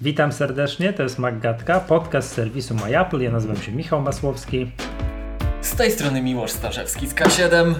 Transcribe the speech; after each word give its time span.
Witam 0.00 0.32
serdecznie, 0.32 0.92
to 0.92 1.02
jest 1.02 1.18
Maggatka, 1.18 1.80
podcast 1.80 2.32
serwisu 2.32 2.74
MyApple. 2.74 3.20
Ja 3.20 3.30
nazywam 3.30 3.56
się 3.56 3.72
Michał 3.72 4.02
Masłowski. 4.02 4.70
Z 5.60 5.76
tej 5.76 5.90
strony 5.90 6.22
Miłosz 6.22 6.50
Starzewski 6.50 7.06
z 7.06 7.14
K7. 7.14 7.52
E, 7.52 7.74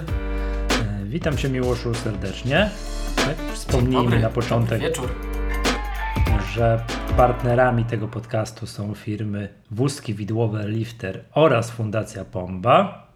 witam 1.04 1.37
Cię 1.37 1.49
Miłoszu 1.49 1.95
serdecznie. 1.95 2.71
Tak, 3.17 3.37
wspomnijmy 3.53 4.21
na 4.21 4.31
początek, 4.31 4.81
wieczór. 4.81 5.15
że 6.53 6.85
partnerami 7.17 7.84
tego 7.84 8.09
podcastu 8.09 8.66
są 8.66 8.95
firmy 8.95 9.48
Wózki 9.71 10.14
Widłowe 10.14 10.69
Lifter 10.69 11.25
oraz 11.35 11.71
Fundacja 11.71 12.25
Pomba. 12.25 13.07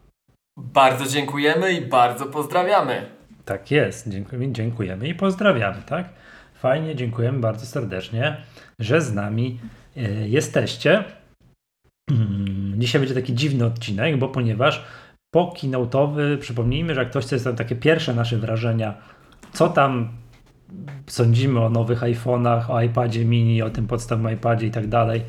Bardzo 0.57 1.07
dziękujemy 1.07 1.73
i 1.73 1.80
bardzo 1.87 2.27
pozdrawiamy. 2.27 3.07
Tak 3.45 3.71
jest, 3.71 4.09
dziękujemy, 4.09 4.53
dziękujemy 4.53 5.09
i 5.09 5.14
pozdrawiamy, 5.14 5.82
tak? 5.87 6.09
Fajnie, 6.62 6.96
dziękujemy 6.96 7.38
bardzo 7.38 7.66
serdecznie, 7.66 8.36
że 8.79 9.00
z 9.00 9.14
nami 9.14 9.58
e, 9.96 10.29
jesteście. 10.29 11.04
Mm, 12.11 12.75
dzisiaj 12.80 13.00
będzie 13.00 13.14
taki 13.14 13.34
dziwny 13.34 13.64
odcinek, 13.66 14.18
bo 14.18 14.29
ponieważ 14.29 14.84
po 15.34 15.54
keynote'owy, 15.56 16.39
przypomnijmy, 16.39 16.94
że 16.94 17.00
jak 17.00 17.11
ktoś 17.11 17.25
chce 17.25 17.54
takie 17.54 17.76
pierwsze 17.76 18.14
nasze 18.14 18.36
wrażenia, 18.36 18.94
co 19.53 19.68
tam 19.68 20.08
sądzimy 21.06 21.61
o 21.61 21.70
nowych 21.70 22.00
iPhone'ach, 22.00 22.70
o 22.70 22.82
iPadzie 22.82 23.25
mini, 23.25 23.62
o 23.62 23.70
tym 23.70 23.86
podstawowym 23.86 24.32
iPadzie 24.32 24.67
i 24.67 24.70
tak 24.70 24.86
dalej, 24.86 25.22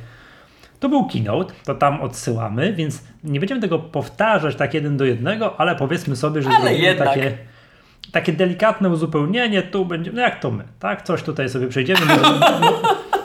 to 0.79 0.89
był 0.89 1.07
keynote, 1.07 1.53
to 1.65 1.75
tam 1.75 2.01
odsyłamy, 2.01 2.73
więc 2.73 3.03
nie 3.23 3.39
będziemy 3.39 3.61
tego 3.61 3.79
powtarzać 3.79 4.55
tak 4.55 4.73
jeden 4.73 4.97
do 4.97 5.05
jednego, 5.05 5.59
ale 5.59 5.75
powiedzmy 5.75 6.15
sobie, 6.15 6.41
że 6.41 6.49
ale 6.49 6.73
jednak. 6.73 7.07
takie 7.07 7.37
takie 8.11 8.33
delikatne 8.33 8.89
uzupełnienie, 8.89 9.61
tu 9.61 9.85
będzie, 9.85 10.11
no 10.11 10.21
jak 10.21 10.39
to 10.39 10.51
my, 10.51 10.63
tak? 10.79 11.01
Coś 11.01 11.23
tutaj 11.23 11.49
sobie 11.49 11.67
przejdziemy. 11.67 12.01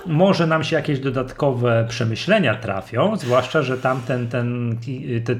Może, 0.06 0.46
nam 0.56 0.64
się 0.64 0.76
jakieś 0.76 1.00
dodatkowe 1.00 1.86
przemyślenia 1.88 2.54
trafią, 2.54 3.16
zwłaszcza, 3.16 3.62
że 3.62 3.78
tam 3.78 4.02
ten, 4.02 4.28
ten, 4.28 4.78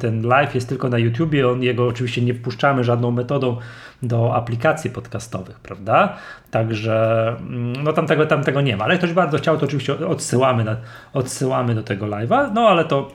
ten 0.00 0.22
live 0.26 0.54
jest 0.54 0.68
tylko 0.68 0.88
na 0.88 0.98
YouTubie, 0.98 1.48
on 1.48 1.62
jego 1.62 1.86
oczywiście 1.86 2.22
nie 2.22 2.34
wpuszczamy 2.34 2.84
żadną 2.84 3.10
metodą 3.10 3.56
do 4.02 4.34
aplikacji 4.34 4.90
podcastowych, 4.90 5.60
prawda? 5.60 6.16
Także 6.50 7.26
mm, 7.40 7.84
no 7.84 7.92
tamtego, 7.92 8.26
tamtego 8.26 8.60
nie 8.60 8.76
ma, 8.76 8.84
ale 8.84 8.98
ktoś 8.98 9.12
bardzo 9.12 9.38
chciał, 9.38 9.58
to 9.58 9.66
oczywiście 9.66 10.06
odsyłamy, 10.06 10.64
na, 10.64 10.76
odsyłamy 11.12 11.74
do 11.74 11.82
tego 11.82 12.06
live'a, 12.06 12.50
no 12.54 12.68
ale 12.68 12.84
to 12.84 13.12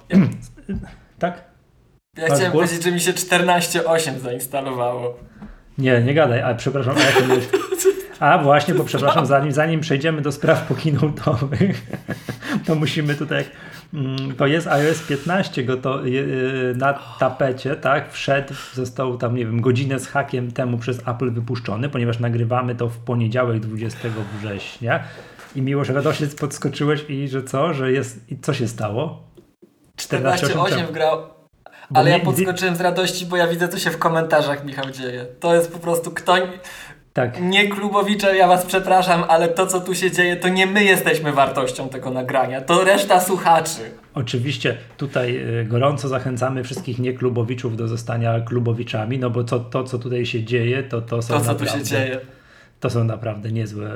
tak? 1.19 1.53
Ja 2.17 2.25
chciałem 2.25 2.51
powiedzieć, 2.51 2.83
że 2.83 2.91
mi 2.91 2.99
się 2.99 3.13
14.8 3.13 4.19
zainstalowało. 4.19 5.17
Nie, 5.77 6.01
nie 6.01 6.13
gadaj, 6.13 6.41
ale 6.41 6.55
przepraszam, 6.55 6.95
a 6.97 6.99
jak 6.99 7.27
mówisz? 7.27 7.45
A 8.19 8.37
właśnie, 8.37 8.73
bo 8.73 8.83
przepraszam, 8.83 9.25
zanim, 9.25 9.51
zanim 9.51 9.79
przejdziemy 9.79 10.21
do 10.21 10.31
spraw 10.31 10.67
pokinotowych, 10.67 11.87
to 12.65 12.75
musimy 12.75 13.15
tutaj, 13.15 13.45
mm, 13.93 14.35
to 14.35 14.47
jest 14.47 14.67
iOS 14.67 15.01
15 15.01 15.63
go 15.63 15.77
to 15.77 16.07
y, 16.07 16.73
na 16.77 16.99
tapecie, 17.19 17.75
tak, 17.75 18.11
wszedł, 18.11 18.53
został 18.73 19.17
tam, 19.17 19.35
nie 19.35 19.45
wiem, 19.45 19.61
godzinę 19.61 19.99
z 19.99 20.07
hakiem 20.07 20.51
temu 20.51 20.77
przez 20.77 21.07
Apple 21.07 21.31
wypuszczony, 21.31 21.89
ponieważ 21.89 22.19
nagrywamy 22.19 22.75
to 22.75 22.89
w 22.89 22.97
poniedziałek 22.97 23.59
20 23.59 24.09
września 24.39 25.03
i 25.55 25.61
miło, 25.61 25.85
że 25.85 25.93
radośnie 25.93 26.27
podskoczyłeś 26.27 27.05
i 27.09 27.27
że 27.27 27.43
co, 27.43 27.73
że 27.73 27.91
jest, 27.91 28.31
i 28.31 28.39
co 28.39 28.53
się 28.53 28.67
stało? 28.67 29.23
14.8 29.97 30.91
grał, 30.91 31.32
ale 31.93 32.09
ja 32.09 32.19
podskoczyłem 32.19 32.75
z 32.75 32.81
radości, 32.81 33.25
bo 33.25 33.37
ja 33.37 33.47
widzę, 33.47 33.67
co 33.67 33.79
się 33.79 33.91
w 33.91 33.97
komentarzach, 33.97 34.65
Michał, 34.65 34.91
dzieje. 34.91 35.25
To 35.39 35.55
jest 35.55 35.71
po 35.71 35.79
prostu 35.79 36.11
kto... 36.11 36.35
Tak. 37.13 37.41
Nie 37.41 37.67
klubowicze, 37.67 38.37
ja 38.37 38.47
was 38.47 38.65
przepraszam, 38.65 39.23
ale 39.27 39.47
to, 39.47 39.67
co 39.67 39.81
tu 39.81 39.95
się 39.95 40.11
dzieje, 40.11 40.35
to 40.35 40.49
nie 40.49 40.67
my 40.67 40.83
jesteśmy 40.83 41.31
wartością 41.31 41.89
tego 41.89 42.11
nagrania, 42.11 42.61
to 42.61 42.83
reszta 42.83 43.19
słuchaczy. 43.19 43.81
Oczywiście 44.13 44.77
tutaj 44.97 45.37
y, 45.61 45.65
gorąco 45.65 46.07
zachęcamy 46.07 46.63
wszystkich 46.63 46.99
nieklubowiczów 46.99 47.77
do 47.77 47.87
zostania 47.87 48.41
klubowiczami, 48.41 49.19
no 49.19 49.29
bo 49.29 49.43
to, 49.43 49.59
to 49.59 49.83
co 49.83 49.99
tutaj 49.99 50.25
się 50.25 50.43
dzieje, 50.43 50.83
to, 50.83 51.01
to 51.01 51.21
są 51.21 51.33
to, 51.33 51.39
co 51.39 51.45
naprawdę, 51.45 51.65
tu 51.65 51.77
się 51.77 51.83
dzieje. 51.83 52.19
To 52.79 52.89
są 52.89 53.03
naprawdę 53.03 53.51
niezłe 53.51 53.91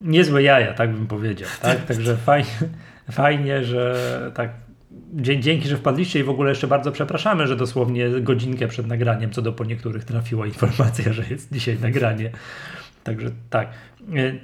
niezłe 0.00 0.42
jaja, 0.42 0.74
tak 0.74 0.92
bym 0.92 1.06
powiedział. 1.06 1.48
Tak? 1.62 1.84
Także 1.88 2.16
fajnie, 2.16 2.50
fajnie, 3.10 3.64
że 3.64 3.96
tak 4.34 4.50
dzięki, 5.14 5.68
że 5.68 5.76
wpadliście 5.76 6.20
i 6.20 6.22
w 6.22 6.30
ogóle 6.30 6.48
jeszcze 6.48 6.66
bardzo 6.66 6.92
przepraszamy, 6.92 7.46
że 7.46 7.56
dosłownie 7.56 8.10
godzinkę 8.20 8.68
przed 8.68 8.86
nagraniem, 8.86 9.30
co 9.30 9.42
do 9.42 9.52
po 9.52 9.64
niektórych 9.64 10.04
trafiła 10.04 10.46
informacja, 10.46 11.12
że 11.12 11.22
jest 11.30 11.52
dzisiaj 11.52 11.78
nagranie. 11.80 12.30
Także 13.04 13.30
tak. 13.50 13.68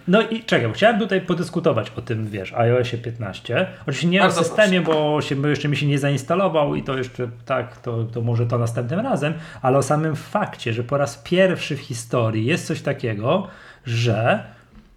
No 0.09 0.23
i 0.23 0.45
czekaj, 0.45 0.73
chciałem 0.73 0.99
tutaj 0.99 1.21
podyskutować 1.21 1.93
o 1.97 2.03
tym, 2.03 2.27
wiesz, 2.27 2.53
iOSie 2.53 2.99
15. 2.99 3.67
Oczywiście 3.83 4.09
nie 4.09 4.25
o 4.25 4.31
systemie, 4.31 4.81
bo 4.81 5.23
się, 5.23 5.37
bo 5.37 5.49
jeszcze 5.49 5.69
mi 5.69 5.77
się 5.77 5.87
nie 5.87 5.99
zainstalował 5.99 6.75
i 6.75 6.83
to 6.83 6.99
jeszcze 6.99 7.29
tak, 7.45 7.77
to, 7.77 8.05
to 8.05 8.23
może 8.23 8.47
to 8.47 8.59
następnym 8.59 9.01
razem, 9.01 9.35
ale 9.63 9.79
o 9.79 9.83
samym 9.83 10.17
fakcie, 10.17 10.73
że 10.73 10.85
po 10.85 10.99
raz 10.99 11.23
pierwszy 11.25 11.77
w 11.77 11.81
historii 11.81 12.47
jest 12.47 12.67
coś 12.67 12.83
takiego, 12.83 13.49
że 13.87 14.45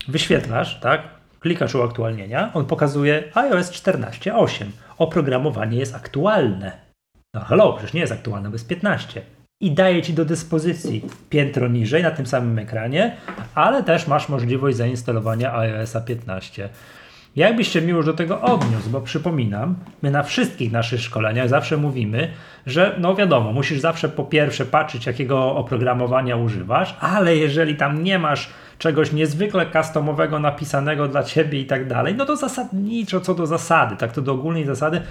wyświetlasz, 0.08 0.80
tak, 0.80 1.02
klikasz 1.40 1.75
uaktualnienia, 1.75 2.52
on 2.53 2.66
pokazuje 2.66 3.24
iOS 3.34 3.72
14.8 3.72 4.66
oprogramowanie 4.98 5.78
jest 5.78 5.96
aktualne. 5.96 6.72
No 7.36 7.42
hello, 7.42 7.74
przecież 7.74 7.94
nie 7.94 8.02
jest 8.02 8.14
aktualne, 8.14 8.50
bo 8.50 8.56
jest 8.56 8.68
15. 8.68 9.22
I 9.62 9.72
daje 9.72 10.02
Ci 10.02 10.14
do 10.14 10.26
dyspozycji 10.26 11.06
piętro 11.30 11.68
niżej 11.68 12.04
na 12.04 12.12
tym 12.12 12.26
samym 12.26 12.59
ekranie, 12.59 13.18
ale 13.56 13.84
też 13.84 14.08
masz 14.08 14.30
możliwość 14.30 14.78
zainstalowania 14.78 15.56
iOS 15.58 15.98
15. 16.06 16.70
Jakbyś 17.36 17.68
się 17.68 17.82
miło 17.82 18.04
do 18.04 18.14
tego 18.14 18.42
odniósł, 18.42 18.90
bo 18.90 19.02
przypominam, 19.02 19.76
my 20.02 20.12
na 20.12 20.24
wszystkich 20.24 20.72
naszych 20.72 21.02
szkoleniach 21.02 21.50
zawsze 21.50 21.78
mówimy, 21.78 22.32
że 22.66 22.96
no 23.00 23.16
wiadomo, 23.16 23.54
musisz 23.54 23.80
zawsze 23.80 24.10
po 24.10 24.24
pierwsze 24.24 24.66
patrzeć, 24.66 25.06
jakiego 25.06 25.56
oprogramowania 25.56 26.36
używasz, 26.36 26.96
ale 27.00 27.38
jeżeli 27.38 27.76
tam 27.76 28.04
nie 28.04 28.20
masz 28.20 28.50
czegoś 28.78 29.12
niezwykle 29.12 29.66
customowego 29.72 30.40
napisanego 30.40 31.08
dla 31.08 31.24
ciebie 31.24 31.60
i 31.60 31.66
tak 31.66 31.88
dalej, 31.88 32.16
no 32.16 32.26
to 32.26 32.36
zasadniczo 32.36 33.22
co 33.22 33.36
do 33.36 33.48
zasady, 33.48 33.96
tak 33.96 34.12
to 34.12 34.22
do 34.22 34.34
ogólnej 34.34 34.66
zasady, 34.66 35.02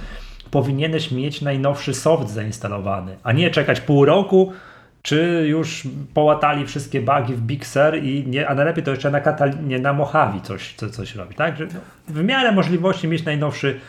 powinieneś 0.51 1.11
mieć 1.11 1.43
najnowszy 1.43 1.95
soft 1.95 2.31
zainstalowany, 2.31 3.17
a 3.23 3.33
nie 3.33 3.51
czekać 3.51 3.81
pół 3.81 4.05
roku, 4.05 4.53
czy 5.03 5.45
już 5.49 5.89
połatali 6.15 6.67
wszystkie 6.67 7.01
bugi 7.01 7.35
w 7.35 7.41
Big 7.41 7.67
Sur 7.67 7.97
i 8.03 8.25
nie, 8.27 8.49
a 8.49 8.55
najlepiej 8.55 8.85
to 8.85 8.91
jeszcze 8.91 9.11
na, 9.11 9.21
Katal- 9.21 9.65
nie, 9.65 9.79
na 9.79 9.93
Mojave 9.93 10.41
coś, 10.43 10.75
co, 10.75 10.91
coś 10.91 11.15
robi, 11.15 11.35
tak? 11.35 11.57
Że 11.57 11.67
w 12.09 12.25
miarę 12.25 12.53
możliwości 12.53 13.09
mieć 13.09 13.25
najnowszy, 13.25 13.81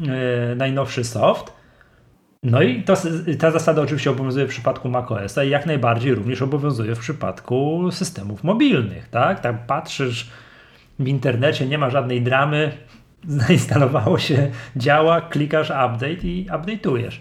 yy, 0.00 0.10
najnowszy 0.56 1.04
soft. 1.04 1.52
No 2.42 2.62
i 2.62 2.82
to, 2.82 2.94
ta 3.38 3.50
zasada 3.50 3.82
oczywiście 3.82 4.10
obowiązuje 4.10 4.46
w 4.46 4.50
przypadku 4.50 4.88
macOSa 4.88 5.44
i 5.44 5.50
jak 5.50 5.66
najbardziej 5.66 6.14
również 6.14 6.42
obowiązuje 6.42 6.94
w 6.94 6.98
przypadku 6.98 7.88
systemów 7.92 8.44
mobilnych, 8.44 9.08
tak? 9.08 9.40
Tam 9.40 9.58
patrzysz 9.66 10.30
w 10.98 11.08
internecie, 11.08 11.66
nie 11.66 11.78
ma 11.78 11.90
żadnej 11.90 12.22
dramy, 12.22 12.72
zainstalowało 13.24 14.18
się, 14.18 14.50
działa, 14.76 15.20
klikasz 15.20 15.70
update 15.70 16.26
i 16.26 16.46
update'ujesz. 16.50 17.20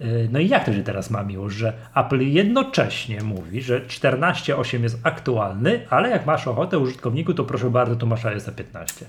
Y, 0.00 0.28
no 0.32 0.38
i 0.38 0.48
jak 0.48 0.64
to 0.64 0.72
się 0.72 0.82
teraz 0.82 1.10
ma 1.10 1.22
miło, 1.22 1.50
że 1.50 1.72
Apple 1.94 2.20
jednocześnie 2.20 3.22
mówi, 3.22 3.62
że 3.62 3.80
14.8 3.80 4.82
jest 4.82 4.98
aktualny, 5.02 5.86
ale 5.90 6.10
jak 6.10 6.26
masz 6.26 6.48
ochotę 6.48 6.78
użytkowniku, 6.78 7.34
to 7.34 7.44
proszę 7.44 7.70
bardzo, 7.70 7.96
tu 7.96 8.06
masz 8.06 8.24
iOS 8.24 8.50
15. 8.56 9.06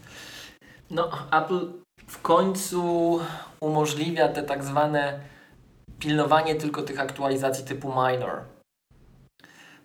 No, 0.91 1.09
Apple 1.31 1.59
w 2.07 2.21
końcu 2.21 3.19
umożliwia 3.59 4.27
te 4.27 4.43
tak 4.43 4.63
zwane 4.63 5.19
pilnowanie 5.99 6.55
tylko 6.55 6.81
tych 6.81 6.99
aktualizacji 6.99 7.65
typu 7.65 7.89
minor. 7.89 8.41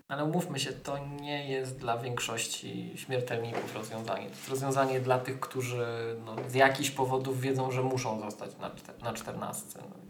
Ale 0.09 0.25
umówmy 0.25 0.59
się, 0.59 0.73
to 0.73 0.99
nie 0.99 1.51
jest 1.51 1.79
dla 1.79 1.99
większości 1.99 2.93
śmiertelników 2.97 3.75
rozwiązanie. 3.75 4.27
To 4.27 4.31
jest 4.31 4.49
rozwiązanie 4.49 5.01
dla 5.01 5.19
tych, 5.19 5.41
którzy 5.41 5.87
no, 6.25 6.37
z 6.49 6.55
jakichś 6.55 6.91
powodów 6.91 7.41
wiedzą, 7.41 7.71
że 7.71 7.83
muszą 7.83 8.21
zostać 8.21 8.51
na, 8.59 8.71
na 9.05 9.13
14. 9.13 9.79
No. 9.79 10.02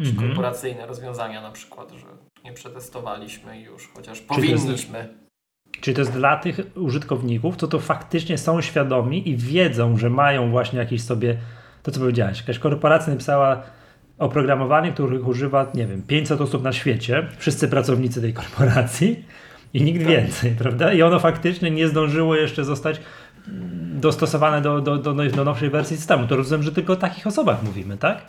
Mhm. 0.00 0.28
Korporacyjne 0.28 0.86
rozwiązania 0.86 1.40
na 1.40 1.50
przykład, 1.50 1.92
że 1.92 2.06
nie 2.44 2.52
przetestowaliśmy 2.52 3.60
już, 3.60 3.88
chociaż 3.94 4.18
Czy 4.18 4.26
powinniśmy. 4.26 4.98
To 4.98 4.98
jest, 4.98 5.80
czy 5.80 5.94
to 5.94 6.00
jest 6.00 6.12
dla 6.12 6.36
tych 6.36 6.60
użytkowników, 6.74 7.56
co 7.56 7.68
to 7.68 7.78
faktycznie 7.78 8.38
są 8.38 8.60
świadomi 8.60 9.28
i 9.28 9.36
wiedzą, 9.36 9.96
że 9.96 10.10
mają 10.10 10.50
właśnie 10.50 10.78
jakieś 10.78 11.02
sobie, 11.02 11.36
to 11.82 11.90
co 11.90 12.00
powiedziałeś, 12.00 12.40
jakaś 12.40 12.58
korporacja 12.58 13.12
napisała 13.12 13.62
oprogramowanie, 14.18 14.92
których 14.92 15.28
używa, 15.28 15.70
nie 15.74 15.86
wiem, 15.86 16.02
500 16.02 16.40
osób 16.40 16.62
na 16.62 16.72
świecie, 16.72 17.28
wszyscy 17.38 17.68
pracownicy 17.68 18.20
tej 18.20 18.32
korporacji 18.32 19.24
i 19.74 19.82
nikt 19.82 19.98
tak. 19.98 20.08
więcej, 20.08 20.54
prawda? 20.58 20.92
I 20.92 21.02
ono 21.02 21.18
faktycznie 21.18 21.70
nie 21.70 21.88
zdążyło 21.88 22.36
jeszcze 22.36 22.64
zostać 22.64 23.00
dostosowane 23.94 24.60
do, 24.60 24.80
do, 24.80 24.98
do, 24.98 25.14
do 25.14 25.44
nowszej 25.44 25.70
wersji 25.70 25.96
systemu. 25.96 26.26
To 26.26 26.36
rozumiem, 26.36 26.62
że 26.62 26.72
tylko 26.72 26.92
o 26.92 26.96
takich 26.96 27.26
osobach 27.26 27.62
mówimy, 27.62 27.96
tak? 27.96 28.22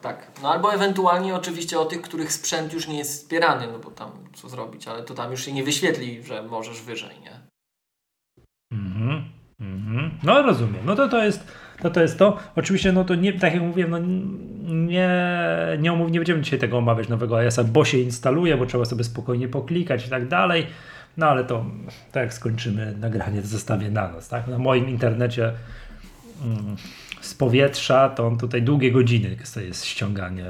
Tak, 0.00 0.30
no 0.42 0.52
albo 0.52 0.74
ewentualnie 0.74 1.34
oczywiście 1.34 1.78
o 1.78 1.84
tych, 1.84 2.02
których 2.02 2.32
sprzęt 2.32 2.72
już 2.72 2.88
nie 2.88 2.98
jest 2.98 3.22
wspierany, 3.22 3.66
no 3.72 3.78
bo 3.78 3.90
tam 3.90 4.10
co 4.34 4.48
zrobić, 4.48 4.88
ale 4.88 5.02
to 5.02 5.14
tam 5.14 5.30
już 5.30 5.44
się 5.44 5.52
nie 5.52 5.64
wyświetli, 5.64 6.22
że 6.22 6.42
możesz 6.42 6.82
wyżej, 6.82 7.16
nie? 7.20 7.40
Mhm. 8.72 9.24
Mm 9.60 10.10
No 10.22 10.42
rozumiem. 10.42 10.86
No 10.86 10.96
to 10.96 11.08
to 11.08 11.24
jest 11.24 11.52
to, 11.82 11.90
to 11.90 12.00
jest 12.00 12.18
to. 12.18 12.36
Oczywiście, 12.56 12.92
no 12.92 13.04
to 13.04 13.14
nie, 13.14 13.32
tak 13.32 13.54
jak 13.54 13.62
mówiłem, 13.62 13.90
no 13.90 13.98
nie, 14.74 15.08
nie, 15.78 15.92
omów, 15.92 16.10
nie 16.10 16.18
będziemy 16.18 16.42
dzisiaj 16.42 16.58
tego 16.58 16.78
omawiać 16.78 17.08
nowego 17.08 17.36
iOS-a, 17.36 17.64
bo 17.64 17.84
się 17.84 17.98
instaluje, 17.98 18.56
bo 18.56 18.66
trzeba 18.66 18.84
sobie 18.84 19.04
spokojnie 19.04 19.48
poklikać 19.48 20.06
i 20.06 20.10
tak 20.10 20.28
dalej. 20.28 20.66
No 21.16 21.26
ale 21.26 21.44
to 21.44 21.64
tak 22.12 22.22
jak 22.22 22.34
skończymy 22.34 22.94
nagranie, 23.00 23.42
to 23.42 23.48
zostawię 23.48 23.90
na 23.90 24.08
nas. 24.08 24.28
Tak? 24.28 24.46
Na 24.46 24.58
moim 24.58 24.88
internecie 24.88 25.52
mm, 26.44 26.76
z 27.28 27.34
powietrza 27.34 28.08
to 28.08 28.26
on 28.26 28.38
tutaj 28.38 28.62
długie 28.62 28.92
godziny 28.92 29.36
jest 29.66 29.84
ściąganie 29.84 30.44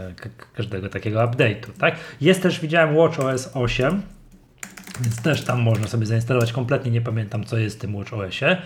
każdego 0.54 0.88
takiego 0.88 1.20
update'u. 1.20 1.72
Tak? 1.78 1.96
Jest 2.20 2.42
też, 2.42 2.60
widziałem 2.60 2.96
WatchOS 2.96 3.50
8, 3.54 4.02
więc 5.00 5.22
też 5.22 5.44
tam 5.44 5.62
można 5.62 5.86
sobie 5.86 6.06
zainstalować. 6.06 6.52
Kompletnie 6.52 6.90
nie 6.90 7.00
pamiętam, 7.00 7.44
co 7.44 7.58
jest 7.58 7.76
w 7.76 7.80
tym 7.80 7.96
WatchOSie. 7.96 8.56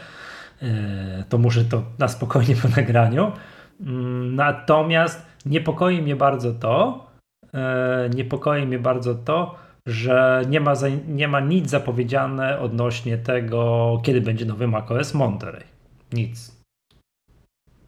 E, 0.62 1.25
to 1.29 1.38
muszę 1.38 1.64
to 1.64 1.82
na 1.99 2.09
spokojnie 2.09 2.56
po 2.62 2.69
nagraniu. 2.69 3.32
Mm, 3.81 4.35
natomiast 4.35 5.26
niepokoi 5.47 6.03
mnie 6.03 6.17
bardzo 6.17 6.53
to, 6.53 7.06
e, 7.55 8.11
niepokoi 8.15 8.67
mnie 8.67 8.79
bardzo 8.79 9.15
to, 9.15 9.55
że 9.87 10.43
nie 10.49 10.61
ma, 10.61 10.73
nie 11.08 11.29
ma 11.29 11.41
nic 11.41 11.70
zapowiedziane 11.70 12.58
odnośnie 12.58 13.19
tego, 13.19 14.00
kiedy 14.05 14.20
będzie 14.20 14.44
nowy 14.44 14.69
macOS 14.69 15.15
Monterey. 15.15 15.65
Nic. 16.12 16.62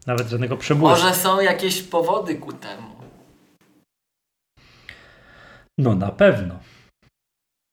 Nawet 0.07 0.29
żadnego 0.29 0.57
przebłysu. 0.57 1.03
Może 1.03 1.15
są 1.15 1.41
jakieś 1.41 1.83
powody 1.83 2.35
ku 2.35 2.53
temu. 2.53 2.95
No 5.79 5.95
na 5.95 6.11
pewno. 6.11 6.59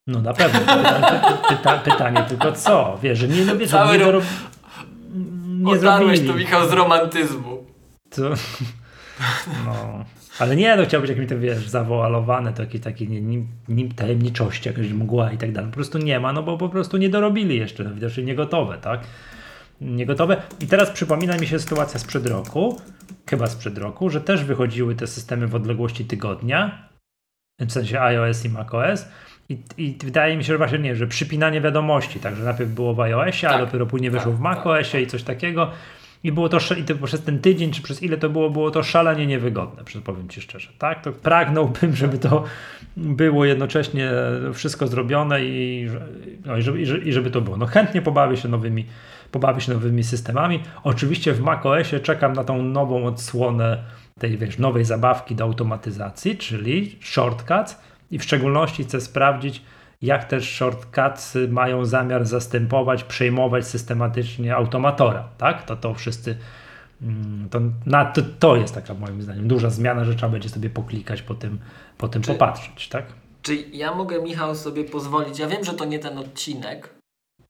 No 0.07 0.21
na 0.21 0.33
pewno. 0.33 0.59
Pyta, 0.77 1.37
pyta, 1.49 1.77
pytanie 1.77 2.23
tylko 2.23 2.51
co? 2.51 2.99
Wiesz, 3.03 3.19
że 3.19 3.27
nie, 3.27 3.45
no 3.45 3.57
wiesz, 3.57 3.69
Cały 3.69 3.97
nie, 3.97 4.11
ro... 4.11 4.21
nie 5.47 5.79
zrobili. 5.79 6.27
to 6.27 6.33
Michał 6.33 6.69
z 6.69 6.73
romantyzmu. 6.73 7.65
Co? 8.09 8.21
No. 9.65 10.05
Ale 10.39 10.55
nie, 10.55 10.75
no 10.75 10.85
chciałbyś 10.85 11.09
jakimś, 11.09 11.27
wiesz, 11.33 11.69
zawoalowane, 11.69 12.53
to 12.53 12.61
jakieś 12.61 12.81
takie 12.81 13.07
nie, 13.07 13.43
nie, 13.67 13.93
tajemniczości, 13.93 14.69
jakaś 14.69 14.89
mgła 14.89 15.31
i 15.31 15.37
tak 15.37 15.51
dalej. 15.51 15.69
Po 15.69 15.75
prostu 15.75 15.97
nie 15.97 16.19
ma, 16.19 16.33
no 16.33 16.43
bo 16.43 16.57
po 16.57 16.69
prostu 16.69 16.97
nie 16.97 17.09
dorobili 17.09 17.57
jeszcze, 17.57 17.83
no 17.83 17.93
widocznie 17.93 18.23
nie 18.23 18.35
gotowe, 18.35 18.77
tak? 18.77 18.99
Nie 19.81 20.05
gotowe. 20.05 20.41
I 20.59 20.67
teraz 20.67 20.89
przypomina 20.89 21.37
mi 21.37 21.47
się 21.47 21.59
sytuacja 21.59 21.99
sprzed 21.99 22.27
roku, 22.27 22.81
chyba 23.29 23.47
sprzed 23.47 23.77
roku, 23.77 24.09
że 24.09 24.21
też 24.21 24.43
wychodziły 24.43 24.95
te 24.95 25.07
systemy 25.07 25.47
w 25.47 25.55
odległości 25.55 26.05
tygodnia, 26.05 26.89
w 27.59 27.71
sensie 27.71 28.01
iOS 28.01 28.45
i 28.45 28.49
macOS. 28.49 29.07
I, 29.49 29.57
I 29.77 29.97
wydaje 30.03 30.37
mi 30.37 30.43
się, 30.43 30.53
że 30.53 30.57
właśnie 30.57 30.79
nie, 30.79 30.95
że 30.95 31.07
przypinanie 31.07 31.61
wiadomości, 31.61 32.19
także 32.19 32.43
najpierw 32.43 32.69
było 32.69 32.93
w 32.93 32.99
iOSie, 32.99 33.47
tak, 33.47 33.55
a 33.55 33.65
dopiero 33.65 33.85
później 33.85 34.11
wyszło 34.11 34.31
tak, 34.31 34.39
w 34.39 34.41
macOSie 34.41 34.91
tak, 34.91 35.01
i 35.01 35.07
coś 35.07 35.23
takiego. 35.23 35.71
I 36.23 36.31
było 36.31 36.49
to, 36.49 36.57
i 36.77 36.83
to 36.83 36.95
przez 36.95 37.23
ten 37.23 37.39
tydzień, 37.39 37.71
czy 37.71 37.81
przez 37.81 38.03
ile 38.03 38.17
to 38.17 38.29
było, 38.29 38.49
było 38.49 38.71
to 38.71 38.83
szalenie 38.83 39.27
niewygodne, 39.27 39.83
powiem 40.03 40.29
Ci 40.29 40.41
szczerze. 40.41 40.69
Tak, 40.77 41.03
to 41.03 41.11
pragnąłbym, 41.11 41.95
żeby 41.95 42.17
to 42.17 42.43
było 42.97 43.45
jednocześnie 43.45 44.11
wszystko 44.53 44.87
zrobione 44.87 45.45
i, 45.45 45.89
no, 46.45 46.57
i, 46.57 46.61
żeby, 46.61 46.81
i 46.81 47.13
żeby 47.13 47.31
to 47.31 47.41
było. 47.41 47.57
No 47.57 47.65
chętnie 47.65 48.01
pobawię 48.01 48.37
się 48.37 48.47
nowymi, 48.47 48.85
pobawię 49.31 49.61
się 49.61 49.73
nowymi 49.73 50.03
systemami. 50.03 50.63
Oczywiście 50.83 51.33
w 51.33 51.41
macOSie 51.41 51.99
czekam 51.99 52.33
na 52.33 52.43
tą 52.43 52.63
nową 52.63 53.05
odsłonę 53.05 53.83
tej 54.19 54.37
wiesz, 54.37 54.57
nowej 54.57 54.85
zabawki 54.85 55.35
do 55.35 55.43
automatyzacji, 55.43 56.37
czyli 56.37 56.97
shortcuts 57.01 57.77
i 58.11 58.19
w 58.19 58.23
szczególności 58.23 58.83
chcę 58.83 59.01
sprawdzić, 59.01 59.61
jak 60.01 60.25
też 60.25 60.49
shortcuts 60.49 61.37
mają 61.49 61.85
zamiar 61.85 62.25
zastępować, 62.25 63.03
przejmować 63.03 63.67
systematycznie 63.67 64.55
automatora, 64.55 65.27
tak? 65.37 65.65
To 65.65 65.75
to 65.75 65.93
wszyscy 65.93 66.37
mm, 67.01 67.49
to, 67.49 67.59
na, 67.85 68.05
to, 68.05 68.21
to 68.39 68.55
jest 68.55 68.75
taka 68.75 68.93
moim 68.93 69.21
zdaniem 69.21 69.47
duża 69.47 69.69
zmiana, 69.69 70.05
że 70.05 70.15
trzeba 70.15 70.31
będzie 70.31 70.49
sobie 70.49 70.69
poklikać, 70.69 71.21
po 71.21 71.35
tym, 71.35 71.59
po 71.97 72.07
tym 72.07 72.21
czy, 72.21 72.31
popatrzeć, 72.31 72.89
tak? 72.89 73.05
Czy 73.41 73.55
ja 73.55 73.95
mogę, 73.95 74.21
Michał, 74.21 74.55
sobie 74.55 74.83
pozwolić, 74.83 75.39
ja 75.39 75.47
wiem, 75.47 75.63
że 75.63 75.73
to 75.73 75.85
nie 75.85 75.99
ten 75.99 76.17
odcinek, 76.17 77.00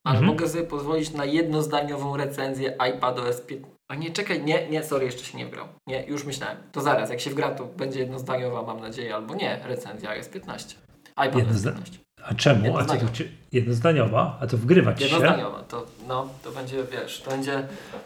ale 0.04 0.18
mhm. 0.18 0.26
mogę 0.26 0.48
sobie 0.48 0.64
pozwolić 0.64 1.12
na 1.12 1.24
jednozdaniową 1.24 2.16
recenzję 2.16 2.82
iPadOS 2.82 3.40
15. 3.40 3.76
A 3.88 3.94
nie, 3.94 4.10
czekaj, 4.10 4.44
nie, 4.44 4.68
nie, 4.68 4.84
sorry, 4.84 5.04
jeszcze 5.04 5.24
się 5.24 5.38
nie 5.38 5.46
wgrał. 5.46 5.68
Nie, 5.86 6.06
już 6.06 6.24
myślałem. 6.24 6.56
To 6.72 6.80
zaraz, 6.80 7.10
jak 7.10 7.20
się 7.20 7.30
wgra, 7.30 7.50
to 7.50 7.64
będzie 7.64 7.98
jednozdaniowa, 7.98 8.62
mam 8.62 8.80
nadzieję, 8.80 9.14
albo 9.14 9.34
nie, 9.34 9.60
recenzja 9.64 10.10
iOS 10.10 10.28
15. 10.28 10.76
iPadOS 11.16 11.62
15. 11.62 11.98
A 12.24 12.34
czemu? 12.34 12.78
A 12.78 12.84
co 12.84 12.96
to, 12.96 13.06
jednozdaniowa? 13.52 14.38
A 14.40 14.46
to 14.46 14.56
wgrywać 14.56 14.98
się? 14.98 15.04
Jednozdaniowa, 15.04 15.62
to, 15.62 15.86
no, 16.08 16.28
to 16.42 16.50
będzie, 16.50 16.84
wiesz, 16.92 17.20
to 17.20 17.30
będzie, 17.30 17.62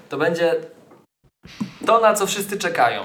to 0.09 0.19
będzie 0.19 0.55
to, 1.87 2.01
na 2.01 2.15
co 2.15 2.27
wszyscy 2.27 2.59
czekają. 2.59 3.03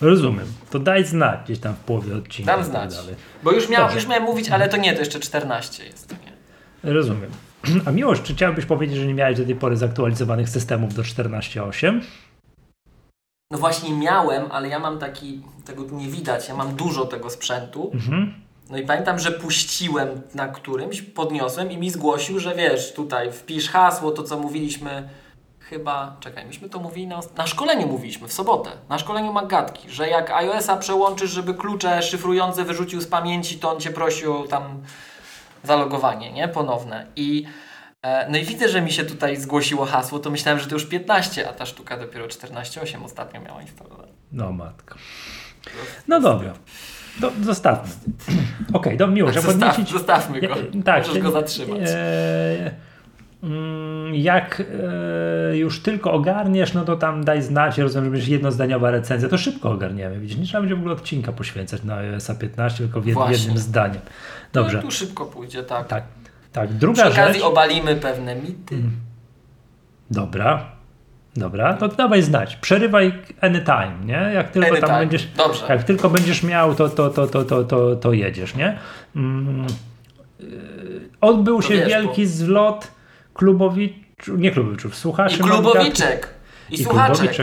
Rozumiem. 0.00 0.46
To 0.70 0.78
daj 0.78 1.04
znać 1.04 1.40
gdzieś 1.44 1.58
tam 1.58 1.74
w 1.74 1.78
połowie 1.78 2.16
odcinka. 2.16 2.56
Dam 2.56 2.64
znać. 2.64 2.96
Tak 2.96 3.04
Bo 3.42 3.52
już, 3.52 3.68
miał, 3.68 3.94
już 3.94 4.06
miałem 4.06 4.24
mówić, 4.24 4.50
ale 4.50 4.68
to 4.68 4.76
nie, 4.76 4.92
to 4.92 4.98
jeszcze 4.98 5.20
14 5.20 5.84
jest. 5.84 6.14
Nie. 6.84 6.92
Rozumiem. 6.92 7.30
A 7.86 7.90
miłość, 7.90 8.22
czy 8.22 8.34
chciałbyś 8.34 8.66
powiedzieć, 8.66 8.96
że 8.96 9.06
nie 9.06 9.14
miałeś 9.14 9.38
do 9.38 9.44
tej 9.44 9.54
pory 9.54 9.76
zaktualizowanych 9.76 10.48
systemów 10.48 10.94
do 10.94 11.02
14.8? 11.02 12.00
No 13.50 13.58
właśnie 13.58 13.94
miałem, 13.94 14.52
ale 14.52 14.68
ja 14.68 14.78
mam 14.78 14.98
taki, 14.98 15.42
tego 15.64 15.84
tu 15.84 15.96
nie 15.96 16.08
widać, 16.08 16.48
ja 16.48 16.54
mam 16.54 16.76
dużo 16.76 17.06
tego 17.06 17.30
sprzętu. 17.30 17.90
Mhm. 17.94 18.34
No 18.70 18.78
i 18.78 18.86
pamiętam, 18.86 19.18
że 19.18 19.32
puściłem 19.32 20.08
na 20.34 20.48
którymś, 20.48 21.02
podniosłem 21.02 21.70
i 21.70 21.78
mi 21.78 21.90
zgłosił, 21.90 22.38
że 22.38 22.54
wiesz, 22.54 22.94
tutaj 22.94 23.32
wpisz 23.32 23.70
hasło, 23.70 24.10
to 24.10 24.22
co 24.22 24.38
mówiliśmy 24.38 25.08
chyba, 25.70 26.16
czekaj, 26.20 26.46
myśmy 26.46 26.68
to 26.68 26.78
mówili 26.78 27.06
na, 27.06 27.20
na 27.36 27.46
szkoleniu 27.46 27.86
mówiliśmy, 27.86 28.28
w 28.28 28.32
sobotę, 28.32 28.70
na 28.88 28.98
szkoleniu 28.98 29.32
Magatki, 29.32 29.90
że 29.90 30.08
jak 30.08 30.30
iOS-a 30.30 30.76
przełączysz, 30.76 31.30
żeby 31.30 31.54
klucze 31.54 32.02
szyfrujące 32.02 32.64
wyrzucił 32.64 33.00
z 33.00 33.06
pamięci, 33.06 33.58
to 33.58 33.70
on 33.72 33.80
Cię 33.80 33.90
prosił 33.90 34.46
tam 34.46 34.82
zalogowanie, 35.64 36.32
nie? 36.32 36.48
Ponowne. 36.48 37.06
I 37.16 37.44
e, 38.02 38.30
no 38.30 38.38
i 38.38 38.44
widzę, 38.44 38.68
że 38.68 38.82
mi 38.82 38.92
się 38.92 39.04
tutaj 39.04 39.36
zgłosiło 39.36 39.86
hasło, 39.86 40.18
to 40.18 40.30
myślałem, 40.30 40.60
że 40.60 40.66
to 40.66 40.74
już 40.74 40.86
15, 40.86 41.48
a 41.48 41.52
ta 41.52 41.66
sztuka 41.66 41.96
dopiero 41.96 42.26
14.8 42.26 43.04
ostatnio 43.04 43.40
miała 43.40 43.62
instalować. 43.62 44.08
No 44.32 44.52
matko. 44.52 44.94
No 46.08 46.20
dobra. 46.20 46.52
Do, 47.20 47.32
zostawmy. 47.42 47.92
Okej, 48.72 48.96
okay, 48.96 49.08
miło, 49.08 49.32
że 49.32 49.40
Zostaw, 49.40 49.68
podniecić... 49.68 49.92
Zostawmy 49.92 50.40
go. 50.40 50.56
tak, 50.84 51.06
Możesz 51.06 51.22
go 51.22 51.30
zatrzymać. 51.30 51.80
E, 51.84 52.70
jak 54.12 54.62
e, 55.52 55.56
już 55.56 55.80
tylko 55.80 56.12
ogarniesz, 56.12 56.74
no 56.74 56.84
to 56.84 56.96
tam 56.96 57.24
daj 57.24 57.42
znać, 57.42 57.78
rozumiem, 57.78 58.04
że 58.04 58.10
będzie 58.10 58.32
jednozdaniowa 58.32 58.90
recenzja, 58.90 59.28
to 59.28 59.38
szybko 59.38 59.70
ogarniemy. 59.70 60.20
Widzisz, 60.20 60.38
nie 60.38 60.44
trzeba 60.44 60.60
będzie 60.60 60.74
w 60.74 60.78
ogóle 60.78 60.94
odcinka 60.94 61.32
poświęcać 61.32 61.82
na 61.82 61.96
iOS 61.96 62.30
15, 62.38 62.78
tylko 62.78 63.00
w 63.00 63.06
jednym 63.06 63.58
zdaniem. 63.58 64.00
Dobrze. 64.52 64.76
No, 64.76 64.82
tu 64.82 64.90
szybko 64.90 65.26
pójdzie, 65.26 65.62
tak. 65.62 65.88
Tak, 65.88 66.04
tak. 66.52 66.72
Druga 66.72 67.02
Przy 67.02 67.12
okazji 67.12 67.34
rzecz... 67.34 67.48
obalimy 67.48 67.96
pewne 67.96 68.36
mity. 68.36 68.74
Mm. 68.74 68.90
Dobra. 70.10 70.66
Dobra, 71.36 71.74
to 71.74 71.88
dawaj 71.88 72.22
znać. 72.22 72.56
Przerywaj 72.56 73.12
anytime, 73.40 73.96
nie? 74.04 74.30
Jak 74.34 74.50
tylko 74.50 74.68
anytime. 74.68 74.88
tam 74.88 75.00
będziesz. 75.00 75.26
Dobrze. 75.26 75.66
Jak 75.68 75.82
tylko 75.82 76.10
będziesz 76.10 76.42
miał, 76.42 76.74
to, 76.74 76.88
to, 76.88 77.10
to, 77.10 77.26
to, 77.26 77.44
to, 77.44 77.64
to, 77.64 77.96
to 77.96 78.12
jedziesz, 78.12 78.54
nie? 78.54 78.78
Mm. 79.16 79.66
Odbył 81.20 81.62
się 81.62 81.74
wiesz, 81.74 81.88
wielki 81.88 82.22
bo... 82.22 82.28
zlot 82.28 82.99
klubowiczów, 83.40 84.38
nie 84.38 84.50
klubowiczów, 84.50 84.96
słuchaczy. 84.96 85.36
I 85.36 85.38
klubowiczek. 85.38 86.28
I, 86.70 86.74
I 86.74 86.84
słuchaczek. 86.84 87.36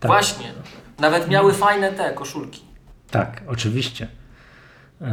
Tak. 0.00 0.10
Właśnie. 0.10 0.52
Nawet 0.98 1.28
miały 1.28 1.52
fajne 1.52 1.92
te 1.92 2.12
koszulki. 2.12 2.60
Tak, 3.10 3.42
oczywiście. 3.48 4.08
Eee, 5.00 5.08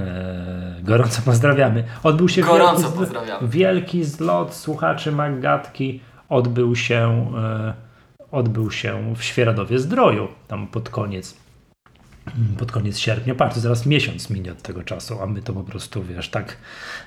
gorąco 0.84 1.22
pozdrawiamy. 1.22 1.84
Odbył 2.04 2.30
się 2.30 2.42
gorąco 2.42 2.82
wielki, 2.82 2.98
pozdrawiamy. 2.98 3.48
wielki 3.48 4.04
zlot 4.04 4.54
słuchaczy 4.56 5.12
Maggatki. 5.12 6.02
Odbył 6.30 6.76
się, 6.76 7.32
e, 7.38 7.74
odbył 8.32 8.72
się 8.72 9.16
w 9.16 9.24
Świeradowie 9.24 9.80
Zdroju, 9.80 10.28
tam 10.48 10.68
pod 10.68 10.90
koniec 10.90 11.36
pod 12.60 12.72
koniec 12.72 12.98
sierpnia, 12.98 13.36
patrz, 13.36 13.56
zaraz 13.56 13.86
miesiąc 13.86 14.30
minie 14.30 14.52
od 14.52 14.62
tego 14.62 14.84
czasu, 14.84 15.22
a 15.22 15.26
my 15.26 15.42
to 15.42 15.54
po 15.54 15.64
prostu, 15.64 16.04
wiesz, 16.04 16.30
tak, 16.30 16.58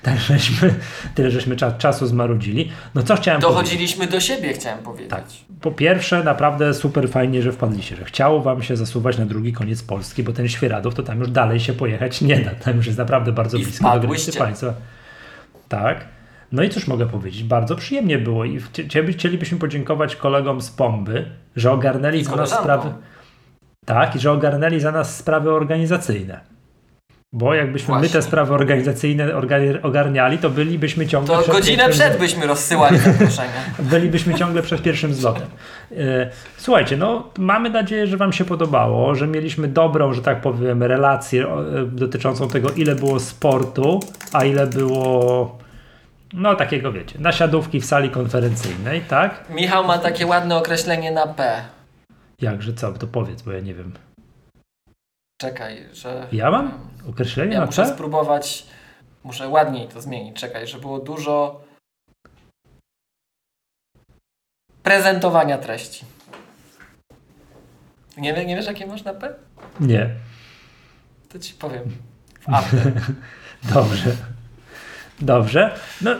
tak 0.03 0.19
żeśmy, 0.19 0.75
tyle 1.15 1.31
żeśmy 1.31 1.55
cza, 1.55 1.71
czasu 1.71 2.07
zmarudzili. 2.07 2.71
No 2.95 3.03
co 3.03 3.15
chciałem 3.15 3.41
Dochodziliśmy 3.41 4.07
powiedzieć? 4.07 4.27
do 4.29 4.35
siebie, 4.35 4.53
chciałem 4.53 4.79
powiedzieć. 4.79 5.09
Tak. 5.09 5.23
Po 5.61 5.71
pierwsze, 5.71 6.23
naprawdę 6.23 6.73
super 6.73 7.09
fajnie, 7.09 7.41
że 7.41 7.51
wpadliście, 7.51 7.95
że 7.95 8.05
chciało 8.05 8.41
wam 8.41 8.63
się 8.63 8.77
zasuwać 8.77 9.17
na 9.17 9.25
drugi 9.25 9.53
koniec 9.53 9.83
Polski, 9.83 10.23
bo 10.23 10.33
ten 10.33 10.47
Świeradów 10.47 10.95
to 10.95 11.03
tam 11.03 11.19
już 11.19 11.31
dalej 11.31 11.59
się 11.59 11.73
pojechać 11.73 12.21
nie 12.21 12.39
da, 12.39 12.51
tam 12.51 12.77
już 12.77 12.85
jest 12.85 12.97
naprawdę 12.97 13.31
bardzo 13.31 13.57
I 13.57 13.63
blisko. 13.63 14.01
I 14.35 14.37
Państwa. 14.37 14.73
Tak. 15.69 16.05
No 16.51 16.63
i 16.63 16.69
cóż 16.69 16.87
mogę 16.87 17.05
powiedzieć, 17.05 17.43
bardzo 17.43 17.75
przyjemnie 17.75 18.17
było 18.17 18.45
i 18.45 18.59
chcielibyśmy 19.11 19.57
podziękować 19.57 20.15
kolegom 20.15 20.61
z 20.61 20.69
Pomby, 20.69 21.25
że 21.55 21.71
ogarnęli 21.71 22.23
za 22.23 22.35
nas 22.35 22.49
sprawy 22.49 22.93
tak, 23.87 24.15
i 24.15 24.19
że 24.19 24.31
ogarnęli 24.31 24.79
za 24.79 24.91
nas 24.91 25.15
sprawy 25.15 25.51
organizacyjne. 25.51 26.39
Bo 27.33 27.53
jakbyśmy 27.53 27.87
Właśnie. 27.87 28.07
my 28.07 28.13
te 28.13 28.21
sprawy 28.21 28.53
organizacyjne 28.53 29.35
ogarniali, 29.83 30.37
to 30.37 30.49
bylibyśmy 30.49 31.07
ciągle. 31.07 31.35
To 31.35 31.41
przed 31.41 31.53
godzinę 31.55 31.83
pierwszym- 31.83 32.05
przed 32.07 32.19
byśmy 32.19 32.47
rozsyłali 32.47 32.97
zaproszenia. 32.97 33.49
Bylibyśmy 33.91 34.33
ciągle 34.33 34.61
przed 34.61 34.81
pierwszym 34.81 35.13
zlotem. 35.13 35.47
E, 35.91 36.29
Słuchajcie, 36.57 36.97
no 36.97 37.29
mamy 37.37 37.69
nadzieję, 37.69 38.07
że 38.07 38.17
Wam 38.17 38.33
się 38.33 38.45
podobało, 38.45 39.15
że 39.15 39.27
mieliśmy 39.27 39.67
dobrą, 39.67 40.13
że 40.13 40.21
tak 40.21 40.41
powiem, 40.41 40.83
relację 40.83 41.45
e, 41.45 41.85
dotyczącą 41.85 42.47
tego, 42.47 42.69
ile 42.71 42.95
było 42.95 43.19
sportu, 43.19 43.99
a 44.33 44.45
ile 44.45 44.67
było, 44.67 45.57
no 46.33 46.55
takiego 46.55 46.91
wiecie, 46.91 47.19
nasiadówki 47.19 47.81
w 47.81 47.85
sali 47.85 48.09
konferencyjnej, 48.09 49.01
tak? 49.01 49.43
Michał 49.49 49.83
ma 49.87 49.97
takie 49.97 50.27
ładne 50.27 50.57
określenie 50.57 51.11
na 51.11 51.27
P. 51.27 51.61
Jakże 52.41 52.73
co, 52.73 52.93
to 52.93 53.07
powiedz, 53.07 53.41
bo 53.41 53.51
ja 53.51 53.59
nie 53.59 53.73
wiem. 53.73 53.93
Czekaj, 55.41 55.89
że. 55.93 56.27
Ja 56.31 56.51
mam 56.51 56.89
określenie 57.09 57.53
Ja 57.53 57.59
na 57.59 57.65
muszę 57.65 57.83
P? 57.83 57.93
spróbować. 57.93 58.67
Muszę 59.23 59.47
ładniej 59.49 59.87
to 59.87 60.01
zmienić. 60.01 60.37
Czekaj, 60.37 60.67
że 60.67 60.79
było 60.79 60.99
dużo. 60.99 61.63
Prezentowania 64.83 65.57
treści. 65.57 66.05
Nie, 68.17 68.33
wie- 68.33 68.45
nie 68.45 68.55
wiesz, 68.55 68.65
jakie 68.65 68.87
masz 68.87 69.03
na 69.03 69.13
P? 69.13 69.33
Nie. 69.79 70.09
To 71.29 71.39
ci 71.39 71.53
powiem. 71.53 71.83
W. 72.47 72.93
Dobrze. 73.73 74.15
Dobrze. 75.19 75.79
No, 76.01 76.11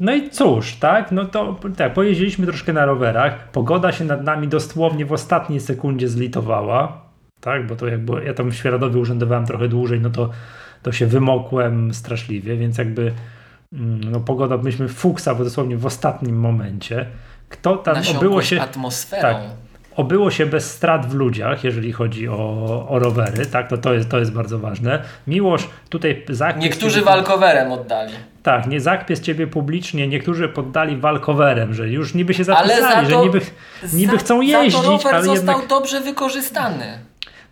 no 0.00 0.14
i 0.14 0.30
cóż, 0.30 0.74
tak? 0.74 1.12
No 1.12 1.24
to 1.24 1.56
tak, 1.76 1.94
pojeździliśmy 1.94 2.46
troszkę 2.46 2.72
na 2.72 2.84
rowerach. 2.84 3.50
Pogoda 3.50 3.92
się 3.92 4.04
nad 4.04 4.24
nami 4.24 4.48
dosłownie 4.48 5.06
w 5.06 5.12
ostatniej 5.12 5.60
sekundzie 5.60 6.08
zlitowała. 6.08 7.06
Tak, 7.40 7.66
bo 7.66 7.76
to 7.76 7.86
jakby 7.86 8.24
ja 8.24 8.34
tam 8.34 8.50
w 8.50 8.54
Świeradowie 8.54 9.00
urzędowałem 9.00 9.46
trochę 9.46 9.68
dłużej, 9.68 10.00
no 10.00 10.10
to, 10.10 10.30
to 10.82 10.92
się 10.92 11.06
wymokłem 11.06 11.94
straszliwie, 11.94 12.56
więc 12.56 12.78
jakby 12.78 13.12
mm, 13.72 14.00
no 14.10 14.20
pogoda, 14.20 14.56
myśmy 14.56 14.88
fuksa 14.88 15.34
dosłownie 15.34 15.76
w 15.76 15.86
ostatnim 15.86 16.36
momencie. 16.38 17.06
Kto 17.48 17.76
tam 17.76 17.96
obyło 18.16 18.42
się, 18.42 18.60
atmosferą. 18.60 19.22
tak. 19.22 19.36
Obyło 19.96 20.30
się 20.30 20.46
bez 20.46 20.70
strat 20.70 21.06
w 21.06 21.14
ludziach, 21.14 21.64
jeżeli 21.64 21.92
chodzi 21.92 22.28
o, 22.28 22.86
o 22.88 22.98
rowery, 22.98 23.46
tak, 23.46 23.68
to, 23.68 23.78
to, 23.78 23.94
jest, 23.94 24.08
to 24.10 24.18
jest 24.18 24.32
bardzo 24.32 24.58
ważne. 24.58 25.02
Miłość 25.26 25.68
tutaj 25.88 26.24
zakpies 26.28 26.64
Niektórzy 26.64 27.02
walkowerem 27.02 27.72
oddali. 27.72 28.12
Tak, 28.42 28.66
nie 28.66 28.80
zakpies 28.80 29.20
ciebie 29.20 29.46
publicznie, 29.46 30.08
niektórzy 30.08 30.48
poddali 30.48 30.96
walkowerem, 30.96 31.74
że 31.74 31.88
już 31.88 32.14
niby 32.14 32.34
się 32.34 32.44
Ale 32.56 32.68
za 32.68 32.82
zapisali, 32.82 33.06
to- 33.06 33.12
że 33.12 33.26
niby, 33.26 33.40
niby 33.92 34.12
za, 34.12 34.18
chcą 34.18 34.38
Za 34.38 34.42
jeździć, 34.44 34.82
to 34.82 34.90
rower 34.90 35.14
ale 35.14 35.24
został 35.24 35.54
jednak... 35.54 35.66
dobrze 35.68 36.00
wykorzystany. 36.00 36.98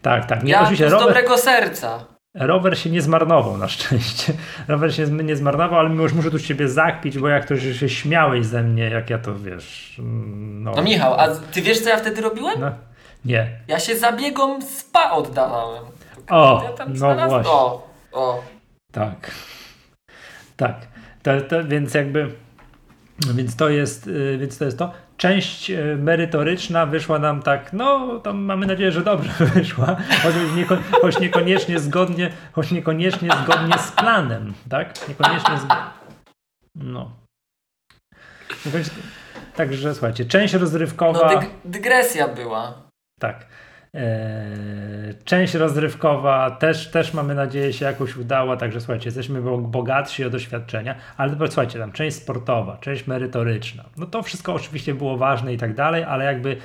Tak, 0.03 0.27
tak, 0.27 0.43
nie, 0.45 0.53
Ja 0.53 0.61
oczywiście 0.61 0.89
z 0.89 0.93
rower, 0.93 1.07
dobrego 1.07 1.39
serca. 1.39 2.14
Rower 2.35 2.79
się 2.79 2.91
nie 2.91 3.03
zmarnował 3.03 3.57
na 3.59 3.69
szczęście. 3.69 4.33
Rower 4.69 4.95
się 4.95 5.07
nie 5.07 5.37
zmarnował, 5.37 5.79
ale 5.79 5.95
już 5.95 6.13
muszę 6.13 6.31
tu 6.31 6.39
ciebie 6.39 6.69
zakpić, 6.69 7.19
bo 7.19 7.29
jak 7.29 7.45
to 7.49 7.57
się 7.57 7.89
śmiałeś 7.89 8.47
ze 8.47 8.63
mnie, 8.63 8.83
jak 8.85 9.11
ja 9.11 9.19
to 9.19 9.35
wiesz... 9.39 9.97
mm, 9.99 10.63
No, 10.63 10.73
No 10.77 10.83
Michał, 10.83 11.15
a 11.21 11.29
ty 11.29 11.63
wiesz 11.63 11.81
co 11.81 11.89
ja 11.89 11.97
wtedy 11.97 12.21
robiłem? 12.21 12.61
no, 12.61 12.71
nie. 13.25 13.59
Ja 13.69 13.79
się 13.81 13.97
zabiegom 13.97 14.63
spa 14.63 15.11
oddawałem. 15.11 15.85
O, 16.31 16.63
ja 16.65 16.73
tam 16.73 16.93
no 16.95 17.15
właśnie. 17.29 17.51
O, 17.51 17.89
o. 18.13 18.43
Tak. 18.93 19.31
Tak. 20.57 20.77
To, 21.23 21.41
to, 21.41 21.65
więc 21.65 21.95
jakby. 21.95 22.31
Więc 23.35 23.57
to 23.57 23.69
jest, 23.69 24.07
y, 24.07 24.39
więc 24.39 24.59
to 24.59 24.65
jest 24.65 24.79
to. 24.79 24.93
Część 25.17 25.71
y, 25.71 25.97
merytoryczna 25.99 26.87
wyszła 26.87 27.19
nam 27.19 27.43
tak, 27.43 27.73
no 27.73 28.19
tam 28.19 28.39
mamy 28.39 28.67
nadzieję, 28.67 28.93
że 28.93 29.03
dobrze 29.03 29.31
wyszła, 29.55 29.97
choć, 30.23 30.35
nieko, 30.57 30.77
choć 31.01 31.19
niekoniecznie 31.21 31.79
zgodnie, 31.79 32.31
choć 32.53 32.71
niekoniecznie 32.71 33.29
zgodnie 33.45 33.79
z 33.79 33.93
planem, 33.93 34.55
tak? 34.71 35.09
Niekoniecznie 35.09 35.59
z... 35.59 35.67
No. 36.75 37.11
Niekoniecznie- 38.67 39.03
Także 39.57 39.95
słuchajcie, 39.95 40.25
część 40.25 40.55
rozrywkowa. 40.55 41.33
No 41.33 41.41
dyg 41.41 41.51
dygresja 41.65 42.29
była. 42.29 42.75
Tak. 43.21 43.47
Eee, 43.95 45.15
część 45.25 45.55
rozrywkowa 45.55 46.51
też, 46.51 46.91
też 46.91 47.15
mamy 47.15 47.35
nadzieję 47.35 47.73
się 47.73 47.85
jakoś 47.85 48.17
udała, 48.17 48.57
także 48.57 48.81
słuchajcie, 48.81 49.05
jesteśmy 49.07 49.43
bo- 49.43 49.59
bogatsi 49.59 50.25
o 50.25 50.31
doświadczenia, 50.31 50.95
ale 51.17 51.37
słuchajcie, 51.47 51.79
tam 51.79 51.93
część 51.93 52.17
sportowa, 52.17 52.77
część 52.81 53.07
merytoryczna, 53.07 53.85
no 53.97 54.07
to 54.07 54.23
wszystko 54.23 54.55
oczywiście 54.55 54.95
było 54.95 55.17
ważne 55.17 55.55
i 55.55 55.59
tak 55.59 55.75
dalej, 55.75 56.05
ale 56.05 56.25
jakby 56.25 56.57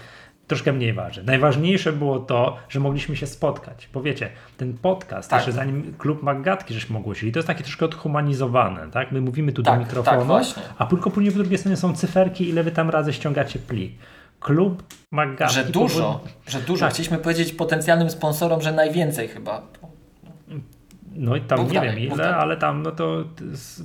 troszkę 0.48 0.74
mniej 0.74 0.94
ważne. 0.94 1.24
Najważniejsze 1.24 1.94
było 1.94 2.20
to, 2.20 2.58
że 2.70 2.80
mogliśmy 2.80 3.16
się 3.16 3.28
spotkać, 3.28 3.90
bo 3.94 4.02
wiecie, 4.02 4.30
ten 4.58 4.78
podcast, 4.78 5.30
Tak. 5.30 5.40
jeszcze 5.40 5.52
zanim 5.52 5.94
Klub 5.98 6.24
Maggatki 6.24 6.74
żeśmy 6.74 6.98
ogłosili, 6.98 7.32
to 7.32 7.40
jest 7.40 7.48
takie 7.48 7.64
troszkę 7.64 7.86
odhumanizowane, 7.86 8.92
tak? 8.92 9.12
My 9.12 9.22
mówimy 9.22 9.52
tu 9.52 9.64
Tak, 9.64 9.74
do 9.80 9.86
mikrofonu, 9.86 10.40
tak, 10.40 10.64
a 10.78 10.86
tylko 10.86 11.12
później 11.12 11.32
po 11.34 11.40
drugiej 11.40 11.58
stronie 11.58 11.78
są 11.78 11.94
cyferki, 11.96 12.50
ile 12.50 12.64
wy 12.64 12.72
tam 12.72 12.90
razy 12.90 13.14
ściągacie 13.14 13.60
plik. 13.60 13.94
Klub 14.40 14.84
Maggatki. 15.12 15.56
Że 15.56 15.64
dużo, 15.66 16.22
że 16.48 16.60
dużo. 16.62 16.86
Tak. 16.86 16.94
Chcieliśmy 16.94 17.18
powiedzieć 17.18 17.54
potencjalnym 17.54 18.10
sponsorom, 18.10 18.62
że 18.62 18.72
najwięcej 18.72 19.28
chyba. 19.28 19.62
No 21.16 21.36
i 21.36 21.42
tam 21.42 21.60
Mów 21.60 21.72
nie 21.72 21.80
dalej, 21.80 21.96
wiem 21.96 22.14
ile, 22.14 22.36
ale 22.36 22.58
tam 22.58 22.84
no 22.84 22.92
to 22.92 23.24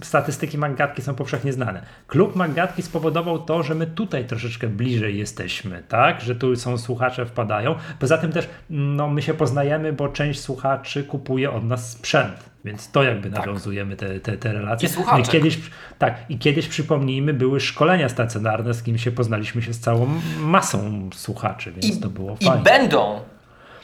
statystyki 0.03 0.59
Maggatki 0.59 1.03
są 1.03 1.15
powszechnie 1.15 1.53
znane. 1.53 1.83
Klub 2.07 2.37
Maggatki 2.37 2.83
spowodował 2.83 3.39
to, 3.39 3.63
że 3.63 3.75
my 3.75 3.87
tutaj 3.87 4.25
troszeczkę 4.25 4.69
bliżej 4.69 5.19
jesteśmy, 5.19 5.83
tak? 5.89 6.21
Że 6.21 6.37
tu 6.37 6.57
są 6.57 6.79
słuchacze 6.79 7.27
wpadają. 7.27 7.75
Poza 7.99 8.19
tym 8.19 8.33
też 8.33 8.49
no, 8.71 9.09
my 9.09 9.23
się 9.23 9.35
poznajemy, 9.35 9.93
bo 9.93 10.09
część 10.09 10.41
słuchaczy 10.41 11.05
kupuje 11.05 11.51
od 11.51 11.65
nas 11.65 11.91
sprzęt. 11.91 12.55
Więc 12.65 12.91
to 12.91 13.03
jakby 13.03 13.31
nawiązujemy 13.31 13.97
te, 13.97 14.21
te, 14.21 14.37
te 14.37 14.53
relacje. 14.53 14.89
I 15.19 15.23
kiedyś, 15.23 15.59
tak, 15.99 16.25
i 16.29 16.39
kiedyś 16.39 16.69
przypomnijmy, 16.69 17.35
były 17.35 17.61
szkolenia 17.61 18.09
stacjonarne, 18.09 18.75
z 18.75 18.83
kim 18.83 18.99
się 18.99 19.13
poznaliśmy 19.13 19.63
się 19.63 19.73
z 19.73 19.81
całą 19.81 20.09
masą 20.41 21.11
słuchaczy, 21.15 21.73
więc 21.73 21.97
I, 21.97 22.01
to 22.01 22.09
było 22.09 22.37
i 22.41 22.45
fajnie. 22.45 22.63
będą. 22.65 23.21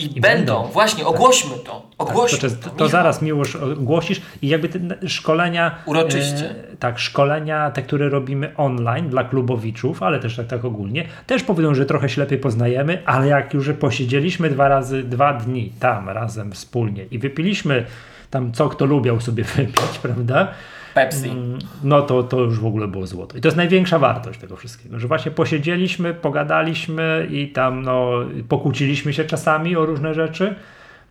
I, 0.05 0.21
będą. 0.21 0.21
będą. 0.21 0.73
Właśnie, 0.73 1.07
ogłośmy 1.07 1.51
to. 1.65 1.91
Ogłośmy 1.99 2.39
Tak, 2.39 2.59
to. 2.59 2.71
to, 2.71 2.77
to, 2.77 2.89
zaraz 2.89 3.23
miłość 3.23 3.57
ogłosisz 3.57 4.23
i 4.43 4.49
jakby 4.49 4.69
te 4.69 5.09
szkolenia. 5.09 5.79
Uroczyście. 5.87 6.51
E, 6.73 6.77
tak, 6.79 6.99
szkolenia, 6.99 7.71
te, 7.71 7.83
które 7.83 8.09
robimy 8.09 8.53
online 8.57 9.09
dla 9.09 9.25
klubowiczów, 9.25 10.03
ale 10.03 10.21
też 10.21 10.37
tak, 10.37 10.47
tak 10.47 10.65
ogólnie, 10.65 11.07
też 11.27 11.43
powiedzą, 11.43 11.75
że 11.75 11.87
trochę 11.87 12.09
się 12.09 12.21
lepiej 12.21 12.39
poznajemy, 12.39 13.03
ale 13.07 13.27
jak 13.27 13.55
już 13.55 13.71
posiedzieliśmy 13.81 14.51
dwa 14.51 14.69
razy, 14.69 15.03
dwa 15.03 15.33
dni 15.33 15.73
tam 15.81 16.09
razem 16.09 16.53
wspólnie 16.53 17.05
i 17.11 17.19
wypiliśmy 17.19 17.85
tam 18.31 18.53
co 18.53 18.69
kto 18.69 18.85
lubiał 18.85 19.21
sobie 19.21 19.45
wypić, 19.57 19.99
prawda? 20.03 20.49
Pepsi. 20.95 21.29
Mm, 21.29 21.59
No 21.85 22.03
to, 22.03 22.23
to 22.23 22.41
już 22.41 22.61
w 22.61 22.67
ogóle 22.67 22.89
było 22.89 23.07
złoto. 23.07 23.39
I 23.39 23.41
to 23.41 23.49
jest 23.49 23.57
największa 23.57 23.99
wartość 23.99 24.41
tego 24.41 24.57
wszystkiego, 24.57 24.99
że 24.99 25.09
właśnie 25.09 25.31
posiedzieliśmy, 25.31 26.15
pogadaliśmy 26.15 27.27
i 27.31 27.49
tam 27.49 27.83
no, 27.83 28.11
pokłóciliśmy 28.49 29.13
się 29.13 29.25
czasami 29.25 29.77
o 29.77 29.87
różne 29.87 30.15
rzeczy. 30.15 30.55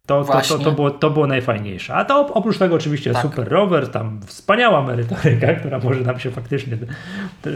To, 0.09 0.23
to, 0.23 0.41
to, 0.41 0.59
to, 0.59 0.71
było, 0.71 0.91
to 0.91 1.09
było 1.09 1.27
najfajniejsze. 1.27 1.93
A 1.95 2.05
to 2.05 2.23
op- 2.23 2.31
oprócz 2.33 2.57
tego 2.57 2.75
oczywiście 2.75 3.13
Tak. 3.13 3.21
super 3.21 3.47
rower, 3.49 3.87
tam 3.87 4.19
wspaniała 4.25 4.83
merytoryka, 4.83 5.53
która 5.59 5.79
może 5.79 6.01
nam 6.01 6.19
się 6.19 6.31
faktycznie 6.31 6.73
e, 6.73 7.49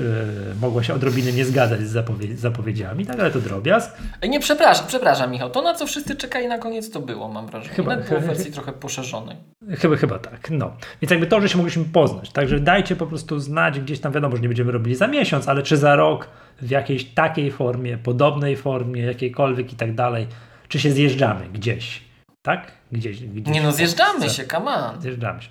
mogła 0.62 0.84
się 0.84 0.94
odrobinę 0.94 1.32
nie 1.32 1.46
zgadzać 1.46 1.80
z 1.82 1.94
zapowie- 1.96 2.36
zapowiedziami, 2.36 3.06
tak, 3.06 3.20
ale 3.20 3.32
to 3.32 3.40
drobiazg. 3.40 3.98
Ej, 4.22 4.30
Nie, 4.30 4.40
przepraszam, 4.40 4.88
przepraszam 4.88 5.32
Michał. 5.32 5.50
To 5.50 5.62
na 5.62 5.74
co 5.74 5.86
wszyscy 5.86 6.16
czekali 6.16 6.48
na 6.48 6.58
koniec 6.58 6.92
to 6.92 7.00
było, 7.00 7.28
mam 7.28 7.48
wrażenie. 7.48 7.76
Chyba- 7.76 7.98
było 7.98 8.20
w 8.20 8.24
wersji 8.24 8.52
trochę 8.52 8.74
poszerzonej. 8.74 9.38
Chyba, 9.80 9.96
chyba 9.96 10.20
tak. 10.20 10.52
No. 10.52 10.72
Więc 11.02 11.12
jakby 11.12 11.28
to, 11.28 11.42
że 11.42 11.50
się 11.50 11.58
mogliśmy 11.58 11.86
poznać. 11.86 12.30
Także 12.32 12.60
dajcie 12.60 12.96
po 12.96 13.08
prostu 13.08 13.40
znać 13.40 13.80
gdzieś 13.80 14.00
tam, 14.00 14.12
wiadomo, 14.14 14.36
że 14.36 14.42
nie 14.42 14.48
będziemy 14.48 14.72
robili 14.72 14.96
za 14.96 15.08
miesiąc, 15.08 15.48
ale 15.48 15.64
czy 15.64 15.78
za 15.78 15.96
rok 15.96 16.28
w 16.62 16.70
jakiejś 16.72 17.06
takiej 17.06 17.52
formie, 17.52 17.98
podobnej 17.98 18.56
formie, 18.58 19.02
jakiejkolwiek 19.02 19.74
i 19.74 19.76
tak 19.76 19.96
dalej, 19.96 20.28
czy 20.68 20.80
się 20.80 20.92
zjeżdżamy 20.92 21.46
gdzieś. 21.54 22.13
Tak? 22.44 22.72
Gdzieś. 22.92 23.24
gdzieś 23.24 23.54
Nie 23.56 23.62
no, 23.62 23.72
w 23.72 23.76
zjeżdżamy 23.76 24.30
się, 24.30 24.48
come 24.48 24.72
on. 24.72 25.02
Zjeżdżamy 25.02 25.42
się. 25.42 25.50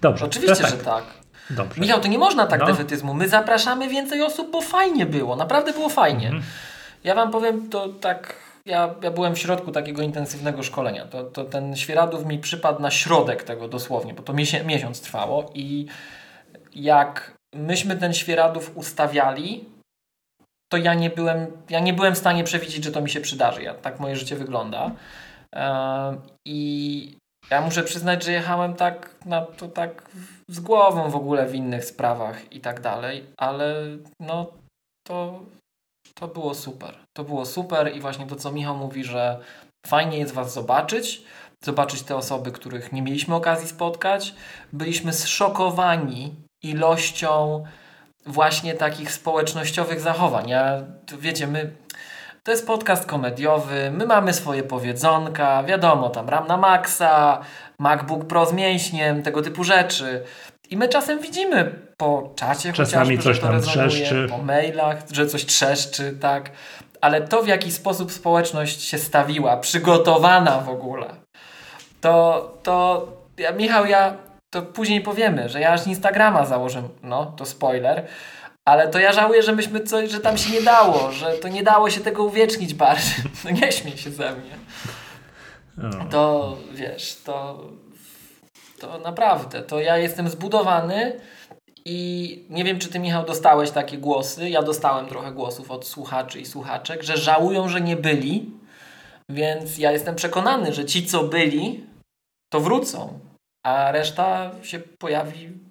Dobrze. 0.00 0.24
Oczywiście, 0.24 0.56
teraz 0.56 0.70
że 0.72 0.78
tak. 0.78 1.04
Dobrze. 1.50 1.80
Michał, 1.80 2.00
to 2.00 2.08
nie 2.08 2.18
można 2.18 2.46
tak 2.46 2.60
No. 2.60 2.66
defetyzmu. 2.66 3.14
My 3.14 3.28
zapraszamy 3.28 3.88
więcej 3.88 4.22
osób, 4.22 4.50
bo 4.50 4.60
fajnie 4.60 5.06
było. 5.06 5.36
Naprawdę 5.36 5.72
było 5.72 5.88
fajnie. 5.88 6.26
Mhm. 6.26 6.44
Ja 7.04 7.14
wam 7.14 7.30
powiem, 7.30 7.68
to 7.68 7.88
tak. 7.88 8.36
Ja, 8.66 8.94
ja 9.02 9.10
byłem 9.10 9.34
w 9.34 9.38
środku 9.38 9.72
takiego 9.72 10.02
intensywnego 10.02 10.62
szkolenia. 10.62 11.06
To, 11.06 11.24
to 11.24 11.44
ten 11.44 11.76
Świeradów 11.76 12.26
mi 12.26 12.38
przypadł 12.38 12.82
na 12.82 12.90
środek 12.90 13.42
tego 13.42 13.68
dosłownie, 13.68 14.14
bo 14.14 14.22
to 14.22 14.32
miesię, 14.32 14.64
miesiąc 14.64 15.00
trwało 15.00 15.50
i 15.54 15.86
jak 16.74 17.34
myśmy 17.54 17.96
ten 17.96 18.14
Świeradów 18.14 18.76
ustawiali, 18.76 19.64
to 20.72 20.76
ja 20.76 20.94
nie 20.94 21.10
byłem, 21.10 21.46
ja 21.70 21.80
nie 21.80 21.92
byłem 21.92 22.14
w 22.14 22.18
stanie 22.18 22.44
przewidzieć, 22.44 22.84
że 22.84 22.92
to 22.92 23.00
mi 23.00 23.10
się 23.10 23.20
przydarzy. 23.20 23.62
Ja, 23.62 23.74
tak 23.74 24.00
moje 24.00 24.16
życie 24.16 24.36
wygląda. 24.36 24.90
I 26.46 27.16
ja 27.50 27.60
muszę 27.60 27.82
przyznać, 27.82 28.24
że 28.24 28.32
jechałem 28.32 28.74
tak, 28.74 29.14
na 29.24 29.40
to 29.40 29.68
tak 29.68 30.10
z 30.48 30.60
głową 30.60 31.10
w 31.10 31.16
ogóle 31.16 31.46
w 31.46 31.54
innych 31.54 31.84
sprawach 31.84 32.52
i 32.52 32.60
tak 32.60 32.80
dalej, 32.80 33.26
ale 33.36 33.74
no 34.20 34.46
to, 35.06 35.40
to 36.14 36.28
było 36.28 36.54
super. 36.54 36.94
To 37.16 37.24
było 37.24 37.46
super 37.46 37.96
i 37.96 38.00
właśnie 38.00 38.26
to, 38.26 38.36
co 38.36 38.52
Michał 38.52 38.76
mówi, 38.76 39.04
że 39.04 39.40
fajnie 39.86 40.18
jest 40.18 40.34
Was 40.34 40.52
zobaczyć, 40.52 41.22
zobaczyć 41.64 42.02
te 42.02 42.16
osoby, 42.16 42.52
których 42.52 42.92
nie 42.92 43.02
mieliśmy 43.02 43.34
okazji 43.34 43.68
spotkać. 43.68 44.34
Byliśmy 44.72 45.12
zszokowani 45.12 46.34
ilością 46.62 47.64
właśnie 48.26 48.74
takich 48.74 49.12
społecznościowych 49.12 50.00
zachowań. 50.00 50.48
Ja, 50.48 50.82
wiecie, 51.18 51.46
my 51.46 51.83
to 52.44 52.50
jest 52.50 52.66
podcast 52.66 53.06
komediowy, 53.06 53.90
my 53.90 54.06
mamy 54.06 54.32
swoje 54.32 54.62
powiedzonka, 54.62 55.62
wiadomo, 55.62 56.10
tam 56.10 56.28
RAM 56.28 56.46
na 56.46 56.56
maksa, 56.56 57.40
MacBook 57.78 58.24
Pro 58.24 58.46
z 58.46 58.52
mięśniem, 58.52 59.22
tego 59.22 59.42
typu 59.42 59.64
rzeczy. 59.64 60.24
I 60.70 60.76
my 60.76 60.88
czasem 60.88 61.18
widzimy 61.20 61.74
po 61.96 62.32
czacie 62.36 62.72
Czasami 62.72 63.18
coś 63.18 63.40
tam 63.40 63.52
rezonuje, 63.52 63.88
trzeszczy. 63.88 64.26
po 64.30 64.38
mailach, 64.38 64.96
że 65.12 65.26
coś 65.26 65.46
trzeszczy, 65.46 66.16
tak. 66.20 66.50
Ale 67.00 67.20
to, 67.20 67.42
w 67.42 67.48
jaki 67.48 67.72
sposób 67.72 68.12
społeczność 68.12 68.82
się 68.82 68.98
stawiła, 68.98 69.56
przygotowana 69.56 70.60
w 70.60 70.68
ogóle, 70.68 71.06
to, 72.00 72.58
to 72.62 73.06
ja, 73.38 73.52
Michał, 73.52 73.86
ja 73.86 74.16
to 74.50 74.62
później 74.62 75.00
powiemy, 75.00 75.48
że 75.48 75.60
ja 75.60 75.72
aż 75.72 75.86
Instagrama 75.86 76.46
założę, 76.46 76.82
no 77.02 77.26
to 77.26 77.44
spoiler, 77.46 78.06
ale 78.64 78.88
to 78.88 78.98
ja 78.98 79.12
żałuję, 79.12 79.42
że 79.42 79.52
myśmy 79.52 79.80
coś, 79.80 80.10
że 80.10 80.20
tam 80.20 80.38
się 80.38 80.52
nie 80.52 80.62
dało, 80.62 81.12
że 81.12 81.32
to 81.32 81.48
nie 81.48 81.62
dało 81.62 81.90
się 81.90 82.00
tego 82.00 82.24
uwiecznić 82.24 82.74
bardziej. 82.74 83.24
No 83.44 83.50
nie 83.50 83.72
śmiej 83.72 83.96
się 83.98 84.10
ze 84.10 84.32
mnie. 84.32 84.58
No. 85.76 86.04
To 86.10 86.56
wiesz, 86.72 87.16
to, 87.24 87.64
to 88.78 88.98
naprawdę, 88.98 89.62
to 89.62 89.80
ja 89.80 89.98
jestem 89.98 90.28
zbudowany 90.28 91.20
i 91.84 92.46
nie 92.50 92.64
wiem, 92.64 92.78
czy 92.78 92.88
ty 92.88 92.98
Michał 92.98 93.24
dostałeś 93.24 93.70
takie 93.70 93.98
głosy. 93.98 94.50
Ja 94.50 94.62
dostałem 94.62 95.06
trochę 95.06 95.32
głosów 95.32 95.70
od 95.70 95.86
słuchaczy 95.86 96.40
i 96.40 96.46
słuchaczek, 96.46 97.02
że 97.02 97.16
żałują, 97.16 97.68
że 97.68 97.80
nie 97.80 97.96
byli, 97.96 98.50
więc 99.28 99.78
ja 99.78 99.92
jestem 99.92 100.14
przekonany, 100.14 100.72
że 100.72 100.84
ci, 100.84 101.06
co 101.06 101.24
byli, 101.24 101.86
to 102.52 102.60
wrócą, 102.60 103.18
a 103.66 103.92
reszta 103.92 104.50
się 104.62 104.78
pojawi 104.78 105.63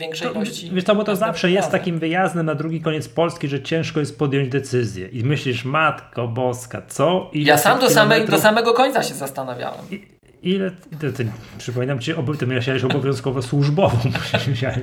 większej 0.00 0.28
To, 0.28 0.34
ilości. 0.34 0.70
wiesz 0.72 0.84
co, 0.84 0.94
bo 0.94 1.04
to 1.04 1.16
zawsze 1.16 1.50
jest 1.50 1.70
takim 1.70 1.98
wyjazdem 1.98 2.46
na 2.46 2.54
drugi 2.54 2.80
koniec 2.80 3.08
Polski, 3.08 3.48
że 3.48 3.62
ciężko 3.62 4.00
jest 4.00 4.18
podjąć 4.18 4.48
decyzję. 4.48 5.08
I 5.08 5.24
myślisz, 5.24 5.64
matko 5.64 6.28
boska, 6.28 6.82
co? 6.88 7.30
Ile 7.32 7.48
Ja 7.48 7.58
sam 7.58 7.80
do, 7.80 7.90
samej, 7.90 8.26
do 8.26 8.38
samego 8.38 8.72
końca 8.72 9.02
się 9.02 9.14
zastanawiałem. 9.14 9.80
I- 9.90 10.19
Ile, 10.42 10.70
to, 10.70 11.12
to, 11.12 11.22
przypominam 11.58 11.98
ci, 11.98 12.14
obo- 12.14 12.34
ty 12.34 12.46
musiałeś 12.46 12.84
obowiązkowo 12.84 13.42
służbową, 13.42 13.98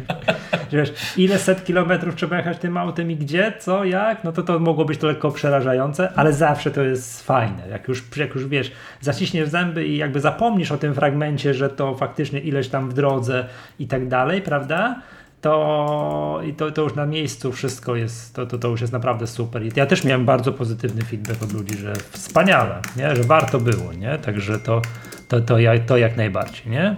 wiesz, 0.71 0.93
ile 1.17 1.39
set 1.39 1.65
kilometrów 1.65 2.15
trzeba 2.15 2.37
jechać 2.37 2.57
tym 2.57 2.77
autem 2.77 3.11
i 3.11 3.15
gdzie, 3.15 3.53
co, 3.59 3.83
jak, 3.83 4.23
no 4.23 4.31
to 4.31 4.43
to 4.43 4.59
mogło 4.59 4.85
być 4.85 4.99
to 4.99 5.07
lekko 5.07 5.31
przerażające, 5.31 6.13
ale 6.15 6.33
zawsze 6.33 6.71
to 6.71 6.81
jest 6.81 7.23
fajne, 7.23 7.67
jak 7.69 7.87
już, 7.87 8.03
jak 8.17 8.35
już 8.35 8.47
wiesz, 8.47 8.71
zaciśniesz 9.01 9.49
zęby 9.49 9.87
i 9.87 9.97
jakby 9.97 10.19
zapomnisz 10.19 10.71
o 10.71 10.77
tym 10.77 10.93
fragmencie, 10.95 11.53
że 11.53 11.69
to 11.69 11.95
faktycznie 11.95 12.39
ileś 12.39 12.67
tam 12.69 12.89
w 12.89 12.93
drodze 12.93 13.45
i 13.79 13.87
tak 13.87 14.07
dalej, 14.07 14.41
prawda? 14.41 15.01
To, 15.41 16.41
i 16.45 16.53
to, 16.53 16.71
to 16.71 16.81
już 16.81 16.95
na 16.95 17.05
miejscu 17.05 17.51
wszystko 17.51 17.95
jest, 17.95 18.35
to, 18.35 18.45
to, 18.45 18.57
to 18.57 18.67
już 18.67 18.81
jest 18.81 18.93
naprawdę 18.93 19.27
super. 19.27 19.65
I 19.65 19.71
ja 19.75 19.85
też 19.85 20.03
miałem 20.03 20.25
bardzo 20.25 20.53
pozytywny 20.53 21.01
feedback 21.01 21.43
od 21.43 21.53
ludzi, 21.53 21.77
że 21.77 21.93
wspaniale, 22.09 22.81
nie? 22.97 23.15
że 23.15 23.23
warto 23.23 23.59
było, 23.59 23.93
nie? 23.93 24.17
Także 24.17 24.59
to, 24.59 24.81
to, 25.27 25.41
to, 25.41 25.59
jak, 25.59 25.85
to 25.85 25.97
jak 25.97 26.17
najbardziej, 26.17 26.71
nie? 26.71 26.95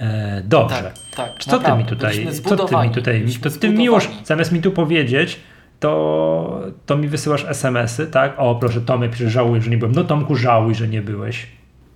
E, 0.00 0.42
dobrze. 0.44 0.82
Tak, 0.82 0.94
tak. 1.16 1.44
Co 1.44 1.58
ty 1.58 1.72
mi 1.72 1.84
tutaj, 1.84 2.28
co 2.32 2.66
ty 2.66 2.76
mi 2.76 2.90
tutaj, 2.90 3.26
to 3.42 3.50
ty 3.50 3.70
miłość, 3.70 4.08
zamiast 4.24 4.52
mi 4.52 4.62
tu 4.62 4.72
powiedzieć, 4.72 5.40
to, 5.80 6.62
to 6.86 6.96
mi 6.96 7.08
wysyłasz 7.08 7.44
SMS-y, 7.48 8.06
tak? 8.06 8.34
O, 8.36 8.54
proszę, 8.54 8.80
Tomek 8.80 9.10
pisze, 9.10 9.30
żałuję, 9.30 9.62
że 9.62 9.70
nie 9.70 9.78
byłem. 9.78 9.94
No 9.94 10.04
Tomku, 10.04 10.36
żałuj, 10.36 10.74
że 10.74 10.88
nie 10.88 11.02
byłeś. 11.02 11.46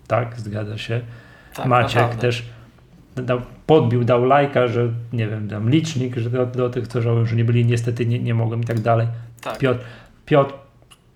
Tak, 0.07 0.41
zgadza 0.41 0.79
się. 0.79 1.01
Tak, 1.55 1.67
Maciek 1.67 1.95
naprawdę. 1.95 2.21
też 2.21 2.45
dał, 3.17 3.41
podbił, 3.67 4.05
dał 4.05 4.25
lajka, 4.25 4.69
że 4.69 4.89
nie 5.13 5.29
wiem, 5.29 5.49
tam 5.49 5.71
licznik, 5.71 6.17
że 6.17 6.31
do, 6.31 6.47
do 6.47 6.71
tych, 6.71 6.89
co 6.89 7.03
żałują, 7.03 7.27
że 7.27 7.37
nie 7.37 7.45
byli, 7.45 7.65
niestety 7.65 8.07
nie, 8.07 8.19
nie 8.19 8.35
mogłem 8.35 8.61
i 8.61 8.65
tak 8.65 8.81
dalej. 8.81 9.07
Tak. 9.41 9.59
Piotr, 9.59 9.81
Piotr, 10.27 10.55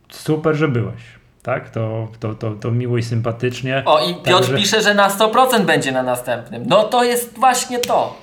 super, 0.08 0.54
że 0.54 0.68
byłeś. 0.68 1.02
Tak, 1.44 1.70
to, 1.70 2.08
to, 2.20 2.34
to, 2.34 2.50
to 2.50 2.70
miło 2.70 2.98
i 2.98 3.02
sympatycznie. 3.02 3.82
O, 3.86 4.00
i 4.10 4.14
Piotr 4.14 4.24
Także- 4.24 4.56
pisze, 4.56 4.82
że 4.82 4.94
na 4.94 5.08
100% 5.08 5.64
będzie 5.64 5.92
na 5.92 6.02
następnym. 6.02 6.62
No 6.66 6.84
to 6.84 7.04
jest 7.04 7.38
właśnie 7.38 7.78
to. 7.78 8.16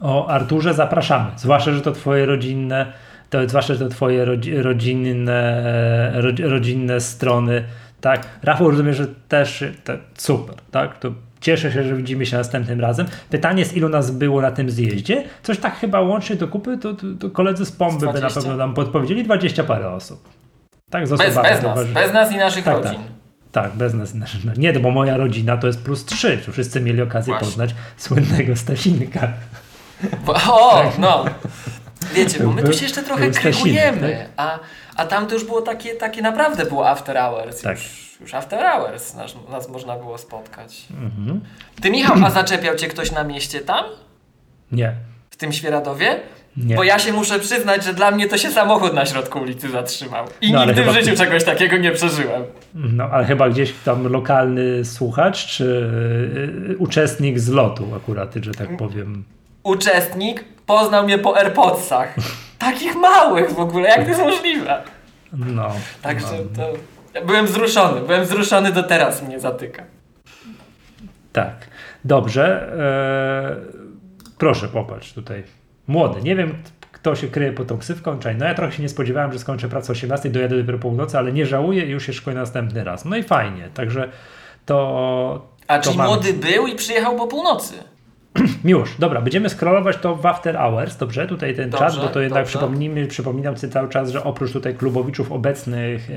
O 0.00 0.26
Arturze 0.26 0.74
zapraszamy. 0.74 1.30
Zwłaszcza, 1.36 1.72
że 1.72 1.80
to 1.80 1.92
twoje 1.92 2.26
rodzinne, 2.26 2.92
to, 3.30 3.48
zwłaszcza, 3.48 3.74
że 3.74 3.80
to 3.80 3.88
twoje 3.88 4.24
rodzi, 4.24 4.56
rodzinne, 4.62 6.12
rodzi, 6.14 6.42
rodzinne 6.42 7.00
strony. 7.00 7.64
Tak, 8.00 8.28
Rafał 8.42 8.70
rozumiem, 8.70 8.94
że 8.94 9.06
też 9.28 9.64
te, 9.84 9.98
super, 10.14 10.54
tak? 10.70 10.98
To 10.98 11.12
cieszę 11.40 11.72
się, 11.72 11.82
że 11.82 11.96
widzimy 11.96 12.26
się 12.26 12.36
następnym 12.36 12.80
razem. 12.80 13.06
Pytanie 13.30 13.60
jest, 13.60 13.76
ilu 13.76 13.88
nas 13.88 14.10
było 14.10 14.40
na 14.40 14.50
tym 14.50 14.70
zjeździe? 14.70 15.24
Coś 15.42 15.58
tak 15.58 15.76
chyba 15.76 16.00
łącznie 16.00 16.36
do 16.36 16.48
kupy, 16.48 16.78
to, 16.78 16.94
to, 16.94 17.06
to 17.20 17.30
koledzy 17.30 17.66
z 17.66 17.72
Pomby 17.72 18.06
by 18.06 18.06
na 18.06 18.12
20. 18.12 18.40
pewno 18.40 18.56
nam 18.56 18.74
podpowiedzieli 18.74 19.24
20 19.24 19.64
parę 19.64 19.90
osób. 19.90 20.43
Tak, 20.90 21.06
z 21.06 21.10
Bez, 21.10 21.18
bez 21.34 21.62
nas, 21.62 21.86
bez 21.86 22.12
nas 22.12 22.32
i 22.32 22.36
naszych 22.36 22.64
Tak, 22.64 22.76
rodzin. 22.84 23.00
tak, 23.52 23.72
bez 23.72 23.94
nas. 23.94 24.14
Nie, 24.56 24.72
no 24.72 24.80
bo 24.80 24.90
moja 24.90 25.16
rodzina 25.16 25.56
to 25.56 25.66
jest 25.66 25.82
plus 25.84 26.04
3. 26.04 26.40
Wszyscy 26.52 26.80
mieli 26.80 27.02
okazję 27.02 27.30
Właśnie. 27.32 27.46
poznać 27.48 27.74
słynnego 27.96 28.56
Stasinka. 28.56 29.28
Bo, 30.26 30.34
o, 30.34 30.92
no. 30.98 31.24
Wiecie, 32.14 32.40
bo 32.44 32.52
my 32.52 32.62
tu 32.62 32.72
się 32.72 32.82
jeszcze 32.84 33.02
trochę 33.02 33.30
krygujemy, 33.30 34.18
tak? 34.18 34.28
a, 34.36 34.58
a 34.96 35.06
tam 35.06 35.26
to 35.26 35.34
już 35.34 35.44
było 35.44 35.62
takie, 35.62 35.94
takie 35.94 36.22
naprawdę 36.22 36.66
było 36.66 36.88
after 36.90 37.16
hours. 37.16 37.62
Tak. 37.62 37.76
Już, 37.78 38.16
już 38.20 38.34
after 38.34 38.64
hours 38.64 39.14
nas, 39.14 39.34
nas 39.50 39.68
można 39.68 39.96
było 39.96 40.18
spotkać. 40.18 40.86
Mhm. 40.90 41.40
Ty 41.82 41.90
Michał, 41.90 42.16
a 42.24 42.30
zaczepiał 42.30 42.76
cię 42.76 42.88
ktoś 42.88 43.12
na 43.12 43.24
mieście 43.24 43.60
tam? 43.60 43.84
Nie, 44.72 44.94
W 45.30 45.36
tym 45.36 45.52
Świeradowie? 45.52 46.20
Nie. 46.56 46.76
Bo 46.76 46.84
ja 46.84 46.98
się 46.98 47.12
muszę 47.12 47.38
przyznać, 47.38 47.84
że 47.84 47.94
dla 47.94 48.10
mnie 48.10 48.28
to 48.28 48.38
się 48.38 48.50
samochód 48.50 48.94
na 48.94 49.06
środku 49.06 49.38
ulicy 49.38 49.70
zatrzymał. 49.70 50.24
I 50.40 50.52
No, 50.52 50.66
nigdy 50.66 50.84
w 50.84 50.92
życiu 50.92 51.16
czegoś 51.16 51.44
takiego 51.44 51.76
nie 51.76 51.92
przeżyłem. 51.92 52.42
No, 52.74 53.04
ale 53.04 53.24
chyba 53.24 53.48
gdzieś 53.48 53.72
tam 53.84 54.12
lokalny 54.12 54.84
słuchacz, 54.84 55.46
czy 55.46 55.64
y, 56.70 56.76
uczestnik 56.78 57.40
z 57.40 57.48
lotu 57.48 57.94
akurat, 57.96 58.34
że 58.34 58.52
tak 58.52 58.76
powiem. 58.76 59.24
Uczestnik 59.62 60.44
poznał 60.66 61.04
mnie 61.04 61.18
po 61.18 61.38
AirPodsach. 61.38 62.14
Takich 62.58 62.94
małych 62.94 63.50
w 63.50 63.60
ogóle, 63.60 63.88
jak 63.88 64.02
to 64.02 64.08
jest 64.08 64.20
możliwe? 64.20 64.82
No. 65.32 65.72
Także 66.02 66.26
no. 66.56 66.56
to... 66.56 66.72
Ja 67.14 67.24
byłem 67.24 67.46
wzruszony, 67.46 68.00
byłem 68.00 68.24
wzruszony 68.24 68.72
do 68.72 68.82
teraz 68.82 69.22
mnie 69.22 69.40
zatyka. 69.40 69.82
Tak. 71.32 71.54
Dobrze. 72.04 72.72
E, 72.78 73.56
proszę, 74.38 74.68
popatrz 74.68 75.12
tutaj. 75.12 75.44
Młody. 75.86 76.22
Nie 76.22 76.36
wiem, 76.36 76.54
kto 76.92 77.14
się 77.16 77.28
kryje 77.28 77.52
pod 77.52 77.66
tą 77.66 77.78
ksywką. 77.78 78.18
Czaj. 78.18 78.36
No 78.36 78.46
ja 78.46 78.54
trochę 78.54 78.72
się 78.72 78.82
nie 78.82 78.88
spodziewałem, 78.88 79.32
że 79.32 79.38
skończę 79.38 79.68
pracę 79.68 79.92
o 79.92 79.92
18, 79.92 80.30
dojadę 80.30 80.56
dopiero 80.58 80.78
północy, 80.78 81.18
ale 81.18 81.32
nie 81.32 81.46
żałuję 81.46 81.86
i 81.86 81.90
już 81.90 82.06
się 82.06 82.12
szykuję 82.12 82.36
następny 82.36 82.84
raz. 82.84 83.04
No 83.04 83.16
i 83.16 83.22
fajnie. 83.22 83.68
Także 83.74 84.08
to... 84.66 85.48
A 85.68 85.78
to 85.78 85.84
czyli 85.84 85.96
mamy. 85.96 86.08
młody 86.10 86.32
był 86.32 86.66
i 86.66 86.74
przyjechał 86.74 87.16
po 87.16 87.26
północy. 87.26 87.74
Miłosz, 88.64 88.96
dobra, 88.98 89.20
będziemy 89.20 89.48
scrollować 89.50 89.96
to 89.96 90.16
w 90.16 90.26
After 90.26 90.56
Hours, 90.56 90.96
dobrze? 90.96 91.26
Tutaj 91.26 91.54
ten 91.54 91.70
Dobrze, 91.70 91.86
czat, 91.86 91.96
bo 91.96 92.08
to 92.08 92.20
jednak 92.20 92.46
przypomnijmy, 92.46 93.06
przypominam 93.06 93.56
Ci 93.56 93.68
cały 93.68 93.88
czas, 93.88 94.10
że 94.10 94.24
oprócz 94.24 94.52
tutaj 94.52 94.74
klubowiczów 94.74 95.32
obecnych 95.32 96.10
e, 96.10 96.14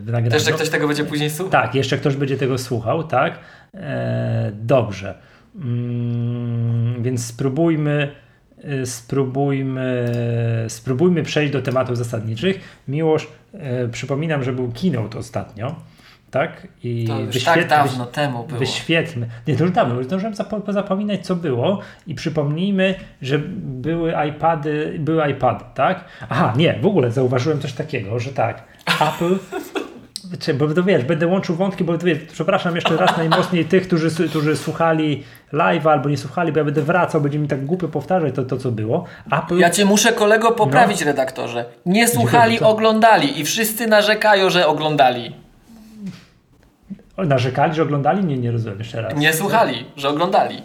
w 0.00 0.02
To 0.06 0.12
nagraniu. 0.12 0.34
jeszcze 0.34 0.52
ktoś 0.52 0.68
tego 0.68 0.86
będzie 0.86 1.04
później 1.04 1.30
słuchał. 1.30 1.52
Tak, 1.62 1.74
jeszcze 1.74 1.98
ktoś 1.98 2.16
będzie 2.16 2.36
tego 2.36 2.58
słuchał, 2.58 3.04
tak? 3.04 3.38
E, 3.74 4.50
dobrze. 4.54 5.14
Mm, 5.56 7.02
więc 7.02 7.26
spróbujmy, 7.26 8.12
e, 8.12 8.27
spróbujmy, 8.84 10.12
spróbujmy 10.68 11.22
przejść 11.22 11.52
do 11.52 11.62
tematów 11.62 11.96
zasadniczych. 11.98 12.60
Miłosz, 12.88 13.26
e, 13.54 13.88
przypominam, 13.88 14.44
że 14.44 14.52
był 14.52 14.72
keynote 14.82 15.18
ostatnio, 15.18 15.74
tak? 16.30 16.68
I 16.84 17.04
To 17.08 17.20
już 17.20 17.34
wyświet- 17.34 17.44
tak 17.44 17.68
dawno 17.68 18.06
temu 18.06 18.44
było. 18.46 18.58
Wyświetlmy. 18.58 19.26
Nie, 19.46 19.56
to 19.56 19.64
już 19.64 19.72
dawno, 19.72 19.94
już 19.94 20.06
zdążyłem 20.06 20.34
zapo- 20.34 20.72
zapominać, 20.72 21.26
co 21.26 21.36
było 21.36 21.80
i 22.06 22.14
przypomnijmy, 22.14 22.94
że 23.22 23.38
były 23.62 24.12
iPady, 24.28 24.96
były 24.98 25.30
iPady, 25.30 25.64
tak? 25.74 26.04
Aha, 26.28 26.54
nie, 26.56 26.78
w 26.82 26.86
ogóle 26.86 27.10
zauważyłem 27.10 27.60
coś 27.60 27.72
takiego, 27.72 28.18
że 28.18 28.32
tak, 28.32 28.64
Apple... 29.00 29.34
Czy, 30.40 30.54
bo 30.54 30.74
to 30.74 30.82
wiesz, 30.82 31.04
będę 31.04 31.26
łączył 31.26 31.56
wątki, 31.56 31.84
bo 31.84 31.98
to 31.98 32.06
wiesz, 32.06 32.18
przepraszam 32.32 32.74
jeszcze 32.74 32.96
raz 32.96 33.16
najmocniej 33.16 33.64
tych, 33.64 33.86
którzy, 33.86 34.28
którzy 34.28 34.56
słuchali 34.56 35.24
live 35.52 35.86
albo 35.86 36.08
nie 36.08 36.16
słuchali, 36.16 36.52
bo 36.52 36.58
ja 36.58 36.64
będę 36.64 36.82
wracał, 36.82 37.20
będzie 37.20 37.38
mi 37.38 37.48
tak 37.48 37.64
głupio 37.64 37.88
powtarzać 37.88 38.34
to, 38.34 38.42
to 38.42 38.56
co 38.56 38.70
było. 38.72 39.04
Apple 39.32 39.58
Ja 39.58 39.70
cię 39.70 39.84
muszę 39.84 40.12
kolego 40.12 40.48
No. 40.48 40.54
poprawić, 40.54 41.02
redaktorze. 41.02 41.64
Nie 41.86 42.08
słuchali, 42.08 42.58
co? 42.58 42.68
oglądali 42.68 43.40
i 43.40 43.44
wszyscy 43.44 43.86
narzekają, 43.86 44.50
że 44.50 44.66
oglądali. 44.66 45.36
Narzekali, 47.18 47.74
że 47.74 47.82
oglądali? 47.82 48.24
Nie, 48.24 48.38
nie 48.38 48.50
rozumiem 48.50 48.78
jeszcze 48.78 49.02
raz. 49.02 49.14
Nie 49.16 49.32
słuchali, 49.32 49.84
że 49.96 50.08
oglądali. 50.08 50.62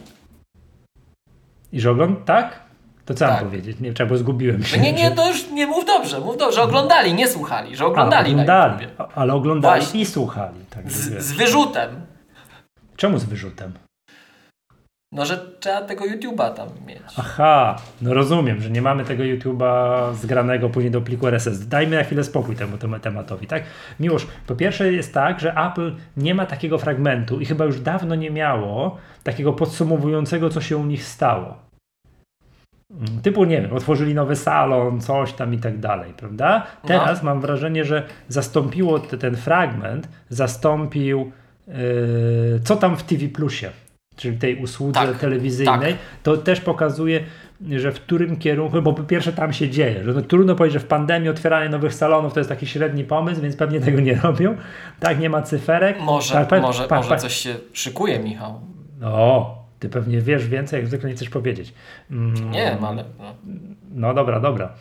I 1.72 1.82
że 1.82 1.92
ogląd... 1.92 2.26
Tak? 2.26 2.63
To 3.06 3.14
co 3.14 3.26
mam 3.26 3.34
Tak. 3.36 3.44
powiedzieć? 3.44 3.80
Nie, 3.80 3.94
czego 3.94 4.18
zgubiłem 4.18 4.64
się. 4.64 4.78
Nie, 4.80 4.94
nie, 4.94 5.12
to 5.12 5.28
już 5.28 5.50
nie 5.50 5.68
mów 5.68 5.86
dobrze, 5.86 6.20
mów 6.20 6.38
dobrze. 6.38 6.62
Oglądali, 6.62 7.14
nie 7.14 7.28
słuchali, 7.28 7.76
że 7.76 7.84
A, 7.84 7.88
oglądali, 7.88 8.36
na 8.36 8.44
oglądali, 8.44 8.88
ale 9.16 9.34
oglądali 9.34 9.82
Właśnie. 9.82 10.02
i 10.02 10.06
słuchali. 10.06 10.60
Także 10.70 10.90
Z, 10.90 11.24
z 11.24 11.32
wyrzutem. 11.32 11.90
Czemu 12.96 13.18
z 13.18 13.24
wyrzutem? 13.24 13.74
No, 15.12 15.26
że 15.26 15.46
trzeba 15.60 15.82
tego 15.82 16.06
YouTube'a 16.06 16.54
tam 16.54 16.70
mieć. 16.88 17.00
Aha, 17.18 17.76
no 18.02 18.14
rozumiem, 18.14 18.62
że 18.62 18.70
nie 18.70 18.82
mamy 18.82 19.06
tego 19.06 19.24
YouTube'a 19.24 20.14
zgranego 20.14 20.70
później 20.70 20.92
do 20.92 21.02
pliku 21.02 21.28
RSS. 21.28 21.68
Dajmy 21.68 21.96
na 21.98 22.04
chwilę 22.04 22.24
spokój 22.24 22.56
temu, 22.56 22.78
temu 22.78 23.00
tematowi, 23.00 23.48
tak? 23.48 23.64
Miłosz, 24.00 24.28
po 24.48 24.56
pierwsze 24.56 24.94
jest 24.94 25.14
tak, 25.14 25.40
że 25.40 25.54
Apple 25.56 25.96
nie 26.18 26.36
ma 26.36 26.46
takiego 26.46 26.78
fragmentu 26.78 27.40
i 27.40 27.46
chyba 27.46 27.66
już 27.66 27.80
dawno 27.80 28.16
nie 28.16 28.32
miało 28.32 28.98
takiego 29.24 29.54
podsumowującego, 29.54 30.50
co 30.50 30.62
się 30.62 30.78
u 30.78 30.86
nich 30.86 31.04
stało. 31.06 31.58
Mm, 32.94 33.22
typu, 33.22 33.44
nie 33.46 33.62
wiem, 33.62 33.74
otworzyli 33.74 34.14
nowy 34.14 34.36
salon, 34.36 35.02
coś 35.02 35.34
tam 35.34 35.54
i 35.54 35.58
tak 35.58 35.80
dalej, 35.80 36.14
prawda? 36.18 36.66
No. 36.84 36.88
Teraz 36.88 37.24
mam 37.24 37.42
wrażenie, 37.42 37.86
że 37.86 38.04
zastąpiło 38.28 39.00
te, 39.00 39.18
ten 39.18 39.36
fragment, 39.36 40.10
zastąpił 40.30 41.32
yy, 41.68 41.74
co 42.64 42.76
tam 42.76 42.98
w 42.98 43.04
TV 43.04 43.28
Plusie, 43.28 43.70
czyli 44.16 44.38
tej 44.38 44.64
usłudze 44.64 45.00
Tak, 45.00 45.18
telewizyjnej. 45.18 45.94
tak. 45.94 46.02
To 46.24 46.38
też 46.38 46.62
pokazuje, 46.62 47.24
że 47.72 47.92
w 47.92 47.96
którym 48.00 48.38
kierunku, 48.38 48.82
bo 48.82 48.94
po 48.94 49.04
pierwsze 49.04 49.34
tam 49.34 49.54
się 49.54 49.70
dzieje, 49.70 50.04
że 50.04 50.14
no, 50.14 50.22
trudno 50.22 50.56
powiedzieć, 50.56 50.74
że 50.74 50.80
w 50.86 50.88
pandemii 50.88 51.30
otwieranie 51.30 51.70
nowych 51.70 51.94
salonów 51.94 52.34
to 52.34 52.40
jest 52.40 52.50
taki 52.50 52.68
średni 52.68 53.04
pomysł, 53.04 53.42
więc 53.42 53.56
pewnie 53.56 53.80
tego 53.82 54.00
nie 54.00 54.16
robią. 54.16 54.58
Tak, 55.00 55.20
nie 55.20 55.30
ma 55.30 55.42
cyferek. 55.42 56.00
Może, 56.02 56.34
Tak, 56.34 56.48
pa- 56.48 56.60
może, 56.60 56.84
pa- 56.88 56.96
może 56.98 57.10
pa- 57.10 57.18
coś 57.18 57.34
się 57.34 57.56
szykuje, 57.74 58.20
Michał. 58.20 58.62
O, 59.04 59.63
ty 59.84 59.90
pewnie 59.90 60.22
wiesz 60.22 60.48
więcej, 60.48 60.78
jak 60.78 60.88
zwykle 60.88 61.10
nie 61.10 61.16
chcesz 61.16 61.30
powiedzieć. 61.30 61.74
Mm, 62.12 62.52
Nie 62.52 62.60
wiem, 62.72 62.86
ale... 62.86 63.04
No. 63.20 63.36
No 63.96 64.14
dobra, 64.14 64.40
dobra. 64.40 64.74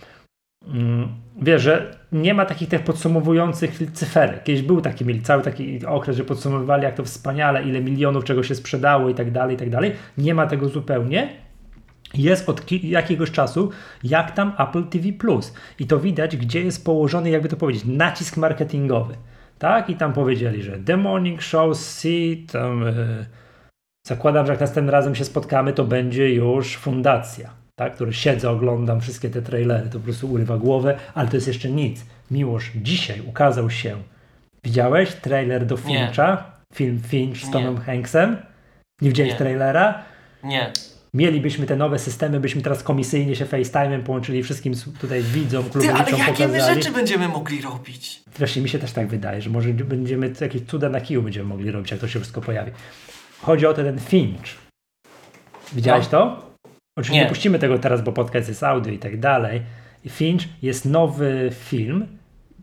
Mm, 0.67 1.09
Wiesz, 1.43 1.63
że 1.63 1.97
nie 2.13 2.35
ma 2.35 2.45
takich 2.47 2.69
tych 2.69 2.85
podsumowujących 2.85 3.79
cyferek. 3.93 4.45
Kiedyś 4.45 4.63
był 4.63 4.81
taki, 4.81 5.05
mieli 5.05 5.23
cały 5.23 5.43
taki 5.43 5.87
okres, 5.87 6.17
że 6.17 6.25
podsumowywali 6.25 6.83
jak 6.85 6.95
to 6.95 7.05
wspaniale, 7.05 7.63
ile 7.63 7.81
milionów 7.81 8.25
czego 8.25 8.43
się 8.43 8.55
sprzedało 8.55 9.09
i 9.09 9.15
tak 9.15 9.31
dalej, 9.31 9.55
i 9.57 9.59
tak 9.59 9.71
dalej. 9.71 9.93
Nie 10.19 10.35
ma 10.35 10.47
tego 10.47 10.69
zupełnie. 10.69 11.29
Jest 12.15 12.49
od 12.49 12.67
ki- 12.67 12.89
jakiegoś 12.91 13.31
czasu, 13.31 13.71
jak 14.05 14.31
tam 14.31 14.53
Apple 14.59 14.85
TV 14.85 15.13
Plus. 15.13 15.55
I 15.79 15.87
to 15.87 15.99
widać, 16.01 16.37
gdzie 16.37 16.63
jest 16.63 16.85
położony, 16.85 17.31
jakby 17.31 17.49
to 17.49 17.57
powiedzieć, 17.57 17.85
nacisk 17.85 18.37
marketingowy. 18.37 19.15
Tak? 19.59 19.91
I 19.91 19.97
tam 19.97 20.13
powiedzieli, 20.13 20.63
że 20.63 20.79
The 20.79 20.97
Morning 20.97 21.43
Show, 21.43 21.77
see, 21.77 22.47
tam... 22.53 22.81
Yy, 22.83 23.27
Zakładam, 24.07 24.47
że 24.47 24.53
jak 24.53 24.61
następnym 24.61 24.91
razem 24.91 25.15
się 25.15 25.25
spotkamy, 25.25 25.73
to 25.73 25.85
będzie 25.85 26.35
już 26.35 26.77
fundacja, 26.77 27.51
tak? 27.77 27.95
który 27.95 28.13
siedzę, 28.13 28.51
oglądam 28.51 29.01
wszystkie 29.01 29.31
te 29.31 29.43
trailery, 29.43 29.89
to 29.91 29.99
po 29.99 30.05
prostu 30.05 30.33
urywa 30.33 30.59
głowę, 30.59 30.99
ale 31.15 31.29
to 31.29 31.37
jest 31.37 31.49
jeszcze 31.49 31.71
nic. 31.71 32.05
Miłosz, 32.31 32.71
dzisiaj 32.77 33.21
ukazał 33.21 33.71
się. 33.71 33.97
Widziałeś 34.65 35.13
trailer 35.13 35.67
do 35.67 35.75
Nie. 35.75 35.83
Fincha? 35.83 36.51
Film 36.75 37.01
Finch 37.09 37.37
z 37.39 37.47
Nie. 37.47 37.53
Tomem 37.53 37.79
Hanksem? 37.79 38.37
Nie 39.01 39.09
widziałeś 39.09 39.33
Nie. 39.33 39.39
trailera? 39.39 40.03
Nie. 40.45 40.73
Mielibyśmy 41.15 41.67
te 41.67 41.77
nowe 41.77 41.99
systemy, 41.99 42.41
byśmy 42.41 42.63
teraz 42.63 42.83
komisyjnie 42.83 43.37
się 43.37 43.45
FaceTime'em 43.45 44.03
połączyli 44.03 44.43
wszystkim 44.43 44.75
tutaj 45.01 45.23
widzom, 45.23 45.65
Ty, 45.65 45.71
klubowiczom 45.71 46.01
ale 46.01 46.19
jakie 46.19 46.49
my 46.49 46.53
pokazali. 46.53 46.83
rzeczy 46.83 46.93
będziemy 46.95 47.29
mogli 47.29 47.63
robić? 47.63 48.23
Właśnie 48.39 48.63
mi 48.63 48.69
się 48.69 48.79
też 48.79 48.93
tak 48.93 49.07
wydaje, 49.09 49.43
że 49.43 49.51
może 49.51 49.69
będziemy 49.69 50.33
jakieś 50.41 50.63
cuda 50.63 50.89
na 50.89 51.01
kiju 51.01 51.23
będziemy 51.23 51.49
mogli 51.49 51.71
robić, 51.71 51.91
jak 51.91 52.01
to 52.01 52.09
się 52.09 52.21
wszystko 52.21 52.41
pojawi. 52.41 52.71
Chodzi 53.43 53.67
o 53.67 53.75
to, 53.75 53.83
ten 53.85 53.99
Finch. 53.99 54.49
Widziałeś 55.73 56.05
No. 56.05 56.11
to? 56.11 56.43
Oczywiście 56.99 57.19
nie. 57.19 57.23
Nie. 57.25 57.29
puścimy 57.29 57.59
tego 57.59 57.79
teraz, 57.79 58.03
bo 58.03 58.13
podcast 58.13 58.49
jest 58.49 58.63
audio 58.63 58.93
i 58.93 58.99
tak 58.99 59.21
dalej. 59.21 59.63
Finch 60.09 60.43
jest 60.63 60.85
nowy 60.85 61.51
film, 61.53 62.07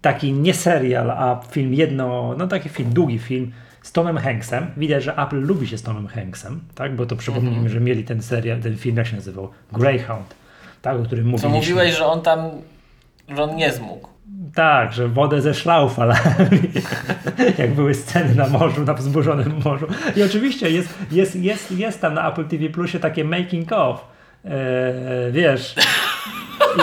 taki 0.01 0.33
nie 0.33 0.53
serial, 0.53 1.11
a 1.11 1.41
film 1.51 1.73
jedno, 1.73 2.35
no 2.37 2.47
taki 2.47 2.69
film, 2.69 2.93
długi 2.93 3.19
film 3.19 3.51
z 3.81 3.91
Tomem 3.91 4.17
Hanksem. 4.17 4.67
Widać, 4.77 5.03
że 5.03 5.15
Apple 5.17 5.39
lubi 5.41 5.67
się 5.67 5.77
z 5.77 5.83
Tomem 5.83 6.07
Hanksem, 6.07 6.59
tak? 6.75 6.95
Bo 6.95 7.05
to 7.05 7.15
przypomnijmy, 7.15 7.55
Mhm. 7.57 7.73
że 7.73 7.79
mieli 7.79 8.03
ten 8.03 8.21
serial, 8.21 8.59
ten 8.61 8.77
film, 8.77 8.97
jak 8.97 9.07
się 9.07 9.15
nazywał? 9.15 9.49
Greyhound, 9.71 10.35
tak? 10.81 10.97
O 10.99 11.03
którym 11.03 11.27
mówiliśmy. 11.27 11.55
mówiłeś, 11.59 11.97
że 11.97 12.05
on 12.05 12.21
tam... 12.21 12.49
Że 13.35 13.43
on 13.43 13.55
nie 13.55 13.71
zmógł. 13.71 14.09
Tak, 14.53 14.93
że 14.93 15.07
wodę 15.07 15.41
ze 15.41 15.53
szlał 15.53 15.89
falami, 15.89 16.59
jak 17.57 17.73
były 17.73 17.93
sceny 17.93 18.35
na 18.35 18.47
morzu, 18.47 18.85
na 18.85 18.93
wzburzonym 18.93 19.53
morzu. 19.65 19.87
I 20.15 20.23
oczywiście 20.23 20.71
jest, 20.71 20.97
jest, 21.11 21.35
jest, 21.35 21.71
jest 21.71 22.01
tam 22.01 22.13
na 22.13 22.29
Apple 22.31 22.45
TV 22.45 22.69
Plusie 22.69 22.99
takie 22.99 23.23
making 23.23 23.71
of, 23.71 24.05
eee, 24.45 24.51
wiesz, 25.31 25.75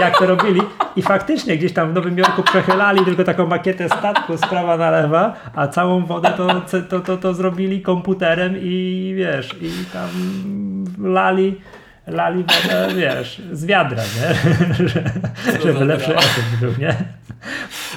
jak 0.00 0.18
to 0.18 0.26
robili. 0.26 0.60
I 0.96 1.02
faktycznie 1.02 1.58
gdzieś 1.58 1.72
tam 1.72 1.90
w 1.90 1.94
Nowym 1.94 2.18
Jorku 2.18 2.42
przechylali 2.42 3.04
tylko 3.04 3.24
taką 3.24 3.46
makietę 3.46 3.88
statku 3.88 4.36
z 4.36 4.40
prawa 4.40 4.76
na 4.76 4.90
lewa, 4.90 5.34
a 5.54 5.68
całą 5.68 6.06
wodę 6.06 6.32
to, 6.36 6.62
to, 6.88 7.00
to, 7.00 7.16
to 7.16 7.34
zrobili 7.34 7.82
komputerem 7.82 8.54
i 8.60 9.14
wiesz, 9.16 9.56
i 9.60 9.70
tam 9.92 10.08
lali 11.12 11.60
lali 12.06 12.44
wodę, 12.44 12.88
wiesz, 12.94 13.42
z 13.52 13.66
wiadra, 13.66 14.02
nie? 14.02 14.34
że, 14.88 15.02
żeby 15.62 15.84
lepszy 15.84 16.16
efekt 16.16 16.60
był, 16.60 16.72
nie? 16.78 16.96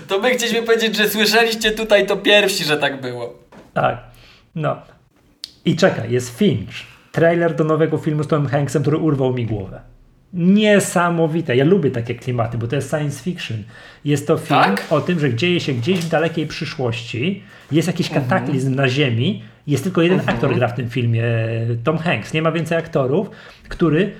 To 0.08 0.19
my 0.19 0.32
chcieliśmy 0.32 0.63
powiedzieć, 0.63 0.95
że 0.95 1.10
słyszeliście 1.10 1.71
tutaj 1.71 2.08
to 2.08 2.17
pierwsi, 2.17 2.63
że 2.63 2.78
tak 2.78 3.02
było. 3.02 3.39
Tak. 3.73 3.97
No. 4.56 4.82
I 5.65 5.75
czekaj, 5.75 6.12
jest 6.12 6.38
Finch. 6.38 6.73
Trailer 7.12 7.56
do 7.56 7.63
nowego 7.63 7.97
filmu 7.97 8.23
z 8.23 8.28
Tomem 8.28 8.47
Hanksem, 8.47 8.82
który 8.82 8.97
urwał 8.97 9.34
mi 9.34 9.45
głowę. 9.45 9.82
Niesamowite. 10.34 11.56
Ja 11.56 11.65
lubię 11.65 11.91
takie 11.91 12.15
klimaty, 12.15 12.58
bo 12.58 12.67
to 12.67 12.75
jest 12.75 12.89
science 12.89 13.23
fiction. 13.23 13.58
Jest 14.06 14.28
to 14.28 14.38
film 14.38 14.60
Tak? 14.60 14.86
o 14.89 15.02
tym, 15.02 15.19
że 15.19 15.34
dzieje 15.34 15.60
się 15.60 15.73
gdzieś 15.73 15.99
w 15.99 16.10
dalekiej 16.10 16.47
przyszłości. 16.47 17.43
Jest 17.71 17.88
jakiś 17.88 18.10
kataklizm 18.10 18.75
na 18.75 18.89
Ziemi. 18.89 19.43
Jest 19.67 19.84
tylko 19.84 20.02
jeden 20.02 20.21
aktor 20.25 20.56
gra 20.56 20.67
w 20.67 20.75
tym 20.75 20.89
filmie, 20.89 21.23
Tom 21.84 21.97
Hanks. 21.97 22.34
Nie 22.34 22.41
ma 22.41 22.52
więcej 22.52 22.78
aktorów, 22.78 23.30
który 23.69 24.12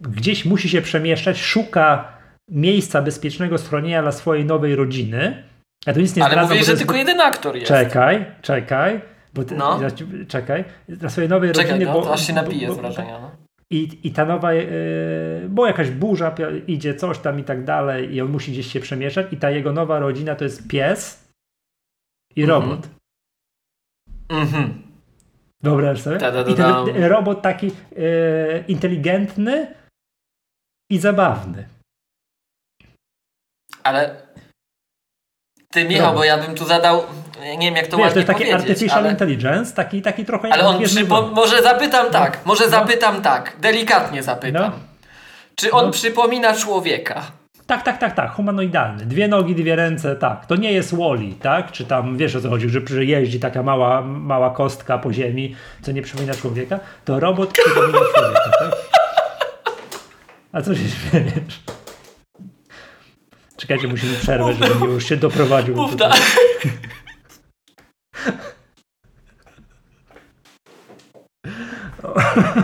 gdzieś 0.00 0.44
musi 0.44 0.68
się 0.68 0.82
przemieszczać, 0.82 1.40
szuka 1.40 2.13
miejsca 2.50 3.02
bezpiecznego 3.02 3.58
schronienia 3.58 4.02
dla 4.02 4.12
swojej 4.12 4.44
nowej 4.44 4.76
rodziny. 4.76 5.44
Ja 5.86 5.92
tu 5.94 6.00
nic 6.00 6.16
nie 6.16 6.24
Ale 6.24 6.42
mówię, 6.42 6.64
że 6.64 6.70
jest 6.70 6.78
tylko 6.82 6.94
jeden 6.96 7.20
aktor 7.20 7.54
jest. 7.56 7.68
Czekaj, 7.68 8.26
czekaj. 8.42 9.00
Bo 9.34 9.44
ty, 9.44 9.54
No. 9.56 9.80
czekaj. 10.28 10.64
Dla 10.88 11.08
swojej 11.10 11.30
nowej 11.30 11.52
Czekaj, 11.52 11.70
rodziny. 11.72 11.86
no, 11.86 11.92
bo, 11.92 12.02
to 12.02 12.12
aż 12.12 12.26
się 12.26 12.32
napije 12.32 12.68
bo- 12.68 12.74
z 12.74 12.76
wrażenia. 12.78 13.20
No. 13.20 13.30
I, 13.70 13.98
I 14.02 14.10
ta 14.12 14.24
nowa, 14.24 14.52
yy, 14.54 14.68
bo 15.48 15.66
jakaś 15.66 15.90
burza 15.90 16.34
idzie, 16.66 16.94
coś 16.94 17.18
tam 17.18 17.38
i 17.40 17.44
tak 17.44 17.64
dalej, 17.64 18.14
i 18.14 18.20
on 18.20 18.30
musi 18.30 18.52
gdzieś 18.52 18.66
się 18.72 18.80
przemieszczać. 18.80 19.26
I 19.32 19.36
ta 19.36 19.50
jego 19.50 19.72
nowa 19.72 19.98
rodzina 19.98 20.34
to 20.34 20.44
jest 20.44 20.68
pies 20.68 21.28
i 22.36 22.42
Mhm. 22.42 22.62
robot. 22.62 22.88
Mhm. 24.28 24.82
Wyobraź 25.62 26.00
sobie? 26.02 26.16
Ta, 26.18 26.30
da, 26.32 26.44
da, 26.44 26.50
I 26.50 26.54
ten 26.54 27.04
robot 27.04 27.42
taki 27.42 27.66
yy, 27.66 27.72
inteligentny 28.68 29.74
i 30.90 30.98
zabawny. 30.98 31.68
Ale 33.84 34.14
ty, 35.70 35.84
Michał, 35.84 36.14
bo 36.14 36.24
ja 36.24 36.38
bym 36.38 36.54
tu 36.54 36.64
zadał, 36.64 37.02
nie 37.58 37.66
wiem 37.66 37.76
jak 37.76 37.86
to 37.86 37.96
Wiesz, 37.96 38.12
to 38.12 38.20
ładnie 38.20 38.20
jest 38.20 38.26
taki 38.38 38.52
artificial 38.52 38.98
ale, 38.98 39.10
intelligence, 39.10 39.74
taki, 39.74 40.02
taki 40.02 40.24
trochę 40.24 40.52
ale 40.52 40.66
on 40.66 40.82
przypo, 40.84 41.22
może 41.22 41.62
zapytam 41.62 42.10
tak, 42.10 42.38
może 42.44 42.68
zapytam 42.68 43.22
tak, 43.22 43.56
delikatnie 43.60 44.22
zapytam. 44.22 44.62
No. 44.62 44.78
Czy 45.56 45.72
on 45.72 45.84
No. 45.86 45.90
przypomina 45.92 46.54
człowieka? 46.54 47.22
Tak, 47.66 47.82
tak, 47.82 47.98
tak, 47.98 48.14
tak, 48.14 48.30
humanoidalny. 48.32 49.06
Dwie 49.06 49.28
nogi, 49.28 49.54
dwie 49.54 49.76
ręce, 49.76 50.16
tak. 50.16 50.46
To 50.46 50.56
nie 50.56 50.72
jest 50.72 50.94
Wally, 50.96 51.34
tak? 51.42 51.72
Czy 51.72 51.84
tam, 51.84 52.16
wiesz 52.16 52.36
o 52.36 52.40
co 52.40 52.48
chodzi, 52.50 52.68
że 52.68 52.80
że 52.86 53.04
jeździ 53.04 53.40
taka 53.40 53.62
mała, 53.62 54.00
mała 54.02 54.50
kostka 54.50 54.98
po 54.98 55.12
ziemi, 55.12 55.56
co 55.82 55.92
nie 55.92 56.02
przypomina 56.02 56.34
człowieka. 56.34 56.78
To 57.04 57.20
robot 57.20 57.52
przypomina 57.52 57.98
człowieka, 57.98 58.50
tak? 58.58 58.70
A 60.52 60.62
co 60.62 60.74
się 60.74 60.88
śmiejesz? 61.10 61.60
Czekajcie, 63.56 63.88
musimy 63.88 64.16
przerwę, 64.16 64.54
żeby 64.54 64.86
już 64.86 65.04
się 65.04 65.16
doprowadził. 65.16 65.76
Mów 65.76 65.90
tutaj. 65.90 66.10
dalej. 66.10 66.22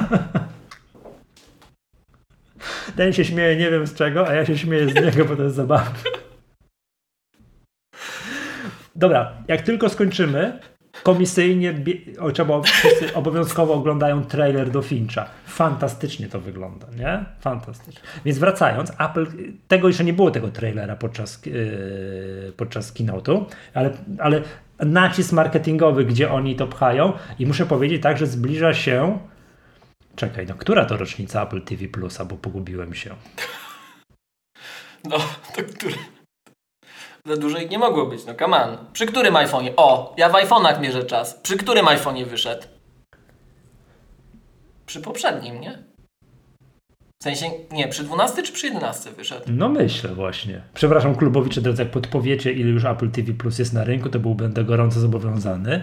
Ten 2.97 3.13
się 3.13 3.25
śmieje 3.25 3.57
nie 3.57 3.71
wiem 3.71 3.87
z 3.87 3.95
czego, 3.95 4.29
a 4.29 4.35
ja 4.35 4.47
się 4.47 4.59
śmieję 4.59 4.89
z 4.89 4.95
niego, 4.95 5.25
bo 5.25 5.37
to 5.37 5.43
jest 5.43 5.57
zabawne. 5.57 5.99
Dobra, 8.95 9.43
jak 9.49 9.63
tylko 9.63 9.89
skończymy, 9.89 10.61
komisyjnie 11.03 11.75
wszyscy 12.63 13.15
obowiązkowo 13.21 13.75
oglądają 13.75 14.25
trailer 14.25 14.71
do 14.71 14.83
Fincha. 14.83 15.27
Fantastycznie 15.47 16.29
to 16.29 16.41
wygląda, 16.41 16.87
nie? 16.99 17.25
Fantastycznie. 17.41 18.03
Więc 18.25 18.39
wracając, 18.39 18.93
Apple, 18.99 19.27
tego 19.69 19.89
jeszcze 19.89 20.05
nie 20.05 20.13
było 20.13 20.31
tego 20.31 20.49
trailera 20.49 20.97
podczas, 20.97 21.47
yy, 21.47 22.53
podczas 22.57 22.95
keynote'u, 22.95 23.45
ale, 23.75 23.91
ale 24.19 24.43
nacisk 24.79 25.33
marketingowy, 25.33 26.05
gdzie 26.05 26.33
oni 26.33 26.57
to 26.57 26.67
pchają 26.67 27.13
i 27.39 27.47
muszę 27.47 27.67
powiedzieć 27.67 28.03
tak, 28.03 28.19
że 28.19 28.27
zbliża 28.27 28.75
się 28.75 29.19
Czekaj, 30.17 30.47
no 30.47 30.55
która 30.55 30.85
to 30.85 30.97
rocznica 30.97 31.43
Apple 31.43 31.63
TV 31.63 31.89
Plusa, 31.89 32.25
bo 32.25 32.37
pogubiłem 32.37 32.95
się. 32.95 33.15
No, 35.05 35.19
to 35.57 35.63
który? 35.75 35.95
Za 37.27 37.37
dużo 37.37 37.59
ich 37.59 37.71
nie 37.71 37.79
mogło 37.79 38.07
być, 38.07 38.27
no 38.27 38.35
come 38.35 38.65
on. 38.65 38.77
Przy 38.93 39.07
którym 39.07 39.35
iPhone'ie? 39.35 39.73
O, 39.77 40.15
ja 40.17 40.29
w 40.29 40.33
iPhone'ach 40.33 40.81
mierzę 40.81 41.05
czas. 41.05 41.35
Przy 41.35 41.57
którym 41.57 41.87
iPhone'ie 41.87 42.25
wyszedł? 42.25 42.63
przy 44.91 45.01
poprzednim, 45.01 45.61
nie? 45.61 45.79
W 47.21 47.25
sensie, 47.25 47.47
nie, 47.73 47.89
przy 47.89 48.05
12 48.05 48.43
czy 48.43 48.53
przy 48.53 48.67
11 48.67 49.11
wyszedł? 49.11 49.45
No 49.49 49.69
myślę 49.69 50.15
właśnie. 50.15 50.63
Przepraszam 50.75 51.17
klubowicze, 51.17 51.61
drodzy, 51.61 51.83
jak 51.83 51.93
podpowiecie, 51.93 52.53
ile 52.53 52.71
już 52.71 52.85
Apple 52.85 53.11
TV 53.11 53.33
Plus 53.33 53.59
jest 53.59 53.73
na 53.73 53.85
rynku, 53.85 54.09
to 54.09 54.19
byłbym 54.19 54.55
gorąco 54.65 55.01
zobowiązany. 55.01 55.81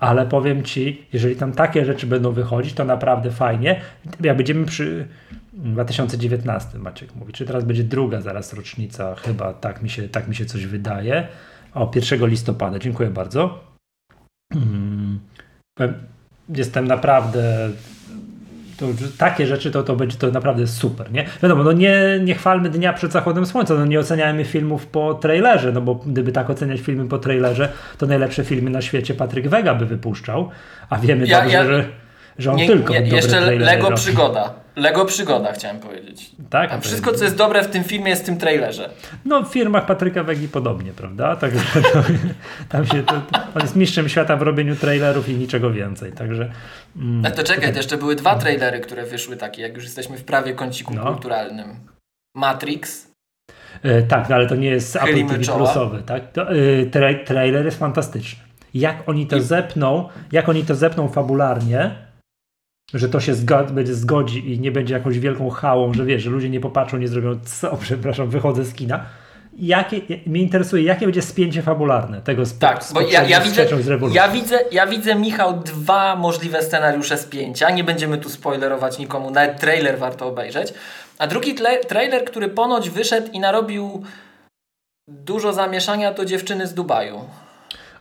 Ale 0.00 0.26
powiem 0.26 0.62
Ci, 0.62 1.06
jeżeli 1.12 1.36
tam 1.36 1.52
takie 1.52 1.84
rzeczy 1.84 2.06
będą 2.06 2.32
wychodzić, 2.32 2.74
to 2.74 2.84
naprawdę 2.84 3.30
fajnie. 3.30 3.80
Jak 4.20 4.36
będziemy 4.36 4.66
przy 4.66 5.08
2019, 5.52 6.78
Maciek 6.78 7.14
mówi, 7.14 7.32
czy 7.32 7.46
teraz 7.46 7.64
będzie 7.64 7.84
druga 7.84 8.20
zaraz 8.20 8.52
rocznica, 8.52 9.14
chyba 9.14 9.54
tak 9.54 9.82
mi 9.82 9.90
się, 9.90 10.08
tak 10.08 10.28
mi 10.28 10.34
się 10.34 10.46
coś 10.46 10.66
wydaje. 10.66 11.28
O, 11.74 11.90
1 11.94 12.26
listopada, 12.26 12.78
dziękuję 12.78 13.10
bardzo. 13.10 13.64
Hmm. 14.52 15.20
Jestem 16.48 16.86
naprawdę 16.86 17.70
to, 18.80 18.86
takie 19.18 19.46
rzeczy 19.46 19.70
to, 19.70 19.82
to 19.82 19.96
będzie 19.96 20.16
to 20.16 20.30
naprawdę 20.30 20.66
super, 20.66 21.12
nie? 21.12 21.26
Wiadomo, 21.42 21.64
no 21.64 21.72
nie, 21.72 22.20
nie 22.24 22.34
chwalmy 22.34 22.70
dnia 22.70 22.92
przed 22.92 23.12
zachodem 23.12 23.46
słońca, 23.46 23.74
no 23.74 23.86
nie 23.86 24.00
oceniajmy 24.00 24.44
filmów 24.44 24.86
po 24.86 25.14
trailerze, 25.14 25.72
no 25.72 25.80
bo 25.80 25.94
gdyby 25.94 26.32
tak 26.32 26.50
oceniać 26.50 26.80
filmy 26.80 27.08
po 27.08 27.18
trailerze, 27.18 27.72
to 27.98 28.06
najlepsze 28.06 28.44
filmy 28.44 28.70
na 28.70 28.82
świecie 28.82 29.14
Patryk 29.14 29.48
Wega 29.48 29.74
by 29.74 29.86
wypuszczał, 29.86 30.50
a 30.90 30.98
wiemy 30.98 31.26
ja, 31.26 31.40
dobrze, 31.40 31.56
ja, 31.56 31.64
że, 31.64 31.84
że 32.42 32.50
on 32.50 32.56
nie, 32.56 32.66
tylko 32.66 32.92
nie, 32.92 33.00
Jeszcze 33.00 33.40
Lego 33.40 33.82
robi. 33.82 33.96
Przygoda. 33.96 34.54
Lego 34.76 35.04
Przygoda 35.04 35.52
chciałem 35.52 35.80
powiedzieć. 35.80 36.30
Tak? 36.50 36.72
A 36.72 36.80
wszystko, 36.80 37.12
co 37.12 37.24
jest 37.24 37.36
dobre 37.36 37.62
w 37.62 37.70
tym 37.70 37.84
filmie 37.84 38.10
jest 38.10 38.22
w 38.22 38.26
tym 38.26 38.38
trailerze. 38.38 38.90
No 39.24 39.42
w 39.42 39.52
firmach 39.52 39.86
Patryka 39.86 40.24
Wegi 40.24 40.48
podobnie, 40.48 40.92
prawda? 40.92 41.36
Także 41.36 41.60
tam 42.68 42.86
się, 42.86 43.02
to, 43.02 43.14
on 43.54 43.62
jest 43.62 43.76
mistrzem 43.76 44.08
świata 44.08 44.36
w 44.36 44.42
robieniu 44.42 44.76
trailerów 44.76 45.28
i 45.28 45.34
niczego 45.34 45.70
więcej, 45.70 46.12
także... 46.12 46.50
Mm, 46.96 47.26
A 47.26 47.30
to 47.30 47.42
czekaj, 47.42 47.72
to 47.72 47.76
jeszcze 47.76 47.96
były 47.96 48.16
dwa 48.16 48.34
trailery, 48.34 48.80
które 48.80 49.06
wyszły 49.06 49.36
takie, 49.36 49.62
jak 49.62 49.74
już 49.74 49.84
jesteśmy 49.84 50.16
w 50.16 50.24
prawie 50.24 50.54
kąciku 50.54 50.94
no. 50.94 51.04
kulturalnym. 51.04 51.66
Matrix. 52.34 53.10
E, 53.82 54.02
tak, 54.02 54.28
no, 54.28 54.34
ale 54.34 54.46
to 54.46 54.56
nie 54.56 54.68
jest 54.68 54.96
Apple 54.96 55.26
TV 55.26 55.56
Plusowy, 55.56 56.02
tak? 56.02 56.32
To, 56.32 56.50
e, 56.52 56.86
tra 56.86 57.08
trailer 57.24 57.64
jest 57.64 57.78
fantastyczny. 57.78 58.44
Jak 58.74 59.08
oni 59.08 59.26
to 59.26 59.36
I... 59.36 59.42
zepną, 59.42 60.08
jak 60.32 60.48
oni 60.48 60.64
to 60.64 60.74
zepną 60.74 61.08
fabularnie, 61.08 62.09
że 62.94 63.08
to 63.08 63.20
się 63.20 63.34
zgod 63.34 63.72
będzie 63.72 63.94
zgodzi 63.94 64.52
i 64.52 64.60
nie 64.60 64.72
będzie 64.72 64.94
jakąś 64.94 65.18
wielką 65.18 65.50
hałą, 65.50 65.94
że 65.94 66.04
wiesz, 66.04 66.22
że 66.22 66.30
ludzie 66.30 66.50
nie 66.50 66.60
popatrzą, 66.60 66.96
nie 66.96 67.08
zrobią, 67.08 67.40
co, 67.44 67.76
przepraszam, 67.82 68.28
wychodzę 68.28 68.64
z 68.64 68.74
kina. 68.74 69.06
Jakie, 69.58 70.00
mnie 70.26 70.40
interesuje, 70.40 70.82
jakie 70.82 71.06
będzie 71.06 71.22
spięcie 71.22 71.62
fabularne 71.62 72.20
tego 72.22 72.46
z 72.46 72.58
Tak, 72.58 72.84
bo 72.94 73.00
ja, 73.00 73.22
ja, 73.22 73.40
widzę, 73.40 73.66
ja, 74.12 74.28
widzę, 74.28 74.58
ja 74.72 74.86
widzę, 74.86 75.14
Michał, 75.14 75.60
dwa 75.60 76.16
możliwe 76.16 76.62
scenariusze 76.62 77.18
spięcia. 77.18 77.70
Nie 77.70 77.84
będziemy 77.84 78.18
tu 78.18 78.28
spoilerować 78.28 78.98
nikomu, 78.98 79.30
nawet 79.30 79.60
trailer 79.60 79.98
warto 79.98 80.26
obejrzeć. 80.26 80.74
A 81.18 81.26
drugi 81.26 81.54
trailer, 81.88 82.24
który 82.24 82.48
ponoć 82.48 82.90
wyszedł 82.90 83.32
i 83.32 83.40
narobił 83.40 84.02
dużo 85.08 85.52
zamieszania, 85.52 86.14
to 86.14 86.24
dziewczyny 86.24 86.66
z 86.66 86.74
Dubaju. 86.74 87.20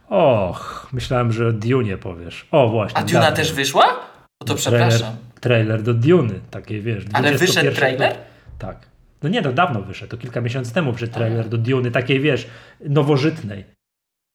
Och, 0.09 0.87
myślałem, 0.93 1.31
że 1.31 1.53
Dune 1.53 1.97
powiesz. 1.97 2.47
O, 2.51 2.67
właśnie. 2.67 2.99
A 2.99 3.03
Duna 3.03 3.31
też 3.31 3.53
wyszła? 3.53 3.95
No 4.41 4.45
to 4.47 4.55
przepraszam. 4.55 4.99
Trailer, 4.99 5.39
trailer 5.41 5.83
do 5.83 5.93
Duny, 5.93 6.39
takie 6.51 6.81
wiesz. 6.81 7.05
Ale 7.13 7.37
wyszedł 7.37 7.75
trailer? 7.75 8.15
tak. 8.59 8.89
No 9.23 9.29
nie, 9.29 9.41
to 9.41 9.53
dawno 9.53 9.81
wyszedł, 9.81 10.11
to 10.11 10.17
kilka 10.17 10.41
miesięcy 10.41 10.73
temu 10.73 10.91
wyszedł 10.91 11.13
trailer 11.13 11.39
Aha. 11.39 11.49
do 11.49 11.57
Duny, 11.57 11.91
takiej 11.91 12.19
wiesz, 12.19 12.47
nowożytnej. 12.85 13.65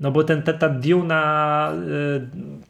No 0.01 0.11
bo 0.11 0.25
ten, 0.25 0.43
ta, 0.43 0.53
ta 0.53 0.69
Duna 0.69 1.73
y, 1.73 2.21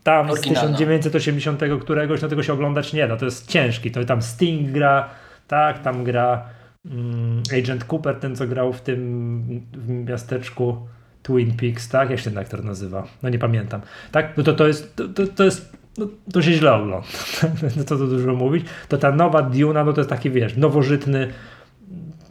tam 0.02 0.30
Oryginalna. 0.30 0.76
z 0.76 0.78
1980 0.78 1.60
któregoś, 1.80 2.22
no 2.22 2.28
tego 2.28 2.42
się 2.42 2.52
oglądać 2.52 2.92
nie 2.92 3.08
da, 3.08 3.16
to 3.16 3.24
jest 3.24 3.48
ciężki, 3.48 3.90
to 3.90 4.04
tam 4.04 4.22
Sting 4.22 4.70
gra, 4.70 5.10
tak, 5.48 5.82
tam 5.82 6.04
gra 6.04 6.46
mm, 6.90 7.42
Agent 7.58 7.84
Cooper, 7.92 8.16
ten 8.16 8.36
co 8.36 8.46
grał 8.46 8.72
w 8.72 8.80
tym 8.80 9.44
w 9.72 9.88
miasteczku 9.88 10.88
Twin 11.22 11.56
Peaks, 11.56 11.88
tak, 11.88 12.10
jak 12.10 12.18
się 12.18 12.30
ten 12.30 12.38
aktor 12.38 12.64
nazywa, 12.64 13.06
no 13.22 13.28
nie 13.28 13.38
pamiętam, 13.38 13.80
tak, 14.12 14.36
no 14.36 14.42
to 14.42 14.52
to 14.52 14.66
jest, 14.66 14.96
to, 14.96 15.08
to, 15.08 15.26
to 15.26 15.44
jest 15.44 15.83
no, 15.98 16.06
to 16.32 16.42
się 16.42 16.52
źle 16.52 16.72
ogląda. 16.72 17.06
no 17.76 17.84
co 17.84 17.96
tu 17.96 18.06
dużo 18.06 18.34
mówić. 18.34 18.66
To 18.88 18.98
ta 18.98 19.12
nowa 19.12 19.42
Duna, 19.42 19.84
no 19.84 19.92
to 19.92 20.00
jest 20.00 20.10
taki, 20.10 20.30
wiesz, 20.30 20.56
nowożytny, 20.56 21.32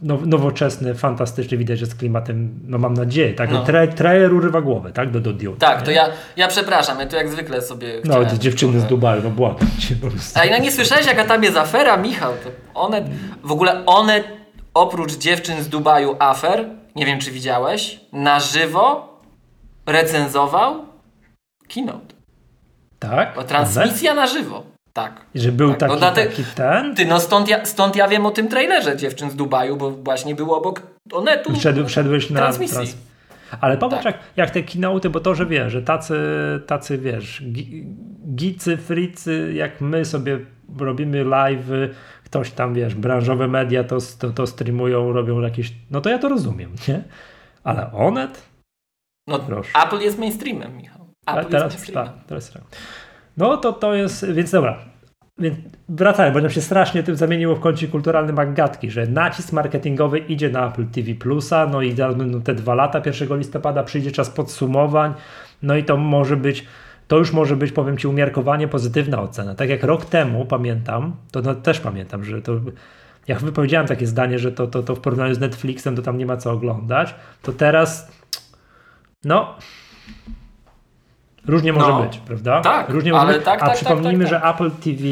now, 0.02 0.26
nowoczesny, 0.26 0.94
fantastyczny, 0.94 1.58
widać, 1.58 1.78
że 1.78 1.86
z 1.86 1.94
klimatem, 1.94 2.60
no 2.66 2.78
mam 2.78 2.94
nadzieję, 2.94 3.34
tak? 3.34 3.50
No. 3.50 3.64
Tra 3.64 3.86
trailer 3.86 4.34
urywa 4.34 4.60
głowę, 4.60 4.92
tak? 4.92 5.10
Do, 5.10 5.20
do 5.20 5.32
Dune. 5.32 5.56
Tak, 5.56 5.78
nie? 5.78 5.84
to 5.84 5.90
ja, 5.90 6.08
ja 6.36 6.48
przepraszam, 6.48 7.00
ja 7.00 7.06
tu 7.06 7.16
jak 7.16 7.28
zwykle 7.28 7.62
sobie 7.62 7.88
No, 8.04 8.24
te 8.24 8.38
dziewczyny 8.38 8.80
z 8.80 8.84
Dubaju, 8.84 9.22
no 9.22 9.30
błagam 9.30 9.68
cię 9.78 9.96
po 9.96 10.10
prostu. 10.10 10.40
A 10.40 10.50
no 10.50 10.58
nie 10.58 10.72
słyszałeś, 10.72 11.06
jaka 11.06 11.24
tam 11.24 11.44
jest 11.44 11.56
afera, 11.56 11.96
Michał? 11.96 12.32
To 12.32 12.50
one, 12.74 13.08
w 13.44 13.52
ogóle 13.52 13.86
one, 13.86 14.24
oprócz 14.74 15.12
dziewczyn 15.12 15.62
z 15.62 15.68
Dubaju 15.68 16.16
afer, 16.18 16.68
nie 16.96 17.06
wiem, 17.06 17.20
czy 17.20 17.30
widziałeś, 17.30 18.00
na 18.12 18.40
żywo 18.40 19.14
recenzował 19.86 20.84
keynote. 21.68 22.13
Tak? 22.98 23.34
Bo 23.34 23.44
transmisja 23.44 24.14
na 24.14 24.26
żywo. 24.26 24.64
Tak. 24.92 25.20
Że 25.34 25.52
był 25.52 25.74
tak. 25.74 25.78
taki, 25.78 26.00
no, 26.00 26.10
taki 26.10 26.44
ten? 26.54 26.94
Ty, 26.94 27.06
no 27.06 27.20
stąd 27.20 27.48
ja, 27.48 27.64
stąd 27.64 27.96
ja 27.96 28.08
wiem 28.08 28.26
o 28.26 28.30
tym 28.30 28.48
trailerze 28.48 28.96
dziewczyn 28.96 29.30
z 29.30 29.36
Dubaju, 29.36 29.76
bo 29.76 29.90
właśnie 29.90 30.34
było 30.34 30.58
obok 30.58 30.82
Onetu. 31.12 31.56
Wszedł, 31.56 31.86
wszedłeś 31.86 32.30
na 32.30 32.40
transmisji. 32.40 32.76
Trans... 32.76 32.96
Ale 33.60 33.76
popatrz, 33.76 34.04
tak. 34.04 34.14
jak, 34.14 34.24
jak 34.36 34.50
te 34.50 34.62
keynote, 34.62 35.10
bo 35.10 35.20
to, 35.20 35.34
że 35.34 35.46
wiesz, 35.46 35.72
że 35.72 35.82
tacy, 35.82 36.18
tacy 36.66 36.98
wiesz, 36.98 37.42
gicy, 38.34 38.76
fricy, 38.76 39.52
jak 39.54 39.80
my 39.80 40.04
sobie 40.04 40.38
robimy 40.78 41.24
live, 41.24 41.70
ktoś 42.24 42.50
tam, 42.50 42.74
wiesz, 42.74 42.94
branżowe 42.94 43.48
media 43.48 43.84
to, 43.84 43.98
to, 44.18 44.30
to 44.30 44.46
streamują, 44.46 45.12
robią 45.12 45.40
jakieś, 45.40 45.72
no 45.90 46.00
to 46.00 46.10
ja 46.10 46.18
to 46.18 46.28
rozumiem, 46.28 46.72
nie? 46.88 47.02
Ale 47.64 47.92
Onet? 47.92 48.42
No, 49.28 49.38
Proszę. 49.38 49.70
Apple 49.86 50.00
jest 50.00 50.18
mainstreamem, 50.18 50.76
Michał. 50.76 50.93
Apple 51.26 51.50
teraz, 51.50 51.72
jest 51.72 51.94
tak, 51.94 52.08
teraz 52.26 52.50
tak. 52.50 52.62
No 53.36 53.56
to 53.56 53.72
to 53.72 53.94
jest, 53.94 54.32
więc 54.32 54.50
dobra. 54.50 54.78
Więc 55.38 55.58
wracając, 55.88 56.34
bo 56.34 56.40
nam 56.40 56.50
się 56.50 56.60
strasznie 56.60 57.02
tym 57.02 57.16
zamieniło 57.16 57.56
w 57.56 57.60
kącie 57.60 57.88
kulturalnym 57.88 58.38
Agatki, 58.38 58.90
że 58.90 59.06
nacisk 59.06 59.52
marketingowy 59.52 60.18
idzie 60.18 60.50
na 60.50 60.68
Apple 60.68 60.86
TV 60.86 61.14
Plusa, 61.14 61.66
no 61.66 61.82
i 61.82 61.94
teraz 61.94 62.14
będą 62.14 62.42
te 62.42 62.54
dwa 62.54 62.74
lata, 62.74 63.02
1 63.06 63.38
listopada 63.38 63.82
przyjdzie 63.82 64.12
czas 64.12 64.30
podsumowań, 64.30 65.14
no 65.62 65.76
i 65.76 65.84
to 65.84 65.96
może 65.96 66.36
być, 66.36 66.66
to 67.08 67.18
już 67.18 67.32
może 67.32 67.56
być, 67.56 67.72
powiem 67.72 67.98
Ci, 67.98 68.08
umiarkowanie 68.08 68.68
pozytywna 68.68 69.22
ocena. 69.22 69.54
Tak 69.54 69.68
jak 69.68 69.82
rok 69.82 70.04
temu, 70.04 70.46
pamiętam, 70.46 71.16
to 71.30 71.42
no, 71.42 71.54
też 71.54 71.80
pamiętam, 71.80 72.24
że 72.24 72.42
to 72.42 72.52
jak 73.28 73.40
wypowiedziałem 73.40 73.86
takie 73.86 74.06
zdanie, 74.06 74.38
że 74.38 74.52
to, 74.52 74.66
to, 74.66 74.82
to 74.82 74.94
w 74.94 75.00
porównaniu 75.00 75.34
z 75.34 75.40
Netflixem 75.40 75.96
to 75.96 76.02
tam 76.02 76.18
nie 76.18 76.26
ma 76.26 76.36
co 76.36 76.52
oglądać, 76.52 77.14
to 77.42 77.52
teraz 77.52 78.12
no 79.24 79.54
Różnie 81.46 81.72
może 81.72 81.88
no, 81.88 82.02
być, 82.02 82.18
prawda? 82.18 82.60
Tak, 82.60 82.88
Różnie 82.88 83.12
może 83.12 83.32
być. 83.32 83.44
Tak, 83.44 83.62
A 83.62 83.66
tak, 83.66 83.76
przypomnijmy, 83.76 84.24
tak, 84.24 84.30
że 84.30 84.48
Apple 84.48 84.70
TV 84.70 85.04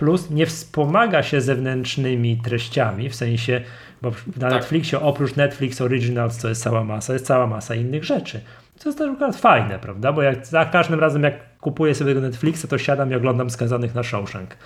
Plus 0.00 0.30
nie 0.30 0.46
wspomaga 0.46 1.22
się 1.22 1.40
zewnętrznymi 1.40 2.36
treściami, 2.36 3.08
w 3.08 3.14
sensie, 3.14 3.60
bo 4.02 4.10
na 4.10 4.40
tak. 4.40 4.52
Netflixie 4.52 5.00
oprócz 5.00 5.36
Netflix 5.36 5.80
Originals, 5.80 6.36
co 6.36 6.48
jest 6.48 6.62
cała 6.62 6.84
masa, 6.84 7.12
jest 7.12 7.26
cała 7.26 7.46
masa 7.46 7.74
innych 7.74 8.04
rzeczy. 8.04 8.40
Co 8.76 8.88
jest 8.88 8.98
też 8.98 9.10
akurat 9.10 9.36
fajne, 9.36 9.78
prawda? 9.78 10.12
Bo 10.12 10.22
jak 10.22 10.46
za 10.46 10.64
każdym 10.64 11.00
razem, 11.00 11.22
jak 11.22 11.58
kupuję 11.58 11.94
sobie 11.94 12.10
tego 12.10 12.20
Netflixa, 12.26 12.66
to 12.68 12.78
siadam 12.78 13.12
i 13.12 13.14
oglądam 13.14 13.50
Skazanych 13.50 13.94
na 13.94 14.02
Shawshank, 14.02 14.56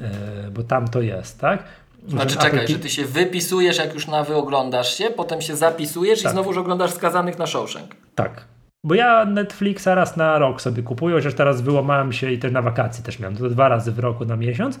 yy, 0.00 0.06
bo 0.50 0.62
tam 0.62 0.88
to 0.88 1.00
jest, 1.00 1.40
tak? 1.40 1.62
Znaczy 2.08 2.36
czekaj, 2.36 2.60
Apple... 2.60 2.72
że 2.72 2.78
ty 2.78 2.90
się 2.90 3.04
wypisujesz, 3.04 3.78
jak 3.78 3.94
już 3.94 4.06
na 4.06 4.24
wyoglądasz 4.24 4.94
się, 4.98 5.10
potem 5.10 5.40
się 5.40 5.56
zapisujesz 5.56 6.22
tak. 6.22 6.32
i 6.32 6.34
znowuż 6.34 6.56
oglądasz 6.56 6.90
Skazanych 6.90 7.38
na 7.38 7.46
Shawshank. 7.46 7.96
Tak, 8.14 8.44
bo 8.86 8.94
ja 8.94 9.24
Netflixa 9.24 9.86
raz 9.86 10.16
na 10.16 10.38
rok 10.38 10.62
sobie 10.62 10.82
kupuję, 10.82 11.14
chociaż 11.14 11.34
teraz 11.34 11.60
wyłamałem 11.60 12.12
się 12.12 12.32
i 12.32 12.38
też 12.38 12.52
na 12.52 12.62
wakacji 12.62 13.04
też 13.04 13.18
miałem. 13.18 13.36
To 13.36 13.48
dwa 13.48 13.68
razy 13.68 13.92
w 13.92 13.98
roku 13.98 14.24
na 14.24 14.36
miesiąc 14.36 14.80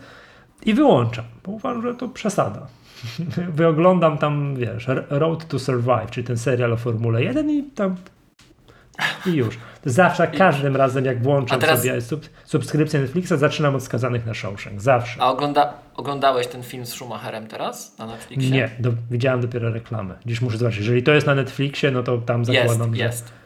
i 0.64 0.74
wyłączam, 0.74 1.24
bo 1.44 1.52
uważam, 1.52 1.82
że 1.82 1.94
to 1.94 2.08
przesada. 2.08 2.66
Wyoglądam 3.60 4.18
tam, 4.18 4.56
wiesz, 4.56 4.86
Road 5.10 5.48
to 5.48 5.58
Survive, 5.58 6.10
czyli 6.10 6.26
ten 6.26 6.38
serial 6.38 6.72
o 6.72 6.76
Formule 6.76 7.22
1 7.22 7.50
i 7.50 7.62
tam 7.62 7.96
i 9.26 9.30
już. 9.30 9.58
Zawsze, 9.84 10.26
każdym 10.26 10.76
razem 10.76 11.04
jak 11.04 11.22
włączam 11.22 11.60
teraz... 11.60 11.82
sobie 11.82 12.00
sub, 12.00 12.28
subskrypcję 12.44 13.00
Netflixa, 13.00 13.32
zaczynam 13.36 13.74
od 13.74 13.82
skazanych 13.82 14.26
na 14.26 14.34
Shawshank. 14.34 14.80
Zawsze. 14.80 15.22
A 15.22 15.30
ogląda, 15.30 15.74
oglądałeś 15.96 16.46
ten 16.46 16.62
film 16.62 16.86
z 16.86 16.88
Schumacherem 16.88 17.46
teraz 17.46 17.98
na 17.98 18.06
Netflixie? 18.06 18.50
Nie, 18.50 18.70
do, 18.78 18.92
widziałem 19.10 19.40
dopiero 19.40 19.70
reklamę. 19.70 20.14
Dziś 20.26 20.40
muszę 20.40 20.58
zobaczyć. 20.58 20.78
Jeżeli 20.78 21.02
to 21.02 21.12
jest 21.12 21.26
na 21.26 21.34
Netflixie, 21.34 21.90
no 21.90 22.02
to 22.02 22.18
tam 22.18 22.44
zakładam, 22.44 22.94
jest, 22.94 22.98
że... 22.98 23.04
Jest 23.04 23.45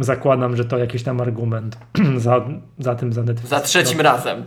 zakładam, 0.00 0.56
że 0.56 0.64
to 0.64 0.78
jakiś 0.78 1.02
tam 1.02 1.20
argument 1.20 1.78
za, 2.16 2.48
za 2.78 2.94
tym, 2.94 3.12
za 3.12 3.22
Netflix. 3.22 3.50
Za 3.50 3.60
trzecim 3.60 3.96
no, 3.96 4.02
razem. 4.02 4.44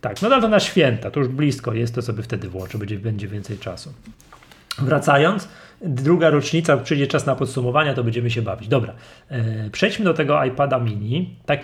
Tak, 0.00 0.22
no 0.22 0.28
ale 0.28 0.42
to 0.42 0.48
na 0.48 0.60
święta, 0.60 1.10
to 1.10 1.20
już 1.20 1.28
blisko 1.28 1.74
jest, 1.74 1.94
to 1.94 2.02
sobie 2.02 2.22
wtedy 2.22 2.48
włączę, 2.48 2.78
będzie, 2.78 2.98
będzie 2.98 3.28
więcej 3.28 3.58
czasu. 3.58 3.92
Wracając, 4.78 5.48
druga 5.80 6.30
rocznica, 6.30 6.76
przyjdzie 6.76 7.06
czas 7.06 7.26
na 7.26 7.34
podsumowania, 7.34 7.94
to 7.94 8.04
będziemy 8.04 8.30
się 8.30 8.42
bawić. 8.42 8.68
Dobra, 8.68 8.94
e, 9.28 9.70
przejdźmy 9.70 10.04
do 10.04 10.14
tego 10.14 10.44
iPada 10.44 10.78
mini, 10.78 11.36
tak, 11.46 11.60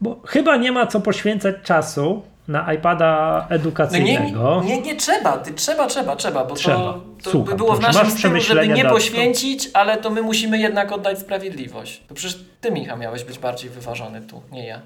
bo 0.00 0.22
chyba 0.26 0.56
nie 0.56 0.72
ma 0.72 0.86
co 0.86 1.00
poświęcać 1.00 1.56
czasu 1.62 2.22
na 2.48 2.72
iPada 2.74 3.46
edukacyjnego. 3.50 4.40
No 4.40 4.62
nie, 4.62 4.76
nie, 4.76 4.82
nie 4.82 4.96
trzeba, 4.96 5.38
ty 5.38 5.54
trzeba, 5.54 5.86
trzeba, 5.86 6.16
trzeba, 6.16 6.44
bo 6.44 6.54
Trzeba. 6.54 6.76
to, 6.76 7.00
to 7.22 7.30
Słucham, 7.30 7.52
by 7.52 7.56
było 7.56 7.74
w 7.74 7.80
naszym 7.80 8.10
stylu, 8.10 8.40
żeby 8.40 8.68
nie 8.68 8.84
poświęcić, 8.84 9.70
ale 9.74 9.96
to 9.96 10.10
my 10.10 10.22
musimy 10.22 10.58
jednak 10.58 10.92
oddać 10.92 11.18
sprawiedliwość. 11.18 12.02
To 12.08 12.14
przecież 12.14 12.44
ty, 12.60 12.70
Michał, 12.70 12.98
miałeś 12.98 13.24
być 13.24 13.38
bardziej 13.38 13.70
wyważony 13.70 14.20
tu, 14.20 14.42
nie 14.52 14.66
ja. 14.66 14.80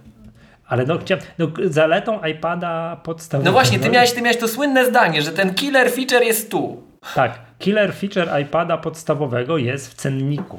Ale 0.67 0.87
no, 0.87 0.99
chciałem, 0.99 1.25
no 1.39 1.49
zaletą 1.65 2.25
iPada 2.25 2.97
podstawowego... 3.05 3.51
No 3.51 3.53
właśnie, 3.53 3.79
ty 3.79 3.91
miałeś, 3.91 4.13
ty 4.13 4.23
miałeś 4.23 4.37
to 4.37 4.49
słynne 4.49 4.87
zdanie, 4.87 5.23
że 5.23 5.33
ten 5.33 5.55
killer 5.55 5.91
feature 5.93 6.23
jest 6.23 6.51
tu. 6.51 6.83
Tak, 7.15 7.39
killer 7.59 7.95
feature 7.95 8.41
iPada 8.43 8.79
podstawowego 8.79 9.59
jest 9.59 9.91
w 9.91 9.95
cenniku. 9.95 10.59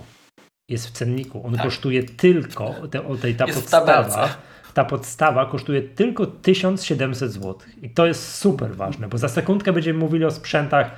Jest 0.70 0.88
w 0.88 0.92
cenniku. 0.92 1.44
On 1.46 1.54
Tak. 1.54 1.63
kosztuje 1.63 2.04
tylko, 2.04 2.74
te, 2.92 3.08
o 3.08 3.16
tej, 3.16 3.36
ta 3.36 3.46
Jest 3.46 3.60
podstawa. 3.60 4.30
Ta 4.73 4.86
podstawa 4.86 5.45
kosztuje 5.45 5.81
tylko 5.81 6.25
1700 6.27 7.31
zł. 7.31 7.55
I 7.81 7.89
to 7.89 8.05
jest 8.05 8.36
super 8.36 8.75
ważne, 8.75 9.07
bo 9.07 9.17
za 9.17 9.27
sekundkę 9.29 9.73
będziemy 9.73 9.99
mówili 9.99 10.25
o 10.25 10.31
sprzętach 10.31 10.91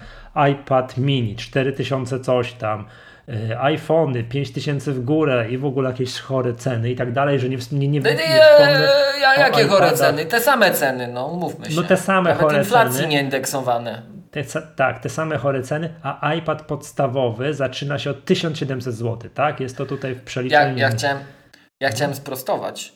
iPad 0.52 0.98
mini, 0.98 1.36
4000 1.36 2.20
coś 2.20 2.54
tam, 2.54 2.86
y, 3.30 3.60
iPhony 3.60 4.24
5000 4.24 4.92
w 4.92 5.00
górę 5.04 5.46
i 5.50 5.58
w 5.58 5.66
ogóle 5.66 5.90
jakieś 5.90 6.20
chore 6.20 6.54
ceny 6.54 6.92
i 6.92 6.96
tak 6.96 7.12
dalej, 7.14 7.40
że 7.40 7.50
nie, 7.50 7.58
nie, 7.72 7.88
nie, 7.88 7.88
nie, 7.88 8.00
No, 8.02 8.10
wspomnę 8.10 8.88
ja, 9.22 9.36
jakie 9.40 9.64
chore 9.68 9.86
iPadach. 9.88 9.94
ceny? 10.00 10.26
Te 10.26 10.40
same 10.42 10.72
ceny, 10.72 11.08
no 11.08 11.26
umówmy 11.28 11.66
się. 11.66 11.76
No 11.76 11.84
te 11.84 11.98
same 11.98 12.30
Nawet 12.30 12.42
chore 12.44 12.58
inflacji 12.58 12.96
ceny. 13.00 13.08
nie 13.08 13.22
indeksowane. 13.22 14.02
Te, 14.32 14.44
tak, 14.76 15.00
te 15.00 15.10
same 15.10 15.38
chore 15.38 15.62
ceny, 15.62 15.94
a 16.04 16.34
iPad 16.34 16.62
podstawowy 16.62 17.54
zaczyna 17.54 18.00
się 18.00 18.10
od 18.10 18.26
1700 18.26 18.94
zł, 18.96 19.30
tak? 19.34 19.60
Jest 19.60 19.78
to 19.78 19.86
tutaj 19.86 20.14
w 20.16 20.18
Ja, 20.18 20.24
przeliczeniu. 20.26 20.78
ja, 20.78 20.90
chciałem, 20.90 21.18
ja 21.80 21.90
chciałem 21.90 22.16
sprostować. 22.16 22.95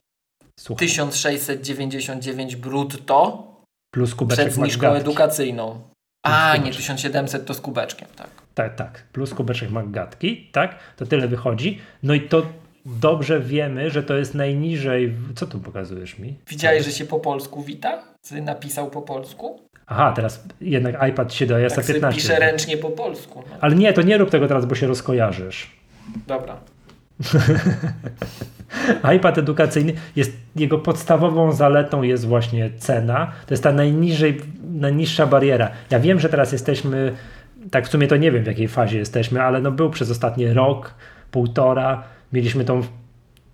Słuchaj, 0.60 0.88
1699 0.88 2.56
brutto 2.56 3.48
plus 3.92 4.16
kubeczek 4.16 4.46
przed 4.46 4.54
zniżką 4.56 4.88
McGatki. 4.88 5.02
edukacyjną. 5.02 5.82
A, 6.24 6.54
nie, 6.54 6.60
kubeczek. 6.60 6.78
1700 6.82 7.46
to 7.46 7.54
z 7.54 7.62
kubeczkiem, 7.62 8.08
tak. 8.16 8.30
Tak, 8.54 8.76
tak, 8.76 9.04
plus 9.12 9.34
kubeczek 9.34 9.72
McGatki, 9.72 10.50
tak? 10.52 10.80
To 10.98 11.06
tyle 11.06 11.28
wychodzi. 11.28 11.80
No 12.04 12.14
i 12.14 12.22
to 12.22 12.46
dobrze 12.86 13.40
wiemy, 13.40 13.90
że 13.90 14.04
to 14.04 14.16
jest 14.18 14.36
najniżej. 14.36 15.16
Co 15.36 15.48
tu 15.48 15.60
pokazujesz 15.60 16.20
mi? 16.20 16.38
Widziałeś, 16.48 16.86
że 16.86 16.92
się 16.92 17.06
po 17.06 17.20
polsku 17.20 17.64
wita? 17.64 18.04
Ty 18.30 18.42
napisał 18.42 18.90
po 18.90 19.02
polsku? 19.02 19.60
Aha, 19.88 20.14
teraz 20.16 20.44
jednak 20.62 21.10
iPad 21.10 21.34
się 21.34 21.46
do 21.46 21.56
iOS 21.56 21.74
Tak 21.74 21.86
sobie 21.86 21.94
15. 22.00 22.22
pisze 22.22 22.40
ręcznie 22.40 22.78
po 22.78 22.90
polsku. 22.90 23.44
No. 23.50 23.58
Ale 23.62 23.76
nie, 23.76 23.94
to 23.94 24.02
nie 24.02 24.18
rób 24.18 24.30
tego 24.30 24.48
teraz, 24.48 24.66
bo 24.66 24.76
się 24.76 24.88
rozkojarzysz. 24.88 25.72
Dobra. 26.28 26.58
iPad 29.16 29.38
edukacyjny 29.38 29.94
jest, 30.16 30.32
jego 30.56 30.78
podstawową 30.80 31.52
zaletą 31.52 32.02
jest 32.02 32.28
właśnie 32.28 32.70
cena. 32.78 33.32
To 33.48 33.54
jest 33.54 33.64
ta 33.64 33.72
najniżej, 33.72 34.42
najniższa 34.72 35.28
bariera. 35.28 35.72
Ja 35.90 36.00
wiem, 36.00 36.20
że 36.20 36.30
teraz 36.30 36.52
jesteśmy, 36.52 37.14
tak 37.72 37.88
w 37.88 37.90
sumie 37.90 38.08
to 38.08 38.18
nie 38.18 38.32
wiem 38.32 38.44
w 38.44 38.48
jakiej 38.48 38.68
fazie 38.68 38.98
jesteśmy, 38.98 39.42
ale 39.42 39.62
no 39.62 39.72
był 39.72 39.90
przez 39.90 40.12
ostatni 40.12 40.54
rok, 40.54 40.94
półtora, 41.32 42.04
mieliśmy 42.34 42.66
tą 42.66 42.82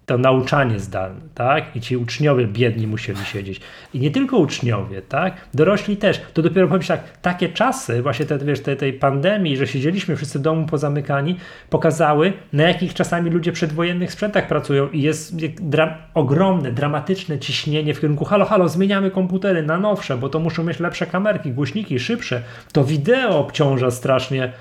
to 0.06 0.18
nauczanie 0.18 0.80
zdalne, 0.80 1.22
tak? 1.36 1.76
I 1.76 1.82
ci 1.82 1.98
uczniowie 1.98 2.48
biedni 2.48 2.88
musieli 2.88 3.26
siedzieć. 3.26 3.62
I 3.94 4.00
nie 4.00 4.12
tylko 4.12 4.38
uczniowie, 4.38 5.02
tak? 5.02 5.34
Dorośli 5.54 5.98
też. 5.98 6.22
To 6.34 6.41
dopiero 6.41 6.68
powiem 6.68 6.84
tak, 6.84 7.18
takie 7.22 7.50
czasy, 7.50 8.02
właśnie 8.02 8.26
te, 8.26 8.38
wiesz, 8.38 8.60
tej, 8.60 8.78
tej 8.78 8.94
pandemii, 8.94 9.58
że 9.58 9.68
siedzieliśmy 9.68 10.15
wszyscy 10.15 10.39
w 10.39 10.41
domu 10.41 10.65
pozamykani, 10.65 11.36
pokazały, 11.70 12.34
na 12.54 12.63
jakich 12.63 12.94
czasami 12.94 13.30
ludzie 13.30 13.52
przedwojennych 13.52 14.12
sprzętach 14.12 14.48
pracują 14.48 14.89
i 14.89 15.02
jest 15.02 15.36
dra 15.62 15.98
ogromne, 16.13 16.72
dramatyczne 16.72 17.39
ciśnienie 17.39 17.94
w 17.94 18.02
kierunku 18.02 18.26
halo, 18.26 18.46
halo, 18.46 18.70
zmieniamy 18.70 19.12
komputery 19.12 19.63
na 19.63 19.80
nowsze, 19.80 20.18
bo 20.18 20.30
to 20.30 20.39
muszą 20.39 20.63
mieć 20.63 20.80
lepsze 20.80 21.06
kamerki, 21.06 21.52
głośniki, 21.52 22.00
szybsze. 22.00 22.41
To 22.72 22.84
wideo 22.84 23.39
obciąża 23.39 23.91
strasznie 23.91 24.54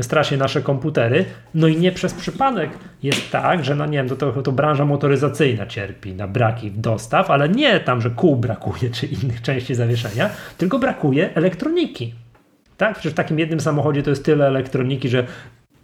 strasznie 0.00 0.36
nasze 0.36 0.62
komputery. 0.62 1.24
No 1.54 1.68
i 1.68 1.76
nie 1.76 1.92
przez 1.92 2.14
przypadek 2.14 2.70
jest 3.02 3.30
tak, 3.30 3.64
że 3.64 3.74
no 3.74 3.86
nie 3.86 3.98
wiem, 3.98 4.08
to, 4.08 4.16
to, 4.16 4.42
to 4.42 4.52
branża 4.52 4.84
motoryzacyjna 4.84 5.66
cierpi 5.66 6.14
na 6.14 6.28
braki 6.28 6.70
dostaw, 6.70 7.30
ale 7.30 7.48
nie 7.48 7.80
tam, 7.80 8.00
że 8.00 8.10
kół 8.10 8.36
brakuje 8.36 8.90
czy 8.90 9.06
innych 9.06 9.42
części 9.42 9.74
zawieszenia, 9.74 10.30
tylko 10.58 10.78
brakuje 10.78 11.34
elektroniki. 11.34 12.14
Tak? 12.76 12.94
Przecież 12.94 13.12
w 13.12 13.16
takim 13.16 13.38
jednym 13.38 13.60
samochodzie 13.60 14.02
to 14.02 14.10
jest 14.10 14.24
tyle 14.24 14.46
elektroniki, 14.46 15.08
że 15.08 15.26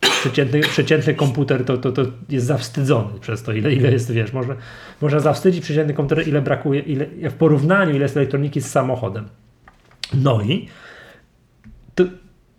przeciętny, 0.01 0.61
przeciętny 0.61 1.15
komputer 1.15 1.65
to, 1.65 1.79
to, 1.79 1.93
to 1.93 2.03
jest 2.29 2.47
zawstydzony 2.47 3.21
przez 3.21 3.43
to, 3.43 3.53
ile, 3.53 3.73
ile 3.73 3.93
jest, 3.93 4.13
wiesz, 4.13 4.33
można, 4.33 4.55
można 5.01 5.21
zawstydzić 5.21 5.65
przeciętny 5.65 5.95
komputer, 5.95 6.29
ile 6.29 6.43
brakuje, 6.43 6.81
ile, 6.81 7.31
w 7.31 7.35
porównaniu, 7.35 7.91
ile 7.91 8.03
jest 8.03 8.17
elektroniki 8.17 8.61
z 8.61 8.71
samochodem. 8.71 9.29
No 10.15 10.43
i 10.43 10.69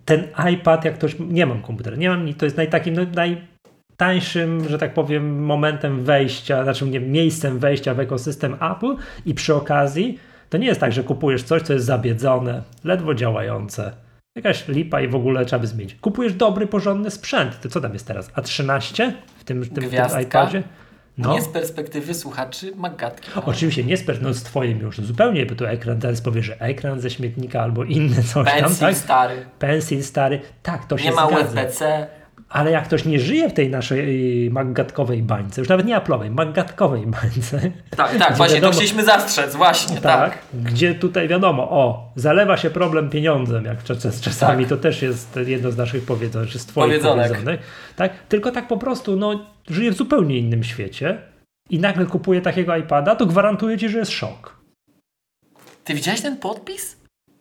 ten 0.05 0.27
iPad, 0.53 0.85
jak 0.85 0.93
ktoś, 0.93 1.15
nie 1.19 1.45
mam 1.45 1.61
komputera, 1.61 1.97
nie 1.97 2.09
mam, 2.09 2.33
to 2.33 2.45
jest 2.45 2.57
naj, 2.57 2.69
takim 2.69 2.95
no, 2.95 3.01
najtańszym, 3.15 4.69
że 4.69 4.77
tak 4.77 4.93
powiem, 4.93 5.43
momentem 5.43 6.03
wejścia, 6.03 6.63
znaczy 6.63 6.85
nie, 6.85 6.99
miejscem 6.99 7.59
wejścia 7.59 7.93
w 7.93 7.99
ekosystem 7.99 8.53
Apple 8.53 8.95
i 9.25 9.33
przy 9.33 9.55
okazji 9.55 10.19
to 10.49 10.57
nie 10.57 10.67
jest 10.67 10.79
tak, 10.79 10.91
że 10.91 11.03
kupujesz 11.03 11.43
coś, 11.43 11.61
co 11.61 11.73
jest 11.73 11.85
zabiedzone, 11.85 12.61
ledwo 12.83 13.15
działające, 13.15 13.91
jakaś 14.35 14.67
lipa 14.67 15.01
i 15.01 15.07
w 15.07 15.15
ogóle 15.15 15.45
trzeba 15.45 15.59
by 15.59 15.67
zmienić. 15.67 15.95
Kupujesz 15.95 16.33
dobry, 16.33 16.67
porządny 16.67 17.11
sprzęt. 17.11 17.61
To 17.61 17.69
co 17.69 17.81
tam 17.81 17.93
jest 17.93 18.07
teraz? 18.07 18.31
A13 18.31 19.11
w 19.37 19.43
tym, 19.43 19.63
w 19.63 19.69
tym, 19.69 19.83
w 19.83 19.89
tym 19.89 20.21
iPadzie? 20.21 20.63
No. 21.17 21.34
Nie 21.34 21.41
z 21.41 21.47
perspektywy 21.47 22.13
słuchaczy 22.13 22.71
Magatki. 22.75 23.32
Oczywiście 23.45 23.84
nie 23.84 23.97
z 23.97 24.21
no 24.21 24.34
z 24.34 24.43
twoim 24.43 24.80
już 24.80 24.97
zupełnie, 24.97 25.45
bo 25.45 25.56
tu 25.56 25.65
ekran 25.65 25.99
teraz 25.99 26.21
powie, 26.21 26.43
że 26.43 26.60
ekran 26.60 26.99
ze 27.01 27.10
śmietnika 27.10 27.62
albo 27.62 27.84
inny 27.84 28.23
coś 28.23 28.47
tam, 28.47 28.62
Pencil 28.62 28.88
tak? 28.88 28.95
stary. 28.95 29.45
Pencil 29.60 30.04
stary, 30.04 30.41
tak, 30.63 30.86
to 30.86 30.97
się 30.97 31.04
Nie 31.04 31.12
ma 31.12 31.28
zgadza. 31.28 31.43
USB-C. 31.43 32.08
Ale 32.49 32.71
jak 32.71 32.86
ktoś 32.86 33.05
nie 33.05 33.19
żyje 33.19 33.49
w 33.49 33.53
tej 33.53 33.69
naszej 33.69 34.47
y, 34.47 34.51
maggatkowej 34.51 35.23
bańce, 35.23 35.62
już 35.62 35.69
nawet 35.69 35.86
nie 35.86 35.95
aplowej, 35.95 36.29
maggatkowej 36.31 37.08
bańce, 37.08 37.71
Tak, 37.97 38.17
tak, 38.17 38.38
właśnie, 38.38 38.55
wiadomo- 38.55 38.71
to 38.71 38.77
chcieliśmy 38.77 39.03
zastrzec, 39.05 39.55
właśnie, 39.55 40.01
tak. 40.01 40.31
tak, 40.31 40.38
gdzie 40.63 40.95
tutaj 40.95 41.27
wiadomo, 41.27 41.63
o, 41.71 42.12
zalewa 42.15 42.58
się 42.58 42.69
problem 42.69 43.10
pieniądzem, 43.10 43.65
jak 43.65 43.84
czas, 43.84 44.21
czasami 44.21 44.63
Tak. 44.63 44.69
to 44.69 44.77
też 44.77 45.01
jest 45.01 45.39
jedno 45.45 45.71
z 45.71 45.77
naszych 45.77 46.05
powiedzeń, 46.05 46.47
czy 46.47 46.60
z 46.60 46.65
twoich 46.65 46.86
Powiedzonek. 46.88 47.27
powiedzonek, 47.31 47.62
tak, 47.95 48.12
tylko 48.29 48.51
tak 48.51 48.67
po 48.67 48.77
prostu, 48.77 49.15
no, 49.15 49.45
żyje 49.69 49.91
w 49.91 49.95
zupełnie 49.95 50.38
innym 50.38 50.63
świecie 50.63 51.17
i 51.69 51.79
nagle 51.79 52.05
kupuje 52.05 52.41
takiego 52.41 52.75
iPada, 52.77 53.15
to 53.15 53.25
gwarantuję 53.25 53.77
ci, 53.77 53.89
że 53.89 53.97
jest 53.99 54.12
szok. 54.12 54.58
Ty 55.84 55.93
widziałeś 55.93 56.21
ten 56.21 56.38
podpis? 56.38 56.97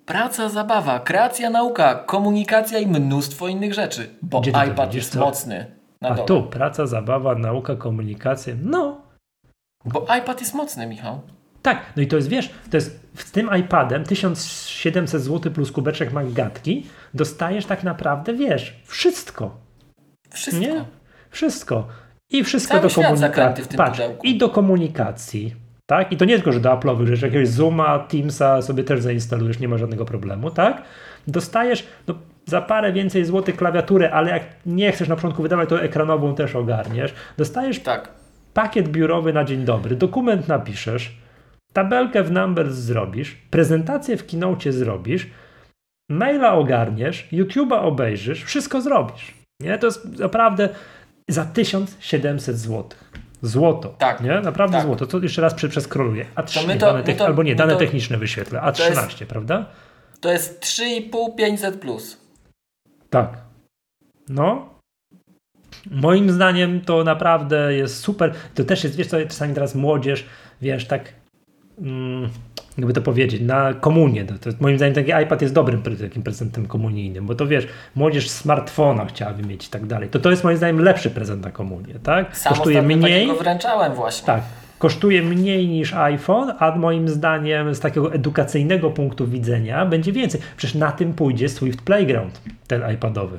Praca, 0.07 0.49
zabawa, 0.49 1.01
kreacja, 1.01 1.51
nauka, 1.51 1.95
komunikacja 1.95 2.79
i 2.79 2.87
mnóstwo 2.87 3.49
innych 3.49 3.75
rzeczy. 3.75 4.11
Bo 4.23 4.41
Gdzie 4.41 4.53
to 4.53 4.65
iPad 4.65 4.95
jest 4.95 5.13
co? 5.13 5.21
mocny. 5.21 5.67
Na 6.01 6.09
A 6.09 6.15
dole. 6.15 6.27
tu 6.29 6.43
praca, 6.43 6.87
zabawa, 6.87 7.35
nauka, 7.35 7.77
komunikacja, 7.77 8.55
no, 8.63 9.01
Bo 9.85 10.07
iPad 10.19 10.41
jest 10.41 10.55
mocny, 10.55 10.87
Michał. 10.87 11.21
Tak, 11.63 11.79
no 11.97 12.03
i 12.03 12.07
to 12.07 12.17
jest, 12.17 12.29
wiesz, 12.29 12.51
to 12.71 12.77
jest 12.77 13.01
z 13.17 13.31
tym 13.33 13.51
iPadem 13.61 14.05
1700 14.05 15.23
zł 15.23 15.53
plus 15.53 15.73
kubeczek 15.73 16.13
Maggatki 16.13 16.87
dostajesz 17.15 17.67
tak 17.67 17.83
naprawdę, 17.85 18.35
wiesz, 18.35 18.81
wszystko, 18.87 19.57
Wszystko. 20.31 20.61
nie? 20.61 20.85
Wszystko. 21.31 21.87
I 22.31 22.45
wszystko 22.45 22.75
Cały 22.79 22.89
do 22.89 22.95
komunikacji. 22.95 23.77
Patrz, 23.77 23.99
pudełku. 24.01 24.27
i 24.27 24.39
do 24.39 24.49
komunikacji, 24.49 25.55
tak? 25.87 26.13
I 26.13 26.17
to 26.17 26.25
nie 26.25 26.35
tylko, 26.35 26.53
że 26.53 26.61
do 26.61 26.71
Apple'owych 26.71 27.07
rzeczy, 27.07 27.27
jakiegoś 27.27 27.49
Zooma, 27.49 27.99
Teamsa 27.99 28.63
sobie 28.63 28.85
też 28.85 29.03
zainstalujesz, 29.03 29.59
nie 29.59 29.69
ma 29.69 29.79
żadnego 29.79 30.05
problemu, 30.05 30.51
tak? 30.51 30.83
Dostajesz 31.29 31.87
no, 32.07 32.15
za 32.47 32.63
parę 32.63 32.93
więcej 32.93 33.25
złotych 33.25 33.57
klawiaturę, 33.57 34.11
ale 34.11 34.31
jak 34.31 34.43
nie 34.67 34.93
chcesz 34.93 35.09
na 35.09 35.17
początku 35.17 35.43
wydawać, 35.43 35.69
to 35.69 35.83
ekranową 35.83 36.35
też 36.35 36.55
ogarniesz. 36.55 37.15
Dostajesz 37.37 37.79
Tak. 37.79 38.09
pakiet 38.55 38.89
biurowy 38.89 39.33
na 39.33 39.45
dzień 39.45 39.65
dobry, 39.65 39.97
dokument 39.97 40.49
napiszesz, 40.49 41.19
tabelkę 41.73 42.23
w 42.23 42.33
Numbers 42.33 42.75
zrobisz, 42.75 43.35
prezentację 43.51 44.17
w 44.17 44.27
Keynote 44.27 44.73
zrobisz, 44.73 45.31
maila 46.11 46.55
ogarniesz, 46.55 47.29
YouTube'a 47.33 47.85
obejrzysz, 47.85 48.45
wszystko 48.45 48.81
zrobisz. 48.81 49.35
Nie? 49.61 49.79
To 49.79 49.87
jest 49.87 50.19
naprawdę 50.19 50.69
za 51.29 51.45
1700 51.45 52.57
zł. 52.57 52.85
Złoto. 53.45 53.89
Tak. 53.99 54.21
Nie? 54.21 54.41
Naprawdę 54.41 54.77
Tak. 54.77 54.87
złoto. 54.87 55.07
To 55.07 55.19
jeszcze 55.19 55.43
raz 55.43 55.55
przy, 55.55 55.69
przeskroluję. 55.69 56.27
A 56.35 56.43
3 56.43 56.67
my 56.67 56.77
to- 56.77 56.87
dane 56.87 57.15
to- 57.15 57.27
albo 57.27 57.43
nie, 57.43 57.55
dane 57.55 57.73
to- 57.73 57.79
techniczne 57.79 58.19
wyświetlę. 58.19 58.61
A 58.61 58.73
to 58.73 58.83
jest- 58.83 58.97
13, 58.97 59.27
prawda? 59.27 59.67
To 60.21 60.33
jest 60.33 60.61
3,5 60.61 61.31
500 61.37 61.77
plus. 61.81 62.21
Tak. 63.11 63.37
No. 64.29 64.75
Moim 65.91 66.31
zdaniem 66.31 66.81
to 66.81 67.05
naprawdę 67.05 67.75
jest 67.75 67.97
super. 68.01 68.35
To 68.55 68.65
też 68.65 68.85
jest, 68.85 68.97
wiesz 68.97 69.07
co, 69.07 69.17
czasami 69.23 69.55
teraz 69.55 69.75
młodzież, 69.75 70.27
wiesz, 70.63 70.87
tak 70.87 71.13
mm, 71.79 72.31
jakby 72.79 72.93
to 72.93 73.03
powiedzieć, 73.03 73.41
na 73.43 73.75
komunię. 73.75 74.25
To, 74.25 74.35
to 74.39 74.57
moim 74.61 74.77
zdaniem 74.77 74.95
taki 74.95 75.11
iPad 75.25 75.43
jest 75.43 75.55
dobrym 75.55 75.83
takim 75.83 76.23
prezentem 76.23 76.67
komunijnym, 76.67 77.27
bo 77.27 77.35
to 77.35 77.47
wiesz, 77.47 77.69
młodzież 77.95 78.31
smartfona 78.31 79.05
chciałaby 79.07 79.43
mieć 79.43 79.67
i 79.67 79.71
tak 79.71 79.87
dalej. 79.87 80.09
To 80.09 80.19
to 80.19 80.31
jest 80.31 80.45
moim 80.45 80.57
zdaniem 80.57 80.81
lepszy 80.81 81.11
prezent 81.11 81.45
na 81.45 81.51
komunię, 81.51 81.95
tak? 82.03 82.37
Sam 82.37 82.55
Kosztuje 82.55 82.83
mniej. 82.83 83.39
wręczałem 83.39 83.95
właśnie. 83.95 84.27
Tak, 84.27 84.43
kosztuje 84.79 85.23
mniej 85.23 85.69
niż 85.69 85.95
iPhone, 85.95 86.53
a 86.59 86.77
moim 86.77 87.09
zdaniem 87.09 87.75
z 87.75 87.81
takiego 87.81 88.13
edukacyjnego 88.13 88.91
punktu 88.91 89.27
widzenia 89.27 89.87
będzie 89.87 90.13
więcej. 90.13 90.41
Przecież 90.57 90.75
na 90.75 90.93
tym 90.93 91.13
pójdzie 91.13 91.49
Swift 91.49 91.83
Playground, 91.83 92.41
ten 92.67 92.93
iPadowy. 92.95 93.39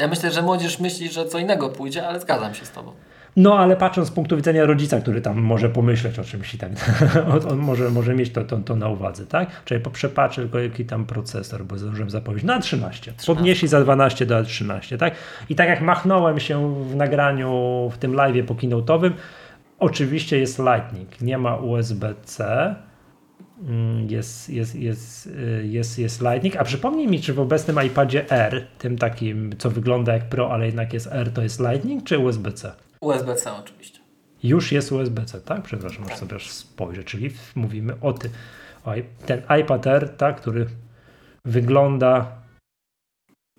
Ja 0.00 0.08
myślę, 0.08 0.30
że 0.30 0.42
młodzież 0.42 0.80
myśli, 0.80 1.08
że 1.08 1.26
co 1.26 1.38
innego 1.38 1.68
pójdzie, 1.68 2.08
ale 2.08 2.20
zgadzam 2.20 2.54
się 2.54 2.64
z 2.64 2.70
tobą. 2.70 2.92
No, 3.36 3.58
ale 3.58 3.76
patrząc 3.76 4.08
z 4.08 4.10
punktu 4.10 4.36
widzenia 4.36 4.64
rodzica, 4.64 5.00
który 5.00 5.20
tam 5.20 5.40
może 5.40 5.68
pomyśleć 5.68 6.18
o 6.18 6.24
czymś 6.24 6.54
i 6.54 6.58
tak, 6.58 6.72
on 7.50 7.58
może, 7.58 7.90
może 7.90 8.14
mieć 8.14 8.30
to, 8.30 8.44
to, 8.44 8.58
to 8.58 8.76
na 8.76 8.88
uwadze, 8.88 9.26
tak? 9.26 9.64
Czyli 9.64 9.80
przepatrzę 9.92 10.42
tylko 10.42 10.58
jaki 10.58 10.84
tam 10.84 11.06
procesor, 11.06 11.64
bo 11.64 11.78
zdążyłem 11.78 12.10
zapowiedzieć, 12.10 12.46
na 12.46 12.60
13. 12.60 13.00
13. 13.00 13.34
Podnieśli 13.34 13.68
za 13.68 13.80
12 13.80 14.26
do 14.26 14.44
13, 14.44 14.98
tak? 14.98 15.14
I 15.48 15.54
tak 15.54 15.68
jak 15.68 15.80
machnąłem 15.82 16.40
się 16.40 16.74
w 16.84 16.96
nagraniu, 16.96 17.90
w 17.92 17.98
tym 17.98 18.14
live 18.14 18.46
po 18.46 18.54
keynote'owym, 18.54 19.10
oczywiście 19.78 20.38
jest 20.38 20.58
Lightning, 20.58 21.20
nie 21.20 21.38
ma 21.38 21.56
USB-C, 21.56 22.74
mm, 23.68 24.10
jest, 24.10 24.50
jest, 24.50 24.74
jest, 24.74 25.26
y, 25.26 25.66
jest, 25.66 25.98
jest 25.98 26.20
Lightning. 26.20 26.56
A 26.56 26.64
przypomnij 26.64 27.08
mi, 27.08 27.20
czy 27.20 27.34
w 27.34 27.40
obecnym 27.40 27.86
iPadzie 27.86 28.30
R, 28.30 28.66
tym 28.78 28.98
takim, 28.98 29.54
co 29.58 29.70
wygląda 29.70 30.12
jak 30.12 30.28
Pro, 30.28 30.52
ale 30.52 30.66
jednak 30.66 30.92
jest 30.92 31.08
R, 31.12 31.32
to 31.32 31.42
jest 31.42 31.60
Lightning 31.60 32.04
czy 32.04 32.18
USB-C? 32.18 32.72
USB-C 33.02 33.52
oczywiście. 33.52 34.00
Już 34.42 34.72
jest 34.72 34.92
USB-C, 34.92 35.40
tak? 35.40 35.62
Przepraszam, 35.62 36.04
tak. 36.04 36.18
sobie 36.18 36.40
spojrzę. 36.40 37.04
Czyli 37.04 37.30
mówimy 37.54 38.00
o 38.00 38.12
tym. 38.12 38.30
Ten 39.26 39.42
iPad 39.60 39.86
R, 39.86 40.16
tak, 40.16 40.40
który 40.40 40.66
wygląda. 41.44 42.42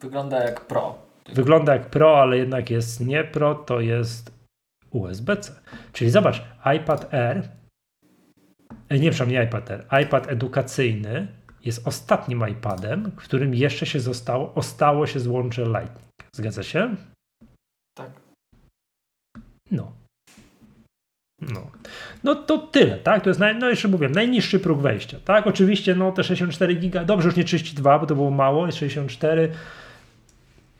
Wygląda 0.01 0.43
jak 0.43 0.67
Pro. 0.67 0.95
Wygląda 1.33 1.73
jak 1.73 1.89
Pro, 1.89 2.21
ale 2.21 2.37
jednak 2.37 2.69
jest 2.69 2.99
nie 2.99 3.23
Pro, 3.23 3.55
to 3.55 3.79
jest 3.79 4.31
USB-C. 4.91 5.61
Czyli 5.93 6.09
zobacz, 6.09 6.43
iPad 6.75 7.13
R, 7.13 7.49
e, 8.89 8.99
nie 8.99 9.11
przepraszam, 9.11 9.29
nie 9.29 9.43
iPad 9.43 9.71
R, 9.71 9.85
iPad 10.03 10.31
edukacyjny 10.31 11.27
jest 11.65 11.87
ostatnim 11.87 12.49
iPadem, 12.49 13.11
w 13.11 13.23
którym 13.23 13.55
jeszcze 13.55 13.85
się 13.85 13.99
zostało, 13.99 14.53
ostało 14.53 15.07
się 15.07 15.19
złącze 15.19 15.61
Lightning. 15.61 16.23
Zgadza 16.31 16.63
się? 16.63 16.95
No. 19.71 19.91
No. 21.41 21.71
no 22.23 22.35
to 22.35 22.57
tyle, 22.57 22.97
tak? 22.97 23.23
To 23.23 23.29
jest, 23.29 23.39
naj, 23.39 23.55
no 23.55 23.69
jeszcze 23.69 23.87
mówię, 23.87 24.09
najniższy 24.09 24.59
próg 24.59 24.81
wejścia, 24.81 25.17
tak? 25.25 25.47
Oczywiście, 25.47 25.95
no 25.95 26.11
te 26.11 26.23
64 26.23 26.75
giga, 26.75 27.05
dobrze 27.05 27.27
już 27.27 27.35
nie 27.35 27.43
32, 27.43 27.99
bo 27.99 28.05
to 28.05 28.15
było 28.15 28.31
mało, 28.31 28.65
jest 28.65 28.77
64, 28.77 29.51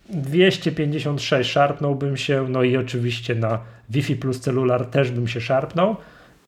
256 0.10 1.52
szarpnąłbym 1.52 2.18
się, 2.18 2.46
no 2.50 2.64
i 2.64 2.78
oczywiście 2.78 3.36
na 3.36 3.60
Wi-Fi 3.90 4.16
plus 4.16 4.40
celular 4.40 4.86
też 4.86 5.12
bym 5.12 5.28
się 5.28 5.42
szarpnął. 5.42 5.96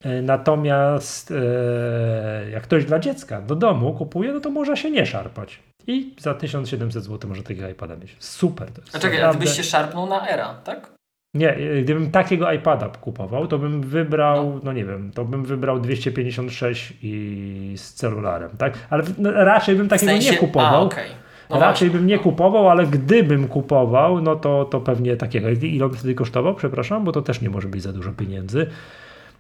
E, 0.04 0.22
natomiast 0.22 1.32
e, 1.32 2.50
jak 2.52 2.64
ktoś 2.64 2.86
dla 2.86 3.00
dziecka 3.00 3.42
do 3.42 3.56
domu 3.56 3.94
kupuje, 3.94 4.34
no 4.34 4.40
to 4.40 4.50
może 4.50 4.78
się 4.78 4.92
nie 4.92 5.06
szarpać. 5.06 5.60
I 5.88 6.14
za 6.20 6.34
1700 6.34 7.04
zł 7.04 7.30
może 7.30 7.44
takiego 7.44 7.70
iPada 7.70 7.96
mieć. 7.96 8.16
Super. 8.20 8.72
To 8.72 8.82
jest 8.82 8.96
a 8.96 9.00
czekaj, 9.00 9.18
naprawdę... 9.18 9.44
a 9.44 9.48
byś 9.48 9.58
się 9.58 9.64
szarpnął 9.64 10.08
na 10.08 10.28
Era, 10.30 10.54
tak? 10.54 10.95
Nie, 11.36 11.58
gdybym 11.84 12.12
takiego 12.12 12.52
iPada 12.52 12.90
kupował, 12.90 13.48
to 13.48 13.60
bym 13.60 13.82
wybrał, 13.82 14.54
no, 14.54 14.60
no 14.64 14.74
nie 14.74 14.86
wiem, 14.86 15.12
to 15.12 15.26
bym 15.26 15.46
wybrał 15.46 15.80
256 15.80 16.94
i 17.02 17.74
z 17.78 17.94
celularem, 17.94 18.50
tak? 18.58 18.78
Ale 18.90 19.04
no, 19.18 19.32
raczej 19.32 19.76
bym 19.76 19.90
takiego 19.90 20.12
sensie... 20.12 20.32
nie 20.32 20.38
kupował. 20.38 20.82
A, 20.84 20.86
okay. 20.86 21.06
no 21.50 21.60
raczej 21.60 21.90
właśnie. 21.90 22.00
bym 22.00 22.08
nie 22.08 22.20
kupował, 22.20 22.70
ale 22.70 22.88
gdybym 22.88 23.48
kupował, 23.48 24.22
no 24.22 24.36
to, 24.36 24.66
to 24.66 24.82
pewnie 24.82 25.18
takiego. 25.18 25.50
Ile 25.50 25.86
on 25.86 25.94
wtedy 25.94 26.16
kosztował? 26.16 26.56
Przepraszam, 26.56 27.04
bo 27.04 27.12
to 27.12 27.22
też 27.22 27.42
nie 27.42 27.50
może 27.50 27.68
być 27.68 27.82
za 27.82 27.94
dużo 27.94 28.12
pieniędzy. 28.12 28.68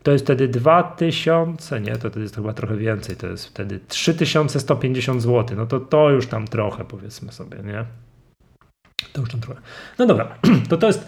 To 0.03 0.11
jest 0.11 0.25
wtedy 0.25 0.47
2000, 0.47 1.81
nie, 1.81 1.91
to 1.91 1.97
wtedy 1.97 2.21
jest 2.21 2.35
chyba 2.35 2.53
trochę 2.53 2.77
więcej, 2.77 3.15
to 3.15 3.27
jest 3.27 3.47
wtedy 3.47 3.79
3150 3.87 5.21
zł. 5.21 5.57
No 5.57 5.65
to 5.65 5.79
to 5.79 6.09
już 6.09 6.27
tam 6.27 6.47
trochę, 6.47 6.85
powiedzmy 6.85 7.31
sobie, 7.31 7.57
nie? 7.57 7.85
To 9.13 9.21
już 9.21 9.29
tam 9.29 9.41
trochę. 9.41 9.61
No 9.99 10.05
dobra, 10.05 10.35
to 10.69 10.77
to 10.77 10.87
jest 10.87 11.07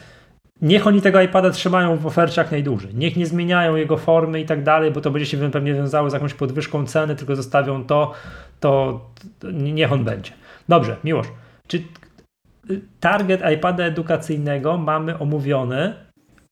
Niech 0.62 0.88
oni 0.88 1.02
tego 1.02 1.22
iPada 1.22 1.50
trzymają 1.50 1.98
w 1.98 2.08
ofercie 2.08 2.42
jak 2.42 2.52
najdłużej. 2.52 2.96
Niech 2.96 3.16
nie 3.16 3.26
zmieniają 3.26 3.76
jego 3.76 3.98
formy 3.98 4.42
i 4.42 4.46
tak 4.46 4.64
dalej, 4.64 4.92
bo 4.92 5.02
to 5.02 5.12
będzie 5.12 5.26
się 5.26 5.52
pewnie 5.52 5.74
wiązało 5.74 6.10
z 6.10 6.14
jakąś 6.14 6.34
podwyżką 6.34 6.86
ceny, 6.86 7.16
tylko 7.16 7.36
zostawią 7.36 7.84
to, 7.84 8.14
to, 8.60 9.02
niech 9.54 9.92
on 9.92 10.04
będzie. 10.04 10.32
Dobrze, 10.70 10.98
Miłosz, 11.04 11.28
czy 11.68 11.84
target 13.00 13.42
iPada 13.56 13.84
edukacyjnego 13.84 14.78
mamy 14.78 15.20
omówiony? 15.20 15.94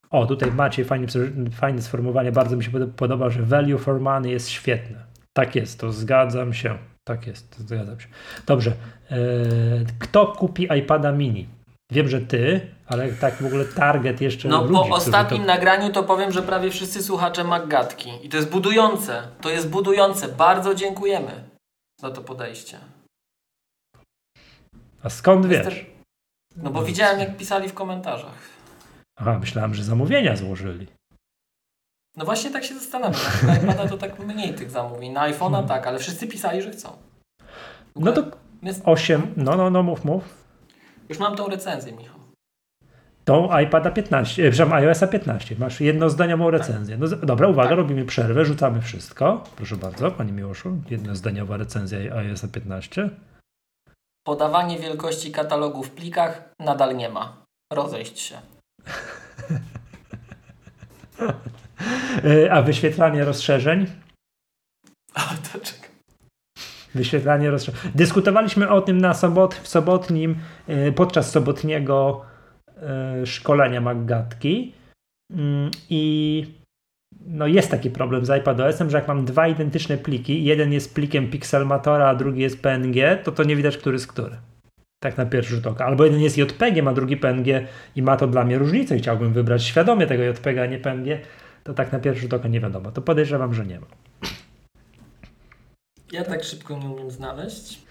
O, 0.10 0.26
tutaj 0.26 0.52
macie 0.52 0.86
fajne, 0.86 1.08
fajne 1.52 1.82
sformułowanie, 1.82 2.32
bardzo 2.32 2.58
mi 2.58 2.64
się 2.64 2.72
podoba, 2.96 3.30
że 3.30 3.42
value 3.42 3.78
for 3.78 4.00
money 4.00 4.32
jest 4.32 4.50
świetne. 4.50 4.98
Tak 5.34 5.56
jest, 5.56 5.80
to 5.80 5.92
zgadzam 5.92 6.54
się. 6.54 6.78
Tak 7.04 7.28
jest, 7.28 7.60
zgadzam 7.60 8.00
się. 8.00 8.08
Dobrze. 8.48 8.72
E, 9.12 9.16
kto 10.00 10.28
kupi 10.28 10.68
iPada 10.80 11.12
mini? 11.12 11.48
Wiem, 11.92 12.08
że 12.08 12.22
ty, 12.22 12.62
ale 12.88 13.12
tak 13.12 13.36
w 13.36 13.46
ogóle 13.46 13.66
target 13.66 14.22
jeszcze. 14.22 14.48
No 14.48 14.64
ludzi, 14.64 14.90
po 14.90 14.96
ostatnim 14.96 15.42
to... 15.42 15.48
nagraniu 15.48 15.92
to 15.92 16.04
powiem, 16.04 16.32
że 16.32 16.44
prawie 16.44 16.72
wszyscy 16.72 17.04
słuchacze 17.04 17.44
Maggatki. 17.44 18.12
I 18.24 18.30
to 18.30 18.38
jest 18.38 18.50
budujące. 18.50 19.28
To 19.42 19.50
jest 19.50 19.70
budujące. 19.70 20.28
Bardzo 20.28 20.76
dziękujemy 20.76 21.44
za 22.02 22.12
to 22.12 22.22
podejście. 22.22 22.80
A 25.04 25.10
skąd 25.10 25.46
wiesz? 25.46 25.86
No 26.56 26.70
bo 26.70 26.84
widziałem, 26.84 27.20
jak 27.20 27.38
pisali 27.38 27.70
w 27.70 27.74
komentarzach. 27.74 28.50
Aha, 29.16 29.38
myślałem, 29.40 29.76
że 29.76 29.84
zamówienia 29.84 30.36
złożyli. 30.36 30.88
No 32.18 32.26
właśnie 32.26 32.52
tak 32.52 32.64
się 32.64 32.76
zastanawiam. 32.76 33.22
Na 33.48 33.58
iPada 33.58 33.88
to 33.88 33.98
tak 33.98 34.20
mniej 34.20 34.54
tych 34.54 34.72
zamówień. 34.72 35.12
Na 35.12 35.32
iPhone'a 35.32 35.52
hmm. 35.52 35.68
tak, 35.68 35.88
ale 35.88 36.00
wszyscy 36.00 36.28
pisali, 36.28 36.62
że 36.62 36.72
chcą. 36.72 36.98
No 37.96 38.12
to 38.12 38.24
8. 38.84 39.34
No, 39.38 39.56
no, 39.56 39.70
no, 39.70 39.84
mów, 39.84 40.06
mów. 40.06 40.24
Już 41.10 41.20
mam 41.20 41.36
tą 41.36 41.48
recenzję, 41.48 41.92
Michał. 41.92 42.15
Tą 43.26 43.60
iPada 43.60 43.92
15, 43.92 44.48
e, 44.48 44.52
przepraszam, 44.52 44.74
iOSa 44.74 45.08
15. 45.08 45.56
Masz 45.60 45.82
jednozdaniową 45.82 46.52
recenzję. 46.52 46.98
No, 46.98 47.08
dobra, 47.08 47.48
uwaga, 47.48 47.70
tak. 47.70 47.78
robimy 47.78 48.06
przerwę, 48.06 48.46
rzucamy 48.46 48.82
wszystko. 48.82 49.44
Proszę 49.56 49.76
bardzo, 49.76 50.12
Panie 50.12 50.32
Miłoszu, 50.32 50.78
jednozdaniowa 50.90 51.58
recenzja 51.58 52.00
iOSa 52.16 52.48
15. 52.48 53.10
Podawanie 54.28 54.80
wielkości 54.80 55.32
katalogu 55.32 55.84
w 55.84 55.92
plikach 55.92 56.54
nadal 56.60 56.98
nie 56.98 57.10
ma. 57.10 57.46
Rozejść 57.74 58.20
się. 58.20 58.36
E, 62.24 62.54
a 62.54 62.62
wyświetlanie 62.62 63.26
rozszerzeń? 63.26 63.86
A, 65.16 65.20
to 65.20 65.60
czekaj. 65.60 65.90
Wyświetlanie 66.96 67.52
rozszerzeń. 67.52 67.92
Dyskutowaliśmy 67.96 68.70
o 68.70 68.82
tym 68.82 68.98
na 68.98 69.14
sobot, 69.14 69.56
w 69.56 69.68
sobotnim, 69.68 70.36
e, 70.68 70.92
podczas 70.92 71.32
sobotniego 71.32 72.26
szkolenia 73.26 73.82
Maggatki 73.82 74.74
mm, 75.32 75.72
i 75.90 76.46
no 77.28 77.48
jest 77.48 77.72
taki 77.72 77.90
problem 77.90 78.26
z 78.26 78.30
iPadOS-em, 78.30 78.90
że 78.90 78.98
jak 78.98 79.08
mam 79.08 79.26
dwa 79.26 79.48
identyczne 79.48 79.98
pliki, 79.98 80.44
jeden 80.44 80.74
jest 80.74 80.96
plikiem 80.96 81.30
Pixelmatora, 81.30 82.08
a 82.08 82.16
drugi 82.16 82.42
jest 82.42 82.62
PNG, 82.62 83.24
to 83.24 83.32
to 83.32 83.44
nie 83.44 83.56
widać, 83.56 83.78
który 83.78 83.96
jest 83.96 84.08
który. 84.08 84.38
Tak 85.04 85.18
na 85.18 85.26
pierwszy 85.26 85.56
rzut 85.56 85.68
oka. 85.68 85.86
Albo 85.86 86.06
jeden 86.06 86.22
jest 86.22 86.38
JPG, 86.38 86.88
a 86.88 86.94
drugi 86.94 87.18
PNG 87.18 87.68
i 87.96 88.02
ma 88.02 88.18
to 88.18 88.28
dla 88.28 88.44
mnie 88.44 88.58
różnicę. 88.58 88.98
Chciałbym 88.98 89.34
wybrać 89.34 89.64
świadomie 89.64 90.08
tego 90.08 90.24
JPG, 90.24 90.64
a 90.64 90.66
nie 90.66 90.80
PNG. 90.80 91.20
To 91.64 91.74
tak 91.74 91.92
na 91.92 92.00
pierwszy 92.00 92.22
rzut 92.22 92.34
oka 92.34 92.48
nie 92.48 92.60
wiadomo. 92.60 92.92
To 92.92 93.02
podejrzewam, 93.02 93.54
że 93.54 93.66
nie 93.66 93.80
ma. 93.80 93.88
Ja 96.12 96.24
tak 96.24 96.44
szybko 96.44 96.78
nie 96.78 96.90
umiem 96.90 97.12
znaleźć. 97.12 97.82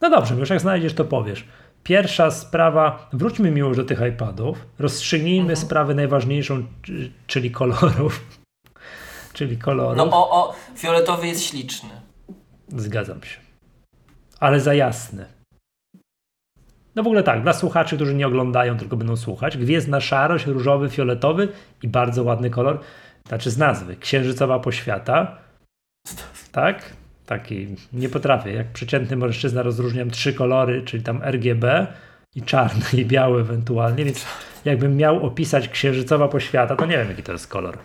No 0.00 0.10
dobrze, 0.10 0.34
już 0.34 0.50
jak 0.50 0.60
znajdziesz, 0.60 0.94
to 0.94 1.04
powiesz. 1.04 1.44
Pierwsza 1.82 2.30
sprawa, 2.30 3.08
wróćmy 3.12 3.48
już 3.48 3.76
do 3.76 3.84
tych 3.84 4.00
iPadów, 4.08 4.66
rozstrzygnijmy 4.78 5.40
mhm. 5.50 5.56
sprawę 5.56 5.94
najważniejszą, 5.94 6.66
czyli 7.26 7.50
kolorów. 7.50 8.24
czyli 9.32 9.58
kolorów. 9.58 9.96
No 9.96 10.04
o, 10.04 10.30
o, 10.30 10.54
fioletowy 10.76 11.26
jest 11.26 11.44
śliczny. 11.44 11.90
Zgadzam 12.68 13.22
się. 13.22 13.40
Ale 14.40 14.60
za 14.60 14.74
jasny. 14.74 15.26
No 16.94 17.02
w 17.02 17.06
ogóle 17.06 17.22
tak, 17.22 17.42
dla 17.42 17.52
słuchaczy, 17.52 17.96
którzy 17.96 18.14
nie 18.14 18.26
oglądają, 18.26 18.78
tylko 18.78 18.96
będą 18.96 19.16
słuchać, 19.16 19.56
gwiezdna 19.56 20.00
szarość, 20.00 20.46
różowy, 20.46 20.90
fioletowy 20.90 21.48
i 21.82 21.88
bardzo 21.88 22.24
ładny 22.24 22.50
kolor, 22.50 22.80
znaczy 23.28 23.50
z 23.50 23.58
nazwy, 23.58 23.96
księżycowa 23.96 24.58
poświata, 24.58 25.38
tak? 26.52 26.92
Taki, 27.30 27.66
nie 27.92 28.08
potrafię. 28.08 28.52
Jak 28.52 28.72
przeciętny 28.72 29.16
mężczyzna 29.16 29.62
rozróżniam 29.62 30.10
trzy 30.10 30.34
kolory, 30.34 30.82
czyli 30.82 31.02
tam 31.02 31.22
RGB 31.22 31.86
i 32.34 32.42
czarny 32.42 32.84
i 33.00 33.04
biały 33.04 33.40
ewentualnie, 33.40 34.04
więc 34.04 34.26
jakbym 34.64 34.96
miał 34.96 35.26
opisać 35.26 35.68
księżycowa 35.68 36.28
poświata, 36.28 36.76
to 36.76 36.86
nie 36.86 36.98
wiem 36.98 37.08
jaki 37.08 37.22
to 37.22 37.32
jest 37.32 37.46
kolor. 37.46 37.78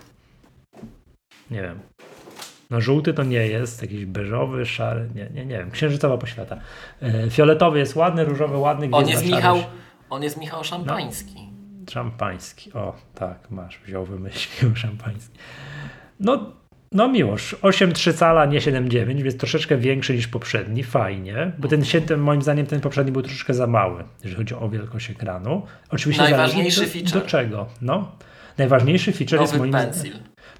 Nie 1.51 1.61
wiem. 1.61 1.79
No 2.69 2.81
żółty 2.81 3.13
to 3.13 3.23
nie 3.23 3.47
jest, 3.47 3.81
jakiś 3.81 4.05
beżowy, 4.05 4.65
szary, 4.65 5.09
nie, 5.15 5.29
nie, 5.33 5.45
nie 5.45 5.57
wiem. 5.57 5.71
Księżycowa 5.71 6.17
poświata. 6.17 6.57
E, 7.01 7.29
fioletowy 7.29 7.79
jest 7.79 7.95
ładny, 7.95 8.25
różowy 8.25 8.57
ładny. 8.57 8.89
On 8.91 9.07
jest 9.07 9.25
Michał, 9.25 9.57
on 10.09 10.23
jest 10.23 10.37
Michał 10.37 10.63
Szampański. 10.63 11.35
No. 11.35 11.91
Szampański. 11.91 12.73
O, 12.73 12.95
tak, 13.15 13.51
masz, 13.51 13.79
wziął, 13.79 14.05
wymyślił 14.05 14.75
szampański. 14.75 15.39
No, 16.19 16.53
no 16.95 17.07
miłość, 17.07 17.55
8,3 17.55 18.13
cala, 18.13 18.45
nie 18.45 18.59
7,9, 18.59 19.21
więc 19.21 19.37
troszeczkę 19.37 19.77
większy 19.77 20.13
niż 20.13 20.27
poprzedni, 20.27 20.83
fajnie, 20.83 21.51
bo 21.57 21.67
ten, 21.67 21.83
ten 22.07 22.19
moim 22.19 22.41
zdaniem 22.41 22.65
ten 22.65 22.81
poprzedni 22.81 23.11
był 23.11 23.21
troszeczkę 23.21 23.53
za 23.53 23.67
mały, 23.67 24.03
jeżeli 24.23 24.35
chodzi 24.37 24.55
o 24.55 24.69
wielkość 24.69 25.09
ekranu. 25.09 25.61
Oczywiście 25.89 26.23
Najważniejszy 26.23 26.81
do, 26.81 26.87
feature. 26.87 27.11
Do 27.13 27.21
czego? 27.21 27.65
No, 27.81 28.11
najważniejszy 28.57 29.11
feature 29.13 29.39
nowy 29.39 29.43
jest 29.43 29.57
moim 29.57 29.71
pencil. 29.71 30.13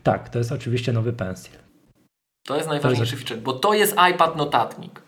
Tak, 0.04 0.30
to 0.30 0.38
jest 0.40 0.52
oczywiście 0.52 0.94
nowy 0.94 1.14
pencil. 1.14 1.54
To 2.48 2.56
jest 2.56 2.68
najważniejszy 2.70 3.12
To 3.12 3.18
jest- 3.18 3.28
feature, 3.30 3.44
bo 3.44 3.54
to 3.54 3.74
jest 3.74 3.96
iPad 4.14 4.36
notatnik. 4.36 5.02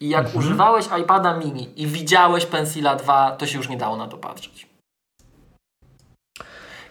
I 0.00 0.08
jak 0.08 0.24
Mhm. 0.26 0.38
używałeś 0.44 0.86
iPada 1.02 1.36
mini 1.38 1.82
i 1.82 1.86
widziałeś 1.86 2.46
Pencila 2.46 2.96
2, 2.96 3.30
to 3.30 3.46
się 3.46 3.58
już 3.58 3.68
nie 3.68 3.76
dało 3.76 3.96
na 3.96 4.08
to 4.08 4.16
patrzeć. 4.18 4.66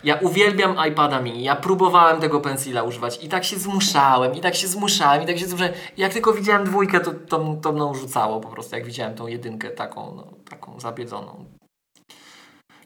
Ja 0.03 0.15
uwielbiam 0.15 0.75
iPada 0.89 1.21
mini. 1.21 1.43
Ja 1.43 1.55
próbowałem 1.55 2.21
tego 2.21 2.41
Pencila 2.41 2.83
używać 2.83 3.23
i 3.23 3.29
tak 3.29 3.43
się 3.43 3.59
zmuszałem, 3.59 4.35
i 4.35 4.41
tak 4.41 4.55
się 4.55 4.67
zmuszałem, 4.67 5.23
i 5.23 5.25
tak 5.25 5.39
się 5.39 5.47
zmuszałem. 5.47 5.73
Jak 5.97 6.13
tylko 6.13 6.33
widziałem 6.33 6.63
dwójkę, 6.63 6.99
to, 6.99 7.11
to, 7.11 7.55
to 7.61 7.73
mną 7.73 7.93
rzucało 7.93 8.39
po 8.39 8.49
prostu, 8.49 8.75
jak 8.75 8.85
widziałem 8.85 9.15
tą 9.15 9.27
jedynkę 9.27 9.69
taką, 9.69 10.15
no, 10.15 10.27
taką 10.49 10.79
zabiedzoną. 10.79 11.45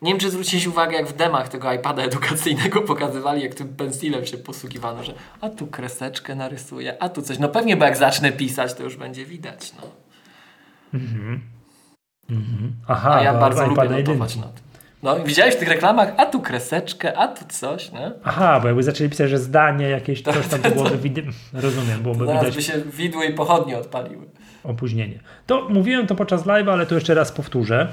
Nie 0.02 0.12
wiem, 0.12 0.20
czy 0.20 0.32
zwróciliście 0.32 0.70
uwagę, 0.70 0.98
jak 0.98 1.08
w 1.08 1.14
demach 1.14 1.50
tego 1.50 1.74
iPada 1.74 2.04
edukacyjnego 2.04 2.82
pokazywali, 2.92 3.44
jak 3.44 3.56
tym 3.56 3.76
pensilem 3.76 4.26
się 4.26 4.38
posługiwano, 4.38 5.04
że 5.04 5.14
a 5.42 5.50
tu 5.50 5.68
kreseczkę 5.68 6.36
narysuję, 6.36 7.04
a 7.04 7.10
tu 7.10 7.22
coś. 7.22 7.40
No 7.40 7.50
pewnie, 7.50 7.78
bo 7.78 7.86
jak 7.86 7.98
zacznę 7.98 8.32
pisać, 8.32 8.74
to 8.74 8.84
już 8.84 8.98
będzie 8.98 9.26
widać. 9.26 9.74
No. 9.82 9.88
Aha, 12.88 13.16
A 13.16 13.24
ja 13.24 13.34
bardzo 13.34 13.68
lubię 13.68 13.90
notować 13.90 14.36
na 14.36 14.44
tym. 14.44 14.73
No 15.04 15.20
widziałeś 15.20 15.56
w 15.56 15.60
tych 15.60 15.70
reklamach, 15.70 16.14
a 16.18 16.26
tu 16.26 16.42
kreseczkę, 16.42 17.18
a 17.18 17.28
tu 17.28 17.46
coś, 17.50 17.92
nie? 17.92 18.12
Aha, 18.24 18.60
bo 18.60 18.68
jakby 18.68 18.84
zaczęli 18.84 19.10
pisać, 19.10 19.30
że 19.30 19.38
zdanie 19.38 19.90
jakieś, 19.90 20.22
coś 20.22 20.48
tam 20.48 20.62
to 20.62 20.72
byłoby 20.72 20.98
widać, 20.98 21.26
rozumiem, 21.54 22.02
byłoby 22.04 22.26
Zaraz 22.26 22.42
widać 22.42 22.56
by 22.56 22.62
się 22.62 22.82
widły 22.92 23.26
i 23.26 23.34
pochodnie 23.34 23.78
odpaliły. 23.78 24.26
opóźnienie. 24.64 25.20
To 25.48 25.70
mówiłem 25.70 26.08
to 26.08 26.16
podczas 26.16 26.46
live, 26.46 26.68
ale 26.70 26.86
to 26.86 26.96
jeszcze 26.96 27.14
raz 27.14 27.32
powtórzę. 27.32 27.88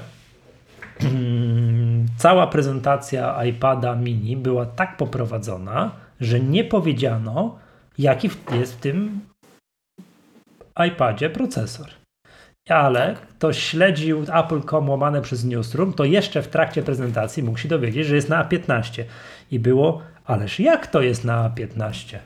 Cała 2.17 2.47
prezentacja 2.47 3.43
iPada 3.45 3.95
mini 3.95 4.37
była 4.37 4.65
tak 4.65 4.97
poprowadzona, 4.97 5.91
że 6.21 6.39
nie 6.39 6.63
powiedziano, 6.63 7.59
jaki 7.97 8.29
jest 8.51 8.73
w 8.73 8.79
tym 8.79 9.21
iPadzie 10.87 11.29
procesor. 11.29 11.87
Ale 12.69 13.15
ktoś 13.29 13.63
śledził 13.63 14.25
Apple.com 14.33 14.89
łamane 14.89 15.21
przez 15.21 15.45
Newsroom, 15.45 15.93
to 15.93 16.05
jeszcze 16.05 16.41
w 16.41 16.47
trakcie 16.47 16.83
prezentacji 16.83 17.43
mógł 17.43 17.57
się 17.57 17.69
dowiedzieć, 17.69 18.07
że 18.07 18.15
jest 18.15 18.29
na 18.29 18.43
A15. 18.43 19.03
I 19.51 19.59
było, 19.59 20.01
ależ 20.25 20.59
jak 20.59 20.87
to 20.87 21.01
jest 21.01 21.25
na 21.25 21.49
A15? 21.49 22.17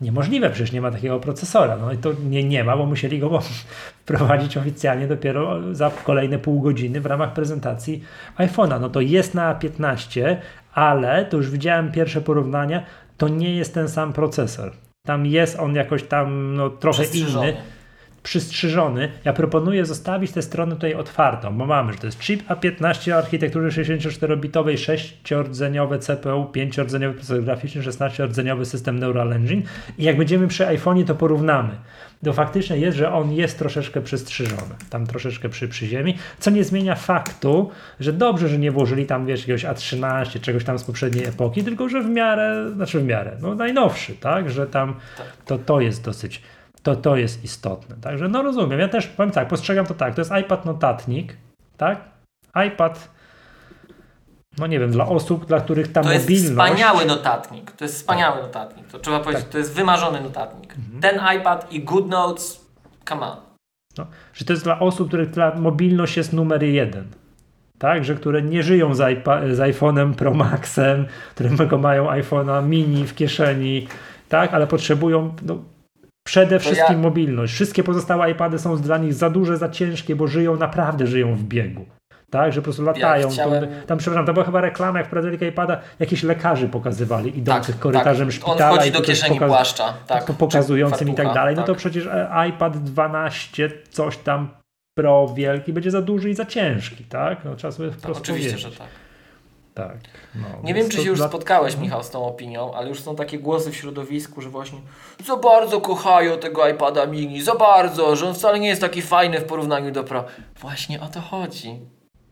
Niemożliwe, 0.00 0.50
przecież 0.50 0.72
nie 0.72 0.80
ma 0.80 0.90
takiego 0.90 1.20
procesora. 1.20 1.76
No 1.76 1.92
i 1.92 1.98
to 1.98 2.12
nie, 2.30 2.44
nie 2.44 2.64
ma, 2.64 2.76
bo 2.76 2.86
musieli 2.86 3.18
go 3.18 3.40
wprowadzić 4.02 4.56
oficjalnie 4.56 5.06
dopiero 5.06 5.74
za 5.74 5.90
kolejne 5.90 6.38
pół 6.38 6.60
godziny 6.60 7.00
w 7.00 7.06
ramach 7.06 7.32
prezentacji 7.32 8.04
iPhone'a. 8.38 8.80
No 8.80 8.88
to 8.88 9.00
jest 9.00 9.34
na 9.34 9.54
A15, 9.54 10.36
ale 10.74 11.24
to 11.24 11.36
już 11.36 11.50
widziałem 11.50 11.92
pierwsze 11.92 12.20
porównania, 12.20 12.82
to 13.16 13.28
nie 13.28 13.56
jest 13.56 13.74
ten 13.74 13.88
sam 13.88 14.12
procesor. 14.12 14.72
Tam 15.06 15.26
jest 15.26 15.58
on 15.58 15.74
jakoś 15.74 16.02
tam 16.02 16.54
no, 16.54 16.70
trochę 16.70 17.04
inny 17.04 17.56
przystrzyżony. 18.22 19.08
Ja 19.24 19.32
proponuję 19.32 19.84
zostawić 19.84 20.32
tę 20.32 20.42
stronę 20.42 20.74
tutaj 20.74 20.94
otwartą, 20.94 21.58
bo 21.58 21.66
mamy, 21.66 21.92
że 21.92 21.98
to 21.98 22.06
jest 22.06 22.20
chip 22.20 22.48
A15 22.48 23.12
o 23.12 23.16
architekturze 23.16 23.82
64-bitowej, 23.82 24.74
6-rdzeniowe 24.74 25.98
CPU, 25.98 26.44
5-rdzeniowy 26.44 27.12
procesor 27.12 27.44
graficzny, 27.44 27.82
16-rdzeniowy 27.82 28.64
system 28.64 28.98
Neural 28.98 29.32
Engine 29.32 29.62
i 29.98 30.04
jak 30.04 30.16
będziemy 30.16 30.48
przy 30.48 30.64
iPhone'ie 30.64 31.04
to 31.04 31.14
porównamy. 31.14 31.70
To 32.24 32.32
faktycznie 32.32 32.76
jest, 32.76 32.98
że 32.98 33.12
on 33.12 33.32
jest 33.32 33.58
troszeczkę 33.58 34.00
przystrzyżony, 34.00 34.74
tam 34.90 35.06
troszeczkę 35.06 35.48
przy, 35.48 35.68
przy 35.68 35.86
ziemi, 35.86 36.18
co 36.38 36.50
nie 36.50 36.64
zmienia 36.64 36.94
faktu, 36.94 37.70
że 38.00 38.12
dobrze, 38.12 38.48
że 38.48 38.58
nie 38.58 38.70
włożyli 38.70 39.06
tam 39.06 39.26
wiesz 39.26 39.40
jakiegoś 39.40 39.64
A13, 39.64 40.40
czegoś 40.40 40.64
tam 40.64 40.78
z 40.78 40.84
poprzedniej 40.84 41.24
epoki, 41.24 41.64
tylko 41.64 41.88
że 41.88 42.02
w 42.02 42.08
miarę, 42.08 42.70
znaczy 42.74 43.00
w 43.00 43.04
miarę, 43.04 43.36
no 43.40 43.54
najnowszy, 43.54 44.14
tak, 44.14 44.50
że 44.50 44.66
tam 44.66 44.94
to, 45.46 45.58
to 45.58 45.80
jest 45.80 46.04
dosyć 46.04 46.42
to, 46.82 46.96
to 46.96 47.16
jest 47.16 47.44
istotne. 47.44 47.96
Także 48.00 48.28
no 48.28 48.42
rozumiem. 48.42 48.80
Ja 48.80 48.88
też 48.88 49.06
powiem 49.06 49.32
tak, 49.32 49.48
postrzegam 49.48 49.86
to 49.86 49.94
tak. 49.94 50.14
To 50.14 50.20
jest 50.20 50.30
iPad 50.40 50.64
notatnik, 50.64 51.36
tak? 51.76 52.00
iPad, 52.66 53.08
no 54.58 54.66
nie 54.66 54.78
wiem, 54.80 54.90
dla 54.90 55.06
osób, 55.08 55.46
dla 55.46 55.60
których 55.60 55.92
ta 55.92 56.02
To 56.02 56.12
jest 56.12 56.24
mobilność. 56.24 56.50
wspaniały 56.72 57.04
notatnik. 57.06 57.70
To 57.70 57.84
jest 57.84 57.94
wspaniały 57.96 58.42
notatnik. 58.42 58.86
To 58.86 58.98
trzeba 58.98 59.20
powiedzieć, 59.20 59.44
Tak. 59.44 59.52
to 59.52 59.58
jest 59.58 59.74
wymarzony 59.74 60.20
notatnik. 60.20 60.74
Mhm. 60.76 61.00
Ten 61.00 61.38
iPad 61.40 61.72
i 61.72 61.84
GoodNotes, 61.84 62.66
come 63.08 63.26
on. 63.26 63.36
No, 63.98 64.06
że 64.34 64.44
to 64.44 64.52
jest 64.52 64.64
dla 64.64 64.78
osób, 64.80 65.08
których 65.08 65.30
ta 65.30 65.54
mobilność 65.54 66.16
jest 66.16 66.32
numer 66.32 66.62
jeden. 66.62 67.06
Tak, 67.78 68.04
że 68.04 68.14
które 68.14 68.42
nie 68.42 68.62
żyją 68.62 68.94
z, 68.94 68.98
iPa- 68.98 69.54
z 69.54 69.58
iPhone'em 69.58 70.14
Pro 70.14 70.34
Maxem, 70.34 71.06
które 71.34 71.78
mają 71.78 72.06
iPhone'a 72.10 72.66
mini 72.68 73.06
w 73.06 73.14
kieszeni, 73.14 73.88
tak, 74.28 74.54
ale 74.54 74.66
potrzebują 74.66 75.34
no, 75.42 75.58
przede 76.26 76.58
wszystkim 76.58 76.96
ja- 76.96 77.02
mobilność. 77.02 77.52
Wszystkie 77.54 77.82
pozostałe 77.84 78.30
iPady 78.30 78.58
są 78.58 78.76
dla 78.76 78.98
nich 78.98 79.14
za 79.14 79.30
duże, 79.30 79.56
za 79.56 79.68
ciężkie, 79.68 80.16
bo 80.16 80.26
żyją, 80.26 80.56
naprawdę 80.56 81.06
żyją 81.06 81.34
w 81.36 81.42
biegu. 81.42 81.86
Tak, 82.30 82.52
że 82.52 82.60
po 82.60 82.64
prostu 82.64 82.82
latają. 82.82 83.28
chciałem- 83.30 83.60
To, 83.60 83.86
tam, 83.86 83.98
przepraszam, 83.98 84.26
to 84.26 84.32
była 84.32 84.44
chyba 84.44 84.60
reklama, 84.60 84.98
jak 84.98 85.06
wprowadzili 85.06 85.48
iPada, 85.48 85.80
jakichś 86.00 86.22
lekarzy 86.22 86.68
pokazywali 86.68 87.38
idących 87.38 87.74
Tak, 87.74 87.82
korytarzem 87.82 88.26
tak. 88.28 88.34
szpitala. 88.34 88.70
On 88.70 88.74
wchodzi 88.76 88.88
i 88.88 88.92
do 88.92 89.00
kieszeni 89.02 89.38
pokaz- 89.38 89.48
płaszcza. 89.48 89.94
Tak, 90.06 90.24
pokazującym 90.24 91.08
i 91.08 91.14
tak 91.14 91.34
dalej, 91.34 91.56
no 91.56 91.62
to 91.62 91.72
tak. 91.72 91.76
przecież 91.78 92.06
e, 92.06 92.28
iPad 92.48 92.78
12, 92.84 93.70
coś 93.90 94.16
tam 94.16 94.48
Pro 94.98 95.28
wielki 95.36 95.72
będzie 95.72 95.90
za 95.90 96.02
duży 96.02 96.30
i 96.30 96.34
za 96.34 96.44
ciężki, 96.46 97.04
tak? 97.04 97.44
No 97.44 97.56
trzeba 97.56 97.70
sobie 97.72 97.90
po 97.90 98.00
Tak, 98.08 98.16
Oczywiście, 98.16 98.48
wiedzieć. 98.50 98.72
że 98.72 98.78
tak. 98.78 98.86
Tak. 99.74 99.96
No, 100.34 100.42
Nie 100.64 100.74
wiem, 100.74 100.88
czy 100.88 100.96
się 100.96 101.08
już 101.08 101.18
dla- 101.18 101.28
spotkałeś, 101.28 101.76
Michał, 101.76 102.02
z 102.02 102.10
tą 102.10 102.26
opinią, 102.26 102.74
ale 102.74 102.88
już 102.88 103.00
są 103.00 103.16
takie 103.16 103.38
głosy 103.38 103.70
w 103.70 103.76
środowisku, 103.76 104.40
że 104.40 104.48
właśnie 104.48 104.78
za 105.26 105.36
bardzo 105.36 105.80
kochają 105.80 106.38
tego 106.38 106.68
iPada 106.68 107.06
mini, 107.06 107.42
za 107.42 107.54
bardzo, 107.54 108.16
że 108.16 108.26
on 108.28 108.34
wcale 108.34 108.60
nie 108.60 108.68
jest 108.68 108.80
taki 108.80 109.02
fajny 109.02 109.38
w 109.40 109.44
porównaniu 109.44 109.90
do 109.90 110.04
Pro. 110.04 110.24
Właśnie 110.60 111.00
o 111.00 111.06
to 111.06 111.20
chodzi. 111.20 111.78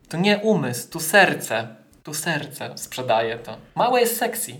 To 0.09 0.17
nie 0.17 0.39
umysł, 0.39 0.91
tu 0.91 1.01
serce. 1.01 1.69
Tu 2.03 2.15
serce 2.15 2.71
sprzedaje 2.75 3.37
to. 3.39 3.57
Małe 3.77 4.01
jest 4.01 4.17
sexy. 4.17 4.53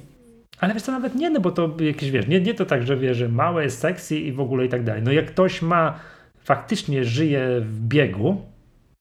Ale 0.61 0.75
wiesz 0.75 0.83
co, 0.83 0.93
nawet 0.93 1.15
nie, 1.15 1.31
no 1.31 1.41
bo 1.41 1.51
to 1.51 1.71
jakieś, 1.81 2.11
wiesz, 2.11 2.27
nie, 2.27 2.41
nie 2.41 2.55
to 2.55 2.67
tak, 2.67 2.83
że 2.87 2.97
wie, 2.97 3.15
że 3.15 3.29
małe 3.29 3.65
jest 3.65 3.81
sexy 3.81 4.17
i 4.19 4.33
w 4.33 4.41
ogóle 4.41 4.65
i 4.65 4.69
tak 4.69 4.85
dalej. 4.85 5.03
No 5.03 5.13
jak 5.13 5.27
ktoś 5.27 5.63
ma, 5.63 5.99
faktycznie 6.45 7.05
żyje 7.05 7.47
w 7.61 7.81
biegu, 7.81 8.43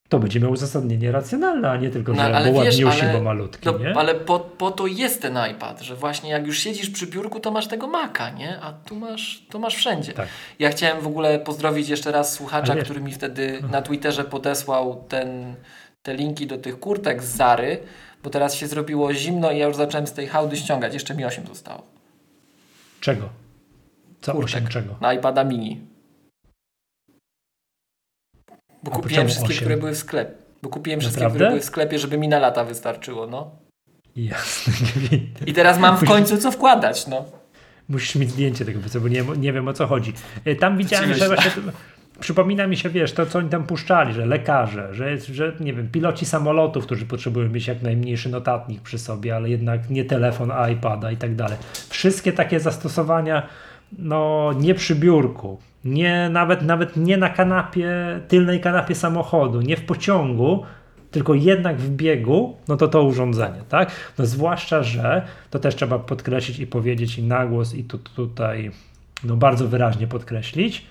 to 0.09 0.19
będzie 0.19 0.39
miał 0.39 0.51
uzasadnienie 0.51 1.11
racjonalne, 1.11 1.71
a 1.71 1.77
nie 1.77 1.89
tylko, 1.89 2.11
No, 2.13 2.17
że 2.23 2.35
ale 2.35 2.51
bo 2.51 2.61
wiesz, 2.61 2.75
ładniusi, 2.75 3.01
ale- 3.01 3.13
bo 3.13 3.21
malutki, 3.21 3.65
No, 3.65 3.77
nie? 3.77 3.93
ale 3.97 4.15
po, 4.15 4.39
po 4.39 4.71
to 4.71 4.87
jest 4.87 5.21
ten 5.21 5.37
iPad, 5.51 5.81
że 5.81 5.95
właśnie 5.95 6.29
jak 6.29 6.47
już 6.47 6.59
siedzisz 6.59 6.89
przy 6.89 7.07
biurku, 7.07 7.39
to 7.39 7.51
masz 7.51 7.67
tego 7.67 7.87
Maca, 7.87 8.29
nie? 8.29 8.59
A 8.61 8.73
tu 8.73 8.95
masz, 8.95 9.45
to 9.49 9.59
masz 9.59 9.75
wszędzie. 9.75 10.13
Tak. 10.13 10.27
Ja 10.59 10.69
chciałem 10.69 11.01
w 11.01 11.07
ogóle 11.07 11.39
pozdrowić 11.39 11.89
jeszcze 11.89 12.11
raz 12.11 12.33
słuchacza, 12.33 12.75
który 12.75 13.01
mi 13.01 13.11
wtedy 13.11 13.59
na 13.71 13.81
Twitterze 13.81 14.23
podesłał 14.23 15.03
ten, 15.09 15.55
te 16.03 16.13
linki 16.15 16.47
do 16.47 16.57
tych 16.57 16.79
kurtek 16.79 17.23
z 17.23 17.35
Zary, 17.35 17.79
bo 18.23 18.29
teraz 18.29 18.55
się 18.55 18.67
zrobiło 18.67 19.13
zimno 19.13 19.51
i 19.51 19.57
ja 19.57 19.67
już 19.67 19.75
zacząłem 19.75 20.07
z 20.07 20.13
tej 20.13 20.27
hałdy 20.27 20.57
ściągać. 20.57 20.93
Jeszcze 20.93 21.15
mi 21.15 21.25
8 21.25 21.47
zostało. 21.47 21.83
Czego? 22.99 23.29
Co 24.21 24.31
Kurczek. 24.33 24.57
osiem 24.57 24.67
czego? 24.71 24.95
Na 25.01 25.13
iPada 25.13 25.43
mini. 25.43 25.81
Bo 28.83 28.91
A 28.91 28.95
kupiłem 28.95 29.27
wszystkie, 29.27 29.45
osiem? 29.47 29.57
które 29.57 29.77
były 29.77 29.91
w 29.91 29.97
sklepie. 29.97 30.31
Bo 30.63 30.69
kupiłem 30.69 30.99
wszystkie, 30.99 31.19
Naprawdę? 31.21 31.37
które 31.37 31.49
były 31.49 31.61
w 31.61 31.65
sklepie, 31.65 31.99
żeby 31.99 32.17
mi 32.17 32.27
na 32.27 32.39
lata 32.39 32.63
wystarczyło, 32.65 33.27
no. 33.27 33.51
Jasne, 34.15 34.73
I 35.45 35.53
teraz 35.53 35.79
mam 35.79 35.97
w 35.97 36.03
końcu 36.05 36.37
co 36.37 36.51
wkładać, 36.51 37.07
no. 37.07 37.25
Musisz 37.89 38.15
mieć 38.15 38.29
zdjęcie 38.31 38.65
tego, 38.65 38.79
bo 39.01 39.07
nie, 39.07 39.23
nie 39.37 39.53
wiem 39.53 39.67
o 39.67 39.73
co 39.73 39.87
chodzi. 39.87 40.13
E, 40.45 40.55
Tam 40.55 40.77
widziałem, 40.77 41.13
że 41.13 41.27
właśnie 41.27 41.51
przypomina 42.19 42.67
mi 42.67 42.77
się, 42.77 42.89
wiesz, 42.89 43.11
to 43.13 43.25
co 43.25 43.39
oni 43.39 43.49
tam 43.49 43.63
puszczali, 43.63 44.13
że 44.13 44.25
lekarze, 44.25 44.93
że, 44.93 45.17
że 45.17 45.53
nie 45.59 45.73
wiem, 45.73 45.89
piloci 45.91 46.25
samolotów, 46.25 46.85
którzy 46.85 47.05
potrzebują 47.05 47.49
mieć 47.49 47.67
jak 47.67 47.81
najmniejszy 47.81 48.29
notatnik 48.29 48.81
przy 48.81 48.99
sobie, 48.99 49.35
ale 49.35 49.49
jednak 49.49 49.89
nie 49.89 50.05
telefon, 50.05 50.51
a 50.51 50.69
iPada 50.69 51.11
i 51.11 51.17
tak 51.17 51.35
dalej. 51.35 51.57
Wszystkie 51.89 52.33
takie 52.33 52.59
zastosowania, 52.59 53.47
no 53.97 54.51
nie 54.59 54.75
przy 54.75 54.95
biurku, 54.95 55.57
nie, 55.85 56.29
nawet, 56.29 56.61
nawet 56.61 56.97
nie 56.97 57.17
na 57.17 57.29
kanapie, 57.29 57.89
tylnej 58.27 58.59
kanapie 58.61 58.95
samochodu, 58.95 59.61
nie 59.61 59.77
w 59.77 59.85
pociągu, 59.85 60.63
tylko 61.11 61.33
jednak 61.33 61.77
w 61.77 61.89
biegu, 61.89 62.57
no 62.67 62.77
to 62.77 62.87
to 62.87 63.03
urządzenie, 63.03 63.61
tak? 63.69 63.91
No 64.17 64.25
zwłaszcza, 64.25 64.83
że 64.83 65.25
to 65.49 65.59
też 65.59 65.75
trzeba 65.75 65.99
podkreślić 65.99 66.59
i 66.59 66.67
powiedzieć 66.67 67.17
i 67.17 67.23
na 67.23 67.45
głos 67.45 67.73
i 67.73 67.83
tu, 67.83 67.97
tutaj 67.97 68.71
no 69.23 69.35
bardzo 69.35 69.67
wyraźnie 69.67 70.07
podkreślić, 70.07 70.85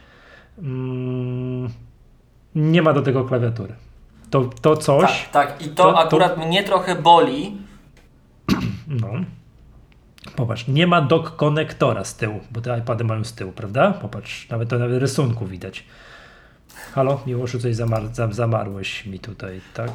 mm, 0.58 1.68
nie 2.54 2.82
ma 2.82 2.92
do 2.92 3.02
tego 3.02 3.24
klawiatury. 3.24 3.74
To, 4.30 4.44
to 4.62 4.76
coś, 4.76 5.28
Tak, 5.32 5.48
tak. 5.48 5.62
I 5.62 5.68
to, 5.68 5.74
to- 5.74 5.92
to- 5.92 5.98
akurat 5.98 6.38
mnie 6.46 6.62
trochę 6.64 6.94
boli, 7.02 7.56
No. 8.88 9.08
Popatrz, 10.36 10.66
nie 10.68 10.86
ma 10.86 11.02
dock 11.02 11.36
konektora 11.36 12.04
z 12.04 12.16
tyłu, 12.16 12.40
bo 12.50 12.60
te 12.60 12.78
iPady 12.78 13.04
mają 13.04 13.24
z 13.24 13.32
tyłu, 13.32 13.52
prawda? 13.52 13.92
Popatrz, 13.92 14.48
nawet 14.48 14.68
to 14.68 14.78
nawet 14.78 15.00
rysunku 15.00 15.46
widać. 15.46 15.84
Halo, 16.92 17.20
Miłoszu, 17.26 17.58
coś 17.58 17.76
zamar 17.76 18.02
zamarłeś 18.30 19.06
mi 19.06 19.18
tutaj, 19.18 19.60
tak? 19.74 19.90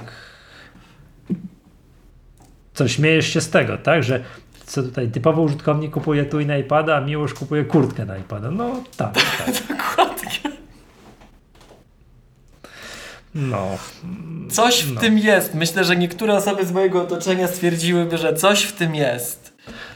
Co, 2.73 2.87
śmiejesz 2.87 3.27
się 3.27 3.41
z 3.41 3.49
tego, 3.49 3.77
tak? 3.77 4.03
Że 4.03 4.23
co 4.65 4.83
tutaj, 4.83 5.11
typowy 5.11 5.41
użytkownik 5.41 5.91
kupuje 5.91 6.25
tu 6.25 6.39
i 6.39 6.45
na 6.45 6.57
iPada, 6.57 6.95
a 6.95 7.01
Miłosz 7.01 7.33
kupuje 7.33 7.65
kurtkę 7.65 8.05
na 8.05 8.17
iPada. 8.17 8.51
No 8.51 8.83
tak, 8.97 9.13
tak. 9.45 9.55
Dokładnie. 9.69 10.53
No. 13.35 13.77
Coś 14.51 14.83
w 14.83 14.93
no. 14.93 15.01
tym 15.01 15.17
jest. 15.17 15.53
Myślę, 15.53 15.83
że 15.83 15.95
niektóre 15.95 16.35
osoby 16.35 16.65
z 16.65 16.71
mojego 16.71 17.01
otoczenia 17.01 17.47
stwierdziłyby, 17.47 18.17
że 18.17 18.33
coś 18.33 18.63
w 18.63 18.73
tym 18.73 18.95
jest. 18.95 19.42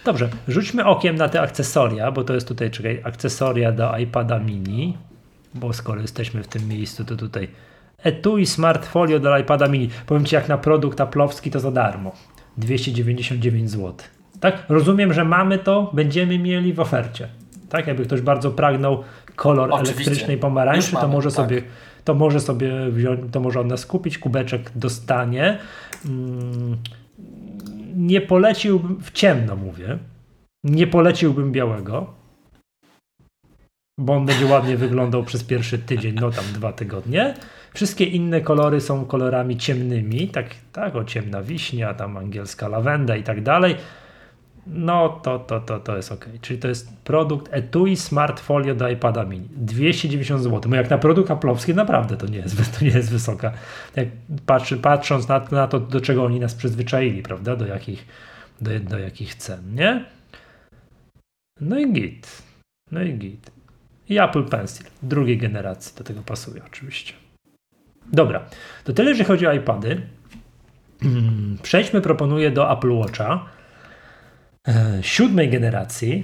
Dobrze, 0.08 0.30
rzućmy 0.48 0.86
okiem 0.86 1.16
na 1.16 1.30
te 1.30 1.42
akcesoria, 1.42 2.12
bo 2.12 2.24
to 2.24 2.34
jest 2.34 2.48
tutaj, 2.48 2.72
czekaj, 2.72 3.02
akcesoria 3.04 3.72
do 3.72 3.98
iPada 3.98 4.40
mini, 4.40 4.98
bo 5.54 5.74
skoro 5.74 6.02
jesteśmy 6.02 6.44
w 6.44 6.48
tym 6.48 6.68
miejscu, 6.68 7.06
to 7.06 7.16
tutaj 7.16 7.48
etui 8.04 8.46
Smart 8.46 8.86
Folio 8.86 9.20
do 9.20 9.38
iPada 9.38 9.68
mini. 9.68 9.90
Powiem 10.06 10.26
Ci, 10.26 10.36
jak 10.36 10.50
na 10.50 10.58
produkt 10.58 11.02
aplowski 11.02 11.52
to 11.52 11.60
za 11.60 11.72
darmo. 11.72 12.12
299 12.58 13.72
zł. 13.72 13.94
Tak? 14.40 14.64
Rozumiem, 14.70 15.14
że 15.14 15.26
mamy 15.26 15.60
to, 15.60 15.92
będziemy 15.94 16.40
mieli 16.40 16.74
w 16.74 16.80
ofercie. 16.80 17.28
Tak? 17.70 17.88
Jakby 17.88 18.06
ktoś 18.06 18.22
bardzo 18.22 18.52
pragnął 18.52 19.04
kolor 19.36 19.70
Oczywiście. 19.72 19.96
elektrycznej 19.96 20.38
pomarańczy, 20.38 20.78
Już 20.78 20.92
to 20.92 21.02
mamy, 21.02 21.14
może 21.14 21.30
tak. 21.30 21.36
sobie 21.36 21.62
to 22.04 22.14
może 22.14 22.40
sobie 22.40 22.92
wziąć, 22.92 23.22
to 23.32 23.40
może 23.40 23.60
od 23.60 23.68
nas 23.68 23.86
kupić, 23.86 24.18
kubeczek 24.18 24.72
dostanie. 24.76 25.60
Mm, 26.06 26.78
nie 27.98 28.22
poleciłbym, 28.22 29.02
w 29.02 29.12
ciemno 29.12 29.56
mówię, 29.56 29.98
nie 30.64 30.88
poleciłbym 30.88 31.52
białego, 31.52 32.14
bo 34.00 34.14
on 34.14 34.26
będzie 34.26 34.46
ładnie 34.46 34.78
wyglądał 34.78 35.24
przez 35.24 35.44
pierwszy 35.44 35.80
tydzień, 35.80 36.16
no 36.16 36.32
tam 36.32 36.46
dwa 36.54 36.74
tygodnie. 36.74 37.34
Wszystkie 37.74 38.06
inne 38.06 38.42
kolory 38.42 38.82
są 38.82 39.06
kolorami 39.06 39.58
ciemnymi, 39.58 40.28
tak, 40.28 40.56
tak 40.72 40.96
o 40.96 41.04
ciemna 41.04 41.42
wiśnia, 41.42 41.94
tam 41.94 42.18
angielska 42.18 42.68
lawenda 42.68 43.16
i 43.16 43.24
tak 43.24 43.44
dalej. 43.44 43.76
No 44.70 45.10
to, 45.10 45.40
to, 45.40 45.60
to, 45.60 45.80
to 45.80 45.98
jest 45.98 46.12
ok. 46.12 46.26
Czyli 46.42 46.60
to 46.60 46.68
jest 46.68 46.98
produkt 46.98 47.54
Etui 47.54 47.96
Smart 47.96 48.40
Folio 48.40 48.76
do 48.76 48.90
iPada 48.90 49.24
mini. 49.24 49.50
290 49.52 50.44
zł. 50.44 50.62
No 50.70 50.76
jak 50.76 50.90
na 50.90 50.98
produkt 50.98 51.32
aplowski 51.32 51.74
naprawdę 51.74 52.18
to 52.18 52.28
nie 52.28 52.38
jest, 52.38 52.80
to 52.80 52.86
nie 52.86 52.92
jest 52.92 53.12
wysoka. 53.12 53.52
Jak 53.96 54.08
patrzy, 54.46 54.78
patrząc 54.78 55.28
na, 55.28 55.42
na 55.52 55.68
to, 55.68 55.80
do 55.80 56.02
czego 56.02 56.26
oni 56.26 56.40
nas 56.40 56.56
przyzwyczaili, 56.56 57.24
prawda? 57.24 57.56
Do 57.56 57.66
jakich, 57.66 58.06
do, 58.62 58.80
do 58.80 59.00
jakich 59.00 59.36
cen, 59.36 59.76
nie? 59.76 60.06
No 61.62 61.80
i 61.80 61.94
git. 61.94 62.44
No 62.92 63.04
i 63.04 63.14
git. 63.14 63.52
I 64.10 64.20
Apple 64.20 64.44
Pencil 64.44 64.86
drugiej 65.04 65.38
generacji 65.38 65.98
do 65.98 66.04
tego 66.04 66.22
pasuje 66.22 66.62
oczywiście. 66.66 67.14
Dobra, 68.14 68.46
to 68.84 68.94
tyle, 68.94 69.10
jeżeli 69.10 69.26
chodzi 69.26 69.48
o 69.48 69.54
iPady. 69.54 70.02
Przejdźmy, 71.64 72.02
proponuję 72.02 72.52
do 72.52 72.78
Apple 72.78 72.92
Watcha 72.92 73.57
siódmej 75.02 75.50
generacji. 75.50 76.24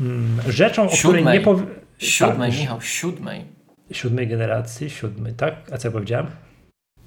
Mm, 0.00 0.36
Rzeczą, 0.48 0.82
o 0.82 0.86
której 0.86 0.98
Siódmej. 1.22 1.38
nie 1.38 1.44
powie... 1.44 1.64
Siódmej, 1.98 2.50
tak, 2.50 2.60
Michał, 2.60 2.80
siódmej. 2.80 3.44
Siódmej 3.92 4.28
generacji, 4.28 4.90
siódmej, 4.90 5.32
tak? 5.34 5.54
A 5.72 5.78
co 5.78 5.88
ja 5.88 5.92
powiedziałem? 5.92 6.26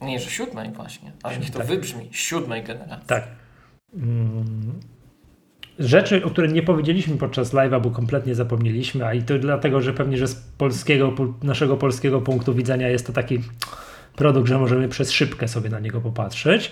Nie, 0.02 0.20
że 0.20 0.30
siódmej 0.30 0.70
właśnie. 0.72 1.12
Ale 1.24 1.38
niech 1.38 1.52
to 1.52 1.58
Tak. 1.60 1.68
wybrzmi. 1.68 2.10
Siódmej 2.12 2.64
generacji. 2.64 3.08
Tak. 3.08 3.28
Mm, 3.96 4.80
Rzeczy, 5.80 6.26
o 6.26 6.30
których 6.30 6.54
nie 6.54 6.64
powiedzieliśmy 6.64 7.18
podczas 7.18 7.54
live'a, 7.54 7.82
bo 7.82 7.92
kompletnie 7.92 8.36
zapomnieliśmy, 8.36 9.06
a 9.06 9.14
i 9.14 9.22
to 9.24 9.40
dlatego, 9.40 9.82
że 9.82 9.94
pewnie, 9.94 10.18
że 10.18 10.28
z 10.28 10.36
polskiego, 10.36 11.14
naszego 11.44 11.78
polskiego 11.78 12.22
punktu 12.22 12.54
widzenia 12.54 12.90
jest 12.90 13.08
to 13.08 13.14
taki 13.14 13.40
produkt, 14.16 14.50
że 14.50 14.58
możemy 14.60 14.90
przez 14.90 15.12
szybkę 15.12 15.48
sobie 15.48 15.70
na 15.70 15.80
niego 15.80 16.02
popatrzeć, 16.02 16.72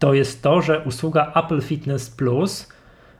to 0.00 0.14
jest 0.14 0.42
to, 0.42 0.62
że 0.62 0.80
usługa 0.80 1.32
Apple 1.34 1.60
Fitness 1.60 2.10
Plus 2.10 2.68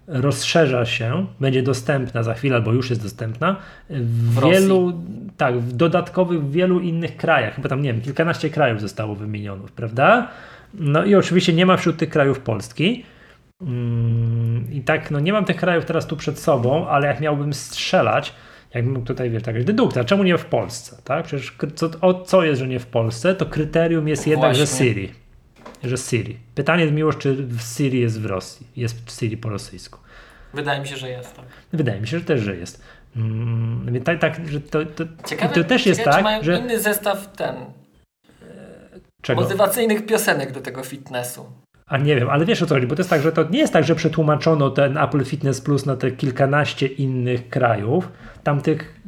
rozszerza 0.07 0.87
się, 0.87 1.27
będzie 1.41 1.63
dostępna 1.63 2.23
za 2.23 2.35
chwilę, 2.35 2.57
albo 2.57 2.73
już 2.73 2.91
jest 2.91 3.03
dostępna 3.03 3.57
w, 3.91 4.35
W 4.35 4.39
Rosji. 4.39 4.51
wielu, 4.51 4.93
tak, 5.37 5.59
w 5.59 5.73
dodatkowych 5.73 6.45
w 6.45 6.53
wielu 6.53 6.81
innych 6.81 7.17
krajach, 7.17 7.55
chyba 7.55 7.69
tam 7.69 7.83
nie 7.83 7.93
wiem, 7.93 8.03
kilkanaście 8.03 8.51
krajów 8.51 8.81
zostało 8.81 9.15
wymienionych, 9.15 9.73
prawda? 9.73 10.29
No 10.75 11.05
i 11.05 11.15
oczywiście 11.15 11.53
nie 11.53 11.67
ma 11.67 11.77
wśród 11.77 11.97
tych 11.97 12.09
krajów 12.11 12.41
Polski. 12.41 13.05
Mm, 13.63 14.73
I 14.73 14.81
tak, 14.81 15.11
no 15.11 15.21
nie 15.21 15.33
mam 15.33 15.45
tych 15.45 15.57
krajów 15.57 15.85
teraz 15.85 16.07
tu 16.07 16.17
przed 16.17 16.39
sobą, 16.39 16.89
ale 16.89 17.07
jak 17.07 17.21
miałbym 17.21 17.55
strzelać, 17.55 18.35
jakbym 18.75 19.05
tutaj, 19.05 19.31
wiesz, 19.31 19.43
taka 19.43 19.61
dedukcja, 19.61 20.05
czemu 20.05 20.23
nie 20.23 20.39
w 20.39 20.45
Polsce, 20.45 21.03
tak? 21.05 21.25
Przecież 21.25 21.57
co, 21.75 21.91
o 22.01 22.15
co 22.15 22.45
jest, 22.45 22.61
że 22.61 22.69
nie 22.69 22.79
w 22.79 22.87
Polsce, 22.87 23.35
to 23.35 23.47
kryterium 23.47 24.09
jest 24.09 24.27
jednak, 24.27 24.55
że 24.55 24.65
Właśnie. 24.67 25.30
Że 25.85 25.97
Siri. 25.97 26.39
Pytanie 26.55 26.83
jest 26.83 26.95
miłość, 26.95 27.19
czy 27.19 27.35
w 27.35 27.61
Siri 27.63 28.01
jest 28.01 28.21
w 28.21 28.27
Rosji, 28.27 28.67
jest 28.77 29.19
Siri 29.21 29.37
po 29.37 29.49
rosyjsku. 29.49 29.99
Wydaje 30.55 30.81
mi 30.81 30.89
się, 30.89 30.97
że 30.97 31.09
jest. 31.09 31.37
Tak. 31.37 31.45
Wydaje 31.73 32.01
mi 32.01 32.07
się, 32.07 32.19
że 32.19 32.25
też, 32.25 32.41
że 32.41 32.57
jest. 32.57 32.83
Mm, 33.17 34.03
tak, 34.05 34.19
tak, 34.19 34.49
że 34.49 34.61
to, 34.61 34.87
to, 34.87 35.05
Ciekawe, 35.27 35.55
to 35.55 35.65
też 35.65 35.87
jest 35.87 36.01
ciekawe, 36.01 36.17
tak, 36.17 36.25
mają 36.25 36.43
że... 36.43 36.59
inny 36.59 36.81
zestaw 36.81 37.33
ten, 37.33 37.55
Czego? 39.23 39.43
motywacyjnych 39.43 40.07
piosenek 40.07 40.53
do 40.53 40.61
tego 40.61 40.83
fitnessu. 40.83 41.47
A 41.87 41.99
nie 41.99 42.17
wiem, 42.17 42.31
ale 42.31 42.45
wiesz 42.45 42.63
o 42.63 42.67
co 42.67 42.75
chodzi, 42.75 42.87
bo 42.87 42.97
to 42.97 43.01
jest 43.01 43.11
tak, 43.11 43.23
że 43.23 43.33
to 43.33 43.49
nie 43.51 43.59
jest 43.59 43.73
tak, 43.73 43.85
że 43.85 43.95
przetłumaczono 43.95 44.71
ten 44.71 44.99
Apple 44.99 45.25
Fitness 45.25 45.61
Plus 45.61 45.87
na 45.87 45.97
te 45.97 46.11
kilkanaście 46.11 46.87
innych 46.87 47.49
krajów. 47.49 48.09
Tamtych, 48.43 49.01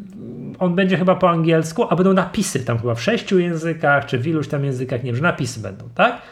on 0.58 0.74
będzie 0.74 0.96
chyba 0.96 1.14
po 1.14 1.30
angielsku, 1.30 1.86
a 1.90 1.96
będą 1.96 2.12
napisy 2.12 2.64
tam 2.64 2.78
chyba 2.78 2.94
w 2.94 3.02
sześciu 3.02 3.38
językach, 3.38 4.06
czy 4.06 4.18
w 4.18 4.26
iluś 4.26 4.48
tam 4.48 4.64
językach, 4.64 5.02
nie 5.02 5.06
wiem, 5.06 5.16
że 5.16 5.22
napisy 5.22 5.60
będą, 5.60 5.88
tak? 5.94 6.22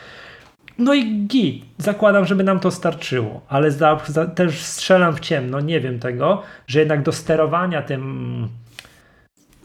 No 0.81 0.95
i 0.95 1.27
git, 1.27 1.65
zakładam, 1.79 2.25
żeby 2.25 2.45
nam 2.45 2.61
to 2.61 2.71
starczyło, 2.71 3.41
ale 3.49 3.71
za, 3.71 4.01
za, 4.07 4.27
też 4.27 4.61
strzelam 4.61 5.17
w 5.17 5.21
ciemno, 5.21 5.61
nie 5.61 5.81
wiem 5.81 5.99
tego, 5.99 6.43
że 6.67 6.79
jednak 6.79 7.03
do 7.03 7.13
sterowania 7.13 7.83
tym, 7.83 8.49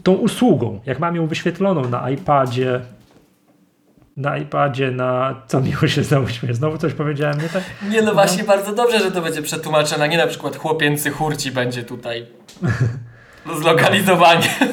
tą 0.04 0.14
usługą, 0.14 0.82
jak 0.86 1.00
mam 1.00 1.16
ją 1.16 1.28
wyświetloną 1.28 1.90
na 1.90 2.10
iPadzie, 2.10 2.82
na 4.18 4.38
iPadzie, 4.38 4.92
na 4.92 5.42
co 5.48 5.62
miło 5.62 5.88
się 5.88 6.04
znowu 6.04 6.28
śmieje. 6.30 6.56
Znowu 6.56 6.78
coś 6.78 6.94
powiedziałem, 6.94 7.42
nie 7.42 7.50
tak? 7.50 7.64
Nie 7.90 8.02
no 8.02 8.14
właśnie, 8.14 8.44
bardzo 8.44 8.74
dobrze, 8.74 9.00
że 9.00 9.12
to 9.12 9.22
będzie 9.22 9.42
przetłumaczone, 9.42 10.10
nie 10.10 10.18
na 10.18 10.28
przykład 10.28 10.56
chłopięcy 10.56 11.12
hurci 11.12 11.52
będzie 11.52 11.84
tutaj 11.84 12.26
zlokalizowanie. 13.62 14.50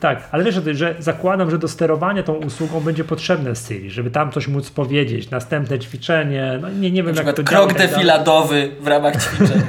Tak, 0.00 0.28
ale 0.32 0.44
wiesz, 0.44 0.60
że 0.72 0.94
zakładam, 0.98 1.50
że 1.50 1.58
do 1.58 1.68
sterowania 1.68 2.22
tą 2.22 2.34
usługą 2.34 2.80
będzie 2.80 3.04
potrzebne 3.04 3.56
Siri, 3.56 3.90
żeby 3.90 4.10
tam 4.10 4.32
coś 4.32 4.48
móc 4.48 4.70
powiedzieć, 4.70 5.30
następne 5.30 5.78
ćwiczenie, 5.78 6.58
no 6.62 6.70
nie, 6.70 6.90
nie 6.90 7.02
wiem 7.02 7.14
Na 7.14 7.22
jak 7.22 7.36
to 7.36 7.42
działa. 7.42 7.66
krok 7.66 7.76
i 7.76 7.80
tak 7.80 7.90
defiladowy 7.90 8.70
w 8.80 8.86
ramach 8.86 9.24
ćwiczeń. 9.24 9.62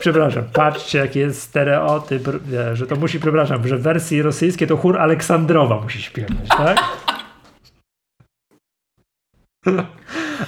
Przepraszam, 0.00 0.44
patrzcie 0.52 0.98
jaki 0.98 1.18
jest 1.18 1.42
stereotyp, 1.42 2.28
że 2.72 2.86
to 2.86 2.96
musi, 2.96 3.20
przepraszam, 3.20 3.68
że 3.68 3.76
w 3.76 3.82
wersji 3.82 4.22
rosyjskiej 4.22 4.68
to 4.68 4.76
chór 4.76 4.98
Aleksandrowa 4.98 5.80
musi 5.80 6.02
śpiewać, 6.02 6.48
tak? 6.48 6.78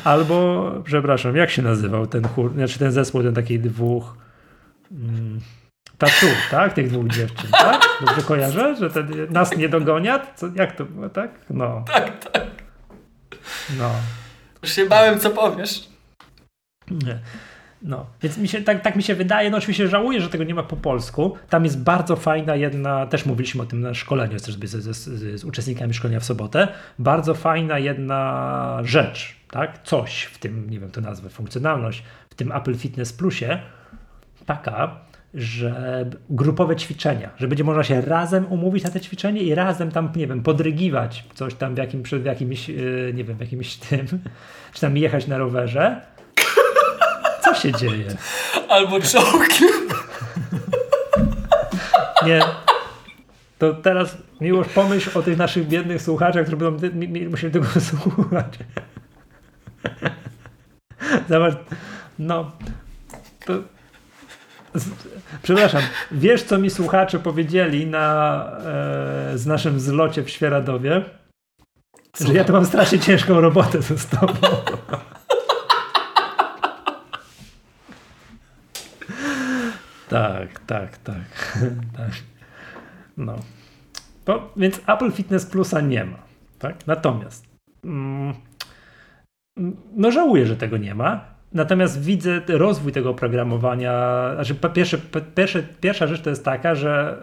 Albo, 0.04 0.70
przepraszam, 0.84 1.36
jak 1.36 1.50
się 1.50 1.62
nazywał 1.62 2.06
ten 2.06 2.24
chór, 2.28 2.52
znaczy 2.52 2.78
ten 2.78 2.92
zespół, 2.92 3.22
ten 3.22 3.34
taki 3.34 3.58
dwóch 3.58 4.16
mm, 4.92 5.40
tatu, 6.00 6.26
tak? 6.50 6.72
Tych 6.72 6.90
dwóch 6.90 7.08
dziewczyn, 7.08 7.50
tak? 7.50 7.82
Dobrze 8.00 8.22
kojarzę, 8.22 8.76
że 8.76 8.90
ten 8.90 9.26
nas 9.30 9.56
nie 9.56 9.68
dogoniat? 9.68 10.32
Co, 10.36 10.46
jak 10.54 10.76
to 10.76 10.84
było, 10.84 11.08
tak? 11.08 11.30
No, 11.50 11.84
Tak, 11.92 12.30
tak. 12.30 12.46
no. 13.78 13.90
Już 14.62 14.72
się 14.72 14.86
bałem, 14.86 15.20
co 15.20 15.30
powiesz. 15.30 15.88
Nie. 16.90 17.18
No, 17.82 18.06
więc 18.22 18.38
mi 18.38 18.48
się, 18.48 18.62
tak, 18.62 18.82
tak 18.82 18.96
mi 18.96 19.02
się 19.02 19.14
wydaje, 19.14 19.50
no 19.50 19.56
oczywiście 19.56 19.88
żałuję, 19.88 20.20
że 20.20 20.28
tego 20.28 20.44
nie 20.44 20.54
ma 20.54 20.62
po 20.62 20.76
polsku. 20.76 21.36
Tam 21.48 21.64
jest 21.64 21.82
bardzo 21.82 22.16
fajna 22.16 22.56
jedna, 22.56 23.06
też 23.06 23.26
mówiliśmy 23.26 23.62
o 23.62 23.66
tym 23.66 23.80
na 23.80 23.94
szkoleniu 23.94 24.38
z, 24.38 24.42
z, 24.42 24.96
z, 24.96 25.40
z 25.40 25.44
uczestnikami 25.44 25.94
szkolenia 25.94 26.20
w 26.20 26.24
sobotę, 26.24 26.68
bardzo 26.98 27.34
fajna 27.34 27.78
jedna 27.78 28.78
rzecz, 28.82 29.36
tak, 29.50 29.82
coś 29.82 30.22
w 30.22 30.38
tym, 30.38 30.70
nie 30.70 30.80
wiem 30.80 30.90
to 30.90 31.00
nazwę, 31.00 31.28
funkcjonalność, 31.30 32.02
w 32.30 32.34
tym 32.34 32.52
Apple 32.52 32.74
Fitness 32.74 33.12
Plusie, 33.12 33.58
taka, 34.46 34.96
że 35.34 36.04
grupowe 36.30 36.76
ćwiczenia, 36.76 37.30
że 37.36 37.48
będzie 37.48 37.64
można 37.64 37.84
się 37.84 38.00
razem 38.00 38.46
umówić 38.52 38.84
na 38.84 38.90
te 38.90 39.00
ćwiczenie 39.00 39.42
i 39.42 39.54
razem 39.54 39.90
tam, 39.92 40.12
nie 40.16 40.26
wiem, 40.26 40.42
podrygiwać 40.42 41.24
coś 41.34 41.54
tam 41.54 41.74
w, 41.74 41.78
jakim, 41.78 42.02
w 42.02 42.24
jakimś, 42.24 42.68
yy, 42.68 43.12
nie 43.14 43.24
wiem, 43.24 43.36
w 43.36 43.40
jakimś 43.40 43.76
tym, 43.76 44.06
czy 44.74 44.80
tam 44.80 44.96
jechać 44.96 45.26
na 45.26 45.38
rowerze. 45.38 46.00
Co 47.42 47.54
się 47.54 47.72
dzieje? 47.72 48.04
Albo 48.68 49.00
czołgi. 49.00 49.64
Nie. 52.26 52.40
To 53.58 53.74
teraz 53.74 54.16
miłość 54.40 54.70
pomyśl 54.70 55.18
o 55.18 55.22
tych 55.22 55.38
naszych 55.38 55.68
biednych 55.68 56.02
słuchaczach, 56.02 56.42
którzy 56.42 56.56
będą 56.56 56.88
musieli 57.30 57.52
tego 57.52 57.66
słuchać. 57.90 58.58
Zobacz, 61.28 61.54
no, 62.18 62.52
to, 63.44 63.52
przepraszam, 65.42 65.82
wiesz 66.10 66.42
co 66.42 66.58
mi 66.58 66.70
słuchacze 66.70 67.18
powiedzieli 67.18 67.86
na, 67.86 68.44
e, 68.64 69.38
z 69.38 69.46
naszym 69.46 69.80
zlocie 69.80 70.22
w 70.22 70.30
Świeradowie? 70.30 71.04
Słucham. 72.16 72.32
Że 72.32 72.38
ja 72.38 72.44
to 72.44 72.52
mam 72.52 72.66
strasznie 72.66 72.98
ciężką 72.98 73.40
robotę 73.40 73.82
ze 73.82 74.18
tobą. 74.18 74.48
tak, 80.08 80.60
tak, 80.66 80.98
tak, 80.98 81.58
tak. 81.96 82.10
No. 83.16 83.38
To, 84.24 84.52
więc 84.56 84.80
Apple 84.86 85.12
Fitness 85.12 85.46
Plusa 85.46 85.80
nie 85.80 86.04
ma. 86.04 86.18
Tak? 86.58 86.86
Natomiast 86.86 87.46
mm, 87.84 88.34
no 89.96 90.10
żałuję, 90.10 90.46
że 90.46 90.56
tego 90.56 90.76
nie 90.76 90.94
ma. 90.94 91.39
Natomiast 91.52 92.02
widzę 92.02 92.40
rozwój 92.48 92.92
tego 92.92 93.10
oprogramowania. 93.10 93.92
Znaczy, 94.34 94.54
pierwsze, 94.74 94.98
pierwsze, 95.34 95.62
pierwsza 95.80 96.06
rzecz 96.06 96.20
to 96.20 96.30
jest 96.30 96.44
taka, 96.44 96.74
że 96.74 97.18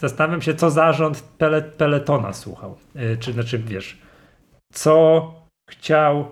zastanawiam 0.00 0.42
się, 0.42 0.54
co 0.54 0.70
zarząd 0.70 1.22
pele, 1.22 1.62
Peletona 1.62 2.32
słuchał. 2.32 2.76
Y, 2.96 3.16
czy 3.20 3.32
znaczy, 3.32 3.58
wiesz, 3.58 3.98
co 4.72 5.34
chciał. 5.70 6.26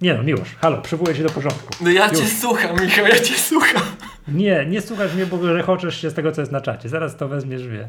Nie 0.00 0.14
no, 0.14 0.22
Miłosz, 0.22 0.56
halo, 0.60 0.78
przywołuję 0.82 1.16
się 1.16 1.22
do 1.22 1.30
porządku. 1.30 1.68
No 1.80 1.90
ja 1.90 2.08
Już. 2.08 2.18
cię 2.18 2.26
słucham, 2.26 2.80
Michał, 2.80 3.06
ja 3.06 3.18
cię 3.18 3.34
słucham. 3.34 3.82
Nie, 4.28 4.66
nie 4.66 4.80
słuchasz 4.80 5.14
mnie, 5.14 5.26
bo 5.26 5.52
rechoczesz 5.52 6.00
się 6.00 6.10
z 6.10 6.14
tego, 6.14 6.32
co 6.32 6.42
jest 6.42 6.52
na 6.52 6.60
czacie. 6.60 6.88
Zaraz 6.88 7.16
to 7.16 7.28
wezmiesz, 7.28 7.68
wie. 7.68 7.88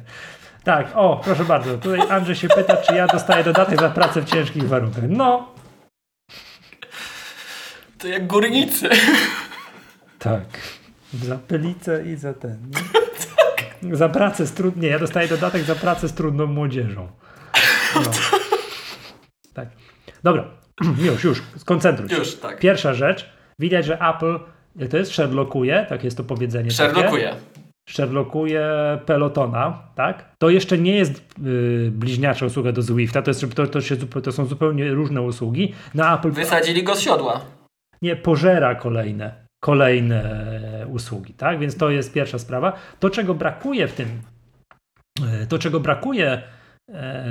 Tak, 0.63 0.87
o, 0.95 1.21
proszę 1.23 1.43
bardzo. 1.43 1.77
Tutaj 1.77 2.09
Andrzej 2.09 2.35
się 2.35 2.47
pyta, 2.47 2.77
czy 2.77 2.95
ja 2.95 3.07
dostaję 3.07 3.43
dodatek 3.43 3.79
za 3.79 3.89
pracę 3.89 4.21
w 4.21 4.25
ciężkich 4.25 4.67
warunkach. 4.67 5.03
No. 5.09 5.52
To 8.03 8.07
jak 8.07 8.27
górnicy. 8.27 8.89
Tak. 10.19 10.43
Za 11.13 11.37
pelicę 11.37 12.03
i 12.05 12.15
za 12.15 12.33
ten. 12.33 12.57
Tak. 13.35 13.95
Za 13.95 14.09
pracę 14.09 14.47
z 14.47 14.53
ja 14.81 14.99
dostaję 14.99 15.27
dodatek 15.27 15.63
za 15.63 15.75
pracę 15.75 16.07
z 16.07 16.13
trudną 16.13 16.45
młodzieżą. 16.45 17.07
No. 17.95 18.01
Tak. 19.53 19.67
Dobra. 20.23 20.45
Już, 21.05 21.23
już. 21.23 21.41
Skoncentruj 21.57 22.09
się. 22.09 22.15
Już, 22.15 22.35
tak. 22.35 22.59
Pierwsza 22.59 22.93
rzecz. 22.93 23.29
Widać, 23.59 23.85
że 23.85 23.99
Apple 23.99 24.39
to 24.89 24.97
jest 24.97 25.11
Sherlockuje, 25.11 25.85
tak 25.89 26.03
jest 26.03 26.17
to 26.17 26.23
powiedzenie. 26.23 26.71
Sherlockuje. 26.71 27.35
Sherlockuje 27.89 28.69
Pelotona, 29.05 29.87
tak? 29.95 30.35
To 30.37 30.49
jeszcze 30.49 30.77
nie 30.77 30.95
jest 30.95 31.23
yy, 31.43 31.91
bliźniacza 31.91 32.45
usługa 32.45 32.71
do 32.71 32.81
Zwifta, 32.81 33.21
to, 33.21 33.31
jest, 33.31 33.55
to, 33.55 33.67
to, 33.67 33.81
się, 33.81 33.97
to 33.97 34.31
są 34.31 34.45
zupełnie 34.45 34.91
różne 34.91 35.21
usługi. 35.21 35.73
Na 35.93 36.19
Apple... 36.19 36.31
Wysadzili 36.31 36.83
go 36.83 36.95
z 36.95 36.99
siodła. 36.99 37.62
Nie, 38.03 38.15
pożera 38.15 38.75
kolejne, 38.75 39.45
kolejne 39.63 40.23
usługi, 40.89 41.33
tak? 41.33 41.59
Więc 41.59 41.77
to 41.77 41.89
jest 41.89 42.13
pierwsza 42.13 42.39
sprawa. 42.39 42.73
To, 42.99 43.09
czego 43.09 43.33
brakuje 43.33 43.87
w 43.87 43.93
tym, 43.93 44.07
yy, 45.19 45.47
to, 45.47 45.59
czego 45.59 45.79
brakuje 45.79 46.41
E, 46.89 47.23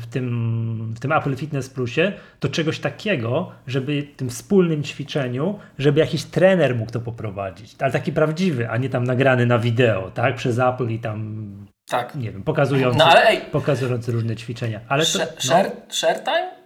w 0.00 0.06
tym, 0.06 0.94
w 0.96 1.00
tym 1.00 1.12
Apple 1.12 1.36
Fitness 1.36 1.68
Plusie, 1.70 2.12
to 2.40 2.48
czegoś 2.48 2.78
takiego, 2.78 3.52
żeby 3.66 4.02
w 4.02 4.16
tym 4.16 4.30
wspólnym 4.30 4.82
ćwiczeniu, 4.82 5.58
żeby 5.78 6.00
jakiś 6.00 6.24
trener 6.24 6.76
mógł 6.76 6.92
to 6.92 7.00
poprowadzić, 7.00 7.76
ale 7.78 7.92
taki 7.92 8.12
prawdziwy, 8.12 8.70
a 8.70 8.76
nie 8.76 8.88
tam 8.88 9.04
nagrany 9.04 9.46
na 9.46 9.58
wideo, 9.58 10.10
tak, 10.10 10.34
przez 10.34 10.58
Apple 10.58 10.88
i 10.88 10.98
tam 10.98 11.46
tak. 11.88 12.14
nie 12.14 12.32
wiem, 12.32 12.42
pokazujący, 12.42 12.98
no, 12.98 13.04
ale, 13.04 13.40
pokazujący 13.40 14.12
różne 14.12 14.36
ćwiczenia. 14.36 14.80
Ale 14.88 15.06
to, 15.06 15.18
no, 15.18 15.24
share, 15.38 15.70
share 15.88 16.24
time? 16.24 16.63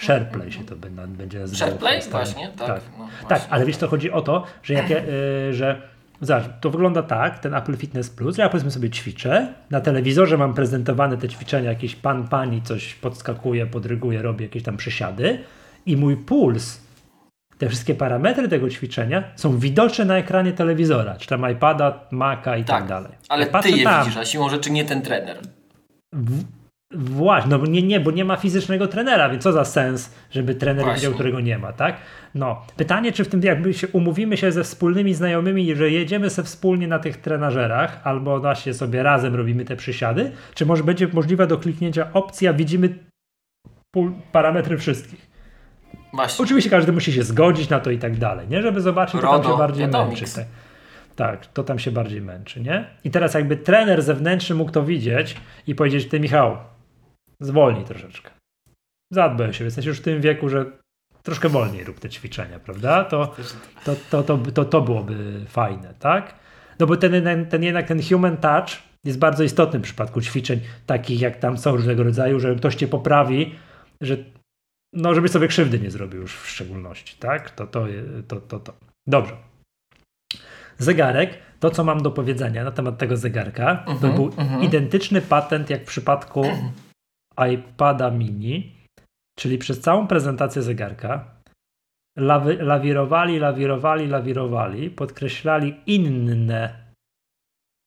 SharePlay 0.00 0.52
się 0.52 0.64
to 0.64 0.76
będzie 1.08 1.38
nazywało. 1.38 1.70
SharePlay? 1.70 2.02
Właśnie, 2.10 2.50
tak. 2.58 2.66
Tak. 2.66 2.80
No, 2.90 2.96
właśnie. 2.98 3.28
tak, 3.28 3.46
ale 3.50 3.66
wiesz, 3.66 3.76
to 3.76 3.88
chodzi 3.88 4.10
o 4.10 4.22
to, 4.22 4.46
że, 4.62 4.74
jak, 4.74 4.90
e, 4.90 5.04
że 5.52 5.90
Zobacz, 6.20 6.44
to 6.60 6.70
wygląda 6.70 7.02
tak, 7.02 7.38
ten 7.38 7.54
Apple 7.54 7.76
Fitness 7.76 8.10
Plus, 8.10 8.38
ja 8.38 8.48
powiedzmy 8.48 8.70
sobie 8.70 8.90
ćwiczę, 8.90 9.54
na 9.70 9.80
telewizorze 9.80 10.36
mam 10.36 10.54
prezentowane 10.54 11.16
te 11.16 11.28
ćwiczenia, 11.28 11.70
jakiś 11.70 11.96
pan, 11.96 12.28
pani 12.28 12.62
coś 12.62 12.94
podskakuje, 12.94 13.66
podryguje, 13.66 14.22
robi 14.22 14.44
jakieś 14.44 14.62
tam 14.62 14.76
przysiady 14.76 15.38
i 15.86 15.96
mój 15.96 16.16
puls, 16.16 16.80
te 17.58 17.68
wszystkie 17.68 17.94
parametry 17.94 18.48
tego 18.48 18.70
ćwiczenia 18.70 19.24
są 19.36 19.58
widoczne 19.58 20.04
na 20.04 20.16
ekranie 20.16 20.52
telewizora, 20.52 21.16
czy 21.16 21.26
tam 21.26 21.50
iPada, 21.52 22.00
Maca 22.10 22.56
i 22.56 22.64
tak, 22.64 22.78
tak 22.78 22.88
dalej. 22.88 23.12
Ale 23.28 23.46
ja 23.46 23.62
ty 23.62 23.70
je 23.70 23.84
tam, 23.84 24.04
widzisz, 24.04 24.18
a 24.18 24.24
siłą 24.24 24.48
rzeczy 24.48 24.70
nie 24.70 24.84
ten 24.84 25.02
trener. 25.02 25.38
W, 26.12 26.44
Właśnie, 26.94 27.50
no 27.50 27.66
nie, 27.66 27.82
nie, 27.82 28.00
bo 28.00 28.10
nie 28.10 28.24
ma 28.24 28.36
fizycznego 28.36 28.88
trenera, 28.88 29.28
więc 29.28 29.42
co 29.42 29.52
za 29.52 29.64
sens, 29.64 30.14
żeby 30.30 30.54
trener 30.54 30.84
Właśnie. 30.84 31.00
widział, 31.00 31.14
którego 31.14 31.40
nie 31.40 31.58
ma, 31.58 31.72
tak? 31.72 31.96
No, 32.34 32.62
pytanie, 32.76 33.12
czy 33.12 33.24
w 33.24 33.28
tym 33.28 33.42
jakby 33.42 33.74
się 33.74 33.88
umówimy 33.88 34.36
się 34.36 34.52
ze 34.52 34.64
wspólnymi 34.64 35.14
znajomymi, 35.14 35.74
że 35.76 35.90
jedziemy 35.90 36.30
se 36.30 36.42
wspólnie 36.42 36.88
na 36.88 36.98
tych 36.98 37.16
trenażerach, 37.16 38.00
albo 38.04 38.40
właśnie 38.40 38.74
sobie 38.74 39.02
razem 39.02 39.34
robimy 39.34 39.64
te 39.64 39.76
przysiady, 39.76 40.32
czy 40.54 40.66
może 40.66 40.84
będzie 40.84 41.08
możliwa 41.12 41.46
do 41.46 41.58
kliknięcia 41.58 42.12
opcja, 42.12 42.52
widzimy 42.52 42.88
parametry 44.32 44.78
wszystkich. 44.78 45.30
Właśnie. 46.12 46.44
Oczywiście 46.44 46.70
każdy 46.70 46.92
musi 46.92 47.12
się 47.12 47.22
zgodzić 47.22 47.68
na 47.68 47.80
to 47.80 47.90
i 47.90 47.98
tak 47.98 48.16
dalej, 48.16 48.48
nie? 48.48 48.62
Żeby 48.62 48.80
zobaczyć, 48.80 49.20
to 49.20 49.26
tam 49.26 49.42
się 49.42 49.58
bardziej 49.58 49.88
męczy. 49.88 50.24
Tak. 50.34 50.46
tak, 51.16 51.46
to 51.46 51.64
tam 51.64 51.78
się 51.78 51.90
bardziej 51.90 52.20
męczy, 52.20 52.60
nie? 52.60 52.84
I 53.04 53.10
teraz 53.10 53.34
jakby 53.34 53.56
trener 53.56 54.02
zewnętrzny 54.02 54.56
mógł 54.56 54.70
to 54.70 54.84
widzieć 54.84 55.36
i 55.66 55.74
powiedzieć, 55.74 56.08
ty 56.08 56.20
Michał, 56.20 56.56
zwolnij 57.40 57.84
troszeczkę. 57.84 58.30
Zadbaj 59.12 59.48
o 59.48 59.52
siebie. 59.52 59.64
Jesteś 59.64 59.86
już 59.86 59.98
w 59.98 60.02
tym 60.02 60.20
wieku, 60.20 60.48
że 60.48 60.66
troszkę 61.22 61.48
wolniej 61.48 61.84
rób 61.84 62.00
te 62.00 62.08
ćwiczenia, 62.08 62.58
prawda? 62.58 63.04
To, 63.04 63.34
to, 63.84 63.96
to, 64.10 64.22
to, 64.22 64.38
to, 64.38 64.64
to 64.64 64.80
byłoby 64.80 65.44
fajne, 65.48 65.94
tak? 65.98 66.34
No 66.78 66.86
bo 66.86 66.96
ten, 66.96 67.24
ten, 67.24 67.46
ten 67.46 67.62
jednak 67.62 67.86
ten 67.86 68.02
human 68.02 68.36
touch 68.36 68.68
jest 69.04 69.18
bardzo 69.18 69.44
istotny 69.44 69.78
w 69.78 69.82
przypadku 69.82 70.20
ćwiczeń 70.20 70.60
takich 70.86 71.20
jak 71.20 71.36
tam 71.36 71.58
są 71.58 71.76
różnego 71.76 72.02
rodzaju, 72.02 72.40
że 72.40 72.54
ktoś 72.54 72.74
cię 72.74 72.88
poprawi, 72.88 73.54
że 74.00 74.16
no 74.92 75.14
żeby 75.14 75.28
sobie 75.28 75.48
krzywdy 75.48 75.80
nie 75.80 75.90
zrobił 75.90 76.20
już 76.20 76.36
w 76.36 76.48
szczególności, 76.48 77.16
tak? 77.18 77.50
To, 77.50 77.66
to, 77.66 77.86
to, 78.28 78.40
to, 78.40 78.60
to. 78.60 78.72
Dobrze. 79.06 79.36
Zegarek, 80.78 81.38
to 81.60 81.70
co 81.70 81.84
mam 81.84 82.02
do 82.02 82.10
powiedzenia 82.10 82.64
na 82.64 82.70
temat 82.70 82.98
tego 82.98 83.16
zegarka, 83.16 83.84
uh 83.86 83.94
-huh, 83.94 84.00
to 84.00 84.06
mhm, 84.06 84.14
był 84.14 84.24
uh 84.24 84.38
mhm. 84.38 84.60
-huh. 84.60 84.64
identyczny 84.64 85.20
patent 85.20 85.70
jak 85.70 85.82
w 85.82 85.86
przypadku 85.86 86.44
iPada 87.52 88.10
mini, 88.10 88.72
czyli 89.38 89.58
przez 89.58 89.80
całą 89.80 90.06
prezentację 90.06 90.62
zegarka 90.62 91.40
lawi 92.16 92.56
lawirowali, 92.56 93.38
lawirowali, 93.38 94.06
lawirowali, 94.06 94.90
podkreślali 94.90 95.74
inne 95.86 96.90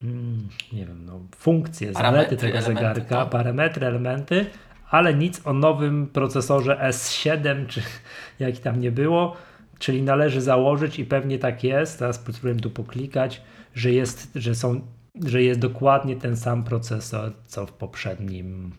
mm, 0.03 0.47
nie 0.73 0.85
wiem, 0.85 1.05
no, 1.05 1.19
funkcje, 1.35 1.93
zalety 1.93 2.37
tego 2.37 2.57
elementy, 2.57 2.81
zegarka, 2.81 3.15
tak. 3.15 3.29
parametry, 3.29 3.87
elementy, 3.87 4.45
ale 4.89 5.13
nic 5.13 5.47
o 5.47 5.53
nowym 5.53 6.07
procesorze 6.07 6.75
S7, 6.75 7.67
czy 7.67 7.81
jak 8.39 8.57
tam 8.57 8.81
nie 8.81 8.91
było, 8.91 9.35
czyli 9.79 10.01
należy 10.01 10.41
założyć 10.41 10.99
i 10.99 11.05
pewnie 11.05 11.39
tak 11.39 11.63
jest, 11.63 11.99
teraz 11.99 12.15
spróbuję 12.15 12.55
tu 12.55 12.69
poklikać, 12.69 13.41
że 13.75 13.91
jest, 13.91 14.31
że 14.35 14.55
są, 14.55 14.81
że 15.25 15.43
jest 15.43 15.59
dokładnie 15.59 16.15
ten 16.15 16.37
sam 16.37 16.63
procesor, 16.63 17.31
co 17.45 17.65
w 17.65 17.73
poprzednim 17.73 18.71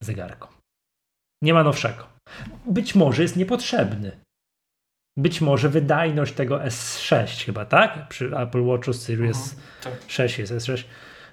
zegarko. 0.00 0.48
Nie 1.42 1.54
ma 1.54 1.64
nowszego. 1.64 2.06
Być 2.66 2.94
może 2.94 3.22
jest 3.22 3.36
niepotrzebny. 3.36 4.12
Być 5.18 5.40
może 5.40 5.68
wydajność 5.68 6.32
tego 6.32 6.58
S6 6.58 7.44
chyba, 7.44 7.64
tak? 7.64 8.08
Przy 8.08 8.36
Apple 8.36 8.64
Watchu 8.64 8.92
Series 8.92 9.52
mhm, 9.52 9.62
tak. 9.82 10.10
6 10.10 10.38
jest 10.38 10.52
S6. 10.52 10.84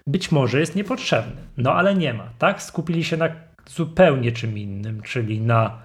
Być 0.07 0.32
może 0.32 0.59
jest 0.59 0.76
niepotrzebny. 0.76 1.41
No 1.57 1.74
ale 1.74 1.95
nie 1.95 2.13
ma, 2.13 2.30
tak? 2.38 2.63
Skupili 2.63 3.03
się 3.03 3.18
na 3.18 3.30
zupełnie 3.70 4.32
czym 4.32 4.57
innym, 4.57 5.01
czyli 5.01 5.41
na 5.41 5.82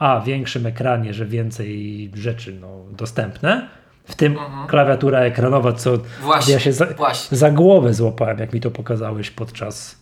a, 0.00 0.20
większym 0.20 0.66
ekranie, 0.66 1.14
że 1.14 1.26
więcej 1.26 2.10
rzeczy 2.14 2.52
no, 2.52 2.84
dostępne, 2.90 3.68
w 4.04 4.14
tym 4.14 4.32
mhm. 4.32 4.66
klawiatura 4.66 5.20
ekranowa, 5.20 5.72
co 5.72 5.98
właśnie, 6.20 6.54
ja 6.54 6.60
się 6.60 6.72
za, 6.72 6.86
za, 7.30 7.50
głowę 7.50 7.94
złapałem, 7.94 8.38
jak 8.38 8.52
mi 8.52 8.60
to 8.60 8.70
pokazałeś 8.70 9.30
podczas 9.30 10.01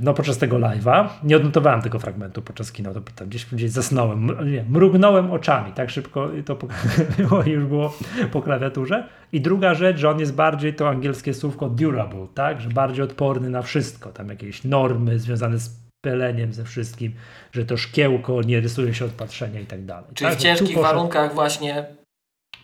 no 0.00 0.14
podczas 0.14 0.38
tego 0.38 0.56
live'a. 0.56 1.08
Nie 1.24 1.36
odnotowałem 1.36 1.82
tego 1.82 1.98
fragmentu 1.98 2.42
podczas 2.42 2.72
kina, 2.72 2.94
to 2.94 3.00
tam 3.00 3.28
gdzieś, 3.28 3.46
gdzieś 3.46 3.70
zasnąłem, 3.70 4.50
nie, 4.52 4.64
mrugnąłem 4.68 5.30
oczami, 5.30 5.72
tak 5.72 5.90
szybko 5.90 6.30
to 6.44 6.56
było, 7.18 7.42
już 7.42 7.64
było 7.64 7.94
po 8.32 8.42
klawiaturze. 8.42 9.08
I 9.32 9.40
druga 9.40 9.74
rzecz, 9.74 9.96
że 9.96 10.10
on 10.10 10.20
jest 10.20 10.34
bardziej 10.34 10.74
to 10.74 10.88
angielskie 10.88 11.34
słówko 11.34 11.68
durable, 11.68 12.26
tak, 12.34 12.60
że 12.60 12.68
bardziej 12.68 13.04
odporny 13.04 13.50
na 13.50 13.62
wszystko, 13.62 14.12
tam 14.12 14.28
jakieś 14.28 14.64
normy 14.64 15.18
związane 15.18 15.58
z 15.58 15.80
peleniem 16.04 16.52
ze 16.52 16.64
wszystkim, 16.64 17.12
że 17.52 17.64
to 17.64 17.76
szkiełko 17.76 18.42
nie 18.42 18.60
rysuje 18.60 18.94
się 18.94 19.04
od 19.04 19.10
patrzenia 19.10 19.60
i 19.60 19.66
tak 19.66 19.84
dalej. 19.84 20.10
Czyli 20.14 20.30
tak? 20.30 20.38
w 20.38 20.42
ciężkich 20.42 20.78
warunkach 20.78 21.34
właśnie 21.34 21.86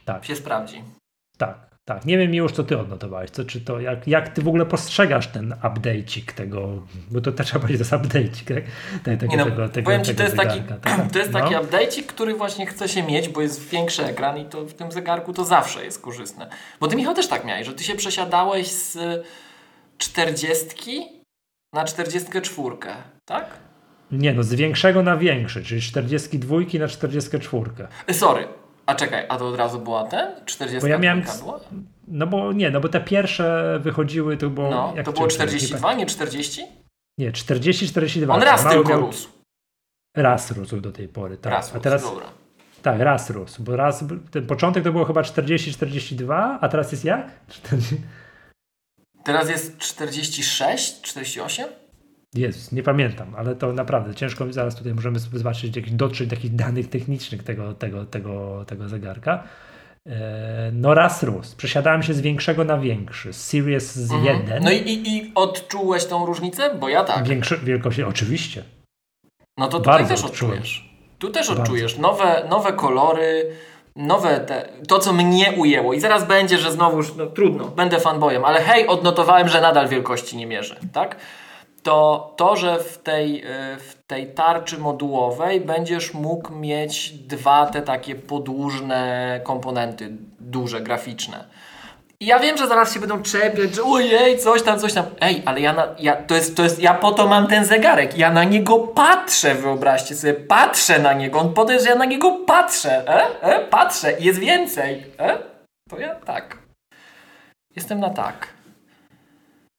tak. 0.05 0.24
się 0.24 0.36
sprawdzi. 0.36 0.82
Tak, 1.38 1.65
Tak, 1.89 2.05
nie 2.05 2.18
wiem 2.18 2.34
już, 2.34 2.53
co 2.53 2.64
ty 2.64 2.78
odnotowałeś, 2.78 3.30
co, 3.30 3.45
czy 3.45 3.61
to, 3.61 3.80
jak, 3.80 4.09
jak 4.09 4.28
ty 4.28 4.43
w 4.43 4.49
ogóle 4.49 4.66
postrzegasz 4.66 5.28
ten 5.28 5.55
update'cik 5.62 6.32
tego, 6.32 6.82
bo 7.11 7.20
to 7.20 7.32
też 7.32 7.47
trzeba 7.47 7.61
powiedzieć, 7.61 7.89
to 7.89 7.97
jest 7.97 8.07
update'cik, 8.07 8.55
tak? 8.55 9.18
Tego, 9.18 9.37
no, 9.37 9.45
tego, 9.45 9.68
tego, 9.68 9.84
powiem 9.84 10.05
ci, 10.05 10.14
to 10.14 10.22
jest 10.22 10.37
taki, 10.37 10.61
tak? 10.61 10.80
to 11.12 11.18
jest 11.18 11.32
taki 11.32 11.55
no. 11.55 11.62
update'cik, 11.62 12.03
który 12.03 12.34
właśnie 12.34 12.66
chce 12.66 12.89
się 12.89 13.03
mieć, 13.03 13.28
bo 13.28 13.41
jest 13.41 13.68
większy 13.68 14.05
ekran 14.05 14.39
i 14.39 14.45
to 14.45 14.64
w 14.64 14.74
tym 14.74 14.93
zegarku 14.93 15.32
to 15.32 15.45
zawsze 15.45 15.84
jest 15.84 16.03
korzystne. 16.03 16.49
Bo 16.80 16.89
ty 16.89 16.97
Michał 16.97 17.14
też 17.14 17.28
tak 17.28 17.45
miałeś, 17.45 17.66
że 17.66 17.74
ty 17.74 17.84
się 17.84 17.95
przesiadałeś 17.95 18.70
z 18.72 18.99
40 19.99 21.03
na 21.72 21.84
44, 21.84 22.76
tak? 23.24 23.59
Nie, 24.12 24.32
no 24.32 24.43
z 24.43 24.55
większego 24.55 25.03
na 25.03 25.16
większy, 25.16 25.64
czyli 25.64 25.80
42 25.80 26.57
na 26.78 26.89
44. 26.89 27.70
E, 28.07 28.14
sorry, 28.14 28.49
a 28.87 28.95
czekaj, 28.95 29.26
a 29.28 29.39
to 29.39 29.49
od 29.49 29.57
razu 29.57 29.80
była 29.80 30.05
ten? 30.05 30.45
40 30.47 30.80
bo 30.80 30.87
ja 30.87 30.99
miałem, 30.99 31.22
była? 31.39 31.61
No 32.09 32.26
bo 32.26 32.53
nie, 32.53 32.70
no 32.70 32.80
bo 32.80 32.89
te 32.89 33.01
pierwsze 33.01 33.78
wychodziły, 33.82 34.37
to 34.37 34.51
było... 34.51 34.70
No, 34.70 34.95
to 35.05 35.12
było 35.12 35.26
42, 35.26 35.95
nie 35.95 36.07
40? 36.07 36.66
Nie, 37.18 37.32
40-42. 37.32 38.34
On 38.34 38.43
raz 38.43 38.68
tylko 38.68 38.89
miał... 38.89 39.01
rósł. 39.01 39.28
Raz 40.16 40.51
rósł 40.51 40.80
do 40.80 40.93
tej 40.93 41.09
pory, 41.09 41.37
tak. 41.37 41.53
Raz 41.53 41.74
a 41.74 41.80
teraz, 41.80 42.03
dobra. 42.03 42.26
Tak, 42.82 43.01
raz 43.01 43.30
rósł, 43.30 43.62
bo 43.62 43.76
raz, 43.76 44.05
ten 44.30 44.47
początek 44.47 44.84
to 44.84 44.93
było 44.93 45.05
chyba 45.05 45.22
40-42, 45.22 46.59
a 46.61 46.68
teraz 46.68 46.93
jest 46.93 47.05
jak? 47.05 47.30
40... 47.49 47.97
Teraz 49.24 49.49
jest 49.49 49.78
46, 49.78 51.03
48? 51.03 51.68
Jezus, 52.37 52.72
nie 52.72 52.82
pamiętam, 52.82 53.34
ale 53.37 53.57
to 53.57 53.72
naprawdę 53.72 54.14
ciężko. 54.14 54.53
Zaraz 54.53 54.76
tutaj 54.76 54.95
możemy 54.95 55.20
sobie 55.20 55.39
zobaczyć, 55.39 55.76
jakiś 55.76 55.93
dotrzeć 55.93 56.28
do 56.28 56.37
takich 56.37 56.55
danych 56.55 56.89
technicznych 56.89 57.43
tego, 57.43 57.74
tego, 57.74 58.07
tego, 58.07 58.64
tego 58.66 58.89
zegarka. 58.89 59.45
E, 60.07 60.70
no 60.72 60.95
raz 60.95 61.22
rósł. 61.22 61.57
Przesiadałem 61.57 62.03
się 62.03 62.14
z 62.14 62.20
większego 62.20 62.64
na 62.64 62.78
większy. 62.78 63.32
Z 63.32 63.45
Series 63.45 63.95
z 63.95 64.12
mhm. 64.12 64.39
1. 64.39 64.64
No 64.64 64.70
i, 64.70 64.76
i, 64.76 65.16
i, 65.16 65.32
odczułeś 65.34 66.05
tą 66.05 66.26
różnicę? 66.26 66.74
Bo 66.74 66.89
ja 66.89 67.05
tak. 67.05 67.28
Większy, 67.28 67.59
wielkości, 67.59 68.03
oczywiście. 68.03 68.62
No 69.59 69.68
to 69.68 69.78
tutaj 69.78 69.95
Bardzo 69.95 70.14
też 70.14 70.24
odczujesz. 70.24 70.91
Tu 71.18 71.30
też 71.30 71.51
odczujesz. 71.51 71.99
Nowe, 71.99 72.47
nowe 72.51 72.72
kolory, 72.72 73.51
nowe 73.97 74.41
te, 74.41 74.68
to, 74.89 74.99
co 74.99 75.12
mnie 75.12 75.53
ujęło. 75.57 75.95
I 75.95 76.01
zaraz 76.01 76.26
będzie, 76.26 76.59
że 76.59 76.72
znowuż, 76.72 77.14
no 77.14 77.26
trudno, 77.26 77.64
będę 77.64 78.01
fanboyem, 78.01 78.45
ale 78.45 78.61
hej, 78.61 78.87
odnotowałem, 78.87 79.49
że 79.49 79.61
nadal 79.61 79.89
wielkości 79.89 80.37
nie 80.37 80.47
mierzy, 80.47 80.76
tak? 80.93 81.16
To 81.87 82.34
to, 82.37 82.57
że 82.57 82.78
w 82.78 82.99
tej, 82.99 83.43
e, 83.47 83.76
w 83.76 83.95
tej 84.07 84.34
tarczy 84.34 84.78
modułowej 84.78 85.61
będziesz 85.61 86.14
mógł 86.14 86.53
mieć 86.53 87.11
dwa 87.11 87.66
te 87.66 87.82
takie 87.82 88.14
podłużne 88.14 89.41
komponenty, 89.45 90.16
duże, 90.41 90.80
graficzne 90.80 91.45
i 92.20 92.26
ja 92.26 92.39
wiem, 92.39 92.57
że 92.57 92.66
zaraz 92.66 92.95
się 92.95 93.01
będą 93.01 93.22
czepiać, 93.22 93.74
że 93.74 93.82
ojej, 93.82 94.39
coś 94.39 94.62
tam, 94.62 94.78
coś 94.78 94.93
tam. 94.93 95.05
Ej, 95.20 95.43
ale 95.45 95.61
ja, 95.61 95.72
na, 95.72 95.89
ja, 95.99 96.16
to 96.16 96.34
jest, 96.34 96.57
to 96.57 96.62
jest, 96.62 96.78
ja 96.78 96.95
po 96.95 97.12
to 97.12 97.28
mam 97.28 97.47
ten 97.47 97.64
zegarek. 97.64 98.18
Ja 98.18 98.30
na 98.30 98.45
niego 98.45 98.78
patrzę, 98.78 99.55
wyobraźcie 99.55 100.14
sobie. 100.14 100.34
Patrzę 100.34 100.99
na 100.99 101.12
niego. 101.12 101.39
On 101.39 101.55
powie, 101.55 101.80
że 101.80 101.89
ja 101.89 101.95
na 101.95 102.05
niego 102.05 102.32
patrzę. 102.47 103.09
E? 103.09 103.43
E? 103.43 103.64
Patrzę. 103.64 104.20
Jest 104.20 104.39
więcej. 104.39 105.07
E? 105.18 105.39
To 105.91 105.99
ja 105.99 106.14
tak. 106.14 106.59
Jestem 107.76 108.01
na 108.01 108.11
tak. 108.11 108.55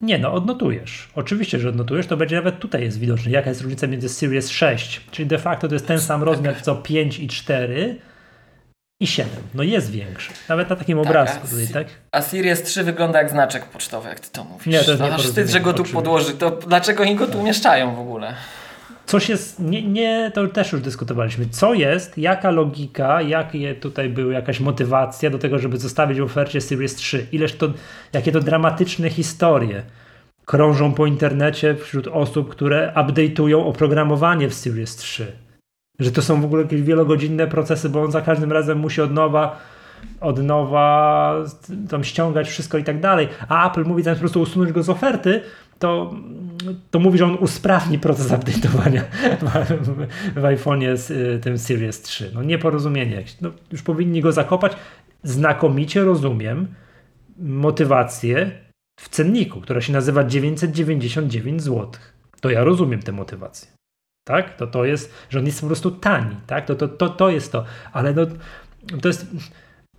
Nie, 0.02 0.18
no 0.18 0.34
odnotujesz. 0.34 1.10
Oczywiście, 1.16 1.60
że 1.60 1.70
odnotujesz. 1.70 2.08
To 2.08 2.18
będzie 2.18 2.36
nawet 2.36 2.60
tutaj 2.60 2.82
jest 2.82 3.00
widoczne, 3.00 3.32
jaka 3.32 3.50
jest 3.50 3.62
różnica 3.62 3.88
między 3.88 4.10
Series 4.10 4.50
6, 4.50 5.02
czyli 5.12 5.28
de 5.28 5.38
facto 5.38 5.68
to 5.68 5.76
jest 5.76 5.88
ten 5.88 6.02
sam 6.02 6.24
rozmiar 6.24 6.62
co 6.62 6.76
5 6.76 7.20
i 7.20 7.28
4, 7.28 8.00
i 9.00 9.08
7. 9.08 9.32
No 9.54 9.64
jest 9.64 9.92
większy. 9.92 10.32
Nawet 10.50 10.70
na 10.70 10.76
takim 10.76 10.98
tak, 10.98 11.08
obrazku 11.08 11.48
tutaj, 11.48 11.68
tak? 11.68 11.88
A 12.12 12.22
Series 12.22 12.64
3 12.64 12.84
wygląda 12.84 13.20
jak 13.20 13.30
znaczek 13.30 13.66
pocztowy, 13.66 14.10
jak 14.10 14.20
ty 14.20 14.32
to 14.32 14.44
mówisz. 14.44 14.66
Nie, 14.66 14.80
to 14.80 14.92
jest 14.92 15.04
Aż 15.04 15.24
wstyd, 15.24 15.50
że 15.50 15.60
go 15.60 15.74
tu 15.74 15.84
podłoży. 15.84 16.34
To 16.34 16.52
dlaczego 16.52 17.04
oni 17.04 17.16
go 17.16 17.28
tu 17.28 17.40
umieszczają 17.40 17.96
w 17.96 18.00
ogóle? 18.00 18.34
Coś 19.08 19.30
jest, 19.30 19.60
nie, 19.60 19.84
nie, 19.84 20.32
to 20.34 20.48
też 20.48 20.72
już 20.72 20.82
dyskutowaliśmy. 20.82 21.46
Co 21.50 21.74
jest, 21.74 22.18
jaka 22.18 22.52
logika, 22.52 23.22
jakie 23.22 23.76
tutaj 23.76 24.10
były, 24.10 24.34
jakaś 24.34 24.60
motywacja 24.60 25.30
do 25.30 25.40
tego, 25.40 25.60
żeby 25.60 25.78
zostawić 25.78 26.20
w 26.20 26.24
ofercie 26.24 26.62
Series 26.62 26.96
3? 26.96 27.28
Ileż 27.32 27.56
to, 27.56 27.74
jakie 28.14 28.32
to 28.32 28.40
dramatyczne 28.40 29.10
historie 29.10 29.84
krążą 30.46 30.94
po 30.94 31.06
internecie 31.06 31.76
wśród 31.76 32.08
osób, 32.08 32.50
które 32.50 32.94
update'ują 32.96 33.66
oprogramowanie 33.66 34.50
w 34.50 34.54
Series 34.54 34.96
3 34.96 35.32
że 36.00 36.12
to 36.12 36.22
są 36.22 36.42
w 36.42 36.46
ogóle 36.46 36.64
jakieś 36.64 36.82
wielogodzinne 36.82 37.48
procesy, 37.48 37.90
bo 37.90 38.04
on 38.04 38.12
za 38.12 38.22
każdym 38.22 38.52
razem 38.52 38.80
musi 38.80 39.02
od 39.02 39.14
nowa 39.14 39.60
od 40.22 40.44
nowa 40.44 41.34
tam 41.90 42.04
ściągać 42.04 42.50
wszystko 42.50 42.78
i 42.78 42.84
tak 42.84 43.00
dalej. 43.00 43.28
A 43.50 43.72
Apple 43.72 43.84
mówi 43.84 44.04
zamiast 44.04 44.20
po 44.20 44.24
prostu 44.24 44.42
usunąć 44.42 44.72
go 44.72 44.84
z 44.84 44.90
oferty, 44.90 45.42
to, 45.80 46.14
to 46.92 47.00
mówi, 47.00 47.18
że 47.18 47.26
on 47.26 47.38
usprawni 47.40 48.00
proces 48.00 48.32
update'owania 48.32 49.02
w, 49.42 50.08
w 50.40 50.44
iPhone'ie 50.44 50.98
z 50.98 51.12
y, 51.12 51.40
tym 51.44 51.58
Series 51.58 52.02
3. 52.02 52.32
No 52.34 52.44
nieporozumienie. 52.44 53.24
No, 53.42 53.52
już 53.72 53.82
powinni 53.82 54.22
go 54.22 54.32
zakopać. 54.32 54.72
Znakomicie 55.24 56.04
rozumiem 56.04 56.68
motywację 57.40 58.52
w 59.00 59.10
cenniku, 59.10 59.62
która 59.62 59.82
się 59.82 59.94
nazywa 59.94 60.24
999 60.24 61.64
zł. 61.64 61.92
To 62.42 62.50
ja 62.50 62.64
rozumiem 62.64 63.02
tę 63.02 63.12
motywację 63.12 63.78
tak? 64.28 64.58
To 64.58 64.68
to 64.68 64.86
jest, 64.86 65.14
że 65.30 65.40
on 65.40 65.46
jest 65.46 65.62
po 65.62 65.68
prostu 65.68 65.92
tani, 65.92 66.36
tak? 66.48 66.66
To, 66.66 66.76
to, 66.76 66.88
to, 66.88 67.10
to 67.10 67.30
jest 67.30 67.52
to, 67.52 67.66
ale 67.94 68.14
no, 68.14 68.26
to 69.02 69.08
jest, 69.08 69.28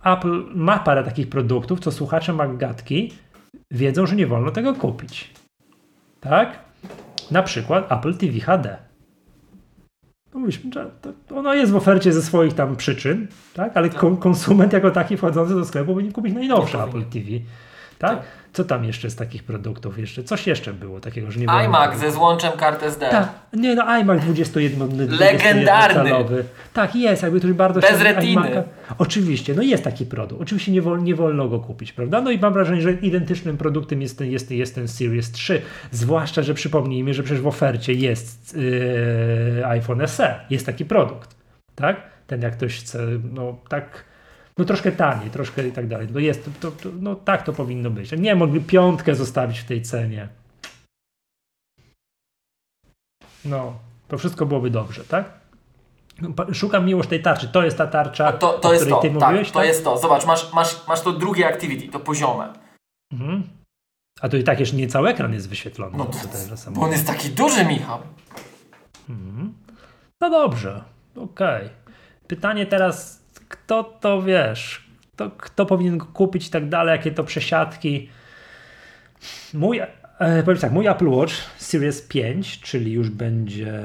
Apple 0.03 0.43
ma 0.55 0.79
parę 0.79 1.03
takich 1.03 1.29
produktów, 1.29 1.79
co 1.79 1.91
słuchacze 1.91 2.33
Maggatki 2.33 3.13
wiedzą, 3.71 4.05
że 4.05 4.15
nie 4.15 4.27
wolno 4.27 4.51
tego 4.51 4.73
kupić, 4.73 5.33
tak? 6.19 6.59
Na 7.31 7.43
przykład 7.43 7.91
Apple 7.91 8.13
TV 8.17 8.39
HD. 8.39 8.77
Mówisz, 10.33 10.61
to 11.27 11.37
ono 11.37 11.53
jest 11.53 11.71
w 11.71 11.75
ofercie 11.75 12.13
ze 12.13 12.21
swoich 12.21 12.53
tam 12.53 12.75
przyczyn, 12.75 13.27
tak? 13.53 13.77
Ale 13.77 13.89
konsument 14.19 14.73
jako 14.73 14.91
taki 14.91 15.17
wchodzący 15.17 15.53
do 15.55 15.65
sklepu 15.65 15.93
powinien 15.93 16.13
kupić 16.13 16.33
najnowsze 16.33 16.83
Apple 16.83 17.03
TV, 17.03 17.27
tak? 17.99 18.21
Co 18.59 18.65
tam 18.65 18.85
jeszcze 18.85 19.09
z 19.09 19.15
takich 19.15 19.43
produktów? 19.43 19.99
Jeszcze 19.99 20.23
Coś 20.23 20.47
jeszcze 20.47 20.73
było 20.73 20.99
takiego, 20.99 21.31
że 21.31 21.39
nie 21.39 21.45
było. 21.45 21.59
iMac 21.59 21.99
ze 21.99 22.11
złączem 22.11 22.51
kart 22.51 22.83
SD. 22.83 23.09
Tak. 23.09 23.29
Nie 23.53 23.75
no, 23.75 23.83
iMac 23.83 24.21
21 24.21 25.17
Legendarny. 25.19 26.11
Tak, 26.73 26.95
jest, 26.95 27.23
jakby 27.23 27.39
to 27.39 27.47
bardzo 27.47 27.79
Bez 27.79 28.01
retiny. 28.01 28.63
Oczywiście, 28.97 29.53
no 29.53 29.61
jest 29.61 29.83
taki 29.83 30.05
produkt. 30.05 30.41
Oczywiście 30.41 30.71
nie, 30.71 30.81
wol, 30.81 31.03
nie 31.03 31.15
wolno 31.15 31.47
go 31.49 31.59
kupić, 31.59 31.93
prawda? 31.93 32.21
No 32.21 32.31
i 32.31 32.39
mam 32.39 32.53
wrażenie, 32.53 32.81
że 32.81 32.91
identycznym 32.91 33.57
produktem 33.57 34.01
jest 34.01 34.17
ten, 34.17 34.31
jest, 34.31 34.51
jest 34.51 34.75
ten 34.75 34.87
Series 34.87 35.31
3. 35.31 35.61
Zwłaszcza, 35.91 36.41
że 36.41 36.53
przypomnijmy, 36.53 37.13
że 37.13 37.23
przecież 37.23 37.41
w 37.41 37.47
ofercie 37.47 37.93
jest 37.93 38.57
yy, 38.57 39.65
iPhone 39.67 40.07
SE. 40.07 40.39
Jest 40.49 40.65
taki 40.65 40.85
produkt, 40.85 41.35
tak? 41.75 42.01
Ten 42.27 42.41
jak 42.41 42.53
ktoś 42.53 42.79
chce, 42.79 42.99
no 43.33 43.57
tak 43.69 44.08
no 44.59 44.65
troszkę 44.65 44.91
taniej, 44.91 45.29
troszkę 45.29 45.67
i 45.67 45.71
tak 45.71 45.87
dalej. 45.87 46.07
No 46.11 46.19
jest, 46.19 46.49
to, 46.59 46.71
to, 46.71 46.89
no 46.99 47.15
tak 47.15 47.43
to 47.43 47.53
powinno 47.53 47.89
być. 47.89 48.11
Nie 48.11 48.35
mogli 48.35 48.61
piątkę 48.61 49.15
zostawić 49.15 49.59
w 49.59 49.65
tej 49.65 49.81
cenie. 49.81 50.27
No, 53.45 53.73
to 54.07 54.17
wszystko 54.17 54.45
byłoby 54.45 54.69
dobrze, 54.69 55.03
tak? 55.03 55.39
Szukam 56.53 56.85
miłość 56.85 57.09
tej 57.09 57.21
tarczy. 57.21 57.47
To 57.47 57.63
jest 57.63 57.77
ta 57.77 57.87
tarcza, 57.87 58.31
to, 58.31 58.59
to 58.59 58.69
o 58.69 58.73
jest 58.73 58.89
to, 58.89 58.99
ty 58.99 59.09
tak, 59.09 59.21
mówiłeś, 59.21 59.51
to 59.51 59.59
tak? 59.59 59.67
jest 59.67 59.83
to. 59.83 59.97
Zobacz, 59.97 60.25
masz, 60.25 60.53
masz, 60.53 60.87
masz 60.87 61.01
to 61.01 61.13
drugie 61.13 61.47
activity, 61.47 61.91
to 61.91 61.99
poziome. 61.99 62.53
Mhm. 63.11 63.43
A 64.21 64.29
to 64.29 64.37
i 64.37 64.43
tak 64.43 64.59
jeszcze 64.59 64.75
nie 64.75 64.87
cały 64.87 65.09
ekran 65.09 65.33
jest 65.33 65.49
wyświetlony. 65.49 65.97
No 65.97 66.05
to, 66.05 66.17
to 66.17 66.71
bo 66.71 66.81
on 66.81 66.91
jest 66.91 67.07
taki 67.07 67.29
duży, 67.29 67.65
Michał. 67.65 67.99
Mhm. 69.09 69.53
No 70.21 70.29
dobrze, 70.29 70.83
okej. 71.15 71.65
Okay. 71.65 71.69
Pytanie 72.27 72.65
teraz 72.65 73.18
kto 73.49 73.83
to 73.83 74.21
wiesz, 74.21 74.89
kto, 75.13 75.31
kto 75.31 75.65
powinien 75.65 75.97
go 75.97 76.05
kupić 76.05 76.47
i 76.47 76.49
tak 76.49 76.69
dalej, 76.69 76.91
jakie 76.91 77.11
to 77.11 77.23
przesiadki. 77.23 78.09
Mój, 79.53 79.79
e, 80.19 80.43
powiem 80.43 80.59
tak, 80.59 80.71
mój 80.71 80.87
Apple 80.87 81.07
Watch 81.07 81.33
Series 81.57 82.01
5, 82.01 82.59
czyli 82.59 82.91
już 82.91 83.09
będzie, 83.09 83.83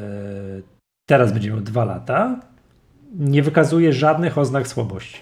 teraz 1.06 1.32
będzie 1.32 1.50
miał 1.50 1.60
dwa 1.60 1.84
lata, 1.84 2.40
nie 3.14 3.42
wykazuje 3.42 3.92
żadnych 3.92 4.38
oznak 4.38 4.68
słabości. 4.68 5.20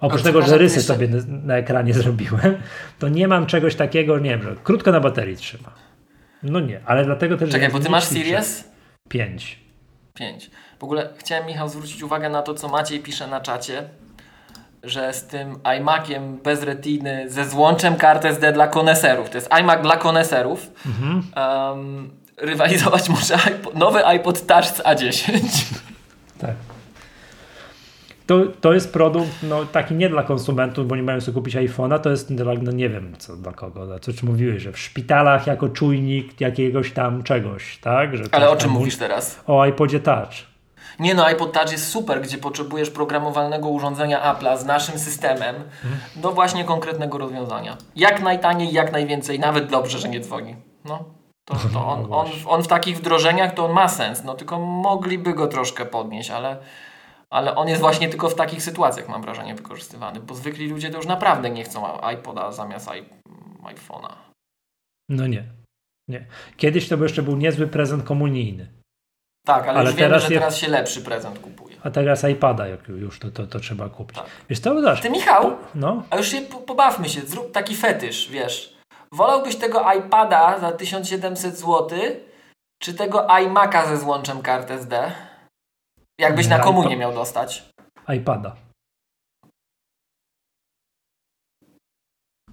Oprócz 0.00 0.22
tego, 0.22 0.42
że 0.42 0.58
rysy 0.58 0.82
sobie 0.82 1.08
na, 1.08 1.18
na, 1.26 1.56
ekranie 1.56 1.94
zrobiłem, 1.94 2.56
to 2.98 3.08
nie 3.08 3.28
mam 3.28 3.46
czegoś 3.46 3.74
takiego, 3.74 4.18
nie 4.18 4.30
wiem, 4.30 4.42
że 4.42 4.56
krótko 4.64 4.92
na 4.92 5.00
baterii 5.00 5.36
trzyma. 5.36 5.74
No 6.42 6.60
nie, 6.60 6.80
ale 6.84 7.04
dlatego 7.04 7.36
też... 7.36 7.50
Czekaj, 7.50 7.70
bo 7.70 7.80
ty 7.80 7.88
masz 7.88 8.04
Series? 8.04 8.64
5. 9.08 9.60
5. 10.14 10.50
W 10.80 10.84
ogóle 10.84 11.08
chciałem, 11.16 11.46
Michał, 11.46 11.68
zwrócić 11.68 12.02
uwagę 12.02 12.28
na 12.28 12.42
to, 12.42 12.54
co 12.54 12.68
Maciej 12.68 13.00
pisze 13.00 13.26
na 13.26 13.40
czacie, 13.40 13.88
że 14.82 15.12
z 15.12 15.26
tym 15.26 15.58
iMaciem 15.78 16.38
bez 16.38 16.62
retiny, 16.62 17.30
ze 17.30 17.48
złączem 17.48 17.96
kart 17.96 18.24
SD 18.24 18.52
dla 18.52 18.68
koneserów, 18.68 19.30
to 19.30 19.38
jest 19.38 19.52
iMac 19.60 19.82
dla 19.82 19.96
koneserów, 19.96 20.70
mhm. 20.86 21.22
um, 21.36 22.10
rywalizować 22.36 23.08
może 23.08 23.34
iPod, 23.34 23.74
nowy 23.74 24.06
iPod 24.06 24.46
Touch 24.46 24.64
z 24.64 24.82
A10. 24.82 25.74
Tak. 26.38 26.54
to, 28.26 28.40
to 28.60 28.72
jest 28.72 28.92
produkt 28.92 29.30
no, 29.42 29.64
taki 29.64 29.94
nie 29.94 30.08
dla 30.08 30.22
konsumentów, 30.22 30.88
bo 30.88 30.96
nie 30.96 31.02
mają 31.02 31.20
sobie 31.20 31.34
kupić 31.34 31.56
iPhone'a, 31.56 32.00
to 32.00 32.10
jest 32.10 32.34
dla, 32.34 32.54
no 32.62 32.72
nie 32.72 32.88
wiem 32.88 33.14
co 33.18 33.36
dla 33.36 33.52
kogo, 33.52 33.98
co 34.00 34.12
czy 34.12 34.26
mówiłeś, 34.26 34.62
że 34.62 34.72
w 34.72 34.78
szpitalach 34.78 35.46
jako 35.46 35.68
czujnik 35.68 36.40
jakiegoś 36.40 36.92
tam 36.92 37.22
czegoś, 37.22 37.78
tak? 37.78 38.16
Że 38.16 38.24
Ale 38.32 38.50
o 38.50 38.56
czym 38.56 38.70
mówisz 38.70 38.96
teraz? 38.96 39.40
O 39.46 39.66
iPodzie 39.66 40.00
Touch. 40.00 40.49
Nie 41.00 41.14
no, 41.14 41.24
iPod 41.24 41.52
Touch 41.52 41.72
jest 41.72 41.88
super, 41.88 42.22
gdzie 42.22 42.38
potrzebujesz 42.38 42.90
programowalnego 42.90 43.68
urządzenia 43.68 44.34
Apple'a 44.34 44.58
z 44.58 44.64
naszym 44.64 44.98
systemem 44.98 45.56
hmm. 45.82 46.00
do 46.16 46.32
właśnie 46.32 46.64
konkretnego 46.64 47.18
rozwiązania. 47.18 47.76
Jak 47.96 48.22
najtaniej, 48.22 48.72
jak 48.72 48.92
najwięcej, 48.92 49.38
nawet 49.38 49.70
dobrze, 49.70 49.98
że 49.98 50.08
nie 50.08 50.20
dzwoni. 50.20 50.56
No. 50.84 51.04
To, 51.44 51.54
to 51.72 51.86
on, 51.92 52.12
on, 52.12 52.28
on 52.46 52.62
w 52.62 52.66
takich 52.66 52.98
wdrożeniach 52.98 53.54
to 53.54 53.64
on 53.64 53.72
ma 53.72 53.88
sens, 53.88 54.24
no 54.24 54.34
tylko 54.34 54.58
mogliby 54.58 55.34
go 55.34 55.46
troszkę 55.46 55.86
podnieść, 55.86 56.30
ale, 56.30 56.56
ale 57.30 57.54
on 57.54 57.68
jest 57.68 57.80
właśnie 57.80 58.08
tylko 58.08 58.28
w 58.28 58.34
takich 58.34 58.62
sytuacjach, 58.62 59.08
mam 59.08 59.22
wrażenie, 59.22 59.54
wykorzystywany, 59.54 60.20
bo 60.20 60.34
zwykli 60.34 60.68
ludzie 60.68 60.90
to 60.90 60.96
już 60.96 61.06
naprawdę 61.06 61.50
nie 61.50 61.64
chcą 61.64 61.98
iPoda 62.14 62.52
zamiast 62.52 62.88
iPhone'a. 63.62 64.12
No 65.08 65.26
nie. 65.26 65.44
nie. 66.08 66.26
Kiedyś 66.56 66.88
to 66.88 66.96
by 66.96 67.04
jeszcze 67.04 67.22
był 67.22 67.36
niezły 67.36 67.66
prezent 67.66 68.04
komunijny. 68.04 68.79
Tak, 69.46 69.68
ale, 69.68 69.78
ale 69.78 69.90
już 69.90 69.98
wiemy, 69.98 70.20
że 70.20 70.28
teraz 70.28 70.56
się 70.56 70.68
lepszy 70.68 71.02
prezent 71.02 71.38
kupuje. 71.38 71.76
A 71.82 71.90
teraz 71.90 72.24
iPada, 72.24 72.66
jak 72.66 72.88
już 72.88 73.18
to, 73.18 73.30
to, 73.30 73.46
to 73.46 73.60
trzeba 73.60 73.88
kupić. 73.88 74.18
Tak. 74.18 74.26
Wiesz 74.48 74.60
co, 74.60 74.82
dasz? 74.82 75.00
Ty 75.00 75.10
Michał, 75.10 75.56
no? 75.74 76.02
a 76.10 76.16
już 76.16 76.28
się 76.28 76.40
pobawmy 76.40 77.08
się, 77.08 77.20
zrób 77.20 77.52
taki 77.52 77.76
fetysz, 77.76 78.28
wiesz. 78.30 78.76
Wolałbyś 79.12 79.56
tego 79.56 79.92
iPada 79.92 80.58
za 80.58 80.72
1700 80.72 81.56
zł, 81.58 81.98
czy 82.82 82.94
tego 82.94 83.26
iMac'a 83.26 83.88
ze 83.88 83.98
złączem 83.98 84.42
kart 84.42 84.70
SD? 84.70 85.12
Jakbyś 86.20 86.48
na 86.48 86.58
komunie 86.58 86.96
miał 86.96 87.14
dostać. 87.14 87.70
iPada. 88.08 88.56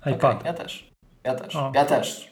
iPad. 0.06 0.38
Okay, 0.38 0.46
ja 0.46 0.54
też. 0.54 0.90
Ja 1.24 1.36
też. 1.36 1.56
O. 1.56 1.72
Ja 1.76 1.86
też. 1.86 2.32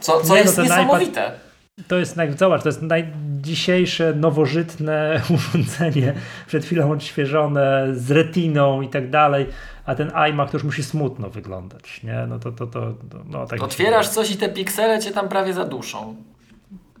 Co, 0.00 0.20
co 0.20 0.34
Nie, 0.34 0.40
jest 0.40 0.56
no 0.56 0.62
niesamowite. 0.62 1.26
IPad 1.26 1.51
to 1.88 1.98
jest, 1.98 2.16
zobacz, 2.36 2.62
to 2.62 2.68
jest 2.68 2.82
najdziesiejsze, 2.82 4.14
nowożytne 4.14 5.20
urządzenie, 5.34 6.14
przed 6.46 6.64
chwilą 6.64 6.92
odświeżone, 6.92 7.86
z 7.92 8.10
retiną 8.10 8.82
i 8.82 8.88
tak 8.88 9.10
dalej, 9.10 9.46
a 9.86 9.94
ten 9.94 10.12
iMac 10.30 10.50
to 10.50 10.56
już 10.56 10.64
musi 10.64 10.82
smutno 10.82 11.30
wyglądać, 11.30 12.02
nie? 12.02 12.26
No 12.28 12.38
to, 12.38 12.52
to, 12.52 12.66
to, 12.66 12.94
no, 13.28 13.46
tak 13.46 13.62
Otwierasz 13.62 14.08
coś 14.08 14.30
i 14.30 14.36
te 14.36 14.48
piksele 14.48 15.00
cię 15.00 15.10
tam 15.10 15.28
prawie 15.28 15.54
zaduszą. 15.54 16.16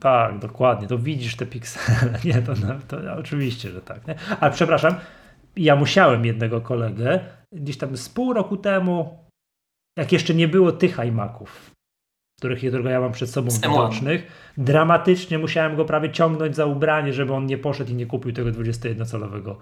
Tak, 0.00 0.38
dokładnie, 0.38 0.88
to 0.88 0.98
widzisz 0.98 1.36
te 1.36 1.46
piksele, 1.46 2.18
nie? 2.24 2.42
To, 2.42 2.52
no, 2.66 2.74
to 2.88 2.96
oczywiście, 3.18 3.70
że 3.70 3.80
tak, 3.80 4.06
nie? 4.06 4.14
Ale 4.40 4.50
przepraszam, 4.50 4.94
ja 5.56 5.76
musiałem 5.76 6.24
jednego 6.24 6.60
kolegę, 6.60 7.20
gdzieś 7.52 7.78
tam 7.78 7.96
z 7.96 8.08
pół 8.08 8.32
roku 8.32 8.56
temu, 8.56 9.18
jak 9.98 10.12
jeszcze 10.12 10.34
nie 10.34 10.48
było 10.48 10.72
tych 10.72 10.98
iMaców, 10.98 11.70
których, 12.42 12.58
którego 12.58 12.88
ja 12.88 13.00
mam 13.00 13.12
przed 13.12 13.30
sobą 13.30 13.50
widocznych. 13.50 14.26
Dramatycznie 14.56 15.38
musiałem 15.38 15.76
go 15.76 15.84
prawie 15.84 16.10
ciągnąć 16.10 16.56
za 16.56 16.66
ubranie, 16.66 17.12
żeby 17.12 17.32
on 17.32 17.46
nie 17.46 17.58
poszedł 17.58 17.90
i 17.90 17.94
nie 17.94 18.06
kupił 18.06 18.32
tego 18.32 18.50
21-calowego. 18.50 19.54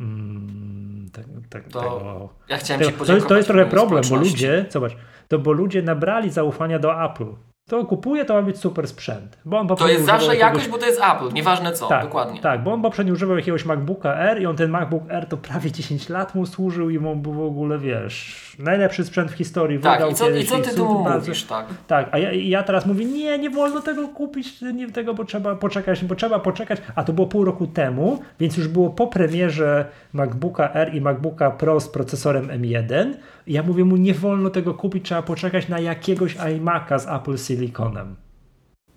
Mm, 0.00 1.08
te, 1.12 1.24
te, 1.50 1.60
to 1.70 1.80
tego, 1.80 2.28
ja 2.48 2.56
chciałem 2.56 2.80
tego, 2.80 2.92
ci 2.92 3.06
to, 3.06 3.14
jest, 3.14 3.26
to 3.26 3.36
jest 3.36 3.48
trochę 3.48 3.66
problem, 3.66 4.04
bo 4.10 4.16
ludzie, 4.16 4.66
zobacz, 4.70 4.96
to 5.28 5.38
bo 5.38 5.52
ludzie 5.52 5.82
nabrali 5.82 6.30
zaufania 6.30 6.78
do 6.78 7.04
Apple 7.04 7.26
to 7.68 7.84
kupuje, 7.84 8.24
to 8.24 8.34
ma 8.34 8.42
być 8.42 8.58
super 8.58 8.88
sprzęt. 8.88 9.38
Bo 9.44 9.58
on 9.58 9.68
to 9.68 9.88
jest 9.88 10.04
zawsze 10.04 10.26
jakiegoś... 10.26 10.40
jakość, 10.40 10.68
bo 10.68 10.78
to 10.78 10.86
jest 10.86 11.00
Apple, 11.14 11.32
nieważne 11.32 11.72
co, 11.72 11.86
tak, 11.86 12.04
dokładnie. 12.04 12.40
Tak, 12.40 12.62
bo 12.62 12.72
on 12.72 12.82
poprzednio 12.82 13.12
używał 13.12 13.36
jakiegoś 13.36 13.64
MacBooka 13.64 14.14
R 14.14 14.42
i 14.42 14.46
on 14.46 14.56
ten 14.56 14.70
MacBook 14.70 15.02
R 15.08 15.26
to 15.26 15.36
prawie 15.36 15.72
10 15.72 16.08
lat 16.08 16.34
mu 16.34 16.46
służył 16.46 16.90
i 16.90 16.98
mu 16.98 17.16
był 17.16 17.32
w 17.32 17.42
ogóle, 17.42 17.78
wiesz, 17.78 18.56
najlepszy 18.58 19.04
sprzęt 19.04 19.30
w 19.30 19.34
historii. 19.34 19.78
Tak, 19.78 20.10
i 20.10 20.14
co, 20.14 20.30
i 20.30 20.44
co 20.44 20.58
ty 20.58 20.74
tu 20.74 20.98
mówisz, 20.98 21.44
tak? 21.44 21.66
Tak, 21.86 22.08
a 22.12 22.18
ja, 22.18 22.32
ja 22.32 22.62
teraz 22.62 22.86
mówię, 22.86 23.04
nie, 23.04 23.38
nie 23.38 23.50
wolno 23.50 23.80
tego 23.80 24.08
kupić, 24.08 24.60
nie 24.60 24.90
tego, 24.90 25.14
bo 25.14 25.24
trzeba 25.24 25.54
poczekać, 25.54 26.04
bo 26.04 26.14
trzeba 26.14 26.38
poczekać, 26.38 26.80
a 26.94 27.04
to 27.04 27.12
było 27.12 27.26
pół 27.26 27.44
roku 27.44 27.66
temu, 27.66 28.18
więc 28.40 28.56
już 28.56 28.68
było 28.68 28.90
po 28.90 29.06
premierze 29.06 29.84
MacBooka 30.12 30.72
R 30.72 30.94
i 30.94 31.00
MacBooka 31.00 31.50
Pro 31.50 31.80
z 31.80 31.88
procesorem 31.88 32.48
M1 32.48 33.14
i 33.14 33.14
ja 33.46 33.62
mówię 33.62 33.84
mu, 33.84 33.96
nie 33.96 34.14
wolno 34.14 34.50
tego 34.50 34.74
kupić, 34.74 35.04
trzeba 35.04 35.22
poczekać 35.22 35.68
na 35.68 35.80
jakiegoś 35.80 36.36
iMac'a 36.36 36.98
z 36.98 37.06
Apple 37.06 37.38
Siliconem. 37.38 38.16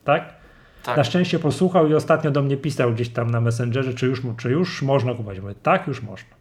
Tak? 0.04 0.36
tak? 0.84 0.98
Na 0.98 1.04
szczęście 1.04 1.40
posłuchał 1.40 1.88
i 1.88 1.94
ostatnio 1.94 2.32
do 2.32 2.42
mnie 2.42 2.58
pisał 2.58 2.94
gdzieś 2.94 3.10
tam 3.10 3.30
na 3.30 3.42
Messengerze, 3.42 3.94
czy 3.94 4.06
już, 4.06 4.22
czy 4.38 4.50
już 4.52 4.82
można 4.82 5.12
kupować. 5.12 5.40
Mówię, 5.40 5.56
tak, 5.56 5.88
już 5.88 6.02
można. 6.02 6.36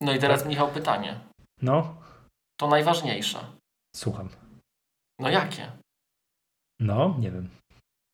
No 0.00 0.12
i 0.14 0.18
teraz? 0.18 0.46
Michał 0.46 0.68
pytanie. 0.68 1.20
No. 1.62 1.94
To 2.60 2.68
najważniejsze. 2.68 3.38
Słucham. 3.96 4.28
No 5.18 5.30
jakie? 5.30 5.72
No, 6.80 7.16
nie 7.18 7.30
wiem. 7.30 7.48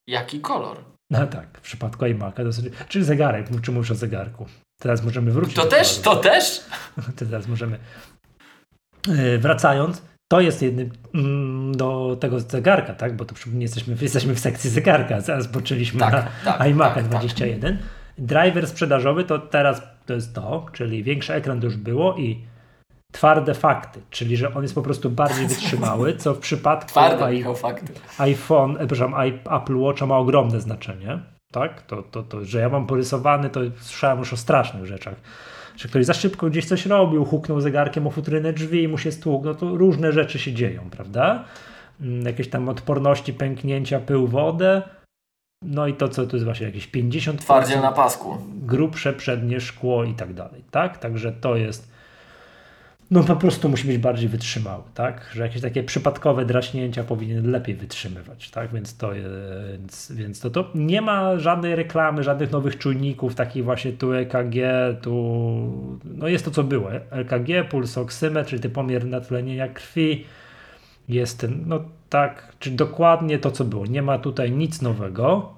Jaki 0.09 0.40
kolor? 0.40 0.84
No 1.11 1.26
tak, 1.26 1.59
w 1.59 1.61
przypadku 1.61 2.05
iMac'a 2.05 2.44
dosyć. 2.44 2.74
Czyli 2.88 3.05
zegarek, 3.05 3.47
czy 3.62 3.72
mówisz 3.72 3.90
o 3.90 3.94
zegarku. 3.94 4.47
Teraz 4.80 5.05
możemy 5.05 5.30
wrócić. 5.30 5.57
To 5.57 5.66
też, 5.66 5.99
to 5.99 6.16
też? 6.16 6.64
Teraz 7.18 7.49
możemy. 7.49 7.78
Yy, 9.09 9.39
wracając, 9.39 10.03
to 10.29 10.41
jest 10.41 10.63
jednym 10.63 10.91
mm, 11.15 11.77
do 11.77 12.17
tego 12.21 12.41
zegarka, 12.41 12.95
tak? 12.95 13.17
Bo 13.17 13.25
to 13.25 13.35
nie 13.53 13.63
jesteśmy, 13.63 13.97
jesteśmy 14.01 14.35
w 14.35 14.41
sekcji 14.41 14.71
zegarka, 14.71 15.21
zaraz 15.21 15.47
boczyliśmy 15.47 16.01
tak, 16.01 16.13
na 16.13 16.53
tak, 16.53 16.61
iMac'a 16.61 16.95
tak, 16.95 17.09
21. 17.09 17.77
Tak. 17.77 17.87
Driver 18.19 18.67
sprzedażowy 18.67 19.25
to 19.25 19.39
teraz 19.39 19.83
to 20.07 20.15
jest 20.15 20.35
to, 20.35 20.67
czyli 20.73 21.03
większy 21.03 21.35
ekran 21.35 21.61
to 21.61 21.67
już 21.67 21.77
było 21.77 22.17
i 22.17 22.45
twarde 23.13 23.55
fakty, 23.55 24.01
czyli 24.11 24.37
że 24.37 24.55
on 24.55 24.63
jest 24.63 24.75
po 24.75 24.83
prostu 24.83 25.11
bardziej 25.11 25.47
wytrzymały, 25.57 26.17
co 26.17 26.35
w 26.35 26.39
przypadku 26.39 26.89
twarde, 26.89 27.25
iPhone, 28.19 28.77
e, 28.77 28.87
przepraszam, 28.87 29.15
Apple 29.51 29.77
Watcha 29.77 30.07
ma 30.07 30.19
ogromne 30.19 30.61
znaczenie. 30.61 31.19
Tak? 31.53 31.83
To, 31.83 32.03
to, 32.03 32.23
to, 32.23 32.45
że 32.45 32.61
ja 32.61 32.69
mam 32.69 32.87
porysowany, 32.87 33.51
to 33.51 33.61
słyszałem 33.81 34.19
już 34.19 34.33
o 34.33 34.37
strasznych 34.37 34.87
rzeczach 34.87 35.15
że 35.77 35.89
ktoś 35.89 36.07
za 36.07 36.14
szybko 36.14 36.51
gdzieś 36.51 36.66
coś 36.66 36.87
robił, 36.87 37.24
huknął 37.24 37.61
zegarkiem 37.61 38.07
o 38.07 38.11
futrynę 38.11 38.53
drzwi 38.53 38.83
i 38.83 38.89
mu 38.89 38.99
się 38.99 39.12
stłukł, 39.12 39.45
no 39.45 39.55
to 39.55 39.77
różne 39.77 40.12
rzeczy 40.12 40.39
się 40.39 40.53
dzieją, 40.53 40.91
prawda? 40.91 41.45
Mm, 42.01 42.27
jakieś 42.27 42.49
tam 42.49 42.68
odporności, 42.68 43.33
pęknięcia, 43.33 44.01
pył, 44.01 44.27
wodę. 44.27 44.83
No 45.62 45.87
i 45.87 45.95
to, 45.95 46.09
co 46.09 46.27
to 46.27 46.37
jest 46.37 46.45
właśnie 46.45 46.66
jakieś 46.66 46.87
50 46.87 47.41
Twardziel 47.41 47.81
na 47.81 47.93
pasku. 47.93 48.39
Grubsze 48.62 49.12
przednie 49.12 49.61
szkło 49.61 50.05
i 50.05 50.14
tak 50.14 50.35
dalej, 50.35 50.64
tak? 50.70 50.99
Także 50.99 51.33
to 51.33 51.57
jest 51.57 51.95
no 53.11 53.25
po 53.25 53.37
prostu 53.37 53.69
musi 53.69 53.87
być 53.87 53.99
bardziej 53.99 54.29
wytrzymały, 54.29 54.83
tak? 54.95 55.31
Że 55.35 55.43
jakieś 55.43 55.63
takie 55.63 55.83
przypadkowe 55.83 56.45
draśnięcia 56.45 57.05
powinien 57.05 57.51
lepiej 57.51 57.75
wytrzymywać, 57.75 58.51
tak? 58.51 58.73
Więc 58.73 58.97
to, 58.97 59.11
więc, 59.73 60.13
więc 60.13 60.41
to, 60.41 60.51
to 60.51 60.71
nie 60.75 61.01
ma 61.01 61.39
żadnej 61.39 61.77
reklamy, 61.77 62.23
żadnych 62.23 62.51
nowych 62.51 62.79
czujników, 62.79 63.35
takich 63.35 63.65
właśnie 63.65 63.93
tu 63.93 64.13
EKG, 64.13 64.55
tu 65.03 65.13
no 66.05 66.29
jest 66.29 66.45
to 66.45 66.51
co 66.51 66.63
było, 66.63 66.93
EKG, 66.93 67.71
pulsoksymetr, 67.71 68.51
czyli 68.51 68.69
pomiar 68.71 69.05
natlenienia 69.05 69.69
krwi, 69.69 70.25
jest 71.09 71.41
ten, 71.41 71.65
no 71.67 71.81
tak, 72.11 72.53
czy 72.59 72.71
dokładnie 72.71 73.39
to 73.39 73.51
co 73.51 73.65
było, 73.65 73.87
nie 73.87 74.03
ma 74.03 74.19
tutaj 74.19 74.53
nic 74.53 74.83
nowego, 74.83 75.55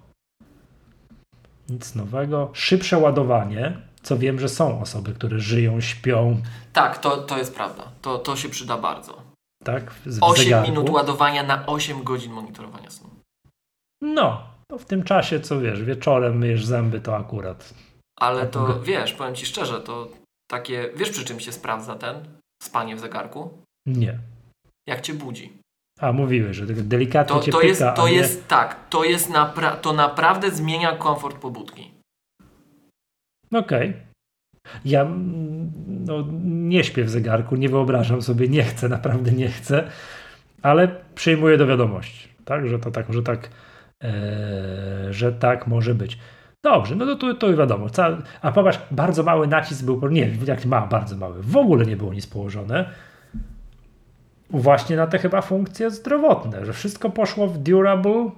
nic 1.68 1.94
nowego, 1.94 2.50
szybsze 2.52 2.98
ładowanie, 2.98 3.87
co 4.02 4.18
wiem, 4.18 4.40
że 4.40 4.48
są 4.48 4.80
osoby, 4.80 5.14
które 5.14 5.38
żyją, 5.40 5.80
śpią. 5.80 6.42
Tak, 6.72 6.98
to, 6.98 7.16
to 7.16 7.38
jest 7.38 7.54
prawda. 7.54 7.92
To, 8.02 8.18
to 8.18 8.36
się 8.36 8.48
przyda 8.48 8.78
bardzo. 8.78 9.22
Tak? 9.64 9.90
W 9.90 10.18
8 10.20 10.44
zegarku. 10.44 10.70
minut 10.70 10.90
ładowania 10.90 11.42
na 11.42 11.66
8 11.66 12.02
godzin 12.02 12.32
monitorowania 12.32 12.90
snu. 12.90 13.10
No, 14.02 14.42
to 14.70 14.78
w 14.78 14.84
tym 14.84 15.02
czasie, 15.02 15.40
co 15.40 15.60
wiesz, 15.60 15.82
wieczorem 15.82 16.38
myjesz 16.38 16.64
zęby, 16.64 17.00
to 17.00 17.16
akurat. 17.16 17.74
Ale 18.20 18.40
tak 18.40 18.50
to 18.50 18.80
wiesz, 18.80 19.12
powiem 19.12 19.34
ci 19.34 19.46
szczerze, 19.46 19.80
to 19.80 20.08
takie. 20.50 20.90
Wiesz, 20.96 21.10
przy 21.10 21.24
czym 21.24 21.40
się 21.40 21.52
sprawdza 21.52 21.94
ten 21.94 22.28
spanie 22.62 22.96
w 22.96 23.00
zegarku? 23.00 23.58
Nie. 23.86 24.18
Jak 24.88 25.00
cię 25.00 25.14
budzi. 25.14 25.58
A, 26.00 26.12
mówiłeś, 26.12 26.56
że 26.56 26.66
delikatnie 26.66 27.36
to, 27.36 27.42
cię 27.42 27.52
to 27.52 27.62
jest, 27.62 27.82
to 27.96 28.08
jest 28.08 28.48
tak, 28.48 28.88
to 28.88 29.04
jest 29.04 29.30
napra- 29.30 29.76
to 29.76 29.92
naprawdę 29.92 30.50
zmienia 30.50 30.96
komfort 30.96 31.38
pobudki. 31.38 31.97
Okej. 33.52 33.90
Okay. 33.90 34.08
Ja 34.84 35.02
mm, 35.02 35.72
no, 36.06 36.24
nie 36.42 36.84
śpię 36.84 37.04
w 37.04 37.10
zegarku, 37.10 37.56
nie 37.56 37.68
wyobrażam 37.68 38.22
sobie, 38.22 38.48
nie 38.48 38.62
chcę, 38.62 38.88
naprawdę 38.88 39.32
nie 39.32 39.48
chcę, 39.48 39.84
ale 40.62 40.88
przyjmuję 41.14 41.56
do 41.56 41.66
wiadomości, 41.66 42.28
tak, 42.44 42.68
że 42.68 42.78
to 42.78 42.90
tak, 42.90 43.12
że 43.12 43.22
tak, 43.22 43.50
e, 44.04 45.12
że 45.12 45.32
tak 45.32 45.66
może 45.66 45.94
być. 45.94 46.18
Dobrze, 46.64 46.96
no 46.96 47.06
to, 47.06 47.16
to, 47.16 47.34
to 47.34 47.56
wiadomo. 47.56 47.86
A 48.42 48.52
popatrz, 48.52 48.78
bardzo 48.90 49.22
mały 49.22 49.46
nacisk 49.46 49.84
był, 49.84 50.08
nie, 50.08 50.30
jak 50.46 50.64
ma 50.64 50.86
bardzo 50.86 51.16
mały, 51.16 51.42
w 51.42 51.56
ogóle 51.56 51.86
nie 51.86 51.96
było 51.96 52.14
nic 52.14 52.26
położone. 52.26 52.90
Właśnie 54.50 54.96
na 54.96 55.06
te 55.06 55.18
chyba 55.18 55.42
funkcje 55.42 55.90
zdrowotne, 55.90 56.66
że 56.66 56.72
wszystko 56.72 57.10
poszło 57.10 57.46
w 57.46 57.58
durable 57.58 58.30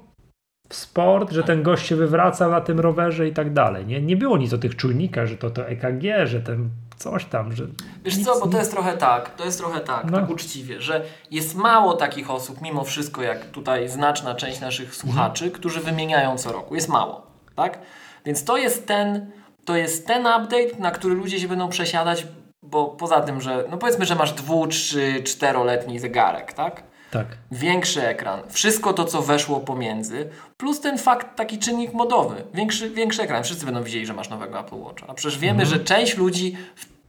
w 0.70 0.74
sport, 0.74 1.32
że 1.32 1.42
ten 1.42 1.62
gość 1.62 1.86
się 1.86 1.96
wywracał 1.96 2.50
na 2.50 2.60
tym 2.60 2.80
rowerze 2.80 3.28
i 3.28 3.32
tak 3.32 3.52
dalej. 3.52 3.86
Nie, 3.86 4.02
nie 4.02 4.16
było 4.16 4.38
nic 4.38 4.52
o 4.52 4.58
tych 4.58 4.76
czujnikach, 4.76 5.26
że 5.26 5.36
to 5.36 5.50
to 5.50 5.68
EKG, 5.68 6.02
że 6.24 6.40
ten 6.40 6.70
coś 6.96 7.24
tam, 7.24 7.52
że... 7.52 7.64
Wiesz 8.04 8.16
nic, 8.16 8.26
co, 8.26 8.40
bo 8.40 8.46
to 8.46 8.58
jest 8.58 8.70
trochę 8.70 8.96
tak, 8.96 9.34
to 9.36 9.44
jest 9.44 9.58
trochę 9.58 9.80
tak, 9.80 10.10
No. 10.10 10.18
tak 10.20 10.30
uczciwie, 10.30 10.80
że 10.80 11.04
jest 11.30 11.54
mało 11.54 11.94
takich 11.94 12.30
osób, 12.30 12.60
mimo 12.62 12.84
wszystko, 12.84 13.22
jak 13.22 13.46
tutaj 13.46 13.88
znaczna 13.88 14.34
część 14.34 14.60
naszych 14.60 14.94
słuchaczy, 14.94 15.50
którzy 15.50 15.80
wymieniają 15.80 16.38
co 16.38 16.52
roku. 16.52 16.74
Jest 16.74 16.88
mało, 16.88 17.26
tak? 17.56 17.78
Więc 18.24 18.44
to 18.44 18.56
jest 18.56 18.86
ten, 18.86 19.30
to 19.64 19.76
jest 19.76 20.06
ten 20.06 20.20
update, 20.20 20.78
na 20.78 20.90
który 20.90 21.14
ludzie 21.14 21.40
się 21.40 21.48
będą 21.48 21.68
przesiadać, 21.68 22.26
bo 22.62 22.86
poza 22.86 23.20
tym, 23.20 23.40
że, 23.40 23.64
no 23.70 23.76
powiedzmy, 23.76 24.04
że 24.04 24.14
masz 24.14 24.32
dwu, 24.32 24.66
trzy, 24.66 25.22
czteroletni 25.24 25.98
zegarek, 25.98 26.52
tak? 26.52 26.82
Tak. 27.10 27.26
Większy 27.52 28.06
ekran, 28.06 28.40
wszystko 28.48 28.92
to, 28.92 29.04
co 29.04 29.22
weszło 29.22 29.60
pomiędzy, 29.60 30.28
plus 30.56 30.80
ten 30.80 30.98
fakt, 30.98 31.36
taki 31.36 31.58
czynnik 31.58 31.92
modowy, 31.92 32.44
większy, 32.54 32.90
większy 32.90 33.22
ekran. 33.22 33.44
Wszyscy 33.44 33.64
będą 33.64 33.82
widzieli, 33.82 34.06
że 34.06 34.14
masz 34.14 34.30
nowego 34.30 34.60
Apple 34.60 34.76
Watcha. 34.76 35.06
A 35.08 35.14
przecież 35.14 35.38
wiemy, 35.38 35.66
że 35.66 35.78
część 35.78 36.16
ludzi 36.16 36.56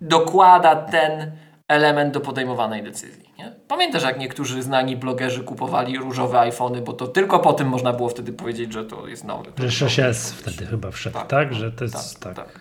dokłada 0.01 0.75
ten 0.75 1.31
element 1.67 2.13
do 2.13 2.21
podejmowanej 2.21 2.83
decyzji. 2.83 3.33
Nie? 3.37 3.55
Pamiętasz, 3.67 4.03
jak 4.03 4.19
niektórzy 4.19 4.61
znani 4.61 4.95
blogerzy 4.95 5.43
kupowali 5.43 5.97
różowe 5.97 6.39
iPhony, 6.39 6.81
bo 6.81 6.93
to 6.93 7.07
tylko 7.07 7.39
po 7.39 7.53
tym 7.53 7.67
można 7.67 7.93
było 7.93 8.09
wtedy 8.09 8.33
powiedzieć, 8.33 8.73
że 8.73 8.85
to 8.85 9.07
jest 9.07 9.23
nowy. 9.23 9.51
Że 9.57 9.85
6S 9.85 10.31
wtedy 10.31 10.65
chyba 10.65 10.91
wszedł, 10.91 11.19
tak? 11.27 11.53
Że 11.53 11.71
to 11.71 11.83
jest 11.83 12.19
tak. 12.19 12.35
tak. 12.35 12.59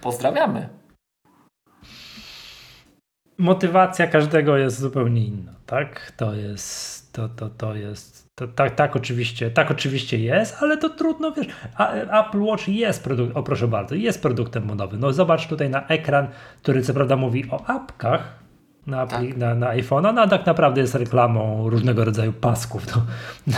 Pozdrawiamy. 0.00 0.68
Motywacja 3.38 4.06
każdego 4.06 4.56
jest 4.56 4.78
zupełnie 4.80 5.24
inna, 5.24 5.52
tak? 5.66 6.12
To 6.16 6.34
jest, 6.34 7.12
to, 7.12 7.28
to, 7.28 7.48
to 7.48 7.74
jest, 7.74 8.28
to, 8.34 8.48
tak, 8.48 8.74
tak 8.74 8.96
oczywiście, 8.96 9.50
tak 9.50 9.70
oczywiście 9.70 10.18
jest, 10.18 10.56
ale 10.60 10.76
to 10.76 10.88
trudno, 10.90 11.32
wiesz, 11.32 11.46
a, 11.76 11.92
Apple 11.92 12.40
Watch 12.40 12.68
jest 12.68 13.04
produkt, 13.04 13.36
o 13.36 13.42
proszę 13.42 13.68
bardzo, 13.68 13.94
jest 13.94 14.22
produktem 14.22 14.64
modowym. 14.66 15.00
No 15.00 15.12
zobacz 15.12 15.46
tutaj 15.48 15.70
na 15.70 15.86
ekran, 15.86 16.28
który 16.62 16.82
co 16.82 16.94
prawda 16.94 17.16
mówi 17.16 17.44
o 17.50 17.66
apkach, 17.66 18.38
na, 18.86 19.06
Tak. 19.06 19.36
na, 19.36 19.54
na 19.54 19.66
iPhone'a, 19.76 20.14
no 20.14 20.22
a 20.22 20.28
tak 20.28 20.46
naprawdę 20.46 20.80
jest 20.80 20.94
reklamą 20.94 21.70
różnego 21.70 22.04
rodzaju 22.04 22.32
pasków 22.32 22.86
do, 22.86 22.92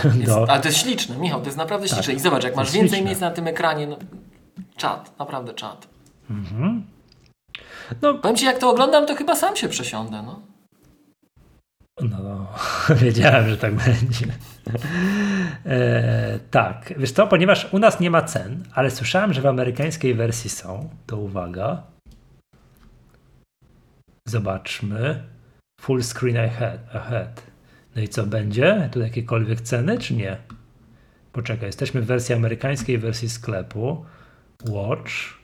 Jest, 0.04 0.26
do, 0.26 0.50
ale 0.50 0.60
to 0.60 0.68
jest 0.68 0.78
śliczne, 0.78 1.18
Michał, 1.18 1.40
to 1.40 1.46
jest 1.46 1.58
naprawdę 1.58 1.88
śliczne. 1.88 2.14
I 2.14 2.18
zobacz, 2.20 2.44
jak 2.44 2.56
masz 2.56 2.72
więcej 2.72 2.88
śliczne. 2.88 3.06
miejsc 3.06 3.20
na 3.20 3.30
tym 3.30 3.46
ekranie, 3.46 3.86
no, 3.86 3.96
czat, 4.76 5.18
naprawdę 5.18 5.54
czat. 5.54 5.88
No, 8.02 8.14
Powiem 8.14 8.36
Ci, 8.36 8.44
jak 8.44 8.58
to 8.58 8.70
oglądam, 8.70 9.06
to 9.06 9.14
chyba 9.14 9.36
sam 9.36 9.56
się 9.56 9.68
przesiądę, 9.68 10.22
no. 10.22 10.42
No, 12.00 12.46
wiedziałem, 13.02 13.48
że 13.48 13.56
tak 13.56 13.74
będzie. 13.74 14.26
E, 15.66 16.38
tak, 16.50 16.94
wiesz 16.96 17.12
co, 17.12 17.26
ponieważ 17.26 17.72
u 17.72 17.78
nas 17.78 18.00
nie 18.00 18.10
ma 18.10 18.22
cen, 18.22 18.64
ale 18.74 18.90
słyszałem, 18.90 19.32
że 19.32 19.40
w 19.40 19.46
amerykańskiej 19.46 20.14
wersji 20.14 20.50
są, 20.50 20.88
to 21.06 21.16
uwaga. 21.16 21.82
Zobaczmy. 24.28 25.22
Full 25.80 26.02
screen 26.02 26.36
ahead. 26.36 26.80
ahead. 26.94 27.42
No 27.96 28.02
i 28.02 28.08
co 28.08 28.26
będzie? 28.26 28.88
Tu 28.92 29.00
jakiekolwiek 29.00 29.60
ceny, 29.60 29.98
czy 29.98 30.14
nie? 30.14 30.36
Poczekaj, 31.32 31.66
jesteśmy 31.66 32.02
w 32.02 32.06
wersji 32.06 32.34
amerykańskiej, 32.34 32.98
wersji 32.98 33.28
sklepu. 33.28 34.04
Watch. 34.68 35.37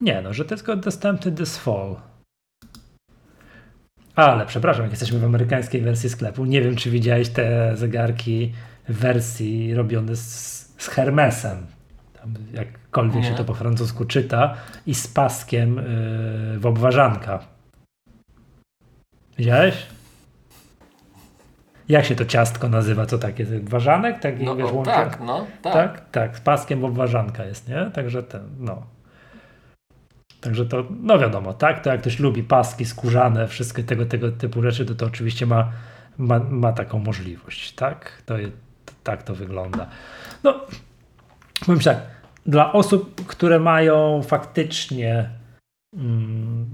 Nie, 0.00 0.22
no, 0.22 0.32
że 0.32 0.44
to 0.44 0.54
jest 0.54 0.72
dostępny 0.74 1.32
this 1.32 1.58
fall. 1.58 1.96
Ale 4.14 4.46
przepraszam, 4.46 4.82
jak 4.82 4.92
jesteśmy 4.92 5.18
w 5.18 5.24
amerykańskiej 5.24 5.80
wersji 5.80 6.10
sklepu, 6.10 6.44
nie 6.44 6.62
wiem, 6.62 6.76
czy 6.76 6.90
widziałeś 6.90 7.28
te 7.28 7.76
zegarki 7.76 8.52
w 8.88 8.98
wersji 8.98 9.74
robione 9.74 10.16
z, 10.16 10.74
z 10.78 10.88
Hermesem. 10.88 11.66
Tam 12.20 12.34
jakkolwiek 12.52 13.22
Nie. 13.22 13.28
się 13.28 13.34
to 13.34 13.44
po 13.44 13.54
francusku 13.54 14.04
czyta 14.04 14.54
i 14.86 14.94
z 14.94 15.08
paskiem 15.08 15.76
yy, 15.76 16.58
w 16.58 16.66
obwarzanka. 16.66 17.38
Widziałeś? 19.38 19.86
Jak 21.88 22.04
się 22.04 22.14
to 22.14 22.24
ciastko 22.24 22.68
nazywa? 22.68 23.06
Co 23.06 23.18
takie? 23.18 23.46
Ważanek? 23.62 24.20
Taki, 24.20 24.44
no 24.44 24.56
wiesz, 24.56 24.70
o, 24.70 24.82
tak, 24.82 25.20
no, 25.20 25.46
tak. 25.62 25.72
tak, 25.72 26.10
tak, 26.10 26.36
z 26.36 26.40
paskiem 26.40 26.80
w 26.80 26.84
obwarzanka 26.84 27.44
jest, 27.44 27.68
nie? 27.68 27.90
Także 27.94 28.22
ten, 28.22 28.42
no. 28.58 28.93
Także 30.44 30.66
to, 30.66 30.84
no 31.00 31.18
wiadomo, 31.18 31.52
tak, 31.52 31.80
to 31.80 31.90
jak 31.90 32.00
ktoś 32.00 32.18
lubi 32.18 32.42
paski 32.42 32.84
skórzane, 32.84 33.48
wszystkie 33.48 33.84
tego, 33.84 34.06
tego 34.06 34.32
typu 34.32 34.62
rzeczy, 34.62 34.86
to 34.86 34.94
to 34.94 35.06
oczywiście 35.06 35.46
ma, 35.46 35.72
ma, 36.18 36.38
ma 36.38 36.72
taką 36.72 36.98
możliwość, 36.98 37.72
tak? 37.72 38.22
To, 38.26 38.34
tak 39.04 39.22
to 39.22 39.34
wygląda. 39.34 39.86
No, 40.42 40.60
powiem 41.66 41.80
tak, 41.80 42.00
dla 42.46 42.72
osób, 42.72 43.26
które 43.26 43.60
mają 43.60 44.22
faktycznie 44.22 45.30
mm, 45.96 46.66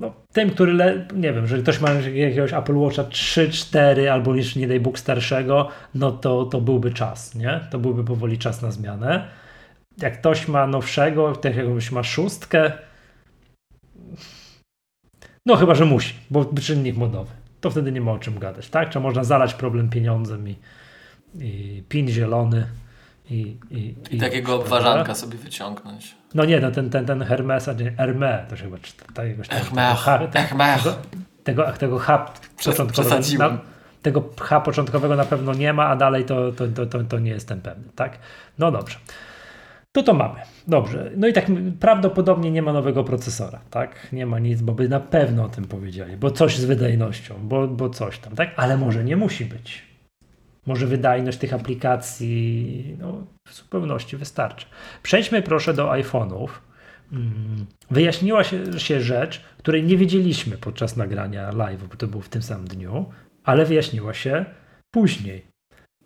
no, 0.00 0.12
tym, 0.32 0.50
który, 0.50 0.72
le, 0.72 1.06
nie 1.14 1.32
wiem, 1.32 1.46
że 1.46 1.58
ktoś 1.58 1.80
ma 1.80 1.90
jakiegoś 1.90 2.52
Apple 2.52 2.76
Watcha 2.76 3.04
3, 3.04 3.50
4 3.50 4.10
albo 4.10 4.34
jeszcze 4.34 4.60
nie 4.60 4.68
daj 4.68 4.80
Bóg 4.80 4.98
starszego, 4.98 5.68
no 5.94 6.12
to, 6.12 6.44
to 6.44 6.60
byłby 6.60 6.92
czas, 6.92 7.34
nie? 7.34 7.60
To 7.70 7.78
byłby 7.78 8.04
powoli 8.04 8.38
czas 8.38 8.62
na 8.62 8.70
zmianę. 8.70 9.28
Jak 10.02 10.18
ktoś 10.18 10.48
ma 10.48 10.66
nowszego, 10.66 11.32
tak 11.32 11.56
jakbyś 11.56 11.92
ma 11.92 12.02
szóstkę, 12.02 12.72
no 15.46 15.56
chyba, 15.56 15.74
że 15.74 15.84
musi, 15.84 16.14
bo 16.30 16.44
czynnik 16.44 16.96
modowy. 16.96 17.30
To 17.60 17.70
wtedy 17.70 17.92
nie 17.92 18.00
ma 18.00 18.12
o 18.12 18.18
czym 18.18 18.38
gadać, 18.38 18.68
tak? 18.68 18.90
Czy 18.90 19.00
można 19.00 19.24
zalać 19.24 19.54
problem 19.54 19.90
pieniądzem 19.90 20.48
i, 20.48 20.56
i 21.40 21.82
pin 21.88 22.08
zielony 22.08 22.66
i, 23.30 23.56
i, 23.70 23.94
I 24.10 24.18
takiego 24.18 24.54
obwarzanka 24.54 25.14
sobie 25.14 25.38
wyciągnąć. 25.38 26.14
no 26.34 26.44
nie, 26.44 26.60
no 26.60 26.70
ten, 26.70 26.90
ten, 26.90 27.06
ten 27.06 27.22
Hermesa, 27.24 27.72
nie, 27.72 27.92
Hermé, 27.92 28.46
to 28.46 28.56
się 28.56 28.64
chyba 28.64 28.78
czyta, 28.78 29.04
tak 29.14 29.28
jakoś 29.28 29.48
tam. 29.48 29.58
Tego, 30.78 30.94
tego, 31.44 31.72
tego 31.72 31.98
H 31.98 32.32
początkowego, 32.56 33.16
na, 33.38 33.58
tego 34.02 34.24
H 34.40 34.60
początkowego 34.60 35.16
na 35.16 35.24
pewno 35.24 35.54
nie 35.54 35.72
ma, 35.72 35.86
a 35.86 35.96
dalej 35.96 36.24
to, 36.24 36.52
to, 36.52 36.66
to, 36.68 36.86
to, 36.86 37.04
to 37.04 37.18
nie 37.18 37.30
jestem 37.30 37.60
pewny, 37.60 37.84
tak? 37.96 38.18
No 38.58 38.70
dobrze. 38.72 38.96
To 39.92 40.02
to 40.02 40.14
mamy. 40.14 40.40
Dobrze. 40.68 41.10
No 41.16 41.28
i 41.28 41.32
tak 41.32 41.46
prawdopodobnie 41.80 42.50
nie 42.50 42.62
ma 42.62 42.72
nowego 42.72 43.04
procesora, 43.04 43.60
tak? 43.70 44.12
Nie 44.12 44.26
ma 44.26 44.38
nic, 44.38 44.62
bo 44.62 44.72
by 44.72 44.88
na 44.88 45.00
pewno 45.00 45.44
o 45.44 45.48
tym 45.48 45.64
powiedzieli, 45.64 46.16
bo 46.16 46.30
coś 46.30 46.58
z 46.58 46.64
wydajnością, 46.64 47.34
bo, 47.42 47.68
bo 47.68 47.90
coś 47.90 48.18
tam, 48.18 48.34
tak? 48.34 48.50
Ale 48.56 48.76
może 48.76 49.04
nie 49.04 49.16
musi 49.16 49.44
być. 49.44 49.88
Może 50.66 50.86
wydajność 50.86 51.38
tych 51.38 51.54
aplikacji 51.54 52.96
no, 53.00 53.26
w 53.48 53.54
zupełności 53.54 54.16
wystarczy. 54.16 54.66
Przejdźmy 55.02 55.42
proszę 55.42 55.74
do 55.74 55.90
iPhone'ów. 55.90 56.48
Mm, 57.12 57.66
Wyjaśniła 57.90 58.44
się, 58.44 58.80
się 58.80 59.00
rzecz, 59.00 59.44
której 59.58 59.84
nie 59.84 59.96
wiedzieliśmy 59.96 60.58
podczas 60.58 60.96
nagrania 60.96 61.52
live, 61.52 61.88
bo 61.88 61.96
to 61.96 62.06
było 62.06 62.22
w 62.22 62.28
tym 62.28 62.42
samym 62.42 62.68
dniu, 62.68 63.06
ale 63.44 63.64
wyjaśniła 63.64 64.14
się 64.14 64.44
później. 64.90 65.46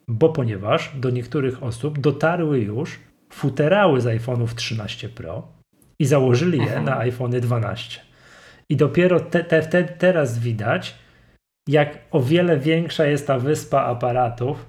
Bo 0.08 0.28
ponieważ 0.28 0.92
do 0.96 1.10
niektórych 1.10 1.62
osób 1.62 1.98
dotarły 1.98 2.58
już 2.58 2.98
futerały 3.32 4.00
z 4.00 4.04
iPhone'ów 4.04 4.54
13 4.54 5.08
Pro 5.08 5.48
i 5.98 6.04
założyli 6.06 6.58
je 6.58 6.64
Mhm. 6.64 6.84
na 6.84 6.98
iPhony 6.98 7.40
12. 7.40 8.00
I 8.68 8.76
dopiero 8.76 9.20
te, 9.20 9.44
te, 9.44 9.62
te, 9.62 9.84
teraz 9.84 10.38
widać, 10.38 10.94
jak 11.68 11.98
o 12.10 12.20
wiele 12.22 12.58
większa 12.58 13.06
jest 13.06 13.26
ta 13.26 13.38
wyspa 13.38 13.82
aparatów, 13.82 14.66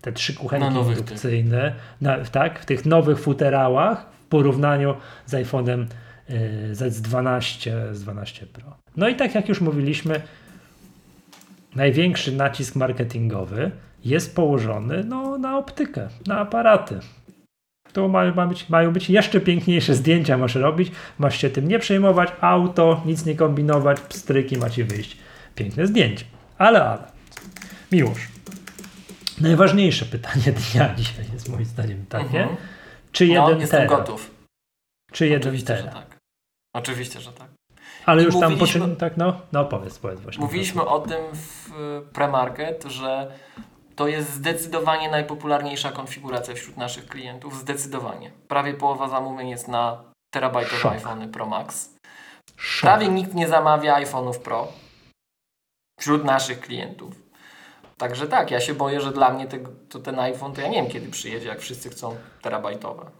te 0.00 0.12
trzy 0.12 0.34
kuchenki 0.34 0.66
indukcyjne, 0.88 1.74
na, 2.00 2.18
tak, 2.24 2.58
w 2.58 2.66
tych 2.66 2.86
nowych 2.86 3.20
futerałach 3.20 4.06
w 4.24 4.26
porównaniu 4.26 4.94
z 5.26 5.32
iPhone'em 5.32 5.86
y, 6.30 6.74
z 6.74 7.02
12, 7.02 7.94
z 7.94 8.02
12 8.02 8.46
Pro. 8.46 8.76
No 8.96 9.08
i 9.08 9.16
tak 9.16 9.34
jak 9.34 9.48
już 9.48 9.60
mówiliśmy, 9.60 10.22
największy 11.74 12.32
nacisk 12.32 12.76
marketingowy 12.76 13.70
jest 14.04 14.36
położony 14.36 15.04
no, 15.04 15.38
na 15.38 15.58
optykę, 15.58 16.08
na 16.26 16.38
aparaty. 16.38 16.98
To 17.92 18.08
mają, 18.08 18.34
ma 18.34 18.46
być, 18.46 18.68
mają 18.68 18.92
być 18.92 19.10
jeszcze 19.10 19.40
piękniejsze 19.40 19.94
zdjęcia, 19.94 20.38
masz 20.38 20.54
robić, 20.54 20.92
masz 21.18 21.40
się 21.40 21.50
tym 21.50 21.68
nie 21.68 21.78
przejmować, 21.78 22.28
auto, 22.40 23.02
nic 23.06 23.26
nie 23.26 23.34
kombinować, 23.36 24.00
pstryki 24.00 24.58
macie 24.58 24.84
wyjść. 24.84 25.16
Piękne 25.54 25.86
zdjęcie. 25.86 26.24
Ale, 26.58 26.84
ale. 26.84 27.02
Miłosz. 27.92 28.28
Najważniejsze 29.40 30.04
pytanie 30.06 30.44
dnia 30.72 30.94
dzisiaj 30.94 31.24
jest 31.32 31.48
moim 31.48 31.64
zdaniem 31.64 32.06
takie. 32.08 32.40
Mhm. 32.42 32.56
Czy 33.12 33.26
No, 33.28 33.32
jeden 33.48 33.60
jestem 33.60 33.80
tera? 33.80 33.96
gotów. 33.98 34.30
Czy 35.12 35.26
jeden 35.26 35.42
Oczywiście, 35.42 35.76
że 35.76 35.82
tera? 35.82 35.94
tak. 35.94 36.18
Oczywiście, 36.74 37.20
że 37.20 37.32
tak. 37.32 37.48
Ale 38.06 38.22
I 38.22 38.24
już 38.24 38.40
tam 38.40 38.56
poczyn... 38.56 38.96
tak, 38.96 39.16
no, 39.16 39.40
no 39.52 39.64
powiedz, 39.64 39.98
powiedz 39.98 40.20
właśnie. 40.20 40.44
Mówiliśmy 40.44 40.82
o 40.82 41.00
tym 41.00 41.20
w 41.32 41.70
premarket, 42.12 42.84
że 42.84 43.32
to 43.96 44.08
jest 44.08 44.30
zdecydowanie 44.30 45.10
najpopularniejsza 45.10 45.92
konfiguracja 45.92 46.54
wśród 46.54 46.76
naszych 46.76 47.06
klientów. 47.06 47.58
Zdecydowanie. 47.58 48.30
Prawie 48.48 48.74
połowa 48.74 49.08
zamówień 49.08 49.48
jest 49.48 49.68
na 49.68 50.04
terabajtowe 50.34 50.90
iPhony 50.90 51.28
Pro 51.28 51.46
Max. 51.46 51.94
Szok. 52.56 52.80
Prawie 52.80 53.08
nikt 53.08 53.34
nie 53.34 53.48
zamawia 53.48 54.00
iPhone'ów 54.00 54.38
Pro 54.38 54.68
wśród 56.00 56.24
naszych 56.24 56.60
klientów. 56.60 57.14
Także 57.98 58.26
tak, 58.26 58.50
ja 58.50 58.60
się 58.60 58.74
boję, 58.74 59.00
że 59.00 59.12
dla 59.12 59.30
mnie 59.30 59.46
te, 59.46 59.58
to 59.88 59.98
ten 59.98 60.18
iPhone, 60.18 60.54
to 60.54 60.60
ja 60.60 60.68
nie 60.68 60.82
wiem 60.82 60.90
kiedy 60.90 61.10
przyjedzie, 61.10 61.48
jak 61.48 61.60
wszyscy 61.60 61.90
chcą 61.90 62.16
terabajtowe. 62.42 63.10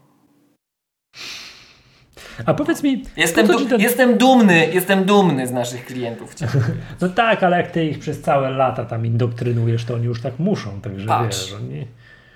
A 2.46 2.54
powiedz 2.54 2.82
mi. 2.82 3.04
Jestem, 3.16 3.48
ten... 3.48 3.80
jestem 3.80 4.18
dumny, 4.18 4.68
jestem 4.72 5.04
dumny 5.04 5.46
z 5.46 5.52
naszych 5.52 5.86
klientów. 5.86 6.34
no 7.00 7.09
tak, 7.09 7.42
ale 7.42 7.56
jak 7.56 7.70
ty 7.70 7.84
ich 7.84 7.98
przez 7.98 8.20
całe 8.20 8.50
lata 8.50 8.84
tam 8.84 9.06
indoktrynujesz, 9.06 9.84
to 9.84 9.94
oni 9.94 10.04
już 10.04 10.22
tak 10.22 10.38
muszą, 10.38 10.80
także 10.80 11.06
Patrz. 11.06 11.44
wiesz, 11.44 11.52
oni... 11.52 11.86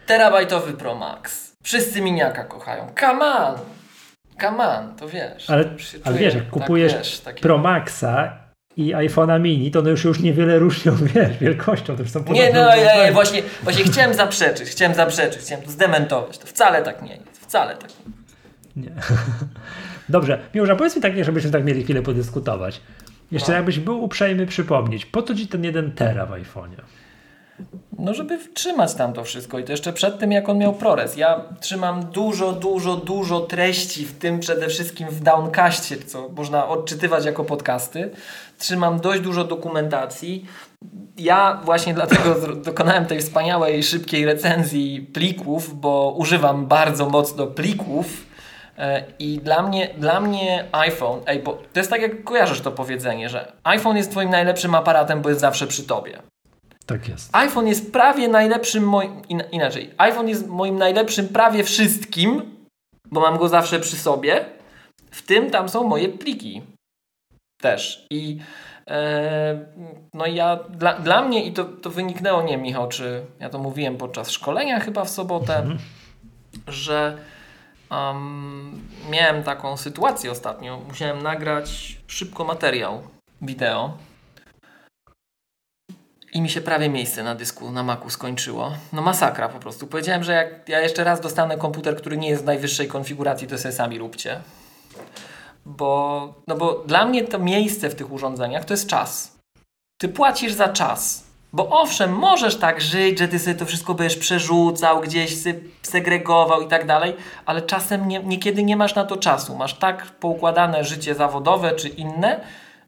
Terabajtowy 0.06 0.72
Pro 0.72 0.94
Max. 0.94 1.52
Wszyscy 1.62 2.00
miniaka 2.00 2.44
kochają. 2.44 2.86
Come 3.00 3.24
on! 3.24 3.54
Come 4.40 4.68
on, 4.68 4.96
to 4.96 5.08
wiesz. 5.08 5.50
Ale, 5.50 5.64
ale 6.04 6.18
wiesz, 6.18 6.34
jak 6.34 6.42
tak, 6.42 6.52
kupujesz 6.52 6.94
wiesz, 6.94 7.20
takie... 7.20 7.40
Pro 7.40 7.58
Maxa 7.58 8.38
i 8.76 8.94
iPhone'a 8.94 9.40
mini, 9.40 9.70
to 9.70 9.78
one 9.78 9.90
już, 9.90 10.04
już 10.04 10.20
niewiele 10.20 10.58
różnią, 10.58 10.96
wiesz, 11.14 11.38
wielkością, 11.38 11.96
to 11.96 12.02
już 12.02 12.10
są 12.10 12.24
Nie, 12.24 12.52
no 12.52 12.76
ja, 12.76 12.94
ja, 12.94 13.12
właśnie, 13.12 13.42
właśnie 13.62 13.84
chciałem 13.84 14.14
zaprzeczyć, 14.14 14.68
chciałem 14.68 14.94
zaprzeczyć, 14.94 15.42
chciałem 15.42 15.64
to 15.64 15.70
zdementować. 15.70 16.38
To 16.38 16.46
wcale 16.46 16.82
tak 16.82 17.02
nie 17.02 17.16
jest, 17.16 17.38
wcale 17.40 17.76
tak 17.76 17.90
nie 17.90 18.25
Nie. 18.76 18.90
Dobrze, 20.08 20.38
Miłosza, 20.54 20.76
powiedz 20.76 20.96
mi 20.96 21.02
tak, 21.02 21.24
żebyśmy 21.24 21.50
tak 21.50 21.64
mieli 21.64 21.84
chwilę 21.84 22.02
podyskutować. 22.02 22.80
Jeszcze 23.32 23.52
no. 23.52 23.56
jakbyś 23.56 23.78
był 23.78 24.04
uprzejmy 24.04 24.46
przypomnieć, 24.46 25.06
po 25.06 25.22
co 25.22 25.34
ci 25.34 25.48
ten 25.48 25.64
jeden 25.64 25.92
tera 25.92 26.26
w 26.26 26.30
iPhone'ie? 26.30 26.80
No, 27.98 28.14
żeby 28.14 28.38
trzymać 28.54 28.94
tam 28.94 29.12
to 29.12 29.24
wszystko 29.24 29.58
i 29.58 29.64
to 29.64 29.72
jeszcze 29.72 29.92
przed 29.92 30.18
tym, 30.18 30.32
jak 30.32 30.48
on 30.48 30.58
miał 30.58 30.74
ProRes. 30.74 31.16
Ja 31.16 31.40
trzymam 31.60 32.04
dużo, 32.04 32.52
dużo, 32.52 32.96
dużo 32.96 33.40
treści, 33.40 34.06
w 34.06 34.18
tym 34.18 34.40
przede 34.40 34.68
wszystkim 34.68 35.08
w 35.08 35.20
Downcastie, 35.20 35.96
co 35.96 36.28
można 36.28 36.68
odczytywać 36.68 37.24
jako 37.24 37.44
podcasty. 37.44 38.10
Trzymam 38.58 39.00
dość 39.00 39.20
dużo 39.20 39.44
dokumentacji. 39.44 40.46
Ja 41.18 41.60
właśnie 41.64 41.94
dlatego 41.94 42.34
dokonałem 42.64 43.06
tej 43.06 43.20
wspaniałej, 43.20 43.82
szybkiej 43.82 44.24
recenzji 44.24 45.10
plików, 45.12 45.80
bo 45.80 46.14
używam 46.18 46.66
bardzo 46.66 47.08
mocno 47.08 47.46
plików. 47.46 48.25
E, 48.78 49.04
I 49.18 49.38
dla 49.38 49.62
mnie, 49.62 49.94
dla 49.98 50.20
mnie 50.20 50.64
iPhone, 50.72 51.20
ej, 51.26 51.42
to 51.42 51.80
jest 51.80 51.90
tak 51.90 52.02
jak 52.02 52.24
kojarzysz 52.24 52.60
to 52.60 52.72
powiedzenie, 52.72 53.28
że 53.28 53.52
iPhone 53.64 53.96
jest 53.96 54.10
twoim 54.10 54.30
najlepszym 54.30 54.74
aparatem, 54.74 55.22
bo 55.22 55.28
jest 55.28 55.40
zawsze 55.40 55.66
przy 55.66 55.82
tobie. 55.82 56.22
Tak 56.86 57.08
jest. 57.08 57.36
iPhone 57.36 57.66
jest 57.66 57.92
prawie 57.92 58.28
najlepszym 58.28 58.84
moim. 58.84 59.22
inaczej. 59.52 59.94
iPhone 59.98 60.28
jest 60.28 60.46
moim 60.46 60.78
najlepszym 60.78 61.28
prawie 61.28 61.64
wszystkim, 61.64 62.56
bo 63.10 63.20
mam 63.20 63.38
go 63.38 63.48
zawsze 63.48 63.80
przy 63.80 63.96
sobie. 63.96 64.44
W 65.10 65.22
tym 65.22 65.50
tam 65.50 65.68
są 65.68 65.84
moje 65.84 66.08
pliki. 66.08 66.62
Też. 67.60 68.06
I 68.10 68.38
e, 68.90 69.66
no 70.14 70.26
ja, 70.26 70.56
dla, 70.56 70.98
dla 70.98 71.22
mnie, 71.22 71.44
i 71.44 71.52
to, 71.52 71.64
to 71.64 71.90
wyniknęło, 71.90 72.42
nie 72.42 72.56
Michał, 72.58 72.88
czy 72.88 73.24
ja 73.40 73.48
to 73.48 73.58
mówiłem 73.58 73.96
podczas 73.96 74.30
szkolenia 74.30 74.80
chyba 74.80 75.04
w 75.04 75.10
sobotę, 75.10 75.56
mhm. 75.56 75.78
że 76.68 77.18
um, 77.90 78.88
miałem 79.10 79.42
taką 79.42 79.76
sytuację 79.76 80.30
ostatnio. 80.30 80.80
Musiałem 80.88 81.22
nagrać 81.22 81.96
szybko 82.06 82.44
materiał 82.44 83.02
wideo 83.42 83.98
i 86.32 86.40
mi 86.40 86.50
się 86.50 86.60
prawie 86.60 86.88
miejsce 86.88 87.22
na 87.22 87.34
dysku, 87.34 87.70
na 87.70 87.82
Macu 87.82 88.10
skończyło. 88.10 88.72
No 88.92 89.02
masakra 89.02 89.48
po 89.48 89.58
prostu. 89.58 89.86
Powiedziałem, 89.86 90.24
że 90.24 90.32
jak 90.32 90.68
ja 90.68 90.80
jeszcze 90.80 91.04
raz 91.04 91.20
dostanę 91.20 91.56
komputer, 91.56 91.96
który 91.96 92.16
nie 92.16 92.28
jest 92.28 92.42
w 92.42 92.46
najwyższej 92.46 92.88
konfiguracji, 92.88 93.48
to 93.48 93.58
sobie 93.58 93.72
sami 93.72 93.98
róbcie. 93.98 94.40
Bo, 95.66 96.34
no 96.46 96.56
bo 96.56 96.84
dla 96.86 97.04
mnie 97.04 97.24
to 97.24 97.38
miejsce 97.38 97.90
w 97.90 97.94
tych 97.94 98.12
urządzeniach 98.12 98.64
to 98.64 98.74
jest 98.74 98.88
czas. 98.88 99.38
Ty 100.00 100.08
płacisz 100.08 100.52
za 100.52 100.68
czas. 100.68 101.25
Bo 101.56 101.68
owszem, 101.68 102.12
możesz 102.12 102.56
tak 102.56 102.80
żyć, 102.80 103.18
że 103.18 103.28
ty 103.28 103.38
sobie 103.38 103.56
to 103.56 103.66
wszystko 103.66 103.94
będziesz 103.94 104.18
przerzucał, 104.18 105.00
gdzieś 105.00 105.34
segregował 105.82 106.62
i 106.62 106.68
tak 106.68 106.86
dalej, 106.86 107.16
ale 107.46 107.62
czasem 107.62 108.08
nie, 108.08 108.22
niekiedy 108.22 108.62
nie 108.62 108.76
masz 108.76 108.94
na 108.94 109.04
to 109.04 109.16
czasu. 109.16 109.56
Masz 109.56 109.74
tak 109.74 110.06
poukładane 110.06 110.84
życie 110.84 111.14
zawodowe 111.14 111.72
czy 111.72 111.88
inne, 111.88 112.40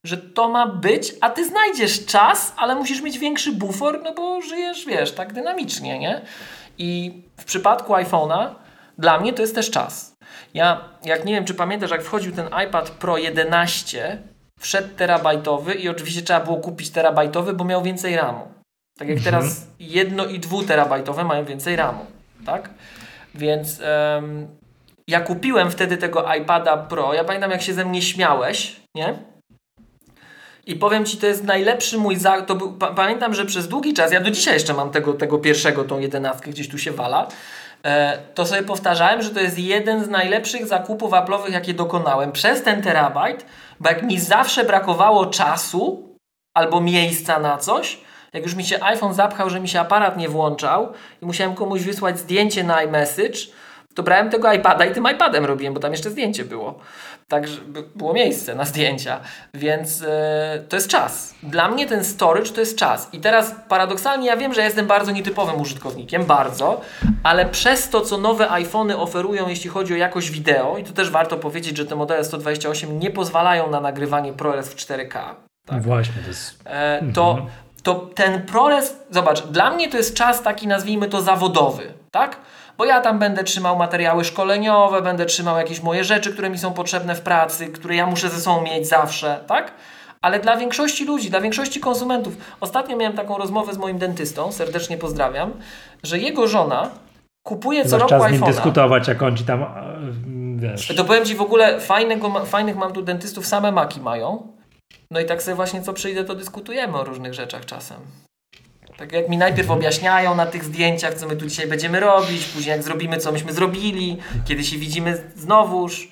że 0.05 0.17
to 0.17 0.49
ma 0.49 0.67
być, 0.67 1.15
a 1.21 1.31
ty 1.31 1.49
znajdziesz 1.49 2.07
czas, 2.07 2.55
ale 2.57 2.75
musisz 2.75 3.03
mieć 3.03 3.19
większy 3.19 3.53
bufor, 3.53 4.01
no 4.05 4.15
bo 4.15 4.41
żyjesz, 4.43 4.87
wiesz, 4.87 5.13
tak 5.13 5.33
dynamicznie, 5.33 5.99
nie? 5.99 6.21
I 6.79 7.23
w 7.37 7.45
przypadku 7.45 7.93
iPhone'a 7.93 8.49
dla 8.99 9.21
mnie 9.21 9.33
to 9.33 9.43
jest 9.43 9.55
też 9.55 9.71
czas. 9.71 10.17
Ja, 10.55 10.81
jak 11.05 11.25
nie 11.25 11.35
wiem, 11.35 11.45
czy 11.45 11.55
pamiętasz, 11.55 11.91
jak 11.91 12.03
wchodził 12.03 12.33
ten 12.33 12.49
iPad 12.67 12.91
Pro 12.91 13.19
11, 13.19 14.23
wszedł 14.61 14.89
terabajtowy 14.97 15.75
i 15.75 15.89
oczywiście 15.89 16.23
trzeba 16.23 16.41
było 16.41 16.57
kupić 16.57 16.91
terabajtowy, 16.91 17.53
bo 17.53 17.65
miał 17.65 17.83
więcej 17.83 18.17
RAMu. 18.17 18.58
Tak 18.99 19.09
jak 19.09 19.21
teraz 19.21 19.67
jedno 19.81 20.27
i 20.27 20.39
dwuterabajtowe 20.39 21.25
mają 21.25 21.45
więcej 21.45 21.77
RAMu, 21.77 22.07
tak? 22.47 22.71
Więc 23.35 23.81
um, 24.15 24.49
ja 25.09 25.21
kupiłem 25.21 25.71
wtedy 25.71 25.97
tego 25.97 26.35
iPada 26.35 26.77
Pro. 26.77 27.15
Ja 27.15 27.25
pamiętam, 27.25 27.51
jak 27.51 27.63
się 27.63 27.75
ze 27.75 27.85
mnie 27.85 28.03
śmiałeś, 28.03 28.81
nie? 28.95 29.15
I 30.67 30.77
powiem 30.77 31.05
Ci, 31.05 31.17
to 31.17 31.27
jest 31.27 31.45
najlepszy 31.45 31.99
mój 31.99 32.17
za... 32.17 32.43
To 32.43 32.57
pamiętam, 32.97 33.35
że 33.35 33.45
przez 33.45 33.69
długi 33.69 33.95
czas, 33.95 34.13
ja 34.13 34.21
do 34.21 34.31
dzisiaj 34.31 34.55
jeszcze 34.55 34.75
mam 34.75 34.91
tego, 34.91 35.13
tego 35.13 35.39
pierwszego, 35.39 35.85
tą 35.85 35.99
jedenastkę 35.99 36.51
gdzieś 36.51 36.69
tu 36.69 36.79
się 36.79 36.93
wala, 36.93 37.29
e, 37.85 38.19
to 38.35 38.47
sobie 38.47 38.63
powtarzałem, 38.63 39.23
że 39.23 39.31
to 39.31 39.41
jest 39.41 39.59
jeden 39.59 40.05
z 40.05 40.09
najlepszych 40.09 40.67
zakupów 40.67 41.11
Apple'owych, 41.11 41.53
jakie 41.53 41.75
dokonałem 41.75 42.33
przez 42.33 42.63
ten 42.63 42.83
terabajt, 42.83 43.47
bo 43.81 43.89
jak 43.89 44.03
mi 44.03 44.21
zawsze 44.21 44.65
brakowało 44.65 45.27
czasu 45.27 46.15
albo 46.57 46.81
miejsca 46.81 47.39
na 47.39 47.57
coś, 47.57 48.01
jak 48.33 48.43
już 48.43 48.55
mi 48.55 48.65
się 48.65 48.83
iPhone 48.83 49.15
zapchał, 49.15 49.51
że 49.51 49.61
mi 49.61 49.69
się 49.69 49.81
aparat 49.81 50.17
nie 50.17 50.29
włączał 50.29 50.93
i 51.23 51.27
musiałem 51.27 51.55
komuś 51.55 51.83
wysłać 51.83 52.19
zdjęcie 52.19 52.65
na 52.65 52.83
iMessage, 52.83 53.39
to 53.99 54.03
brałem 54.03 54.31
tego 54.31 54.53
iPada 54.53 54.85
i 54.85 54.95
tym 54.95 55.07
iPadem 55.15 55.45
robiłem, 55.45 55.75
bo 55.75 55.81
tam 55.81 55.93
jeszcze 55.93 56.11
zdjęcie 56.11 56.45
było. 56.45 56.79
Tak, 57.29 57.49
żeby 57.49 57.83
było 57.95 58.13
miejsce 58.13 58.55
na 58.55 58.65
zdjęcia, 58.65 59.21
więc 59.55 60.01
yy, 60.01 60.07
to 60.69 60.77
jest 60.77 60.89
czas. 60.89 61.35
Dla 61.43 61.69
mnie 61.69 61.87
ten 61.87 62.05
storage 62.05 62.51
to 62.51 62.61
jest 62.61 62.79
czas. 62.79 63.09
I 63.13 63.21
teraz 63.21 63.55
paradoksalnie 63.69 64.27
ja 64.27 64.37
wiem, 64.37 64.55
że 64.55 64.63
jestem 64.63 64.87
bardzo 64.87 65.13
nietypowym 65.13 65.61
użytkownikiem, 65.61 66.25
bardzo, 66.25 66.81
ale 67.23 67.47
przez 67.47 67.91
to, 67.91 68.01
co 68.01 68.19
nowe 68.19 68.51
iPhony 68.51 68.97
oferują, 68.97 69.49
jeśli 69.49 69.71
chodzi 69.71 69.95
o 69.95 69.97
jakość 69.97 70.31
wideo, 70.31 70.79
i 70.79 70.85
tu 70.85 70.93
też 70.93 71.11
warto 71.11 71.37
powiedzieć, 71.37 71.77
że 71.77 71.87
te 71.87 71.97
modele 71.97 72.25
128 72.25 72.99
nie 72.99 73.11
pozwalają 73.11 73.71
na 73.71 73.81
nagrywanie 73.81 74.33
ProRes 74.33 74.69
w 74.69 74.77
4K. 74.77 75.35
Tak? 75.67 75.83
Właśnie, 75.83 76.23
to 76.23 76.29
jest... 76.29 76.61
E, 76.65 77.03
to, 77.15 77.31
mhm. 77.31 77.49
To 77.83 77.95
ten 77.95 78.43
ProRes, 78.43 78.97
zobacz, 79.11 79.43
dla 79.43 79.71
mnie 79.71 79.91
to 79.91 79.97
jest 79.97 80.15
czas 80.15 80.43
taki, 80.43 80.67
nazwijmy 80.67 81.09
to 81.09 81.23
zawodowy, 81.23 81.93
tak? 82.11 82.37
bo 82.79 82.85
ja 82.85 83.01
tam 83.01 83.19
będę 83.19 83.45
trzymał 83.45 83.77
materiały 83.77 84.25
szkoleniowe, 84.25 85.03
będę 85.03 85.27
trzymał 85.27 85.57
jakieś 85.57 85.83
moje 85.83 86.05
rzeczy, 86.05 86.33
które 86.33 86.51
mi 86.51 86.59
są 86.59 86.73
potrzebne 86.73 87.15
w 87.15 87.21
pracy, 87.21 87.67
które 87.67 87.97
ja 87.97 88.07
muszę 88.07 88.29
ze 88.29 88.41
sobą 88.41 88.63
mieć 88.63 88.89
zawsze, 88.89 89.41
tak? 89.47 89.73
Ale 90.23 90.41
dla 90.41 90.57
większości 90.57 91.05
ludzi, 91.05 91.31
dla 91.31 91.41
większości 91.41 91.81
konsumentów, 91.81 92.37
ostatnio 92.61 92.97
miałem 92.97 93.17
taką 93.17 93.39
rozmowę 93.39 93.75
z 93.75 93.79
moim 93.79 93.99
dentystą, 93.99 94.53
serdecznie 94.53 94.99
pozdrawiam, 94.99 95.53
że 96.03 96.19
jego 96.19 96.47
żona 96.49 96.91
kupuje 97.43 97.85
co 97.85 97.99
roku 97.99 98.15
iPhone'a. 98.15 98.47
dyskutować, 98.47 99.09
jak 99.09 99.23
on 99.23 99.37
ci 99.37 99.45
tam, 99.45 99.65
wiesz. 100.57 100.87
To 100.97 101.05
powiem 101.05 101.25
Ci 101.25 101.35
w 101.35 101.41
ogóle, 101.41 101.81
fajnego, 101.81 102.45
fajnych 102.45 102.77
mam 102.77 102.93
tu 102.93 103.03
dentystów, 103.03 103.47
same 103.47 103.73
maki 103.73 104.01
mają. 104.01 104.58
No 105.11 105.21
i 105.21 105.27
tak 105.27 105.43
sobie 105.43 105.55
właśnie 105.55 105.83
co 105.83 105.93
przyjdę, 105.93 106.25
to 106.25 106.35
dyskutujemy 106.35 106.99
o 106.99 107.05
różnych 107.05 107.35
rzeczach 107.35 107.67
czasem. 107.67 108.01
Tak 108.97 109.13
jak 109.13 109.29
mi 109.29 109.39
najpierw 109.39 109.71
objaśniają 109.71 110.35
na 110.35 110.47
tych 110.47 110.65
zdjęciach, 110.65 111.15
co 111.15 111.29
my 111.29 111.37
tu 111.37 111.47
dzisiaj 111.47 111.67
będziemy 111.67 112.01
robić, 112.01 112.45
później 112.45 112.73
jak 112.73 112.83
zrobimy, 112.83 113.19
co 113.19 113.33
myśmy 113.33 113.53
zrobili, 113.53 114.19
kiedy 114.45 114.65
się 114.65 114.79
widzimy 114.79 115.31
znowuż 115.37 116.09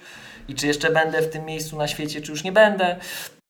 i 0.48 0.54
czy 0.54 0.66
jeszcze 0.66 0.90
będę 0.90 1.22
w 1.22 1.30
tym 1.30 1.44
miejscu 1.44 1.76
na 1.76 1.88
świecie, 1.88 2.22
czy 2.22 2.30
już 2.30 2.44
nie 2.44 2.52
będę. 2.52 2.96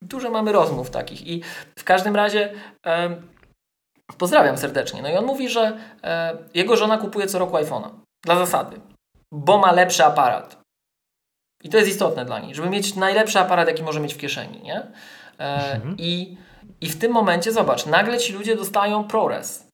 Dużo 0.02 0.30
mamy 0.30 0.52
rozmów 0.52 0.90
takich 0.90 1.26
i 1.26 1.42
w 1.78 1.84
każdym 1.84 2.16
razie 2.16 2.52
e, 2.86 3.16
pozdrawiam 4.18 4.58
serdecznie. 4.58 5.02
No 5.02 5.08
i 5.08 5.16
on 5.16 5.24
mówi, 5.24 5.48
że 5.48 5.78
e, 6.04 6.36
jego 6.54 6.76
żona 6.76 6.98
kupuje 6.98 7.26
co 7.26 7.38
roku 7.38 7.56
iPhone'a 7.56 7.90
dla 8.24 8.36
zasady, 8.38 8.80
bo 9.32 9.58
ma 9.58 9.72
lepszy 9.72 10.04
aparat. 10.04 10.56
I 11.64 11.68
to 11.68 11.76
jest 11.76 11.90
istotne 11.90 12.24
dla 12.24 12.40
niej, 12.40 12.54
żeby 12.54 12.70
mieć 12.70 12.94
najlepszy 12.94 13.38
aparat, 13.38 13.68
jaki 13.68 13.82
może 13.82 14.00
mieć 14.00 14.14
w 14.14 14.18
kieszeni, 14.18 14.62
nie? 14.62 14.86
E, 15.38 15.74
mhm. 15.74 15.94
I 15.98 16.36
i 16.80 16.88
w 16.88 16.98
tym 16.98 17.12
momencie, 17.12 17.52
zobacz, 17.52 17.86
nagle 17.86 18.18
ci 18.18 18.32
ludzie 18.32 18.56
dostają 18.56 19.04
ProRes. 19.04 19.66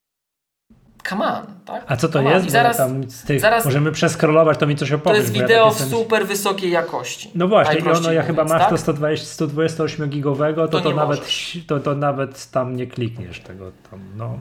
Come 1.09 1.25
on, 1.25 1.47
tak? 1.65 1.85
A 1.87 1.97
co 1.97 2.09
to 2.09 2.23
jest? 2.23 2.51
zaraz, 2.51 2.81
tych, 3.27 3.41
zaraz, 3.41 3.65
możemy 3.65 3.93
przeskrolować, 3.93 4.59
to 4.59 4.67
mi 4.67 4.77
coś 4.77 4.93
opowiedz. 4.93 5.19
To 5.19 5.23
jest 5.23 5.33
wideo 5.33 5.67
ja 5.67 5.71
w 5.71 5.81
super 5.81 6.27
wysokiej 6.27 6.71
jakości. 6.71 7.31
No 7.35 7.49
właśnie, 7.49 7.81
i 7.81 7.89
ono, 7.89 8.13
ja 8.13 8.23
chyba 8.23 8.45
masz 8.45 8.61
tak? 8.61 8.71
to 8.71 8.79
120, 8.79 9.27
128 9.27 10.11
gigowego, 10.11 10.69
to 10.69 10.81
to, 10.81 10.91
to 10.91 10.97
nawet, 10.97 11.29
to, 11.67 11.81
to 11.81 11.95
nawet 11.95 12.51
tam 12.51 12.77
nie 12.77 12.87
klikniesz 12.87 13.41
tego 13.41 13.73
tam, 13.91 14.01
no. 14.17 14.39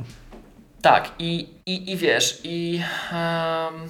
Tak, 0.81 1.11
i, 1.19 1.49
i, 1.65 1.91
i 1.91 1.97
wiesz, 1.97 2.41
i 2.43 2.81
um, 3.11 3.89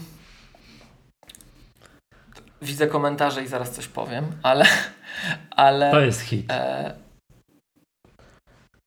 widzę 2.61 2.87
komentarze 2.87 3.43
i 3.43 3.47
zaraz 3.47 3.71
coś 3.71 3.87
powiem, 3.87 4.25
ale, 4.43 4.65
ale 5.51 5.91
to 5.91 5.99
jest 5.99 6.21
hit. 6.21 6.51
E, 6.51 6.93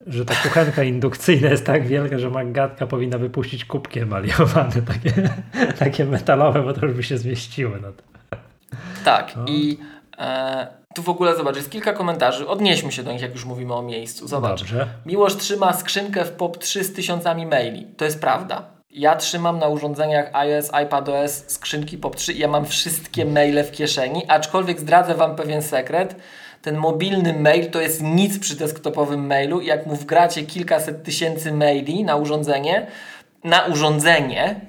że 0.06 0.24
ta 0.24 0.34
kuchenka 0.34 0.82
indukcyjna 0.82 1.48
jest 1.48 1.66
tak 1.66 1.86
wielka, 1.86 2.18
że 2.18 2.30
Magatka 2.30 2.86
powinna 2.86 3.18
wypuścić 3.18 3.64
kubki 3.64 4.00
emaliowane, 4.00 4.82
takie, 4.82 5.30
takie 5.78 6.04
metalowe, 6.04 6.62
bo 6.62 6.72
to 6.72 6.86
już 6.86 6.94
by 6.94 7.02
się 7.02 7.18
zmieściły. 7.18 7.78
No 7.82 7.88
to. 7.92 8.02
Tak, 9.04 9.36
no. 9.36 9.44
i 9.48 9.78
e, 10.18 10.66
tu 10.94 11.02
w 11.02 11.08
ogóle 11.08 11.36
zobacz, 11.36 11.56
jest 11.56 11.70
kilka 11.70 11.92
komentarzy. 11.92 12.48
Odnieśmy 12.48 12.92
się 12.92 13.02
do 13.02 13.12
nich, 13.12 13.22
jak 13.22 13.32
już 13.32 13.44
mówimy 13.44 13.74
o 13.74 13.82
miejscu. 13.82 14.28
Zobacz. 14.28 14.60
Dobrze. 14.60 14.86
Miłosz 15.06 15.36
trzyma 15.36 15.72
skrzynkę 15.72 16.24
w 16.24 16.36
POP3 16.36 16.82
z 16.82 16.92
tysiącami 16.92 17.46
maili. 17.46 17.86
To 17.96 18.04
jest 18.04 18.20
prawda. 18.20 18.62
Ja 18.90 19.16
trzymam 19.16 19.58
na 19.58 19.68
urządzeniach 19.68 20.30
iOS, 20.32 20.70
iPadOS 20.84 21.44
skrzynki 21.46 21.98
POP3 21.98 22.32
i 22.32 22.38
ja 22.38 22.48
mam 22.48 22.66
wszystkie 22.66 23.24
maile 23.24 23.64
w 23.64 23.70
kieszeni, 23.70 24.22
aczkolwiek 24.28 24.80
zdradzę 24.80 25.14
Wam 25.14 25.36
pewien 25.36 25.62
sekret. 25.62 26.16
Ten 26.64 26.76
mobilny 26.76 27.32
mail 27.32 27.70
to 27.70 27.80
jest 27.80 28.02
nic 28.02 28.38
przy 28.38 28.56
desktopowym 28.56 29.26
mailu. 29.26 29.60
Jak 29.60 29.86
mu 29.86 29.96
wgracie 29.96 30.42
kilkaset 30.42 31.02
tysięcy 31.02 31.52
maili 31.52 32.04
na 32.04 32.16
urządzenie, 32.16 32.86
na 33.44 33.66
urządzenie, 33.66 34.60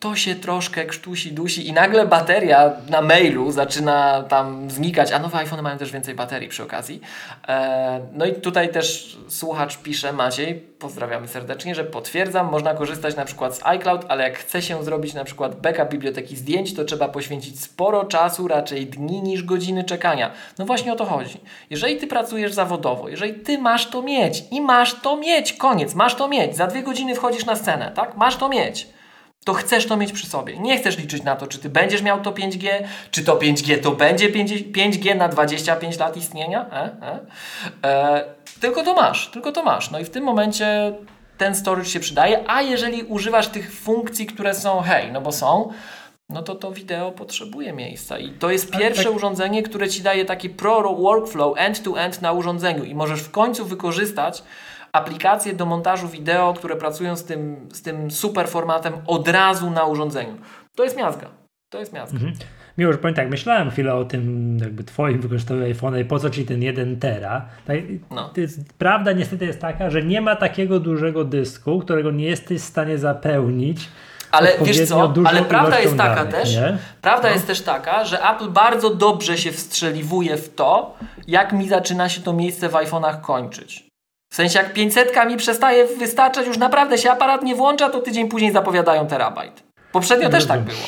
to 0.00 0.16
się 0.16 0.34
troszkę 0.34 0.84
krztusi, 0.84 1.32
dusi 1.32 1.68
i 1.68 1.72
nagle 1.72 2.06
bateria 2.06 2.72
na 2.88 3.02
mailu 3.02 3.52
zaczyna 3.52 4.22
tam 4.28 4.70
znikać, 4.70 5.12
a 5.12 5.18
nowe 5.18 5.38
iPhony 5.38 5.62
mają 5.62 5.78
też 5.78 5.92
więcej 5.92 6.14
baterii 6.14 6.48
przy 6.48 6.62
okazji. 6.62 7.00
E, 7.48 8.00
no 8.12 8.26
i 8.26 8.34
tutaj 8.34 8.72
też 8.72 9.16
słuchacz 9.28 9.78
pisze, 9.78 10.12
Maciej, 10.12 10.54
pozdrawiamy 10.54 11.28
serdecznie, 11.28 11.74
że 11.74 11.84
potwierdzam, 11.84 12.50
można 12.50 12.74
korzystać 12.74 13.16
na 13.16 13.24
przykład 13.24 13.56
z 13.56 13.66
iCloud, 13.66 14.04
ale 14.08 14.24
jak 14.24 14.38
chce 14.38 14.62
się 14.62 14.84
zrobić 14.84 15.14
na 15.14 15.24
przykład 15.24 15.60
backup 15.60 15.88
biblioteki 15.88 16.36
zdjęć, 16.36 16.74
to 16.74 16.84
trzeba 16.84 17.08
poświęcić 17.08 17.60
sporo 17.60 18.04
czasu, 18.04 18.48
raczej 18.48 18.86
dni 18.86 19.22
niż 19.22 19.42
godziny 19.42 19.84
czekania. 19.84 20.30
No 20.58 20.66
właśnie 20.66 20.92
o 20.92 20.96
to 20.96 21.04
chodzi. 21.04 21.40
Jeżeli 21.70 21.96
ty 21.96 22.06
pracujesz 22.06 22.52
zawodowo, 22.52 23.08
jeżeli 23.08 23.34
ty 23.34 23.58
masz 23.58 23.86
to 23.86 24.02
mieć 24.02 24.44
i 24.50 24.60
masz 24.60 25.00
to 25.00 25.16
mieć, 25.16 25.52
koniec, 25.52 25.94
masz 25.94 26.14
to 26.14 26.28
mieć, 26.28 26.56
za 26.56 26.66
dwie 26.66 26.82
godziny 26.82 27.14
wchodzisz 27.14 27.46
na 27.46 27.56
scenę, 27.56 27.92
tak? 27.94 28.16
Masz 28.16 28.36
to 28.36 28.48
mieć 28.48 28.95
to 29.46 29.54
chcesz 29.54 29.86
to 29.86 29.96
mieć 29.96 30.12
przy 30.12 30.26
sobie. 30.26 30.58
Nie 30.58 30.78
chcesz 30.78 30.98
liczyć 30.98 31.22
na 31.22 31.36
to, 31.36 31.46
czy 31.46 31.58
ty 31.58 31.68
będziesz 31.68 32.02
miał 32.02 32.20
to 32.20 32.32
5G, 32.32 32.68
czy 33.10 33.24
to 33.24 33.36
5G 33.36 33.82
to 33.82 33.90
będzie 33.92 34.30
5G 34.30 35.16
na 35.16 35.28
25 35.28 35.98
lat 35.98 36.16
istnienia. 36.16 36.66
E? 36.72 36.90
E? 37.02 37.20
E, 37.84 38.24
tylko 38.60 38.82
to 38.82 38.94
masz, 38.94 39.30
tylko 39.30 39.52
to 39.52 39.62
masz. 39.62 39.90
No 39.90 39.98
i 39.98 40.04
w 40.04 40.10
tym 40.10 40.24
momencie 40.24 40.92
ten 41.38 41.54
storage 41.54 41.88
się 41.88 42.00
przydaje, 42.00 42.50
a 42.50 42.62
jeżeli 42.62 43.02
używasz 43.02 43.48
tych 43.48 43.74
funkcji, 43.74 44.26
które 44.26 44.54
są 44.54 44.80
hej, 44.80 45.12
no 45.12 45.20
bo 45.20 45.32
są, 45.32 45.72
no 46.28 46.42
to 46.42 46.54
to 46.54 46.72
wideo 46.72 47.12
potrzebuje 47.12 47.72
miejsca. 47.72 48.18
I 48.18 48.30
to 48.30 48.50
jest 48.50 48.70
pierwsze 48.70 49.04
tak. 49.04 49.14
urządzenie, 49.14 49.62
które 49.62 49.88
ci 49.88 50.02
daje 50.02 50.24
taki 50.24 50.50
pro 50.50 50.94
workflow 50.94 51.58
end-to-end 51.58 52.16
-end 52.16 52.22
na 52.22 52.32
urządzeniu 52.32 52.84
i 52.84 52.94
możesz 52.94 53.20
w 53.20 53.30
końcu 53.30 53.64
wykorzystać 53.64 54.42
aplikacje 54.96 55.52
do 55.52 55.66
montażu 55.66 56.08
wideo, 56.08 56.54
które 56.54 56.76
pracują 56.76 57.16
z 57.16 57.24
tym, 57.24 57.68
z 57.72 57.82
tym 57.82 58.10
super 58.10 58.48
formatem 58.48 58.92
od 59.06 59.28
razu 59.28 59.70
na 59.70 59.84
urządzeniu. 59.84 60.36
To 60.76 60.84
jest 60.84 60.96
miazga. 60.96 61.28
To 61.70 61.78
jest 61.78 61.92
miazga. 61.92 62.16
Mhm. 62.16 62.34
Miłość, 62.78 62.98
powiem 62.98 63.14
tak, 63.14 63.30
myślałem 63.30 63.70
chwilę 63.70 63.94
o 63.94 64.04
tym 64.04 64.56
jakby 64.58 64.84
twoim 64.84 65.20
wykorzystaniu 65.20 65.60
iPhone'a 65.60 66.00
i 66.00 66.04
po 66.04 66.18
co 66.18 66.30
ci 66.30 66.44
ten 66.44 66.62
1 66.62 67.00
tera. 67.00 67.48
Tak, 67.66 67.76
no. 68.10 68.30
jest, 68.36 68.72
prawda 68.78 69.12
niestety 69.12 69.46
jest 69.46 69.60
taka, 69.60 69.90
że 69.90 70.02
nie 70.02 70.20
ma 70.20 70.36
takiego 70.36 70.80
dużego 70.80 71.24
dysku, 71.24 71.78
którego 71.78 72.10
nie 72.10 72.24
jesteś 72.24 72.60
w 72.60 72.64
stanie 72.64 72.98
zapełnić 72.98 73.88
ale 74.30 74.58
wiesz 74.62 74.88
co, 74.88 75.12
ale 75.24 75.42
prawda 75.42 75.80
jest 75.80 75.96
taka 75.96 76.14
danych, 76.14 76.34
też, 76.34 76.54
nie? 76.54 76.78
prawda 77.02 77.28
no. 77.28 77.34
jest 77.34 77.46
też 77.46 77.60
taka, 77.60 78.04
że 78.04 78.30
Apple 78.30 78.48
bardzo 78.48 78.94
dobrze 78.94 79.38
się 79.38 79.52
wstrzeliwuje 79.52 80.36
w 80.36 80.54
to, 80.54 80.96
jak 81.26 81.52
mi 81.52 81.68
zaczyna 81.68 82.08
się 82.08 82.20
to 82.20 82.32
miejsce 82.32 82.68
w 82.68 82.72
iPhone'ach 82.72 83.20
kończyć. 83.20 83.85
W 84.36 84.42
sensie 84.44 84.58
jak 84.58 84.72
500 84.72 85.26
mi 85.26 85.36
przestaje 85.36 85.86
wystarczać, 85.86 86.46
już 86.46 86.58
naprawdę 86.58 86.98
się 86.98 87.10
aparat 87.10 87.42
nie 87.42 87.54
włącza, 87.54 87.90
to 87.90 88.00
tydzień 88.00 88.28
później 88.28 88.52
zapowiadają 88.52 89.06
terabajt. 89.06 89.62
Poprzednio 89.92 90.28
też 90.28 90.46
tak 90.46 90.60
było. 90.60 90.86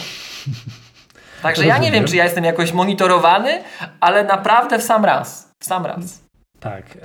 Także 1.43 1.66
ja 1.66 1.79
nie 1.79 1.93
wiem, 1.93 2.05
czy 2.05 2.16
ja 2.16 2.25
jestem 2.25 2.45
jakoś 2.45 2.73
monitorowany, 2.73 3.62
ale 4.01 4.25
naprawdę 4.25 4.79
w 4.79 4.83
sam 4.83 5.05
raz. 5.05 5.51
W 5.59 5.65
sam 5.65 5.87
raz. 5.87 6.27
Tak. 6.60 6.98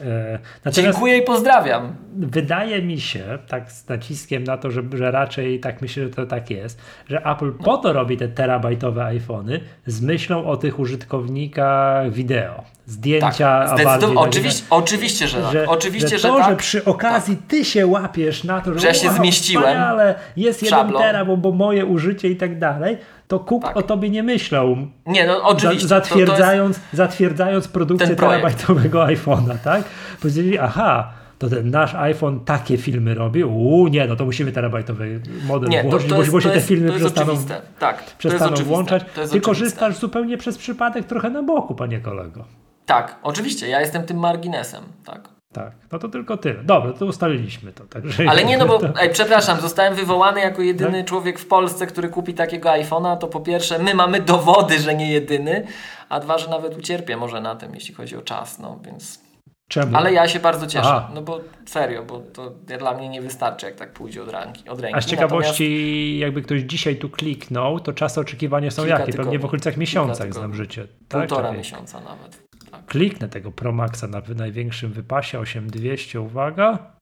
E, 0.65 0.71
Dziękuję 0.71 1.17
i 1.17 1.21
pozdrawiam. 1.21 1.95
Wydaje 2.15 2.81
mi 2.81 2.99
się, 2.99 3.23
tak 3.47 3.71
z 3.71 3.87
naciskiem 3.89 4.43
na 4.43 4.57
to, 4.57 4.71
że, 4.71 4.83
że 4.93 5.11
raczej 5.11 5.59
tak 5.59 5.81
myślę, 5.81 6.03
że 6.03 6.09
to 6.09 6.25
tak 6.25 6.49
jest, 6.49 6.81
że 7.07 7.25
Apple 7.25 7.51
po 7.51 7.77
to 7.77 7.93
robi 7.93 8.17
te 8.17 8.27
terabajtowe 8.27 9.05
iPhony 9.05 9.59
z 9.85 10.01
myślą 10.01 10.45
o 10.45 10.57
tych 10.57 10.79
użytkownikach 10.79 12.11
wideo. 12.11 12.63
Zdjęcia, 12.85 13.75
tak, 13.77 13.99
oczywiście, 14.15 14.65
oczywiście, 14.69 15.27
że, 15.27 15.41
tak. 15.41 15.51
że 15.51 15.67
Oczywiście, 15.67 16.09
że, 16.09 16.19
że 16.19 16.27
to, 16.27 16.37
tak. 16.37 16.49
że 16.49 16.55
przy 16.55 16.85
okazji 16.85 17.37
tak. 17.37 17.45
ty 17.47 17.65
się 17.65 17.87
łapiesz 17.87 18.43
na 18.43 18.61
to, 18.61 18.73
że, 18.73 18.79
że 18.79 18.87
ja 18.87 18.93
się 18.93 19.07
wow, 19.07 19.15
zmieściłem. 19.15 19.81
Ale 19.81 20.15
jest 20.37 20.63
jeden 20.63 20.91
tera, 20.91 21.25
bo, 21.25 21.37
bo 21.37 21.51
moje 21.51 21.85
użycie 21.85 22.29
i 22.29 22.35
tak 22.35 22.59
dalej 22.59 22.97
to 23.27 23.39
Cook 23.39 23.63
tak. 23.63 23.77
o 23.77 23.81
tobie 23.81 24.09
nie 24.09 24.23
myślał. 24.23 24.77
Nie, 25.05 25.27
no 25.27 25.43
oczywiście. 25.43 25.87
Zatwierdzając, 25.87 26.77
to, 26.77 26.83
to 26.91 26.97
zatwierdzając 26.97 27.67
produkcję 27.67 28.15
terabajtowego 28.15 29.05
iPhone'a, 29.15 29.57
tak? 29.63 29.83
Powiedzieli, 30.21 30.59
aha, 30.59 31.13
to 31.39 31.49
ten 31.49 31.69
nasz 31.69 31.95
iPhone 31.95 32.39
takie 32.39 32.77
filmy 32.77 33.13
robi, 33.13 33.43
uuu, 33.43 33.87
nie, 33.87 34.07
no 34.07 34.15
to 34.15 34.25
musimy 34.25 34.51
terabajtowy 34.51 35.21
model 35.47 35.69
nie, 35.69 35.83
włożyć, 35.83 36.09
to, 36.09 36.15
to 36.15 36.21
jest, 36.21 36.31
bo 36.31 36.41
się 36.41 36.49
te 36.49 36.61
filmy 36.61 36.91
przestaną, 36.91 37.33
tak, 37.79 38.03
przestaną 38.17 38.55
włączać. 38.55 39.03
Ty 39.31 39.41
korzystasz 39.41 39.97
zupełnie 39.97 40.37
przez 40.37 40.57
przypadek 40.57 41.05
trochę 41.05 41.29
na 41.29 41.43
boku, 41.43 41.75
panie 41.75 41.99
kolego. 41.99 42.45
Tak, 42.85 43.15
oczywiście, 43.23 43.67
ja 43.67 43.81
jestem 43.81 44.03
tym 44.03 44.17
marginesem, 44.17 44.83
tak. 45.05 45.32
Tak, 45.53 45.71
no 45.91 45.99
to 45.99 46.09
tylko 46.09 46.37
tyle. 46.37 46.63
Dobra, 46.63 46.93
to 46.93 47.05
ustaliliśmy 47.05 47.73
to. 47.73 47.83
Także 47.83 48.23
Ale 48.29 48.45
nie, 48.45 48.57
no 48.57 48.65
bo, 48.65 48.79
to... 48.79 49.01
ej, 49.01 49.09
przepraszam, 49.09 49.61
zostałem 49.61 49.95
wywołany 49.95 50.39
jako 50.39 50.61
jedyny 50.61 50.97
tak? 50.97 51.07
człowiek 51.07 51.39
w 51.39 51.47
Polsce, 51.47 51.87
który 51.87 52.09
kupi 52.09 52.33
takiego 52.33 52.69
iPhone'a, 52.69 53.17
to 53.17 53.27
po 53.27 53.39
pierwsze, 53.39 53.79
my 53.79 53.93
mamy 53.93 54.21
dowody, 54.21 54.79
że 54.79 54.95
nie 54.95 55.11
jedyny, 55.11 55.67
a 56.09 56.19
dwa, 56.19 56.37
że 56.37 56.49
nawet 56.49 56.77
ucierpię 56.77 57.17
może 57.17 57.41
na 57.41 57.55
tym, 57.55 57.75
jeśli 57.75 57.95
chodzi 57.95 58.15
o 58.15 58.21
czas, 58.21 58.59
no 58.59 58.79
więc... 58.85 59.23
Czemu? 59.67 59.97
Ale 59.97 60.13
ja 60.13 60.27
się 60.27 60.39
bardzo 60.39 60.67
cieszę, 60.67 60.89
Aha. 60.89 61.09
no 61.13 61.21
bo 61.21 61.41
serio, 61.65 62.03
bo 62.03 62.19
to 62.19 62.49
dla 62.79 62.93
mnie 62.93 63.09
nie 63.09 63.21
wystarczy, 63.21 63.65
jak 63.65 63.75
tak 63.75 63.93
pójdzie 63.93 64.23
od, 64.23 64.31
ręki. 64.31 64.69
Od 64.69 64.79
ręki. 64.79 64.97
A 64.97 65.01
z 65.01 65.05
ciekawości, 65.05 65.63
Natomiast... 65.63 66.21
jakby 66.21 66.41
ktoś 66.41 66.61
dzisiaj 66.61 66.95
tu 66.95 67.09
kliknął, 67.09 67.79
to 67.79 67.93
czasy 67.93 68.19
oczekiwania 68.19 68.71
są 68.71 68.85
jakie? 68.85 69.13
Pewnie 69.13 69.39
w 69.39 69.45
okolicach 69.45 69.77
miesiąca, 69.77 70.31
znam 70.31 70.53
życie. 70.53 70.87
Tak? 71.07 71.21
Półtora 71.27 71.49
tak? 71.49 71.57
miesiąca 71.57 71.99
nawet. 71.99 72.43
Kliknę 72.87 73.29
tego 73.29 73.51
Pro 73.51 73.71
Maxa 73.71 74.07
na 74.07 74.21
największym 74.35 74.91
wypasie 74.91 75.39
8200, 75.39 76.21
uwaga. 76.21 76.93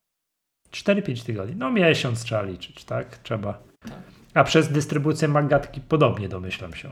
4-5 0.72 1.26
tygodni. 1.26 1.56
No 1.56 1.72
miesiąc 1.72 2.24
trzeba 2.24 2.42
liczyć, 2.42 2.86
tak? 2.86 3.18
Trzeba. 3.18 3.54
Tak. 3.80 4.02
A 4.34 4.44
przez 4.44 4.72
dystrybucję 4.72 5.28
Magatki 5.28 5.82
podobnie 5.82 6.30
domyślam 6.30 6.74
się. 6.74 6.90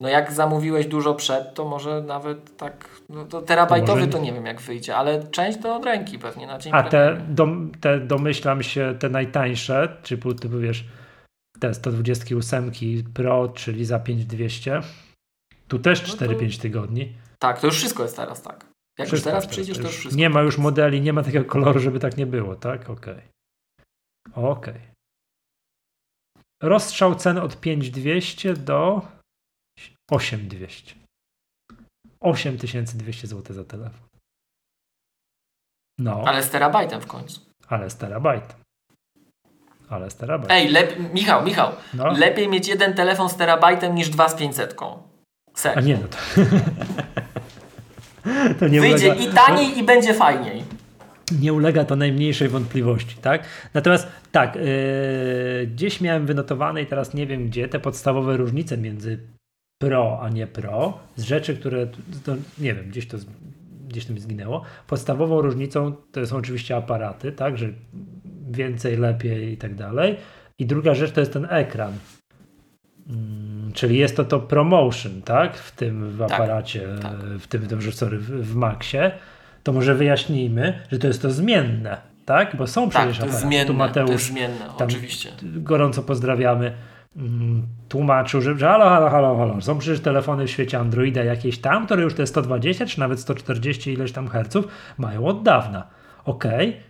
No 0.00 0.08
jak 0.08 0.32
zamówiłeś 0.32 0.86
dużo 0.86 1.14
przed, 1.14 1.54
to 1.54 1.64
może 1.64 2.02
nawet 2.02 2.56
tak, 2.56 2.88
no 3.08 3.24
to 3.24 3.42
terabajtowy 3.42 4.00
to, 4.00 4.06
może... 4.06 4.12
to 4.12 4.18
nie 4.18 4.32
wiem 4.32 4.46
jak 4.46 4.60
wyjdzie, 4.60 4.96
ale 4.96 5.28
część 5.28 5.58
to 5.62 5.76
od 5.76 5.84
ręki 5.84 6.18
pewnie 6.18 6.46
na 6.46 6.58
dzień 6.58 6.72
A 6.74 6.82
te, 6.82 7.20
dom, 7.28 7.72
te 7.80 8.00
domyślam 8.00 8.62
się, 8.62 8.94
te 8.98 9.08
najtańsze, 9.08 9.96
typu, 10.02 10.34
typu 10.34 10.58
wiesz, 10.58 10.84
te 11.60 11.74
128 11.74 12.72
Pro, 13.14 13.48
czyli 13.48 13.84
za 13.84 13.98
5200, 13.98 14.80
tu 15.68 15.78
też 15.78 16.02
4-5 16.02 16.42
no 16.42 16.56
to... 16.56 16.62
tygodni. 16.62 17.12
Tak, 17.38 17.60
to 17.60 17.66
już 17.66 17.76
wszystko 17.76 18.02
jest 18.02 18.16
teraz 18.16 18.42
tak. 18.42 18.66
Jak 18.98 19.08
wszystko 19.08 19.30
już 19.30 19.34
teraz 19.34 19.46
przyjdziesz, 19.46 19.76
to 19.76 19.82
już 19.82 19.96
wszystko. 19.96 20.18
Nie 20.18 20.30
ma 20.30 20.40
już 20.40 20.58
modeli, 20.58 21.00
nie 21.00 21.12
ma 21.12 21.22
takiego 21.22 21.44
koloru, 21.44 21.80
żeby 21.80 22.00
tak 22.00 22.16
nie 22.16 22.26
było, 22.26 22.56
tak? 22.56 22.90
Okej. 22.90 23.14
Okay. 24.34 24.50
Okej. 24.50 24.74
Okay. 24.74 24.96
Rozstrzał 26.62 27.14
cen 27.14 27.38
od 27.38 27.60
5200 27.60 28.54
do 28.54 29.02
8200. 30.10 30.94
8200 32.20 33.26
zł 33.26 33.56
za 33.56 33.64
telefon. 33.64 34.08
No. 35.98 36.22
Ale 36.26 36.42
z 36.42 36.50
terabajtem 36.50 37.00
w 37.00 37.06
końcu. 37.06 37.40
Ale 37.68 37.90
z 37.90 37.96
terabajtem. 37.96 38.56
Ale 39.88 40.10
z 40.10 40.16
terabajtem. 40.16 40.56
Ej, 40.56 40.72
lep- 40.72 41.12
Michał, 41.14 41.44
Michał, 41.44 41.72
no. 41.94 42.12
lepiej 42.12 42.48
mieć 42.48 42.68
jeden 42.68 42.94
telefon 42.94 43.28
z 43.28 43.36
terabajtem 43.36 43.94
niż 43.94 44.08
dwa 44.08 44.28
z 44.28 44.34
500. 44.34 44.76
Serio. 45.54 45.78
A 45.78 45.80
nie, 45.80 45.98
no 45.98 46.08
to... 46.08 46.16
to 48.58 48.68
nie 48.68 48.80
Wyjdzie 48.80 49.06
ulega... 49.06 49.30
i 49.30 49.34
taniej 49.34 49.78
i 49.78 49.82
będzie 49.82 50.14
fajniej. 50.14 50.62
Nie 51.40 51.52
ulega 51.52 51.84
to 51.84 51.96
najmniejszej 51.96 52.48
wątpliwości, 52.48 53.16
tak? 53.22 53.44
Natomiast 53.74 54.08
tak, 54.32 54.56
yy, 54.56 54.62
gdzieś 55.66 56.00
miałem 56.00 56.26
wynotowane 56.26 56.82
i 56.82 56.86
teraz 56.86 57.14
nie 57.14 57.26
wiem 57.26 57.46
gdzie 57.46 57.68
te 57.68 57.80
podstawowe 57.80 58.36
różnice 58.36 58.78
między 58.78 59.18
Pro 59.78 60.18
a 60.22 60.28
nie 60.28 60.46
Pro 60.46 60.98
z 61.16 61.22
rzeczy, 61.22 61.56
które 61.56 61.86
to, 62.24 62.36
nie 62.58 62.74
wiem, 62.74 62.88
gdzieś 62.88 63.08
to 63.08 63.16
gdzieś 63.88 64.06
to 64.06 64.12
mi 64.12 64.20
zginęło. 64.20 64.62
Podstawową 64.86 65.40
różnicą 65.40 65.92
to 66.12 66.26
są 66.26 66.36
oczywiście 66.36 66.76
aparaty, 66.76 67.32
tak, 67.32 67.58
że 67.58 67.68
więcej, 68.50 68.96
lepiej 68.96 69.52
i 69.52 69.56
tak 69.56 69.74
dalej. 69.74 70.16
I 70.58 70.66
druga 70.66 70.94
rzecz 70.94 71.12
to 71.12 71.20
jest 71.20 71.32
ten 71.32 71.46
ekran. 71.50 71.92
Mm, 73.10 73.72
czyli 73.72 73.98
jest 73.98 74.16
to 74.16 74.24
to 74.24 74.40
promotion, 74.40 75.22
tak? 75.22 75.56
W 75.56 75.76
tym 75.76 76.10
w 76.10 76.18
tak, 76.18 76.32
aparacie, 76.32 76.80
tak, 77.02 77.12
tak. 77.12 77.20
w 77.20 77.46
tym, 77.46 77.62
w 77.62 77.68
tym 77.68 77.92
sorry, 77.92 78.18
w, 78.18 78.30
w 78.52 78.54
Maxie. 78.54 79.10
to 79.62 79.72
może 79.72 79.94
wyjaśnijmy, 79.94 80.82
że 80.92 80.98
to 80.98 81.06
jest 81.06 81.22
to 81.22 81.30
zmienne, 81.30 81.96
tak? 82.24 82.56
Bo 82.56 82.66
są 82.66 82.82
Tak, 82.82 82.90
przecież 82.90 83.08
jest 83.08 83.20
aparaty. 83.22 83.46
zmienne, 83.46 83.66
tu 83.66 83.74
Mateusz 83.74 84.22
zmienne, 84.22 84.68
oczywiście. 84.78 85.30
gorąco 85.42 86.02
pozdrawiamy, 86.02 86.72
mm, 87.16 87.66
tłumaczył, 87.88 88.40
że, 88.40 88.58
że 88.58 88.66
halo, 88.66 88.84
halo, 88.84 89.10
halo, 89.10 89.36
halo, 89.36 89.60
są 89.60 89.78
przecież 89.78 90.00
telefony 90.00 90.46
w 90.46 90.50
świecie 90.50 90.78
Androida 90.78 91.24
jakieś 91.24 91.58
tam, 91.58 91.86
które 91.86 92.02
już 92.02 92.14
te 92.14 92.26
120 92.26 92.86
czy 92.86 93.00
nawet 93.00 93.20
140 93.20 93.92
ileś 93.92 94.12
tam 94.12 94.28
herców 94.28 94.68
mają 94.98 95.26
od 95.26 95.42
dawna. 95.42 95.86
Okej, 96.24 96.80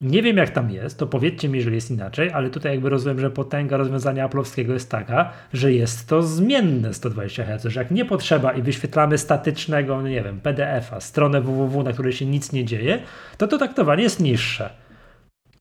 nie 0.00 0.22
wiem 0.22 0.36
jak 0.36 0.50
tam 0.50 0.70
jest, 0.70 0.98
to 0.98 1.06
powiedzcie 1.06 1.48
mi, 1.48 1.62
że 1.62 1.70
jest 1.70 1.90
inaczej, 1.90 2.30
ale 2.32 2.50
tutaj 2.50 2.72
jakby 2.72 2.88
rozumiem, 2.88 3.20
że 3.20 3.30
potęga 3.30 3.76
rozwiązania 3.76 4.24
aplowskiego 4.24 4.72
jest 4.72 4.90
taka, 4.90 5.32
że 5.52 5.72
jest 5.72 6.08
to 6.08 6.22
zmienne 6.22 6.94
120 6.94 7.44
Hz, 7.44 7.64
że 7.64 7.80
jak 7.80 7.90
nie 7.90 8.04
potrzeba 8.04 8.52
i 8.52 8.62
wyświetlamy 8.62 9.18
statycznego, 9.18 10.02
no 10.02 10.08
nie 10.08 10.22
wiem, 10.22 10.40
PDF-a, 10.40 11.00
stronę 11.00 11.40
www, 11.40 11.82
na 11.82 11.92
której 11.92 12.12
się 12.12 12.26
nic 12.26 12.52
nie 12.52 12.64
dzieje, 12.64 13.02
to 13.36 13.46
to 13.46 13.58
taktowanie 13.58 14.02
jest 14.02 14.20
niższe. 14.20 14.70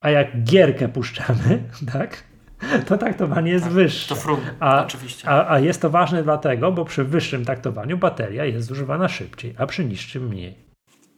A 0.02 0.10
jak 0.10 0.44
gierkę 0.44 0.90
puszczamy, 0.90 1.64
tak, 1.94 2.24
to 2.86 2.98
taktowanie 2.98 3.52
jest 3.52 3.68
wyższe. 3.70 4.10
To 4.10 4.16
frum, 4.16 4.40
A- 4.60 4.84
oczywiście. 4.86 5.30
A, 5.30 5.54
a 5.54 5.60
jest 5.60 5.82
to 5.82 5.90
ważne 5.90 6.24
dlatego, 6.24 6.72
bo 6.72 6.86
przy 6.86 7.04
wyższym 7.04 7.46
taktowaniu 7.46 7.98
bateria 7.98 8.46
jest 8.46 8.68
zużywana 8.68 9.08
szybciej, 9.08 9.56
a 9.58 9.66
przy 9.66 9.86
niższym 9.86 10.28
mniej. 10.28 10.69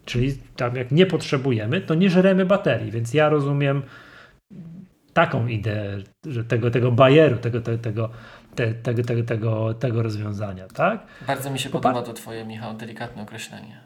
Czyli 0.05 0.37
tam 0.55 0.75
jak 0.75 0.91
nie 0.91 1.05
potrzebujemy, 1.05 1.81
to 1.81 1.95
nie 1.95 2.09
żremy 2.09 2.45
baterii, 2.45 2.91
więc 2.91 3.13
ja 3.13 3.29
rozumiem 3.29 3.81
taką 5.13 5.47
ideę, 5.47 5.97
że 6.25 6.43
tego, 6.43 6.71
tego 6.71 6.91
bajeru, 6.91 7.37
tego, 7.37 7.61
tego, 7.61 7.77
tego, 7.77 8.09
te, 8.55 8.73
tego, 8.73 9.03
tego, 9.03 9.23
tego, 9.23 9.73
tego 9.73 10.03
rozwiązania, 10.03 10.67
tak? 10.67 11.05
Bardzo 11.27 11.51
mi 11.51 11.59
się 11.59 11.69
Popa- 11.69 11.73
podoba 11.81 12.01
to 12.01 12.13
twoje, 12.13 12.45
Michał, 12.45 12.73
delikatne 12.73 13.23
określenie. 13.23 13.81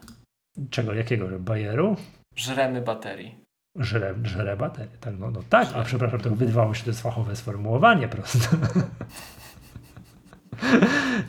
Czego, 0.70 0.94
jakiego 0.94 1.38
bajeru? 1.38 1.96
Żremy 2.36 2.80
baterii. 2.80 3.46
Żre, 3.78 4.14
żre 4.24 4.56
baterię. 4.56 4.96
Tak, 5.00 5.18
no, 5.18 5.30
no 5.30 5.40
tak, 5.48 5.68
a 5.74 5.82
przepraszam, 5.82 6.20
to 6.20 6.30
wydawało 6.30 6.74
się, 6.74 6.84
to 6.84 6.90
jest 6.90 7.02
fachowe 7.02 7.36
sformułowanie 7.36 8.08
prosto. 8.08 8.56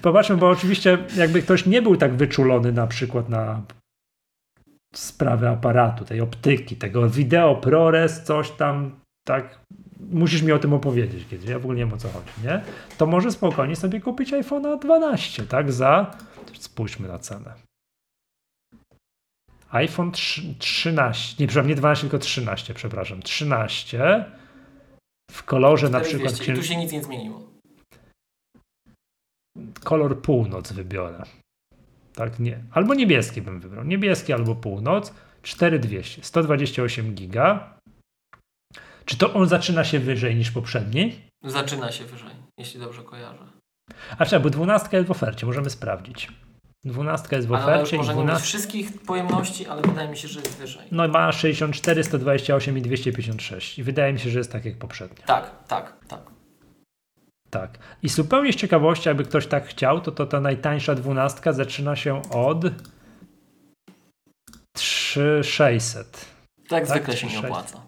Popatrzmy, 0.01 0.37
bo 0.37 0.49
oczywiście 0.49 0.97
jakby 1.17 1.41
ktoś 1.41 1.65
nie 1.65 1.81
był 1.81 1.97
tak 1.97 2.15
wyczulony 2.15 2.71
na 2.71 2.87
przykład 2.87 3.29
na 3.29 3.61
sprawę 4.97 5.49
aparatu, 5.49 6.05
tej 6.05 6.21
optyki, 6.21 6.75
tego 6.75 7.09
wideo 7.09 7.55
ProRes, 7.55 8.23
coś 8.23 8.51
tam, 8.51 8.99
tak, 9.27 9.59
musisz 9.99 10.41
mi 10.41 10.51
o 10.51 10.59
tym 10.59 10.73
opowiedzieć 10.73 11.27
kiedyś, 11.29 11.49
ja 11.49 11.59
w 11.59 11.61
ogóle 11.61 11.77
nie 11.77 11.85
wiem 11.85 11.93
o 11.93 11.97
co 11.97 12.09
chodzi, 12.09 12.31
nie? 12.43 12.61
To 12.97 13.05
może 13.05 13.31
spokojnie 13.31 13.75
sobie 13.75 14.01
kupić 14.01 14.31
iPhone'a 14.33 14.79
12, 14.79 15.45
tak, 15.45 15.71
za, 15.71 16.15
spójrzmy 16.59 17.07
na 17.07 17.19
cenę. 17.19 17.53
iPhone 19.71 20.11
3, 20.11 20.55
13, 20.59 21.35
nie, 21.43 21.47
przepraszam, 21.47 21.69
nie 21.69 21.75
12, 21.75 22.01
tylko 22.01 22.19
13, 22.19 22.73
przepraszam, 22.73 23.21
13 23.21 24.25
w 25.31 25.43
kolorze 25.43 25.89
na 25.89 25.99
przykład 25.99 26.33
4200 26.33 26.53
I 26.53 26.55
tu 26.55 26.63
się 26.63 26.75
nic 26.75 26.91
nie 26.91 27.03
zmieniło. 27.03 27.41
kolor 29.83 30.21
północ 30.21 30.71
wybiorę. 30.71 31.23
Tak, 32.17 32.39
nie. 32.39 32.63
Albo 32.71 32.93
niebieski 32.93 33.41
bym 33.41 33.59
wybrał. 33.59 33.83
Niebieski 33.85 34.33
albo 34.33 34.55
północ. 34.55 35.13
4200, 35.41 36.23
128 36.23 37.15
giga. 37.15 37.77
Czy 39.05 39.17
to 39.17 39.33
on 39.33 39.47
zaczyna 39.47 39.83
się 39.83 39.99
wyżej 39.99 40.35
niż 40.35 40.51
poprzedni? 40.51 41.21
Zaczyna 41.43 41.91
się 41.91 42.05
wyżej, 42.05 42.35
jeśli 42.59 42.79
dobrze 42.79 43.03
kojarzę. 43.03 43.47
A 44.17 44.25
czekaj, 44.25 44.39
bo 44.39 44.49
12 44.49 44.97
jest 44.97 45.07
w 45.07 45.11
ofercie, 45.11 45.45
możemy 45.45 45.69
sprawdzić. 45.69 46.27
12 46.85 47.35
jest 47.35 47.47
w 47.47 47.53
Ale 47.53 47.63
ofercie 47.63 47.95
i 47.95 47.99
może 47.99 48.13
mieć 48.13 48.23
12. 48.23 48.47
wszystkich 48.47 49.01
pojemności, 49.01 49.67
ale 49.67 49.81
wydaje 49.81 50.09
mi 50.09 50.17
się, 50.17 50.27
że 50.27 50.39
jest 50.39 50.57
wyżej. 50.57 50.87
No 50.91 51.05
i 51.05 51.09
ma 51.09 51.31
64, 51.31 52.03
128 52.03 52.77
i 52.77 52.81
256. 52.81 53.79
I 53.79 53.83
wydaje 53.83 54.13
mi 54.13 54.19
się, 54.19 54.29
że 54.29 54.37
jest 54.37 54.51
tak 54.51 54.65
jak 54.65 54.77
poprzednio. 54.77 55.25
Tak, 55.25 55.67
tak, 55.67 56.05
tak. 56.07 56.36
Tak. 57.49 57.77
I 58.03 58.09
zupełnie 58.09 58.53
z 58.53 58.55
ciekawości, 58.55 59.09
jakby 59.09 59.23
ktoś 59.23 59.47
tak 59.47 59.67
chciał, 59.67 60.01
to, 60.01 60.11
to 60.11 60.25
ta 60.25 60.41
najtańsza 60.41 60.95
dwunastka 60.95 61.53
zaczyna 61.53 61.95
się 61.95 62.21
od 62.31 62.65
3600. 64.73 66.11
Tak, 66.11 66.25
Tak, 66.69 66.87
zwykle 66.87 67.17
się 67.17 67.27
nie 67.27 67.39
opłaca. 67.39 67.87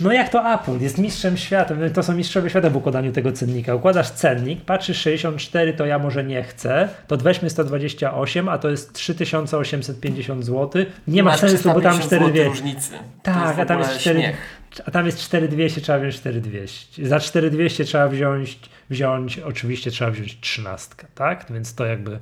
No 0.00 0.12
jak 0.12 0.28
to 0.28 0.54
Apple 0.54 0.80
jest 0.80 0.98
mistrzem 0.98 1.36
świata, 1.36 1.74
to 1.94 2.02
są 2.02 2.14
mistrzowie 2.14 2.50
świata 2.50 2.70
w 2.70 2.76
układaniu 2.76 3.12
tego 3.12 3.32
cennika. 3.32 3.74
Układasz 3.74 4.10
cennik, 4.10 4.64
patrzysz 4.64 4.98
64, 5.00 5.72
to 5.72 5.86
ja 5.86 5.98
może 5.98 6.24
nie 6.24 6.42
chcę, 6.42 6.88
to 7.06 7.16
weźmy 7.16 7.50
128, 7.50 8.48
a 8.48 8.58
to 8.58 8.70
jest 8.70 8.92
3850 8.92 10.44
zł. 10.44 10.84
Nie 11.08 11.22
ma 11.22 11.30
Masz 11.30 11.40
sensu, 11.40 11.72
bo 11.72 11.80
tam 11.80 11.98
350 11.98 12.06
4200. 12.06 12.44
różnicy. 12.48 12.92
Tak, 13.22 13.58
a 13.58 13.66
tam 13.66 13.78
jest 13.78 13.98
4, 13.98 14.20
śmiech. 14.20 14.61
A 14.86 14.90
tam 14.90 15.06
jest 15.06 15.18
4200, 15.18 15.80
trzeba 15.80 15.98
wziąć 15.98 16.16
4200. 16.16 17.06
Za 17.06 17.20
4200 17.20 17.84
trzeba 17.84 18.08
wziąć, 18.08 18.60
wziąć 18.90 19.38
oczywiście 19.38 19.90
trzeba 19.90 20.10
wziąć 20.10 20.40
13, 20.40 20.94
tak? 21.14 21.46
Więc 21.50 21.74
to 21.74 21.84
jakby 21.84 22.18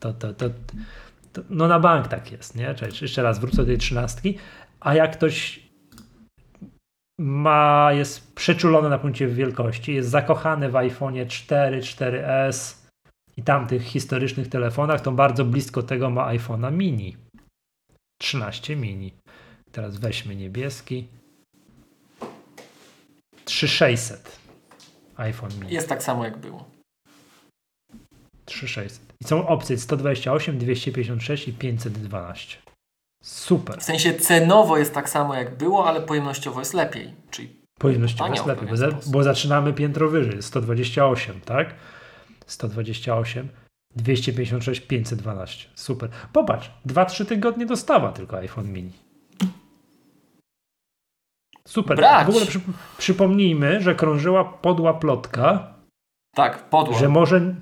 to, 0.00 0.12
to, 0.12 0.34
to, 0.34 0.50
to 1.32 1.42
no 1.50 1.68
na 1.68 1.80
bank 1.80 2.08
tak 2.08 2.32
jest, 2.32 2.56
nie? 2.56 2.74
Czyli 2.74 2.92
jeszcze 3.02 3.22
raz 3.22 3.38
wrócę 3.38 3.56
do 3.56 3.66
tej 3.66 3.78
13, 3.78 4.20
a 4.80 4.94
jak 4.94 5.16
ktoś 5.16 5.64
ma, 7.18 7.92
jest 7.92 8.34
przeczulony 8.34 8.88
na 8.88 8.98
punkcie 8.98 9.26
wielkości, 9.26 9.94
jest 9.94 10.10
zakochany 10.10 10.68
w 10.68 10.72
iPhone'ie 10.72 11.26
4, 11.26 11.80
4S 11.80 12.84
i 13.36 13.42
tamtych 13.42 13.82
historycznych 13.82 14.48
telefonach, 14.48 15.00
to 15.00 15.12
bardzo 15.12 15.44
blisko 15.44 15.82
tego 15.82 16.10
ma 16.10 16.34
iPhone'a 16.34 16.72
mini. 16.72 17.16
13 18.18 18.76
mini. 18.76 19.12
Teraz 19.72 19.98
weźmy 19.98 20.36
niebieski. 20.36 21.08
3600 23.44 24.38
iPhone 25.16 25.50
mini. 25.60 25.74
Jest 25.74 25.88
tak 25.88 26.02
samo 26.02 26.24
jak 26.24 26.38
było. 26.38 26.64
3600. 28.44 29.14
I 29.20 29.24
są 29.24 29.48
opcje 29.48 29.78
128, 29.78 30.58
256 30.58 31.48
i 31.48 31.52
512. 31.52 32.58
Super. 33.24 33.80
W 33.80 33.82
sensie 33.82 34.14
cenowo 34.14 34.78
jest 34.78 34.94
tak 34.94 35.08
samo 35.08 35.34
jak 35.34 35.56
było, 35.56 35.88
ale 35.88 36.00
pojemnościowo 36.00 36.60
jest 36.60 36.74
lepiej. 36.74 37.14
Czyli 37.30 37.64
Pojemnościowo 37.78 38.30
jest 38.30 38.46
lepiej, 38.46 38.68
bo, 38.68 38.76
za, 38.76 38.88
bo 39.06 39.22
zaczynamy 39.22 39.72
piętro 39.72 40.08
wyżej. 40.08 40.42
128, 40.42 41.40
tak? 41.40 41.74
128, 42.46 43.48
256, 43.96 44.80
512. 44.80 45.68
Super. 45.74 46.10
Popatrz, 46.32 46.70
2-3 46.86 47.26
tygodnie 47.26 47.66
dostawa 47.66 48.12
tylko 48.12 48.36
iPhone 48.36 48.72
mini. 48.72 48.92
Super. 51.68 51.96
Brać. 51.96 52.26
W 52.26 52.30
ogóle 52.30 52.46
przy, 52.46 52.60
przypomnijmy, 52.98 53.80
że 53.80 53.94
krążyła 53.94 54.44
podła 54.44 54.94
plotka, 54.94 55.74
tak, 56.34 56.68
podło. 56.68 56.98
że 56.98 57.08
może. 57.08 57.54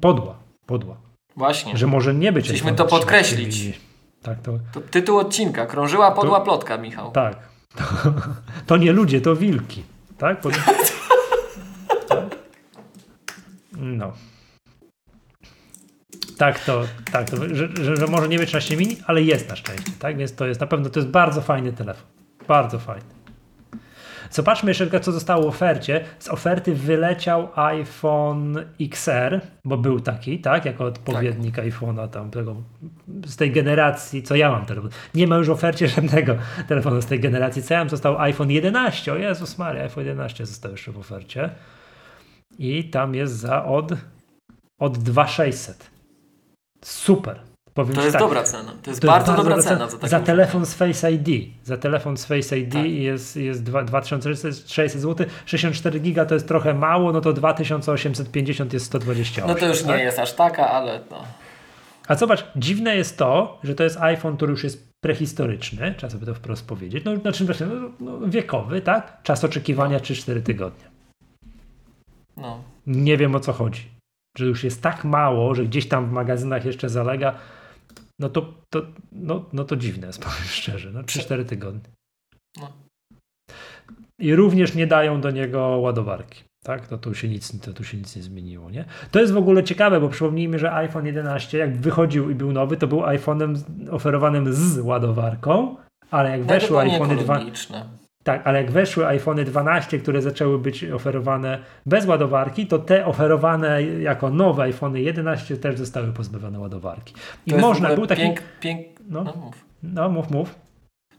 Podła, 0.00 0.34
podła. 0.66 0.96
Właśnie. 1.36 1.76
Że 1.76 1.86
może 1.86 2.14
nie 2.14 2.32
być. 2.32 2.44
Chcieliśmy 2.44 2.74
to 2.74 2.84
13 2.84 2.98
podkreślić. 3.06 3.80
Tak, 4.22 4.42
to, 4.42 4.58
To 4.72 4.80
tytuł 4.80 5.18
odcinka. 5.18 5.66
Krążyła 5.66 6.10
podła 6.10 6.38
To- 6.38 6.44
plotka, 6.44 6.78
Michał. 6.78 7.12
Tak. 7.12 7.36
To, 7.76 7.84
to 8.66 8.76
nie 8.76 8.92
ludzie, 8.92 9.20
to 9.20 9.36
wilki. 9.36 9.82
Tak? 10.18 10.40
Pod... 10.40 10.52
tak? 12.08 12.36
No. 13.76 14.12
Tak 16.38 16.64
to, 16.64 16.82
tak 17.12 17.30
to 17.30 17.36
że, 17.54 17.68
że, 17.82 17.96
że 17.96 18.06
może 18.06 18.28
nie 18.28 18.38
być 18.38 18.48
13 18.48 18.76
mini, 18.76 18.96
ale 19.06 19.22
jest 19.22 19.48
na 19.48 19.56
szczęście, 19.56 19.92
tak? 19.98 20.16
Więc 20.16 20.34
to 20.34 20.46
jest 20.46 20.60
na 20.60 20.66
pewno 20.66 20.90
to 20.90 21.00
jest 21.00 21.10
bardzo 21.10 21.40
fajny 21.40 21.72
telefon. 21.72 22.06
Bardzo 22.48 22.78
fajny. 22.78 23.17
Zobaczmy 24.30 24.70
jeszcze 24.70 24.84
tylko, 24.84 25.00
co 25.00 25.12
zostało 25.12 25.42
w 25.42 25.46
ofercie. 25.46 26.04
Z 26.18 26.28
oferty 26.28 26.74
wyleciał 26.74 27.48
iPhone 27.54 28.64
XR, 28.80 29.40
bo 29.64 29.76
był 29.76 30.00
taki, 30.00 30.38
tak? 30.38 30.64
Jako 30.64 30.84
odpowiednik 30.84 31.56
iPhone'a 31.56 32.08
tam 32.08 32.30
tego, 32.30 32.56
z 33.26 33.36
tej 33.36 33.50
generacji, 33.52 34.22
co 34.22 34.34
ja 34.34 34.50
mam 34.50 34.66
telefon. 34.66 34.90
Nie 35.14 35.26
ma 35.26 35.36
już 35.36 35.46
w 35.48 35.50
ofercie 35.50 35.88
żadnego 35.88 36.36
telefonu 36.68 37.02
z 37.02 37.06
tej 37.06 37.20
generacji, 37.20 37.62
co 37.62 37.74
ja 37.74 37.80
mam. 37.80 37.88
Został 37.88 38.18
iPhone 38.18 38.50
11. 38.50 39.12
O 39.12 39.16
Jezus 39.16 39.58
Maria, 39.58 39.82
iPhone 39.82 40.04
11 40.04 40.46
został 40.46 40.70
jeszcze 40.72 40.92
w 40.92 40.98
ofercie. 40.98 41.50
I 42.58 42.84
tam 42.84 43.14
jest 43.14 43.36
za 43.36 43.64
od, 43.64 43.92
od 44.78 44.98
2600. 44.98 45.90
Super. 46.84 47.40
Powiem 47.74 47.94
To 47.94 48.00
jest 48.00 48.12
tak, 48.12 48.20
dobra 48.22 48.42
cena. 48.42 48.72
To 48.82 48.90
jest 48.90 49.00
to 49.02 49.06
bardzo, 49.06 49.36
dobra 49.36 49.58
cena. 49.62 49.86
cena. 49.88 50.00
Za, 50.02 50.08
za 50.08 50.20
telefon 50.20 50.66
z 50.66 50.74
Face 50.74 51.12
ID. 51.12 51.28
Za 51.64 51.76
telefon 51.76 52.16
z 52.16 52.24
Face 52.24 52.58
ID 52.58 52.72
Tak. 52.72 52.84
jest, 52.86 53.36
jest 53.36 53.64
dwa- 53.64 53.84
2600 53.84 54.92
zł. 55.02 55.26
64 55.46 56.00
giga 56.00 56.24
to 56.26 56.34
jest 56.34 56.48
trochę 56.48 56.74
mało, 56.74 57.12
no 57.12 57.20
to 57.20 57.32
2850 57.32 58.72
jest 58.72 58.86
128. 58.86 59.46
No 59.48 59.54
to 59.54 59.66
już 59.68 59.82
nie 59.84 59.88
tak? 59.92 60.00
jest 60.00 60.18
aż 60.18 60.32
taka, 60.32 60.70
ale 60.70 61.00
no. 61.10 61.24
A 62.08 62.14
zobacz, 62.14 62.44
dziwne 62.56 62.96
jest 62.96 63.18
to, 63.18 63.58
że 63.64 63.74
to 63.74 63.84
jest 63.84 63.96
iPhone, 64.00 64.36
który 64.36 64.50
już 64.50 64.64
jest 64.64 64.88
prehistoryczny, 65.00 65.94
trzeba 65.96 66.10
sobie 66.10 66.26
to 66.26 66.34
wprost 66.34 66.66
powiedzieć, 66.68 67.04
no, 67.04 67.16
znaczy 67.16 67.44
właśnie, 67.44 67.66
no, 67.66 67.90
no, 68.00 68.28
wiekowy, 68.28 68.80
tak? 68.80 69.22
Czas 69.22 69.44
oczekiwania 69.44 69.98
3-4 69.98 70.42
tygodnie. 70.42 70.84
no. 72.36 72.62
Nie 72.86 73.16
wiem 73.16 73.34
o 73.34 73.40
co 73.40 73.52
chodzi. 73.52 73.88
Że 74.38 74.44
już 74.46 74.64
jest 74.64 74.82
tak 74.82 75.04
mało, 75.04 75.54
że 75.54 75.64
gdzieś 75.64 75.88
tam 75.88 76.06
w 76.06 76.12
magazynach 76.12 76.64
jeszcze 76.64 76.88
zalega. 76.88 77.34
No 78.18 78.28
to, 78.28 78.54
to, 78.70 78.82
no, 79.12 79.44
no 79.52 79.64
to 79.64 79.76
dziwne 79.76 80.06
jest, 80.06 80.22
powiem 80.24 80.48
szczerze. 80.48 80.90
No 80.90 81.02
3-4 81.02 81.44
tygodnie. 81.44 81.90
No. 82.60 82.72
I 84.20 84.34
również 84.34 84.74
nie 84.74 84.86
dają 84.86 85.20
do 85.20 85.30
niego 85.30 85.60
ładowarki. 85.60 86.44
Tak, 86.64 86.86
to 86.86 86.98
tu 86.98 87.14
się 87.14 87.28
nic, 87.28 87.60
to 87.60 87.72
tu 87.72 87.84
się 87.84 87.96
nic 87.96 88.16
nie 88.16 88.22
zmieniło, 88.22 88.70
nie? 88.70 88.84
To 89.10 89.20
jest 89.20 89.32
w 89.32 89.36
ogóle 89.36 89.64
ciekawe, 89.64 90.00
bo 90.00 90.08
przypomnijmy, 90.08 90.58
że 90.58 90.72
iPhone 90.72 91.06
11 91.06 91.58
jak 91.58 91.76
wychodził 91.76 92.30
i 92.30 92.34
był 92.34 92.52
nowy, 92.52 92.76
to 92.76 92.86
był 92.86 93.00
iPhone'em 93.00 93.58
oferowanym 93.90 94.54
z 94.54 94.78
ładowarką, 94.78 95.76
ale 96.10 96.30
jak 96.30 96.44
weszły 96.44 96.78
iPhone 96.78 97.16
2, 97.16 97.40
tak, 98.24 98.46
ale 98.46 98.62
jak 98.62 98.70
weszły 98.70 99.06
iPhone 99.06 99.44
12, 99.44 99.98
które 99.98 100.22
zaczęły 100.22 100.58
być 100.58 100.84
oferowane 100.84 101.58
bez 101.86 102.06
ładowarki, 102.06 102.66
to 102.66 102.78
te 102.78 103.06
oferowane 103.06 103.82
jako 103.82 104.30
nowe 104.30 104.62
iPhone 104.62 104.96
11 104.96 105.56
też 105.56 105.78
zostały 105.78 106.12
pozbawione 106.12 106.58
ładowarki. 106.58 107.14
I 107.46 107.50
to 107.50 107.58
można, 107.58 107.94
był 107.94 108.06
taki... 108.06 108.22
Pięk, 108.22 108.42
pięk... 108.60 108.86
No, 109.08 109.24
no, 109.24 109.32
mów. 109.36 109.64
no, 109.82 110.08
mów, 110.08 110.30
mów. 110.30 110.54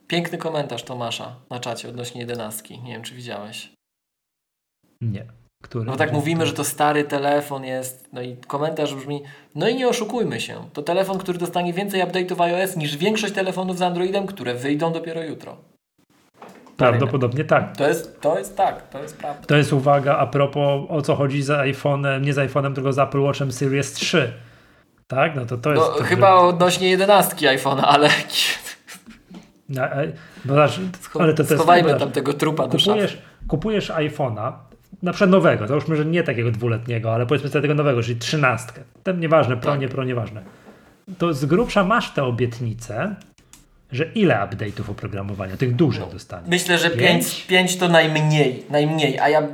Piękny 0.07 0.37
komentarz 0.37 0.83
Tomasza 0.83 1.35
na 1.49 1.59
czacie 1.59 1.89
odnośnie 1.89 2.21
11. 2.21 2.77
Nie 2.77 2.93
wiem, 2.93 3.01
czy 3.01 3.15
widziałeś. 3.15 3.73
Nie. 5.01 5.25
Który 5.63 5.85
no 5.85 5.95
tak 5.95 6.13
mówimy, 6.13 6.45
że 6.45 6.53
to 6.53 6.63
stary 6.63 7.03
telefon 7.03 7.63
jest, 7.63 8.09
no 8.13 8.21
i 8.21 8.37
komentarz 8.37 8.95
brzmi, 8.95 9.21
no 9.55 9.69
i 9.69 9.75
nie 9.75 9.87
oszukujmy 9.87 10.41
się, 10.41 10.69
to 10.73 10.83
telefon, 10.83 11.17
który 11.17 11.37
dostanie 11.37 11.73
więcej 11.73 12.01
update'ów 12.01 12.41
iOS 12.41 12.75
niż 12.75 12.97
większość 12.97 13.33
telefonów 13.33 13.77
z 13.77 13.81
Androidem, 13.81 14.27
które 14.27 14.53
wyjdą 14.53 14.93
dopiero 14.93 15.23
jutro. 15.23 15.57
Prawdopodobnie 16.79 17.43
tak. 17.43 17.77
To 17.77 17.87
jest, 17.87 18.21
to 18.21 18.39
jest 18.39 18.57
tak, 18.57 18.89
to 18.89 19.01
jest 19.01 19.17
prawda. 19.17 19.47
To 19.47 19.55
jest 19.55 19.73
uwaga 19.73 20.17
a 20.17 20.27
propos 20.27 20.85
o 20.89 21.01
co 21.01 21.15
chodzi 21.15 21.43
z 21.43 21.49
iPhone'em, 21.49 22.21
nie 22.21 22.33
z 22.33 22.37
iPhone'em, 22.37 22.73
tylko 22.73 22.93
z 22.93 22.99
Apple 22.99 23.19
Watchem 23.19 23.51
Series 23.51 23.93
3. 23.93 24.33
Tak? 25.07 25.35
No 25.35 25.45
to 25.45 25.57
to 25.57 25.69
jest. 25.69 25.81
No, 25.81 25.93
to, 25.93 26.03
chyba 26.03 26.27
że... 26.27 26.35
odnośnie 26.35 26.89
11 26.89 27.35
iPhone'a, 27.57 27.81
ale. 27.81 28.09
No, 29.71 29.81
bo, 30.45 30.55
ale 31.19 31.33
to, 31.33 31.43
to 31.43 31.55
Schowajmy 31.55 31.99
tam 31.99 32.11
tego 32.11 32.33
trupa 32.33 32.63
kupujesz, 32.63 32.85
do 32.85 33.07
szafy. 33.07 33.17
Kupujesz 33.47 33.89
iPhone'a, 33.89 34.51
na 35.03 35.11
przykład 35.11 35.29
nowego, 35.29 35.67
załóżmy, 35.67 35.95
że 35.95 36.05
nie 36.05 36.23
takiego 36.23 36.51
dwuletniego, 36.51 37.13
ale 37.13 37.25
powiedzmy 37.25 37.49
sobie 37.49 37.61
tego 37.61 37.73
nowego, 37.73 38.03
czyli 38.03 38.19
trzynastkę. 38.19 38.81
Ten 39.03 39.19
nieważne, 39.19 39.57
pro, 39.57 39.71
tak. 39.71 39.81
nie 39.81 39.87
pro, 39.87 40.03
nieważne. 40.03 40.43
To 41.17 41.33
z 41.33 41.45
grubsza 41.45 41.83
masz 41.83 42.11
tę 42.13 42.23
obietnicę, 42.23 43.15
że 43.91 44.03
ile 44.03 44.35
update'ów 44.35 44.91
oprogramowania, 44.91 45.57
tych 45.57 45.75
dużych 45.75 46.01
no, 46.01 46.11
dostaniesz? 46.11 46.49
Myślę, 46.49 46.77
że 46.77 46.89
5, 46.89 47.45
5 47.47 47.77
to 47.77 47.87
najmniej, 47.87 48.65
najmniej, 48.69 49.19
a 49.19 49.29
ja 49.29 49.47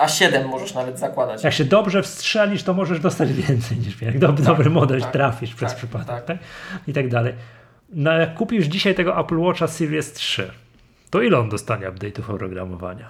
a 0.00 0.08
7 0.08 0.48
możesz 0.48 0.74
nawet 0.74 0.98
zakładać. 0.98 1.44
Jak 1.44 1.52
się 1.52 1.64
dobrze 1.64 2.02
wstrzelisz, 2.02 2.62
to 2.62 2.74
możesz 2.74 3.00
dostać 3.00 3.32
więcej 3.32 3.78
niż 3.78 4.02
jak 4.02 4.18
dobry, 4.18 4.44
tak, 4.44 4.46
dobry 4.46 4.70
model 4.70 5.00
tak, 5.00 5.12
trafisz 5.12 5.50
tak, 5.50 5.56
przez 5.56 5.74
przypadek, 5.74 6.06
tak. 6.06 6.24
tak. 6.24 6.38
I 6.88 6.92
tak 6.92 7.08
dalej. 7.08 7.34
No 7.92 8.12
jak 8.12 8.34
kupisz 8.34 8.66
dzisiaj 8.66 8.94
tego 8.94 9.20
Apple 9.20 9.38
Watcha 9.38 9.66
Series 9.66 10.12
3, 10.12 10.50
to 11.10 11.22
ile 11.22 11.38
on 11.38 11.48
dostanie 11.48 11.86
update'ów 11.86 12.34
oprogramowania? 12.34 13.08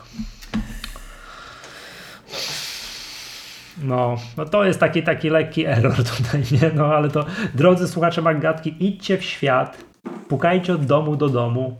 No, 3.82 4.16
no 4.36 4.44
to 4.44 4.64
jest 4.64 4.80
taki, 4.80 5.02
taki 5.02 5.30
lekki 5.30 5.66
error 5.66 5.96
tutaj, 5.96 6.42
nie? 6.62 6.70
No 6.74 6.86
ale 6.86 7.10
to, 7.10 7.26
drodzy 7.54 7.88
słuchacze 7.88 8.22
Magatki, 8.22 8.74
idźcie 8.86 9.18
w 9.18 9.24
świat, 9.24 9.91
pukajcie 10.28 10.74
od 10.74 10.86
domu 10.86 11.16
do 11.16 11.28
domu. 11.28 11.76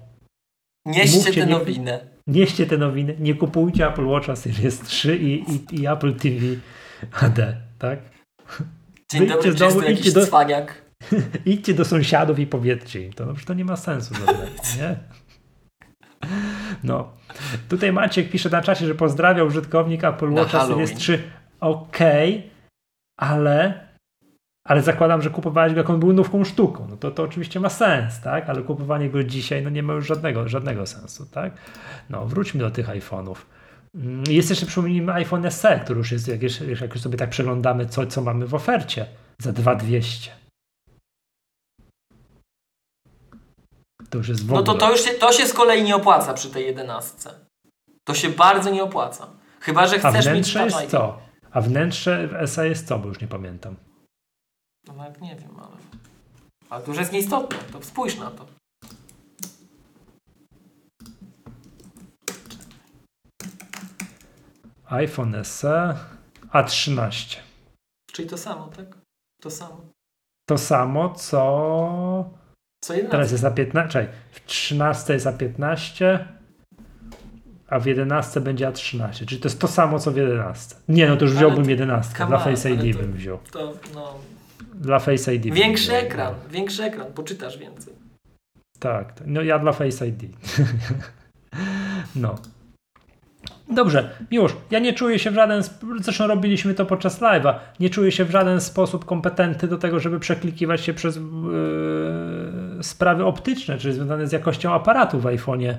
Nieście 0.87 1.33
tę 1.33 1.47
nowinę. 1.47 2.13
Nieście 2.27 2.67
te 2.67 2.79
nowiny, 2.79 3.17
nie 3.21 3.35
kupujcie 3.35 3.89
Apple 3.89 4.07
Watcha 4.07 4.37
Series 4.37 4.81
3 4.81 5.17
i, 5.17 5.53
i, 5.53 5.81
i 5.81 5.87
Apple 5.87 6.15
TV 6.15 6.47
HD, 7.11 7.57
tak? 7.79 7.99
Dzień 9.11 9.27
Wyjdźcie 9.27 9.53
dobry, 9.53 9.53
z 9.53 9.75
domu, 9.75 9.89
idźcie 9.89 10.13
do, 10.13 10.27
cwaniak. 10.27 10.83
idźcie 11.47 11.75
do 11.75 11.85
sąsiadów 11.85 12.39
i 12.39 12.47
powiedzcie 12.47 13.05
im 13.07 13.13
to, 13.13 13.27
no, 13.27 13.35
to 13.47 13.55
nie 13.55 13.65
ma 13.65 13.77
sensu, 13.77 14.15
nie? 14.79 14.97
No. 16.85 17.13
Tutaj 17.69 17.93
Maciek 17.93 18.31
pisze 18.31 18.51
na 18.51 18.63
czasie, 18.63 18.87
że 18.87 18.95
pozdrawia 18.95 19.45
użytkownik 19.45 20.05
Apple 20.05 20.33
Watcha 20.33 20.67
Series 20.67 20.95
3 20.95 21.23
okej, 21.61 22.39
okay, 22.39 22.51
ale, 23.17 23.87
ale 24.65 24.83
zakładam, 24.83 25.23
że 25.23 25.31
kupowałeś 25.31 25.73
go 25.73 25.79
jak 25.79 25.91
on 25.91 26.01
był 26.01 26.13
nową 26.13 26.45
sztuką. 26.45 26.87
No 26.91 26.97
to, 26.97 27.11
to 27.11 27.23
oczywiście 27.23 27.61
ma 27.61 27.69
sens, 27.69 28.21
tak? 28.21 28.49
Ale 28.49 28.63
kupowanie 28.63 29.11
go 29.11 29.25
dzisiaj 29.25 29.63
no 29.63 29.71
nie 29.71 29.83
ma 29.83 29.93
już 29.93 30.07
żadnego, 30.07 30.49
żadnego 30.49 30.87
sensu, 30.87 31.27
tak? 31.27 31.53
No, 32.11 32.27
wróćmy 32.27 32.61
do 32.61 32.71
tych 32.71 32.89
iPhone'ów. 32.89 33.37
Mm, 33.95 34.25
jest 34.29 34.51
jeszcze, 34.51 34.67
przypomnijmy, 34.67 35.13
iPhone 35.13 35.51
SE, 35.51 35.81
który 35.85 35.99
już 35.99 36.13
jest, 36.13 36.29
jak, 36.29 36.43
jak 36.81 36.95
już 36.95 37.01
sobie 37.01 37.19
tak 37.19 37.31
przeglądamy, 37.31 37.87
co, 37.87 38.07
co 38.07 38.23
mamy 38.23 38.47
w 38.47 38.55
ofercie, 38.55 39.07
za 39.39 39.53
2200. 39.53 40.31
To 44.11 44.19
już 44.19 44.29
jest 44.29 44.47
w 44.47 44.53
ogóle... 44.53 44.61
No 44.61 44.73
to, 44.73 44.75
to 44.75 44.91
już 44.91 45.01
się, 45.01 45.11
to 45.11 45.33
się 45.33 45.47
z 45.47 45.53
kolei 45.53 45.83
nie 45.83 45.97
opłaca 45.97 46.35
przy 46.35 46.51
tej 46.51 46.67
11. 46.67 47.31
To 48.05 48.15
się 48.15 48.29
bardzo 48.29 48.71
nie 48.71 48.83
opłaca. 48.83 49.27
Chyba, 49.61 49.87
że 49.87 49.99
chcesz 49.99 50.27
A 50.27 50.35
mieć 50.35 50.55
jest 50.55 50.91
co? 50.91 51.19
A 51.51 51.61
wnętrze 51.61 52.29
w 52.29 52.35
SA 52.35 52.65
jest 52.65 52.89
co, 52.89 52.99
bo 52.99 53.09
już 53.09 53.21
nie 53.21 53.29
pamiętam. 53.29 53.77
No 54.87 54.95
nawet 54.95 55.21
nie 55.21 55.37
wiem, 55.37 55.57
ale... 55.59 55.77
Ale 56.71 56.83
to 56.83 56.91
już 56.91 56.99
jest 56.99 57.13
nieistotne, 57.13 57.59
to 57.73 57.83
spójrz 57.83 58.19
na 58.19 58.31
to. 58.31 58.47
iPhone 64.93 65.45
SE 65.45 65.95
A13. 66.53 67.37
Czyli 68.13 68.29
to 68.29 68.39
samo, 68.39 68.69
tak? 68.77 68.87
To 69.43 69.51
samo. 69.51 69.81
To 70.49 70.59
samo, 70.59 71.15
co... 71.15 72.31
Co 72.85 72.95
11? 72.95 73.11
Teraz 73.11 73.33
jest 73.33 73.45
A15, 73.45 73.89
czekaj, 73.89 74.09
w 74.31 74.47
13 74.47 75.13
jest 75.13 75.27
A15, 75.27 76.19
a 77.69 77.79
w 77.79 77.87
11 77.87 78.41
będzie 78.41 78.69
A13, 78.69 79.27
czyli 79.27 79.41
to 79.41 79.49
jest 79.49 79.61
to 79.61 79.69
samo 79.69 79.99
co 79.99 80.11
w 80.11 80.17
11. 80.17 80.75
Nie, 80.89 81.09
no 81.09 81.17
to 81.17 81.25
już 81.25 81.35
wziąłbym 81.35 81.71
11, 81.71 82.27
dla 82.27 82.39
Face 82.39 82.71
ID 82.71 82.97
bym 82.97 83.13
wziął. 83.13 83.39
To, 83.39 83.73
no, 83.95 84.19
dla 84.83 84.99
Face 84.99 85.35
ID. 85.35 85.55
Większy 85.55 85.93
ekran, 85.93 86.35
no. 86.45 86.51
większy 86.51 86.83
ekran, 86.83 87.13
poczytasz 87.13 87.59
więcej. 87.59 87.95
Tak, 88.79 89.15
no 89.27 89.43
ja 89.43 89.59
dla 89.59 89.73
Face 89.73 90.07
ID. 90.07 90.23
no. 92.17 92.35
Dobrze, 93.71 94.11
już. 94.31 94.57
Ja 94.71 94.79
nie 94.79 94.93
czuję 94.93 95.19
się 95.19 95.31
w 95.31 95.35
żaden, 95.35 95.63
zresztą 96.01 96.27
robiliśmy 96.27 96.75
to 96.75 96.87
podczas 96.87 97.21
live'a, 97.21 97.55
nie 97.81 97.91
czuję 97.91 98.13
się 98.13 98.25
w 98.25 98.31
żaden 98.31 98.61
sposób 98.61 99.05
kompetentny 99.05 99.69
do 99.69 99.79
tego, 99.79 100.01
żeby 100.01 100.21
przeklikiwać 100.21 100.81
się 100.81 100.95
przez 100.95 101.17
yy, 101.17 101.23
sprawy 102.83 103.25
optyczne, 103.25 103.79
czyli 103.79 103.95
związane 103.95 104.27
z 104.27 104.33
jakością 104.33 104.73
aparatu 104.73 105.21
w 105.21 105.25
iPhone'ie 105.25 105.75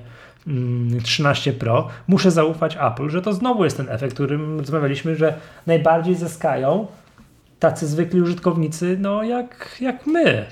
13 1.02 1.50
mm, 1.50 1.60
Pro. 1.60 1.88
Muszę 2.08 2.30
zaufać 2.30 2.76
Apple, 2.80 3.08
że 3.08 3.22
to 3.22 3.32
znowu 3.32 3.64
jest 3.64 3.76
ten 3.76 3.88
efekt, 3.88 4.14
którym 4.14 4.58
rozmawialiśmy, 4.58 5.16
że 5.16 5.34
najbardziej 5.66 6.14
zyskają 6.14 6.86
tacy 7.58 7.86
zwykli 7.86 8.20
użytkownicy, 8.20 8.96
no 9.00 9.22
jak, 9.22 9.76
jak 9.80 10.06
my. 10.06 10.46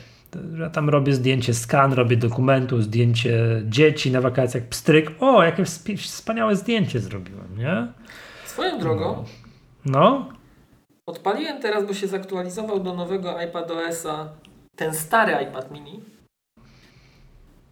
Ja 0.59 0.71
tam 0.71 0.89
robię 0.89 1.15
zdjęcie 1.15 1.55
skan, 1.55 1.93
robię 1.93 2.17
dokumentu, 2.17 2.83
zdjęcie 2.83 3.63
dzieci 3.65 4.11
na 4.11 4.21
wakacjach, 4.21 4.63
pstryk. 4.63 5.11
O, 5.21 5.43
jakie 5.43 5.65
wspaniałe 5.97 6.57
zdjęcie 6.57 7.01
zrobiłem, 7.01 7.59
nie? 7.59 7.93
Swoją 8.47 8.79
drogą. 8.79 9.25
No. 9.85 10.29
Odpaliłem 11.07 11.63
teraz, 11.63 11.87
bo 11.87 11.95
się 11.95 12.09
zaktualizował 12.09 12.81
do 12.81 12.95
nowego 12.95 13.41
iPadOS-a 13.41 14.29
ten 14.77 14.95
stary 14.95 15.33
iPad 15.45 15.71
mini. 15.71 16.01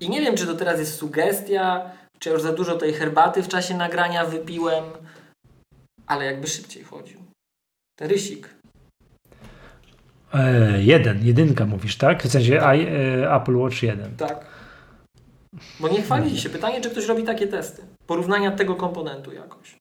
I 0.01 0.11
nie 0.11 0.21
wiem, 0.21 0.37
czy 0.37 0.47
to 0.47 0.55
teraz 0.55 0.79
jest 0.79 0.95
sugestia, 0.95 1.91
czy 2.19 2.31
już 2.31 2.43
za 2.43 2.53
dużo 2.53 2.77
tej 2.77 2.93
herbaty 2.93 3.43
w 3.43 3.49
czasie 3.49 3.77
nagrania 3.77 4.25
wypiłem, 4.25 4.85
ale 6.07 6.25
jakby 6.25 6.47
szybciej 6.47 6.85
chodził. 6.85 7.21
Ten 7.99 8.11
rysik. 8.11 8.60
E, 10.35 10.83
jeden, 10.83 11.27
jedynka 11.27 11.67
mówisz, 11.67 11.97
tak? 11.97 12.23
W 12.23 12.31
sensie 12.31 12.57
tak. 12.57 12.79
I, 12.79 12.87
e, 12.87 13.35
Apple 13.35 13.57
Watch 13.57 13.83
1. 13.83 14.17
Tak. 14.17 14.47
Bo 15.81 15.89
nie 15.89 16.03
chwalili 16.03 16.39
się. 16.39 16.51
Pytanie, 16.51 16.81
czy 16.81 16.91
ktoś 16.91 17.07
robi 17.07 17.23
takie 17.23 17.47
testy. 17.47 17.83
Porównania 18.07 18.51
tego 18.51 18.75
komponentu 18.75 19.33
jakoś. 19.33 19.77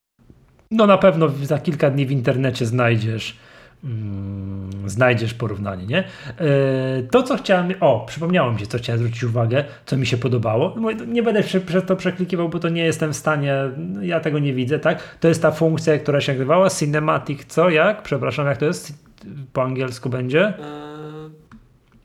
No 0.71 0.88
na 0.88 0.97
pewno 0.97 1.30
za 1.30 1.59
kilka 1.59 1.89
dni 1.89 2.05
w 2.05 2.11
internecie 2.11 2.65
znajdziesz 2.65 3.38
mm, 3.84 4.69
znajdziesz 4.89 5.34
porównanie, 5.34 5.85
nie? 5.85 6.03
E, 6.38 7.03
to, 7.11 7.23
co 7.23 7.38
chciałem, 7.38 7.73
o, 7.80 8.05
przypomniało 8.07 8.53
mi 8.53 8.59
się, 8.59 8.67
co 8.67 8.77
chciałem 8.77 8.99
zwrócić 8.99 9.23
uwagę, 9.23 9.65
co 9.85 9.97
mi 9.97 10.05
się 10.05 10.17
podobało. 10.17 10.76
No, 10.77 10.91
nie 10.91 11.23
będę 11.23 11.43
przez 11.43 11.85
to 11.85 11.95
przeklikiwał, 11.95 12.49
bo 12.49 12.59
to 12.59 12.69
nie 12.69 12.84
jestem 12.84 13.13
w 13.13 13.17
stanie, 13.17 13.55
ja 14.01 14.19
tego 14.19 14.39
nie 14.39 14.53
widzę, 14.53 14.80
tak? 14.80 15.17
To 15.19 15.27
jest 15.27 15.41
ta 15.41 15.51
funkcja, 15.51 15.97
która 15.97 16.21
się 16.21 16.31
nagrywała, 16.31 16.69
Cinematic, 16.69 17.45
co, 17.45 17.69
jak? 17.69 18.03
Przepraszam, 18.03 18.47
jak 18.47 18.57
to 18.57 18.65
jest? 18.65 19.09
Po 19.54 19.64
angielsku 19.64 20.10
będzie? 20.10 20.48
Eee, 20.48 21.30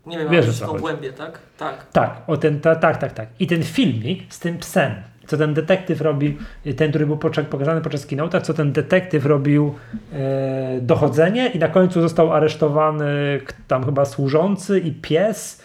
nie 0.07 0.19
wiem, 0.19 0.31
Wiesz, 0.31 0.62
o 0.62 0.74
głębie, 0.74 1.12
tak? 1.12 1.39
Tak. 1.59 1.86
Tak, 1.93 2.23
o 2.27 2.36
ten, 2.36 2.61
ta, 2.61 2.77
tak, 2.77 2.97
tak, 2.97 3.12
tak. 3.12 3.28
I 3.41 3.47
ten 3.47 3.62
filmik 3.62 4.23
z 4.35 4.39
tym 4.39 4.59
psem, 4.59 4.93
co 5.27 5.36
ten 5.36 5.55
detektyw 5.55 6.01
robi, 6.01 6.39
ten, 6.77 6.91
który 6.91 7.07
był 7.07 7.16
pokazany 7.51 7.81
podczas 7.81 8.07
keynote'a, 8.07 8.41
co 8.41 8.55
ten 8.55 8.73
detektyw 8.73 9.27
robił 9.27 9.74
e, 10.12 10.81
dochodzenie 10.81 11.47
i 11.47 11.59
na 11.59 11.69
końcu 11.69 12.01
został 12.01 12.32
aresztowany 12.32 13.41
tam 13.69 13.85
chyba 13.85 14.05
służący 14.05 14.81
i 14.81 14.93
pies, 14.93 15.62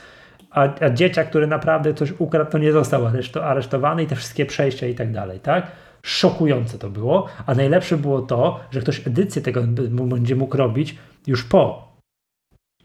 a, 0.52 0.62
a 0.82 0.90
dzieciak, 0.90 1.30
który 1.30 1.48
naprawdę 1.48 1.94
coś 1.94 2.14
ukradł, 2.18 2.52
to 2.52 2.58
nie 2.58 2.72
został 2.72 3.02
aresztowany 3.42 4.04
i 4.04 4.08
te 4.08 4.16
wszystkie 4.16 4.46
przejścia 4.46 4.88
i 4.88 4.96
tak 4.96 5.12
dalej, 5.12 5.40
tak? 5.40 5.72
Szokujące 6.04 6.78
to 6.80 6.90
było, 6.90 7.28
a 7.46 7.56
najlepsze 7.56 7.98
było 7.98 8.22
to, 8.22 8.60
że 8.72 8.82
ktoś 8.82 9.08
edycję 9.08 9.42
tego 9.42 9.64
będzie 10.08 10.36
mógł 10.36 10.58
robić 10.58 10.96
już 11.28 11.44
po. 11.44 11.90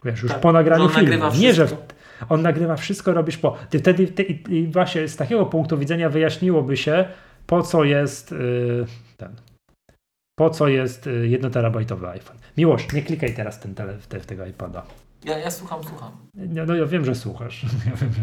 Wiesz, 0.05 0.23
już 0.23 0.33
tak, 0.33 0.41
po 0.41 0.53
nagraniu 0.53 0.89
filmu. 0.89 1.25
Nie, 1.39 1.55
że 1.55 1.67
on 2.29 2.43
nagrywa 2.43 2.77
wszystko, 2.77 3.13
robisz 3.13 3.37
po. 3.37 3.57
Ty 3.71 3.79
wtedy 3.79 4.07
ty, 4.07 4.23
i 4.23 4.67
właśnie 4.67 5.09
z 5.09 5.17
takiego 5.17 5.47
punktu 5.47 5.79
widzenia 5.79 6.09
wyjaśniłoby 6.09 6.77
się, 6.77 7.05
po 7.47 7.63
co 7.63 7.85
jest 7.85 8.31
yy, 8.31 8.87
ten. 9.17 9.37
Po 10.39 10.51
co 10.51 10.69
jest 10.69 11.07
yy, 11.07 11.29
jednoterabajtowy 11.29 12.09
iPhone. 12.09 12.37
Miłość, 12.57 12.93
nie 12.93 13.03
klikaj 13.03 13.35
teraz 13.35 13.61
ten 13.61 13.75
tele, 13.75 13.99
te, 14.09 14.21
tego 14.21 14.47
iPada. 14.47 14.83
Ja, 15.25 15.39
ja 15.39 15.51
słucham, 15.51 15.85
słucham. 15.85 16.11
No, 16.35 16.67
no 16.67 16.75
ja 16.75 16.87
wiem, 16.87 17.05
że 17.05 17.15
słuchasz. 17.15 17.63
Ja 17.87 17.97
wiem, 17.97 18.13
że... 18.13 18.21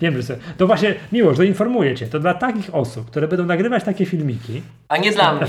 wiem, 0.00 0.22
że 0.22 0.38
To 0.56 0.66
właśnie, 0.66 0.94
Miłość, 1.12 1.36
to 1.36 1.42
informuję 1.42 1.94
cię. 1.94 2.06
To 2.06 2.20
dla 2.20 2.34
takich 2.34 2.74
osób, 2.74 3.06
które 3.06 3.28
będą 3.28 3.46
nagrywać 3.46 3.84
takie 3.84 4.06
filmiki. 4.06 4.62
A 4.88 4.96
nie 4.96 5.12
dla 5.12 5.34
mnie. 5.34 5.46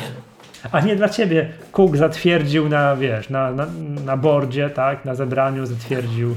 A 0.71 0.79
nie 0.79 0.95
dla 0.95 1.09
ciebie. 1.09 1.49
Cook 1.71 1.97
zatwierdził 1.97 2.69
na, 2.69 2.95
wiesz, 2.95 3.29
na, 3.29 3.51
na, 3.51 3.67
na 4.05 4.17
bordzie, 4.17 4.69
tak, 4.69 5.05
na 5.05 5.15
zebraniu 5.15 5.65
zatwierdził 5.65 6.35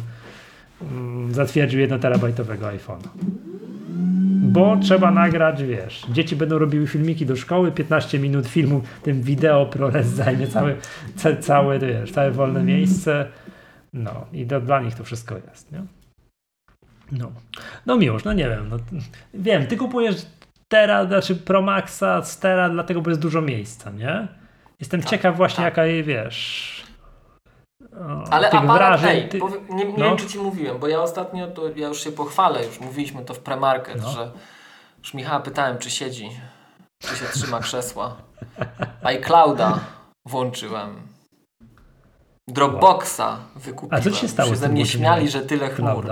mm, 0.83 1.35
zatwierdził 1.35 1.81
jednoterabajtowego 1.81 2.67
iPhone'a. 2.67 3.09
Bo 4.55 4.77
trzeba 4.77 5.11
nagrać, 5.11 5.63
wiesz, 5.63 6.07
dzieci 6.11 6.37
będą 6.37 6.59
robiły 6.59 6.87
filmiki 6.87 7.27
do 7.27 7.37
szkoły, 7.37 7.73
15 7.73 8.19
minut 8.19 8.47
filmu, 8.47 8.83
tym 9.03 9.23
wideo 9.23 9.67
ProRes 9.67 10.07
zajmie 10.07 10.47
cały, 10.47 10.77
ca, 11.17 11.37
całe, 11.37 11.79
wiesz, 11.79 12.13
całe 12.13 12.31
wolne 12.31 12.63
miejsce. 12.63 13.29
No 13.93 14.27
i 14.33 14.47
do, 14.47 14.61
dla 14.61 14.81
nich 14.81 14.95
to 14.95 15.05
wszystko 15.05 15.35
jest, 15.35 15.73
nie? 15.73 15.83
No, 17.13 17.33
no 17.87 17.97
miłość, 17.97 18.25
no 18.25 18.33
nie 18.33 18.49
wiem, 18.49 18.69
no, 18.69 18.77
wiem, 19.35 19.67
ty 19.67 19.77
kupujesz 19.77 20.27
Stera, 20.67 21.07
znaczy 21.07 21.37
Pro 21.37 21.63
Maxa, 21.63 22.23
Stera, 22.23 22.69
dlatego, 22.69 23.03
bo 23.03 23.11
jest 23.11 23.23
dużo 23.23 23.43
miejsca, 23.43 23.91
nie? 23.91 24.29
Jestem 24.81 25.01
tak, 25.01 25.11
ciekaw 25.11 25.37
właśnie, 25.37 25.57
tak. 25.57 25.65
jaka 25.65 25.87
jej, 25.87 26.05
wiesz... 26.05 26.84
Ale 28.31 28.51
tych 28.51 28.61
aparat, 28.61 29.01
wrażeń, 29.01 29.17
ej, 29.17 29.29
ty... 29.29 29.41
nie, 29.69 29.85
nie 29.85 29.99
no. 29.99 30.05
wiem, 30.05 30.17
czy 30.17 30.27
ci 30.27 30.39
mówiłem, 30.39 30.79
bo 30.79 30.89
ja 30.89 31.03
ostatnio, 31.03 31.47
to 31.47 31.63
ja 31.77 31.89
już 31.89 32.05
się 32.05 32.13
pochwalę, 32.13 32.67
już 32.67 32.81
mówiliśmy 32.81 33.25
to 33.25 33.35
w 33.35 33.39
premarket, 33.39 34.03
no. 34.03 34.11
że 34.11 34.31
już 34.99 35.15
Michała 35.15 35.41
pytałem, 35.41 35.79
czy 35.79 35.91
siedzi, 35.91 36.31
czy 36.99 37.17
się 37.17 37.25
trzyma 37.25 37.61
krzesła. 37.61 38.17
iClouda 39.03 39.81
włączyłem. 40.27 41.03
Dropboxa 42.49 43.39
wykupiłem. 43.57 44.01
A 44.01 44.05
co 44.05 44.11
się 44.11 44.29
stało? 44.29 44.51
Się 44.51 44.57
ze 44.57 44.69
mnie 44.69 44.87
śmiali, 44.87 45.29
że 45.29 45.41
tyle 45.41 45.69
chmur. 45.71 46.07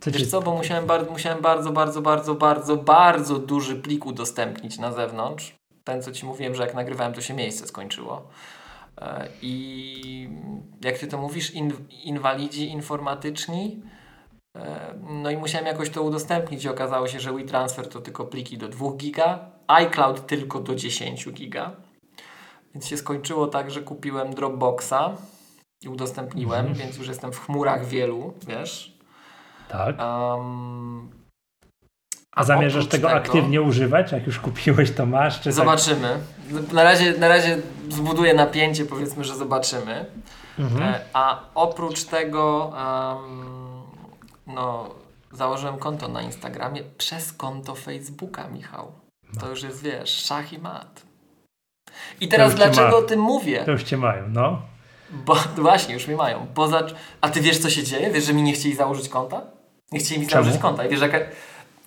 Co 0.00 0.10
Wiesz 0.10 0.30
co, 0.30 0.42
bo 0.42 0.54
musiałem, 0.54 0.86
bar 0.86 1.10
musiałem 1.10 1.42
bardzo, 1.42 1.72
bardzo, 1.72 2.02
bardzo, 2.02 2.34
bardzo, 2.34 2.76
bardzo 2.76 3.38
duży 3.38 3.76
plik 3.76 4.06
udostępnić 4.06 4.78
na 4.78 4.92
zewnątrz. 4.92 5.54
Ten, 5.84 6.02
co 6.02 6.12
Ci 6.12 6.26
mówiłem, 6.26 6.54
że 6.54 6.62
jak 6.62 6.74
nagrywałem, 6.74 7.12
to 7.12 7.20
się 7.20 7.34
miejsce 7.34 7.66
skończyło. 7.66 8.28
E, 8.98 9.28
I 9.42 10.28
jak 10.84 10.98
Ty 10.98 11.06
to 11.06 11.18
mówisz, 11.18 11.50
in 11.50 11.72
inwalidzi 12.04 12.68
informatyczni, 12.68 13.82
e, 14.56 14.94
no 15.22 15.30
i 15.30 15.36
musiałem 15.36 15.66
jakoś 15.66 15.90
to 15.90 16.02
udostępnić 16.02 16.64
i 16.64 16.68
okazało 16.68 17.08
się, 17.08 17.20
że 17.20 17.32
WeTransfer 17.32 17.88
to 17.88 18.00
tylko 18.00 18.24
pliki 18.24 18.58
do 18.58 18.68
2 18.68 18.92
giga, 18.96 19.50
iCloud 19.66 20.26
tylko 20.26 20.60
do 20.60 20.74
10 20.74 21.32
giga. 21.32 21.76
Więc 22.74 22.88
się 22.88 22.96
skończyło 22.96 23.46
tak, 23.46 23.70
że 23.70 23.82
kupiłem 23.82 24.34
Dropboxa 24.34 25.16
i 25.82 25.88
udostępniłem, 25.88 26.66
mhm. 26.66 26.78
więc 26.78 26.96
już 26.96 27.08
jestem 27.08 27.32
w 27.32 27.38
chmurach 27.38 27.86
wielu, 27.86 28.34
wiesz. 28.46 28.98
Tak. 29.68 29.96
Um, 29.98 31.19
a 32.32 32.44
zamierzasz 32.44 32.86
tego, 32.86 33.08
tego, 33.08 33.20
aktywnie 33.20 33.62
używać? 33.62 34.12
Jak 34.12 34.26
już 34.26 34.38
kupiłeś, 34.38 34.90
to 34.90 35.06
masz? 35.06 35.40
Czy 35.40 35.52
zobaczymy. 35.52 36.20
Tak? 36.54 36.72
Na, 36.72 36.84
razie, 36.84 37.12
na 37.18 37.28
razie 37.28 37.58
zbuduję 37.88 38.34
napięcie, 38.34 38.84
powiedzmy, 38.84 39.24
że 39.24 39.36
zobaczymy. 39.36 40.06
Mhm. 40.58 40.82
E, 40.82 41.00
a 41.12 41.40
oprócz 41.54 42.04
tego 42.04 42.72
um, 42.74 43.60
no, 44.46 44.94
założyłem 45.32 45.78
konto 45.78 46.08
na 46.08 46.22
Instagramie 46.22 46.82
przez 46.98 47.32
konto 47.32 47.74
Facebooka, 47.74 48.48
Michał. 48.48 48.92
To 49.40 49.48
już 49.48 49.62
jest, 49.62 49.82
wiesz, 49.82 50.10
szach 50.10 50.52
i 50.52 50.58
mat. 50.58 51.02
I 52.20 52.28
teraz 52.28 52.54
dlaczego 52.54 52.98
o 52.98 53.02
tym 53.02 53.20
mówię? 53.20 53.64
To 53.64 53.70
już 53.70 53.82
cię 53.82 53.96
mają, 53.96 54.28
no. 54.28 54.62
Bo 55.10 55.34
właśnie, 55.56 55.94
już 55.94 56.06
mnie 56.06 56.16
mają. 56.16 56.46
Poza... 56.54 56.82
A 57.20 57.28
ty 57.28 57.40
wiesz, 57.40 57.58
co 57.58 57.70
się 57.70 57.82
dzieje? 57.82 58.10
Wiesz, 58.10 58.24
że 58.24 58.34
mi 58.34 58.42
nie 58.42 58.52
chcieli 58.52 58.74
założyć 58.74 59.08
konta? 59.08 59.42
Nie 59.92 59.98
chcieli 59.98 60.20
mi 60.20 60.26
założyć 60.26 60.58
konta. 60.58 60.84
I 60.84 60.88
wiesz, 60.88 61.00
jaka... 61.00 61.18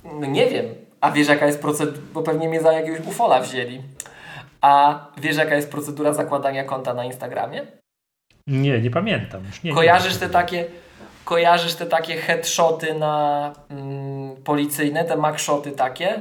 No 0.05 0.27
nie 0.27 0.49
wiem. 0.49 0.65
A 1.01 1.11
wiesz, 1.11 1.27
jaka 1.27 1.45
jest 1.45 1.61
procedura... 1.61 1.97
Bo 2.13 2.21
pewnie 2.21 2.49
mnie 2.49 2.61
za 2.61 2.73
jakiegoś 2.73 3.07
ufola 3.07 3.39
wzięli. 3.39 3.81
A 4.61 5.05
wiesz, 5.17 5.37
jaka 5.37 5.55
jest 5.55 5.71
procedura 5.71 6.13
zakładania 6.13 6.63
konta 6.63 6.93
na 6.93 7.05
Instagramie? 7.05 7.67
Nie, 8.47 8.81
nie 8.81 8.91
pamiętam. 8.91 9.45
Już 9.45 9.63
nie, 9.63 9.73
kojarzysz 9.73 10.17
te 10.17 10.29
takie... 10.29 10.65
Kojarzysz 11.25 11.75
te 11.75 11.85
takie 11.85 12.15
headshoty 12.15 12.93
na 12.93 13.53
mm, 13.69 14.35
policyjne, 14.43 15.05
te 15.05 15.17
magshoty 15.17 15.71
takie? 15.71 16.19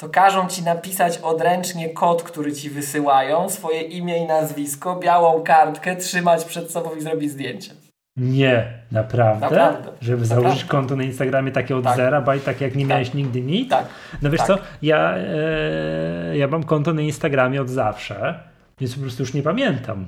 To 0.00 0.08
każą 0.08 0.48
ci 0.48 0.62
napisać 0.62 1.18
odręcznie 1.18 1.90
kod, 1.90 2.22
który 2.22 2.52
ci 2.52 2.70
wysyłają, 2.70 3.48
swoje 3.48 3.80
imię 3.80 4.18
i 4.18 4.26
nazwisko, 4.26 4.96
białą 4.96 5.42
kartkę, 5.42 5.96
trzymać 5.96 6.44
przed 6.44 6.70
sobą 6.70 6.94
i 6.94 7.00
zrobić 7.00 7.30
zdjęcie. 7.30 7.70
Nie, 8.16 8.72
naprawdę? 8.92 9.40
naprawdę 9.40 9.88
Żeby 10.00 10.22
naprawdę. 10.22 10.42
założyć 10.42 10.64
konto 10.64 10.96
na 10.96 11.02
Instagramie 11.02 11.52
takie 11.52 11.76
od 11.76 11.84
tak. 11.84 11.96
zera, 11.96 12.20
baj 12.20 12.40
tak 12.40 12.60
jak 12.60 12.74
nie 12.74 12.84
tak. 12.84 12.90
miałeś 12.90 13.14
nigdy 13.14 13.40
nic? 13.40 13.70
Tak. 13.70 13.86
No 14.22 14.30
wiesz 14.30 14.38
tak. 14.38 14.46
co, 14.46 14.58
ja, 14.82 15.14
e, 15.16 16.36
ja 16.36 16.48
mam 16.48 16.64
konto 16.64 16.94
na 16.94 17.00
Instagramie 17.00 17.60
od 17.60 17.70
zawsze, 17.70 18.40
więc 18.80 18.94
po 18.94 19.00
prostu 19.00 19.22
już 19.22 19.34
nie 19.34 19.42
pamiętam. 19.42 20.06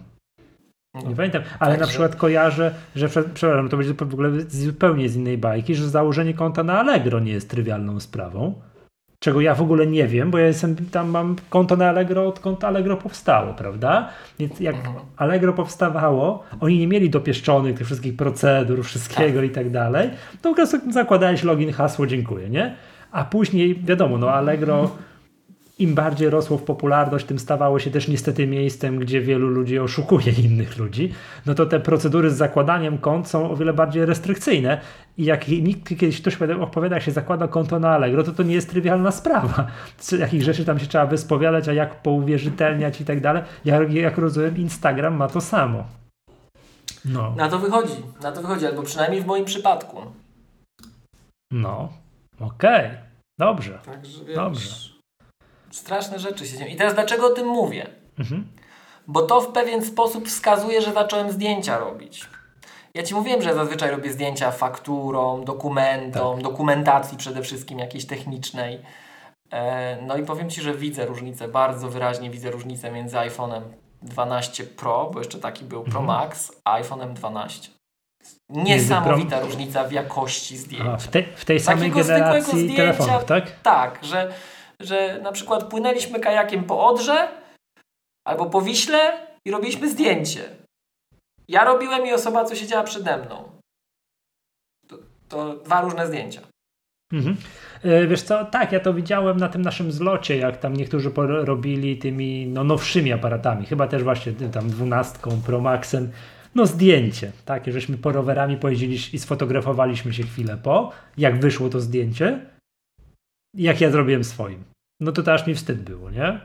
Nie 0.95 1.11
no. 1.11 1.17
pamiętam, 1.17 1.43
ale 1.59 1.73
tak, 1.73 1.81
na 1.81 1.87
przykład 1.87 2.17
kojarzę, 2.17 2.75
że, 2.97 3.09
przepraszam, 3.09 3.69
to 3.69 3.77
będzie 3.77 3.95
w 3.95 4.03
ogóle 4.03 4.31
zupełnie 4.49 5.09
z 5.09 5.17
innej 5.17 5.39
bajki, 5.39 5.75
że 5.75 5.89
założenie 5.89 6.35
konta 6.35 6.63
na 6.63 6.81
Allegro 6.81 7.21
nie 7.21 7.33
jest 7.33 7.51
trywialną 7.51 8.01
sprawą 8.01 8.55
czego 9.27 9.41
ja 9.41 9.55
w 9.55 9.63
ogóle 9.63 9.87
nie 9.87 10.07
wiem, 10.07 10.31
bo 10.31 10.39
ja 10.39 10.47
jestem, 10.47 10.77
tam 10.77 11.11
mam 11.11 11.37
konto 11.51 11.77
na 11.77 11.89
Allegro, 11.89 12.29
odkąd 12.29 12.65
Allegro 12.65 12.97
powstało, 12.97 13.55
prawda? 13.55 14.09
Więc 14.39 14.61
jak 14.61 14.77
mhm. 14.77 14.95
Allegro 15.17 15.53
powstawało, 15.53 16.45
oni 16.61 16.79
nie 16.79 16.87
mieli 16.87 17.11
dopieszczonych 17.11 17.79
tych 17.79 17.87
wszystkich 17.87 18.17
procedur, 18.17 18.85
wszystkiego 18.85 19.41
tak. 19.41 19.51
i 19.51 19.51
tak 19.51 19.71
dalej, 19.71 20.11
to 20.43 20.49
po 20.49 20.55
prostu 20.55 20.93
zakładałeś 20.93 21.43
login, 21.43 21.73
hasło, 21.73 22.07
dziękuję, 22.07 22.49
nie? 22.49 22.75
A 23.13 23.25
później, 23.25 23.81
wiadomo, 23.85 24.19
no 24.19 24.31
Allegro 24.31 24.91
im 25.79 25.95
bardziej 25.95 26.31
rosło 26.31 26.59
w 26.59 26.63
popularność, 26.63 27.27
tym 27.27 27.39
stawało 27.39 27.79
się 27.79 27.91
też 27.91 28.09
niestety 28.09 28.47
miejscem, 28.47 28.99
gdzie 28.99 29.21
wielu 29.21 29.49
ludzi 29.49 29.79
oszukuje 29.79 30.33
innych 30.33 30.79
ludzi, 30.79 31.13
no 31.47 31.55
to 31.55 31.67
te 31.67 31.81
procedury 31.81 32.31
z 32.31 32.37
zakładaniem 32.37 32.99
kont 32.99 33.29
są 33.29 33.51
o 33.51 33.57
wiele 33.57 33.73
bardziej 33.73 34.07
restrykcyjne 34.07 34.81
i 35.19 35.25
jak 35.25 35.49
nikt 35.49 35.89
kiedyś 35.89 36.21
ktoś 36.21 36.39
opowiada, 36.43 36.97
jak 36.97 37.05
się 37.05 37.13
zakłada 37.13 37.49
konto 37.49 37.79
na 37.79 37.91
Allegro, 37.91 38.23
to 38.23 38.33
to 38.33 38.43
nie 38.43 38.55
jest 38.55 38.71
trywialna 38.71 39.11
sprawa. 39.11 39.67
Jakich 40.19 40.43
rzeczy 40.43 40.65
tam 40.65 40.79
się 40.79 40.87
trzeba 40.87 41.07
wyspowiadać, 41.07 41.69
a 41.69 41.73
jak 41.73 42.03
pouwierzytelniać 42.03 43.01
i 43.01 43.05
tak 43.05 43.21
dalej. 43.21 43.43
Jak, 43.65 43.93
jak 43.93 44.19
rozumiem, 44.19 44.57
Instagram 44.57 45.17
ma 45.17 45.29
to 45.29 45.41
samo. 45.41 45.85
No. 47.05 47.35
Na 47.37 47.49
to 47.49 47.59
wychodzi, 47.59 47.95
na 48.23 48.33
to 48.33 48.43
wychodzi, 48.43 48.67
albo 48.67 48.83
przynajmniej 48.83 49.23
w 49.23 49.27
moim 49.27 49.45
przypadku. 49.45 50.03
No, 51.51 51.93
okej, 52.41 52.87
okay. 52.87 52.99
dobrze, 53.39 53.79
Także, 53.85 54.25
dobrze. 54.35 54.96
Straszne 55.77 56.19
rzeczy 56.19 56.47
się 56.47 56.59
dzieją. 56.59 56.71
I 56.71 56.77
teraz 56.77 56.95
dlaczego 56.95 57.27
o 57.27 57.31
tym 57.31 57.47
mówię? 57.47 57.87
Mhm. 58.19 58.47
Bo 59.07 59.23
to 59.23 59.41
w 59.41 59.53
pewien 59.53 59.85
sposób 59.85 60.29
wskazuje, 60.29 60.83
że 60.83 60.93
zacząłem 60.93 61.33
zdjęcia 61.33 61.79
robić. 61.79 62.27
Ja 62.95 63.03
ci 63.03 63.15
mówiłem, 63.15 63.43
że 63.43 63.55
zazwyczaj 63.55 63.91
robię 63.91 64.13
zdjęcia 64.13 64.51
fakturą, 64.51 65.45
dokumentom, 65.45 66.35
tak. 66.35 66.45
dokumentacji 66.45 67.19
przede 67.19 67.43
wszystkim 67.43 67.79
jakiejś 67.79 68.07
technicznej. 68.07 68.79
E, 69.51 70.03
no 70.03 70.17
i 70.17 70.23
powiem 70.23 70.51
ci, 70.51 70.63
że 70.63 70.75
widzę 70.75 71.07
różnicę, 71.07 71.49
bardzo 71.49 71.89
wyraźnie 71.89 72.31
widzę 72.31 72.51
różnicę 72.51 72.91
między 72.91 73.17
iPhone'em 73.17 73.61
12 74.03 74.65
Pro, 74.65 75.11
bo 75.13 75.19
jeszcze 75.19 75.39
taki 75.39 75.65
był 75.65 75.83
Pro 75.83 76.01
mhm. 76.01 76.07
Max, 76.07 76.53
a 76.65 76.81
iPhone'em 76.83 77.13
12. 77.13 77.71
Niesamowita 78.49 79.41
różnica 79.41 79.85
w 79.85 79.93
jakości 79.93 80.57
zdjęcia. 80.57 80.93
A, 80.93 80.97
w, 80.97 81.09
te, 81.09 81.23
w 81.37 81.45
tej 81.45 81.61
samej 81.61 81.91
Takiego 81.91 82.09
generacji 82.09 82.59
zdjęcia, 82.59 82.77
telefonów, 82.77 83.25
tak? 83.25 83.61
Tak, 83.63 83.99
że 84.03 84.33
że 84.81 85.21
na 85.23 85.33
przykład 85.33 85.65
płynęliśmy 85.65 86.21
kajakiem 86.21 86.65
po 86.65 86.87
Odrze 86.87 87.29
albo 88.27 88.47
po 88.47 88.63
Wiśle 88.63 89.27
i 89.45 89.51
robiliśmy 89.51 89.91
zdjęcie. 89.91 90.57
Ja 91.49 91.65
robiłem 91.65 92.07
i 92.07 92.13
osoba, 92.13 92.45
co 92.45 92.55
siedziała 92.55 92.83
przede 92.83 93.17
mną. 93.17 93.61
To, 94.89 94.99
to 95.29 95.57
dwa 95.57 95.81
różne 95.81 96.07
zdjęcia. 96.07 96.41
Mhm. 97.13 97.37
E, 97.83 98.07
wiesz 98.07 98.23
co, 98.23 98.45
tak, 98.45 98.73
ja 98.73 98.81
to 98.81 98.95
widziałem 98.95 99.37
na 99.37 99.49
tym 99.49 99.63
naszym 99.63 99.93
zlocie, 99.93 100.37
jak 100.37 100.57
tam 100.57 100.77
niektórzy 100.77 101.11
robili 101.27 101.97
tymi 101.99 102.47
no, 102.47 102.65
nowszymi 102.65 103.13
aparatami, 103.13 103.67
chyba 103.67 103.89
też 103.89 104.03
właśnie 104.03 104.33
tam 104.33 104.71
dwunastką, 104.71 105.41
Pro 105.47 105.61
Maxem, 105.61 106.11
no 106.55 106.67
zdjęcie, 106.67 107.33
tak, 107.45 107.73
żeśmy 107.73 107.99
po 107.99 108.13
rowerami 108.13 108.57
pojeździli 108.57 108.99
i 109.13 109.19
sfotografowaliśmy 109.19 110.15
się 110.15 110.23
chwilę 110.23 110.59
po, 110.63 110.93
jak 111.19 111.41
wyszło 111.41 111.69
to 111.69 111.81
zdjęcie, 111.81 112.41
jak 113.57 113.81
ja 113.81 113.91
zrobiłem 113.91 114.25
swoim. 114.25 114.65
No 115.01 115.13
to 115.13 115.33
aż 115.33 115.47
mi 115.47 115.55
wstyd 115.55 115.83
było, 115.83 116.11
nie? 116.11 116.41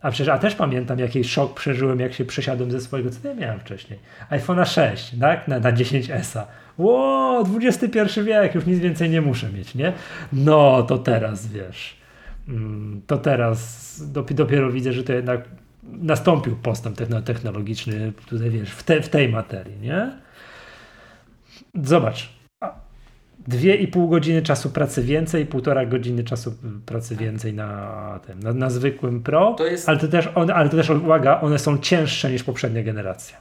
A 0.00 0.10
przecież, 0.10 0.28
a 0.28 0.38
też 0.38 0.54
pamiętam, 0.54 0.98
jaki 0.98 1.24
szok 1.24 1.54
przeżyłem, 1.54 2.00
jak 2.00 2.14
się 2.14 2.24
przesiadłem 2.24 2.70
ze 2.70 2.80
swojego, 2.80 3.10
co 3.10 3.28
ja 3.28 3.34
miałem 3.34 3.60
wcześniej? 3.60 3.98
iPhone'a 4.30 4.66
6, 4.66 5.12
tak? 5.20 5.48
Na, 5.48 5.60
na 5.60 5.72
10S-a. 5.72 6.46
Ło, 6.78 7.44
XXI 7.60 8.20
wiek, 8.22 8.54
już 8.54 8.66
nic 8.66 8.78
więcej 8.78 9.10
nie 9.10 9.20
muszę 9.20 9.52
mieć, 9.52 9.74
nie? 9.74 9.92
No, 10.32 10.82
to 10.82 10.98
teraz, 10.98 11.46
wiesz, 11.46 11.96
mm, 12.48 13.00
to 13.06 13.18
teraz 13.18 14.02
dopiero 14.30 14.72
widzę, 14.72 14.92
że 14.92 15.04
to 15.04 15.12
jednak 15.12 15.40
nastąpił 15.82 16.56
postęp 16.56 16.96
technologiczny 17.24 18.12
tutaj, 18.26 18.50
wiesz, 18.50 18.70
w, 18.70 18.82
te, 18.82 19.02
w 19.02 19.08
tej 19.08 19.28
materii, 19.28 19.80
nie? 19.80 20.10
Zobacz, 21.74 22.33
dwie 23.48 23.74
i 23.74 23.88
pół 23.88 24.08
godziny 24.08 24.42
czasu 24.42 24.70
pracy 24.70 25.02
więcej, 25.02 25.46
półtora 25.46 25.86
godziny 25.86 26.24
czasu 26.24 26.54
pracy 26.86 27.16
więcej 27.16 27.54
na 27.54 28.20
tym, 28.26 28.40
na, 28.40 28.52
na 28.52 28.70
zwykłym 28.70 29.22
Pro, 29.22 29.54
to 29.58 29.66
jest... 29.66 29.88
ale 29.88 29.98
to 29.98 30.08
też, 30.08 30.28
one, 30.34 30.54
ale 30.54 30.68
to 30.68 30.76
też 30.76 30.90
uwaga, 30.90 31.40
one 31.40 31.58
są 31.58 31.78
cięższe 31.78 32.30
niż 32.30 32.44
poprzednia 32.44 32.82
generacja. 32.82 33.36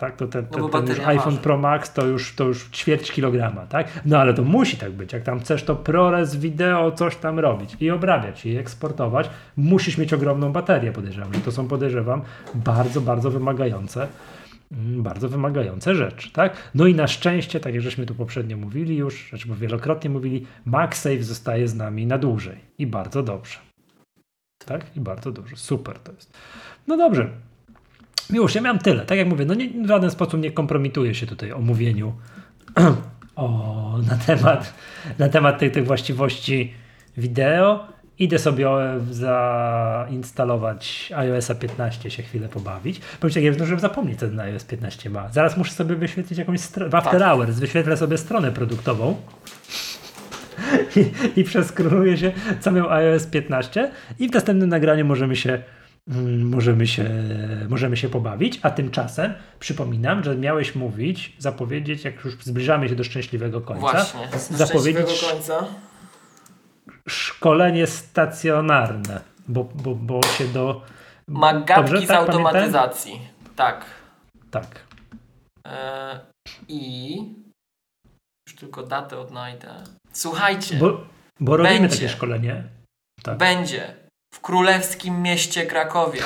Tak, 0.00 0.16
to 0.16 0.26
ten, 0.26 0.46
no 0.58 0.68
ten, 0.68 0.86
ten 0.86 1.06
iPhone 1.06 1.36
Pro 1.36 1.58
Max 1.58 1.92
to 1.92 2.06
już, 2.06 2.34
to 2.34 2.44
już 2.44 2.68
ćwierć 2.70 3.12
kilograma, 3.12 3.66
tak? 3.66 4.00
No 4.06 4.18
ale 4.18 4.34
to 4.34 4.44
musi 4.44 4.76
tak 4.76 4.92
być. 4.92 5.12
Jak 5.12 5.22
tam 5.22 5.40
chcesz 5.40 5.62
to 5.62 5.76
ProRes 5.76 6.36
wideo, 6.36 6.92
coś 6.92 7.16
tam 7.16 7.38
robić 7.38 7.76
i 7.80 7.90
obrabiać 7.90 8.46
i 8.46 8.56
eksportować, 8.56 9.30
musisz 9.56 9.98
mieć 9.98 10.12
ogromną 10.12 10.52
baterię, 10.52 10.92
podejrzewam. 10.92 11.34
Że 11.34 11.40
to 11.40 11.52
są, 11.52 11.68
podejrzewam, 11.68 12.22
bardzo, 12.54 13.00
bardzo 13.00 13.30
wymagające 13.30 14.00
mm, 14.00 14.12
bardzo 14.96 15.28
wymagające 15.28 15.94
rzeczy, 15.94 16.30
tak? 16.32 16.70
No 16.74 16.86
i 16.86 16.94
na 16.94 17.06
szczęście, 17.06 17.60
tak 17.60 17.74
jak 17.74 17.82
żeśmy 17.82 18.06
tu 18.06 18.14
poprzednio 18.14 18.56
mówili 18.56 18.96
już, 18.96 19.28
znaczy 19.28 19.48
wielokrotnie 19.60 20.10
mówili, 20.10 20.46
MagSafe 20.64 21.22
zostaje 21.22 21.68
z 21.68 21.74
nami 21.74 22.06
na 22.06 22.18
dłużej 22.18 22.56
i 22.78 22.86
bardzo 22.86 23.22
dobrze. 23.22 23.58
Tak? 24.66 24.96
I 24.96 25.00
bardzo 25.00 25.32
dobrze. 25.32 25.56
Super 25.56 25.98
to 25.98 26.12
jest. 26.12 26.38
No 26.86 26.96
dobrze, 26.96 27.30
Miłość, 28.30 28.54
ja 28.54 28.60
miałem 28.60 28.78
tyle. 28.78 29.06
Tak 29.06 29.18
jak 29.18 29.28
mówię, 29.28 29.44
no 29.44 29.54
nie, 29.54 29.68
w 29.68 29.86
żaden 29.86 30.10
sposób 30.10 30.40
nie 30.40 30.52
kompromituję 30.52 31.14
się 31.14 31.26
tutaj 31.26 31.52
o 31.52 31.58
mówieniu 31.58 32.12
o, 33.36 33.98
na 34.08 34.16
temat, 34.16 34.74
na 35.18 35.28
temat 35.28 35.58
tych, 35.58 35.72
tych 35.72 35.86
właściwości 35.86 36.74
wideo. 37.16 37.86
Idę 38.20 38.38
sobie 38.38 38.68
zainstalować 39.10 41.12
iOS 41.16 41.52
15, 41.60 42.10
się 42.10 42.22
chwilę 42.22 42.48
pobawić. 42.48 43.00
Powiem 43.20 43.34
tak, 43.34 43.42
ja 43.42 43.52
zdążyłem 43.52 43.80
zapomnieć, 43.80 44.18
co 44.18 44.28
ten 44.28 44.40
iOS 44.40 44.64
15 44.64 45.10
ma. 45.10 45.28
Zaraz 45.28 45.56
muszę 45.56 45.72
sobie 45.72 45.96
wyświetlić 45.96 46.38
jakąś 46.38 46.60
stronę, 46.60 46.90
w 46.90 46.94
After 46.94 47.20
tak. 47.20 47.28
Hours, 47.28 47.58
wyświetlę 47.58 47.96
sobie 47.96 48.18
stronę 48.18 48.52
produktową 48.52 49.16
i, 50.96 51.10
i 51.40 51.44
przeskróluję 51.44 52.16
się, 52.16 52.32
co 52.60 52.72
miał 52.72 52.90
iOS 52.90 53.26
15 53.26 53.90
i 54.18 54.28
w 54.28 54.32
następnym 54.32 54.68
nagraniu 54.68 55.04
możemy 55.04 55.36
się 55.36 55.62
Mm, 56.08 56.48
możemy 56.48 56.86
się, 56.86 57.10
możemy 57.68 57.96
się 57.96 58.08
pobawić, 58.08 58.60
a 58.62 58.70
tymczasem 58.70 59.34
przypominam, 59.60 60.24
że 60.24 60.36
miałeś 60.36 60.74
mówić, 60.74 61.36
zapowiedzieć, 61.38 62.04
jak 62.04 62.24
już 62.24 62.34
zbliżamy 62.34 62.88
się 62.88 62.96
do 62.96 63.04
szczęśliwego 63.04 63.60
końca, 63.60 63.80
Właśnie, 63.80 64.20
zapowiedzieć 64.50 65.24
końca. 65.30 65.64
Szkolenie 67.08 67.86
stacjonarne, 67.86 69.20
bo, 69.48 69.64
bo, 69.64 69.94
bo 69.94 70.22
się 70.22 70.48
do... 70.48 70.82
Ma 71.28 71.60
gadki 71.60 72.04
z 72.04 72.08
tak, 72.08 72.18
automatyzacji. 72.18 73.12
Pamiętam? 73.12 73.54
Tak. 73.56 73.84
Tak. 74.50 74.84
E, 75.66 76.20
I 76.68 77.16
już 78.48 78.56
tylko 78.56 78.82
datę 78.82 79.18
odnajdę. 79.18 79.84
Słuchajcie. 80.12 80.76
Bo, 80.76 81.06
bo 81.40 81.56
robimy 81.56 81.80
będzie, 81.80 81.96
takie 81.96 82.08
szkolenie. 82.08 82.64
Tak. 83.22 83.38
Będzie 83.38 83.94
w 84.34 84.40
królewskim 84.40 85.22
mieście 85.22 85.66
Krakowie. 85.66 86.22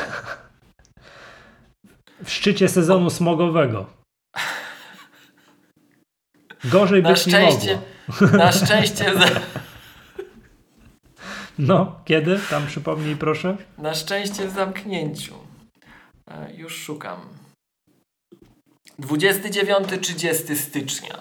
W 2.25 2.31
szczycie 2.31 2.69
sezonu 2.69 3.11
smogowego. 3.11 3.87
Gorzej 6.65 7.03
na 7.03 7.09
być 7.11 7.19
szczęście, 7.19 7.67
nie 7.67 8.21
mogło. 8.21 8.39
Na 8.39 8.53
szczęście. 8.53 9.15
Za... 9.15 9.25
No, 11.59 12.01
kiedy? 12.05 12.39
Tam 12.51 12.67
przypomnij 12.67 13.17
proszę. 13.17 13.57
Na 13.79 13.95
szczęście 13.95 14.49
w 14.49 14.51
zamknięciu. 14.51 15.35
E, 16.31 16.55
już 16.55 16.77
szukam. 16.77 17.21
29-30 19.01 20.57
stycznia. 20.57 21.19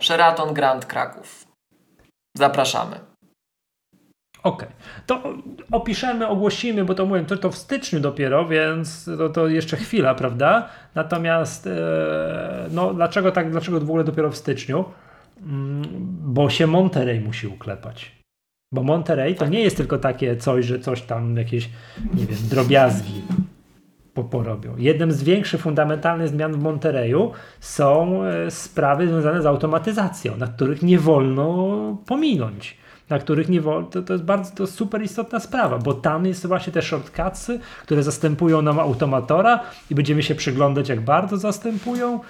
Sheraton 0.00 0.54
Grand 0.54 0.86
Kraków. 0.86 1.46
Zapraszamy. 2.36 3.00
Okej, 4.42 4.68
okay. 4.68 4.80
to 5.06 5.22
opiszemy, 5.72 6.28
ogłosimy, 6.28 6.84
bo 6.84 6.94
to 6.94 7.06
mówię, 7.06 7.24
to, 7.24 7.36
to 7.36 7.50
w 7.50 7.56
styczniu 7.56 8.00
dopiero, 8.00 8.48
więc 8.48 9.04
to, 9.04 9.28
to 9.28 9.48
jeszcze 9.48 9.76
chwila, 9.76 10.14
prawda? 10.14 10.68
Natomiast 10.94 11.66
e, 11.66 12.68
no 12.70 12.94
dlaczego 12.94 13.32
tak, 13.32 13.50
dlaczego 13.50 13.80
w 13.80 13.82
ogóle 13.82 14.04
dopiero 14.04 14.30
w 14.30 14.36
styczniu? 14.36 14.84
Mm, 15.42 15.82
bo 16.20 16.50
się 16.50 16.66
Monterey 16.66 17.20
musi 17.20 17.46
uklepać. 17.46 18.16
Bo 18.72 18.82
Monterey 18.82 19.34
to 19.34 19.46
nie 19.46 19.60
jest 19.60 19.76
tylko 19.76 19.98
takie 19.98 20.36
coś, 20.36 20.64
że 20.64 20.78
coś 20.78 21.02
tam 21.02 21.36
jakieś, 21.36 21.70
nie 22.14 22.26
wiem, 22.26 22.38
drobiazgi 22.50 23.22
porobią. 24.30 24.74
Jednym 24.78 25.12
z 25.12 25.22
większych 25.22 25.60
fundamentalnych 25.60 26.28
zmian 26.28 26.52
w 26.52 26.58
Montereju 26.58 27.32
są 27.60 28.22
e, 28.24 28.50
sprawy 28.50 29.08
związane 29.08 29.42
z 29.42 29.46
automatyzacją, 29.46 30.36
na 30.36 30.46
których 30.46 30.82
nie 30.82 30.98
wolno 30.98 31.98
pominąć 32.06 32.76
na 33.08 33.18
których 33.18 33.48
nie 33.48 33.60
wolno, 33.60 33.88
to, 33.88 34.02
to 34.02 34.12
jest 34.12 34.24
bardzo 34.24 34.56
to 34.56 34.66
super 34.66 35.02
istotna 35.02 35.40
sprawa, 35.40 35.78
bo 35.78 35.94
tam 35.94 36.26
jest 36.26 36.46
właśnie 36.46 36.72
te 36.72 36.82
shortcutsy, 36.82 37.60
które 37.82 38.02
zastępują 38.02 38.62
nam 38.62 38.78
automatora 38.80 39.60
i 39.90 39.94
będziemy 39.94 40.22
się 40.22 40.34
przyglądać, 40.34 40.88
jak 40.88 41.00
bardzo 41.00 41.36
zastępują 41.36 42.20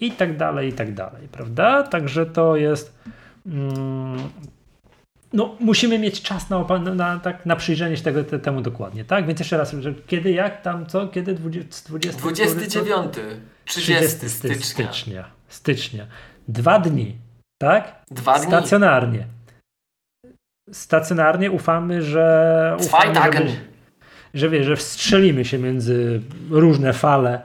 i 0.00 0.12
tak 0.12 0.36
dalej, 0.36 0.68
i 0.68 0.72
tak 0.72 0.94
dalej, 0.94 1.28
prawda? 1.32 1.82
Także 1.82 2.26
to 2.26 2.56
jest 2.56 2.98
mm, 3.46 4.18
no, 5.36 5.56
musimy 5.60 5.98
mieć 5.98 6.22
czas 6.22 6.50
na, 6.50 6.64
na, 6.78 6.94
na, 6.94 7.18
tak, 7.18 7.46
na 7.46 7.56
przyjrzenie 7.56 7.96
się 7.96 8.02
tego, 8.02 8.24
te, 8.24 8.38
temu 8.38 8.60
dokładnie, 8.60 9.04
tak? 9.04 9.26
Więc 9.26 9.38
jeszcze 9.38 9.56
raz, 9.56 9.72
że 9.80 9.94
kiedy, 10.06 10.32
jak, 10.32 10.62
tam, 10.62 10.86
co, 10.86 11.08
kiedy? 11.08 11.34
20, 11.34 11.88
20, 11.88 12.20
29, 12.20 13.14
30, 13.64 14.04
30 14.04 14.28
stycznia. 14.28 14.64
stycznia. 14.64 15.24
Stycznia. 15.48 16.06
Dwa 16.48 16.78
dni, 16.78 17.16
tak? 17.58 18.02
Dwa 18.10 18.38
dni. 18.38 18.46
Stacjonarnie 18.46 19.26
stacjonarnie 20.72 21.50
ufamy, 21.50 22.02
że 22.02 22.76
ufamy, 22.80 23.14
że, 23.14 23.46
że, 24.34 24.48
wie, 24.48 24.64
że 24.64 24.76
wstrzelimy 24.76 25.44
się 25.44 25.58
między 25.58 26.20
różne 26.50 26.92
fale 26.92 27.40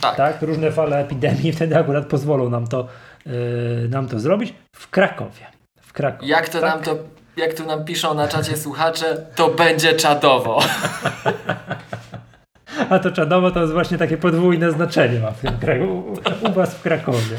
tak. 0.00 0.16
tak 0.16 0.42
różne 0.42 0.72
fale 0.72 0.98
epidemii 0.98 1.52
wtedy 1.52 1.76
akurat 1.76 2.06
pozwolą 2.06 2.50
nam 2.50 2.66
to 2.66 2.88
yy, 3.26 3.32
nam 3.90 4.08
to 4.08 4.20
zrobić 4.20 4.54
w 4.76 4.90
Krakowie. 4.90 5.59
W 5.90 5.92
Krakowie 5.92 6.28
jak 6.28 6.48
to 6.48 6.60
tak? 6.60 6.70
nam 6.70 6.82
to 6.82 6.96
jak 7.36 7.54
tu 7.54 7.66
nam 7.66 7.84
piszą 7.84 8.14
na 8.14 8.28
czacie 8.28 8.56
słuchacze, 8.56 9.26
to 9.34 9.48
będzie 9.48 9.92
czadowo. 9.92 10.60
A 12.90 12.98
to 12.98 13.10
czadowo 13.10 13.50
to 13.50 13.60
jest 13.60 13.72
właśnie 13.72 13.98
takie 13.98 14.16
podwójne 14.16 14.72
znaczenie 14.72 15.20
ma 15.20 15.30
w 15.30 15.40
tym 15.40 15.58
kraju, 15.58 15.98
u, 15.98 16.12
u 16.48 16.52
was 16.52 16.74
w 16.74 16.82
Krakowie. 16.82 17.36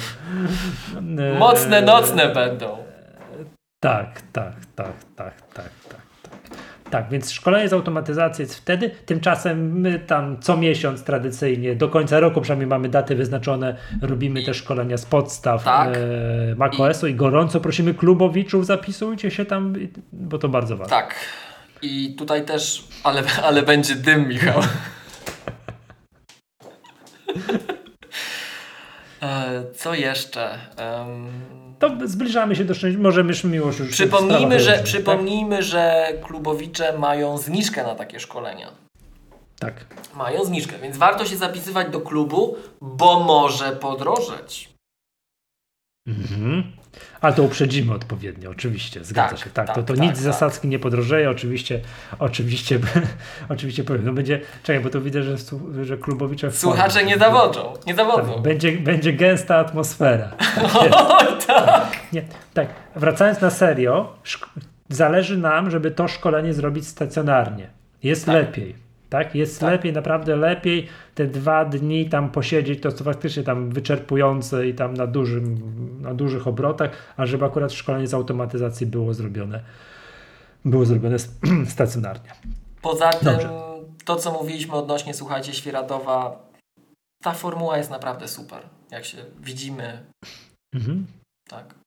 Mocne 1.40 1.82
nocne 1.82 2.34
będą. 2.34 2.78
Tak, 3.80 4.22
tak, 4.34 4.54
tak, 4.76 4.94
tak, 5.16 5.34
tak, 5.54 5.70
tak. 6.92 7.10
Więc 7.10 7.32
szkolenie 7.32 7.70
z 7.70 7.74
automatyzacji 7.74 8.42
jest 8.42 8.56
wtedy. 8.56 8.90
Tymczasem 9.06 9.80
my 9.80 10.00
tam 10.00 10.42
co 10.42 10.58
miesiąc 10.58 11.04
tradycyjnie, 11.04 11.76
do 11.76 11.90
końca 11.90 12.20
roku 12.20 12.42
przynajmniej 12.42 12.68
mamy 12.68 12.90
daty 12.90 13.16
wyznaczone, 13.16 13.78
robimy 14.02 14.44
te 14.44 14.54
szkolenia 14.54 14.98
z 14.98 15.06
podstaw 15.06 15.64
tak. 15.64 15.90
e, 15.98 16.56
macOS-u 16.56 17.08
i 17.08 17.16
gorąco 17.16 17.60
prosimy 17.60 17.94
klubowiczów, 17.94 18.66
zapisujcie 18.66 19.32
się 19.32 19.46
tam, 19.46 19.74
bo 20.14 20.38
to 20.38 20.50
bardzo 20.50 20.78
ważne. 20.78 20.90
Tak. 20.90 21.16
I 21.82 22.16
tutaj 22.16 22.46
też, 22.46 22.88
ale, 23.04 23.24
ale 23.44 23.64
będzie 23.64 23.96
dym, 23.96 24.28
Michał. 24.28 24.62
E, 29.22 29.64
co 29.76 29.94
jeszcze? 29.94 30.60
Um 30.78 31.61
to 31.82 32.08
zbliżamy 32.08 32.56
się 32.56 32.66
do 32.66 32.74
szczęścia. 32.74 33.02
Możemy 33.02 33.30
już 33.30 33.44
miłość 33.44 33.80
już. 33.80 33.90
Przypomnijmy, 33.90 34.60
że, 34.60 34.74
tak? 34.74 34.84
przypomnijmy 34.84 35.64
że 35.64 36.14
klubowicze 36.24 36.98
mają 36.98 37.38
zniżkę 37.38 37.84
na 37.84 37.96
takie 37.96 38.20
szkolenia. 38.20 38.72
Tak. 39.60 39.86
Mają 40.16 40.46
zniżkę, 40.46 40.80
więc 40.82 40.98
warto 40.98 41.26
się 41.26 41.38
zapisywać 41.38 41.92
do 41.92 42.02
klubu, 42.02 42.58
bo 42.82 43.20
może 43.20 43.72
podrożeć. 43.72 44.70
Mhm. 46.08 46.81
Ale 47.22 47.34
to 47.34 47.44
uprzedzimy 47.44 47.94
odpowiednio, 47.94 48.50
oczywiście, 48.50 49.04
zgadza 49.04 49.30
Tak, 49.30 49.40
się. 49.40 49.50
Tak, 49.50 49.68
tak, 49.68 49.76
to, 49.76 49.84
to 49.84 49.94
tak, 49.94 50.02
nic 50.04 50.12
tak. 50.12 50.22
zasadzki 50.22 50.68
nie 50.68 50.80
podrożeje, 50.80 51.30
oczywiście, 51.30 51.80
oczywiście, 52.20 52.80
oczywiście 53.50 53.84
powiem. 53.84 54.06
No 54.06 54.14
będzie, 54.14 54.40
czekaj, 54.64 54.84
bo 54.84 54.90
to 54.90 55.02
widzę, 55.02 55.24
że, 55.24 55.36
że 55.86 55.98
klubowicze 55.98 56.52
Słuchacze 56.52 56.94
formie. 56.94 57.08
nie 57.08 57.18
zawodzą, 57.18 57.74
nie 57.88 57.96
zawodzą. 57.96 58.34
Tak, 58.34 58.42
będzie, 58.42 58.72
będzie 58.72 59.14
gęsta 59.14 59.56
atmosfera. 59.58 60.32
O, 60.74 61.24
tak. 61.48 62.00
Nie, 62.14 62.24
tak, 62.54 62.68
wracając 62.96 63.42
na 63.42 63.50
serio, 63.50 64.14
zależy 64.90 65.38
nam, 65.38 65.72
żeby 65.72 65.92
to 65.92 66.08
szkolenie 66.08 66.54
zrobić 66.54 66.88
stacjonarnie. 66.88 67.68
Jest 68.04 68.26
Tak. 68.26 68.36
lepiej. 68.36 68.76
Tak, 69.12 69.36
jest 69.36 69.60
Tak. 69.60 69.72
lepiej, 69.72 69.94
naprawdę 69.94 70.36
lepiej 70.36 70.88
te 71.16 71.28
dwa 71.28 71.66
dni 71.66 72.10
tam 72.10 72.32
posiedzieć, 72.32 72.82
to 72.82 72.92
co 72.92 73.04
faktycznie 73.04 73.44
tam 73.44 73.70
wyczerpujące 73.70 74.68
i 74.68 74.74
tam 74.74 74.94
na, 74.94 75.08
dużym, 75.08 75.58
na 76.02 76.14
dużych 76.14 76.48
obrotach, 76.48 76.92
a 77.18 77.26
żeby 77.26 77.46
akurat 77.46 77.74
szkolenie 77.74 78.08
z 78.08 78.14
automatyzacji 78.14 78.88
było 78.88 79.14
zrobione, 79.14 79.64
było 80.66 80.86
zrobione 80.86 81.16
stacjonarnie. 81.76 82.32
Poza 82.82 83.10
tym, 83.10 83.26
Dobrze. 83.32 83.50
to 84.06 84.16
co 84.16 84.32
mówiliśmy 84.32 84.74
odnośnie, 84.74 85.14
słuchajcie, 85.14 85.54
Świeradowa, 85.54 86.48
ta 87.24 87.32
formuła 87.34 87.78
jest 87.78 87.90
naprawdę 87.92 88.28
super. 88.28 88.60
Jak 88.92 89.06
się 89.06 89.18
widzimy, 89.40 90.06
Mhm. 90.76 91.06
tak. 91.50 91.81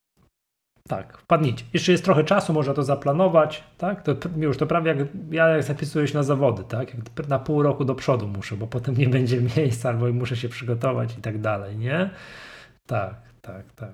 Tak, 0.89 1.19
wpadnijcie. 1.19 1.65
Jeszcze 1.73 1.93
jest 1.93 2.05
trochę 2.05 2.24
czasu, 2.24 2.52
można 2.52 2.74
to 2.74 2.82
zaplanować, 2.82 3.65
tak? 3.78 4.02
To 4.02 4.15
już 4.36 4.56
to 4.56 4.66
prawie 4.66 4.94
jak 4.94 5.09
ja 5.31 5.48
jak 5.48 5.62
zapisuję 5.62 6.09
się 6.09 6.15
na 6.15 6.23
zawody, 6.23 6.65
tak? 6.65 6.94
Jak 6.94 7.28
na 7.28 7.39
pół 7.39 7.62
roku 7.62 7.85
do 7.85 7.94
przodu 7.94 8.28
muszę, 8.28 8.56
bo 8.56 8.66
potem 8.66 8.97
nie 8.97 9.09
będzie 9.19 9.40
miejsca, 9.56 9.89
albo 9.89 10.12
muszę 10.12 10.36
się 10.36 10.48
przygotować 10.48 11.19
i 11.19 11.20
tak 11.20 11.40
dalej, 11.40 11.77
nie? 11.77 12.11
Tak, 12.86 13.15
tak, 13.43 13.73
tak. 13.73 13.90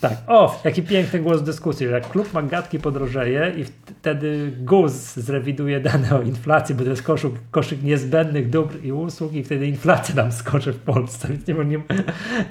Tak, 0.00 0.18
o, 0.26 0.60
jaki 0.64 0.82
piękny 0.82 1.18
głos 1.18 1.42
dyskusji. 1.42 1.86
Jak 1.86 2.08
klub 2.08 2.32
Magatki 2.32 2.78
podrożeje 2.78 3.52
i 3.56 3.64
wtedy 3.64 4.52
GUS 4.58 4.92
zrewiduje 5.16 5.80
dane 5.80 6.16
o 6.16 6.22
inflacji, 6.22 6.74
bo 6.74 6.84
to 6.84 6.90
jest 6.90 7.02
koszyk, 7.02 7.32
koszyk 7.50 7.82
niezbędnych 7.82 8.50
dóbr 8.50 8.76
i 8.82 8.92
usług 8.92 9.32
i 9.32 9.44
wtedy 9.44 9.66
inflacja 9.66 10.14
nam 10.14 10.32
skoczy 10.32 10.72
w 10.72 10.78
Polsce, 10.78 11.28
więc 11.28 11.46
nie, 11.46 11.54
nie, 11.54 11.82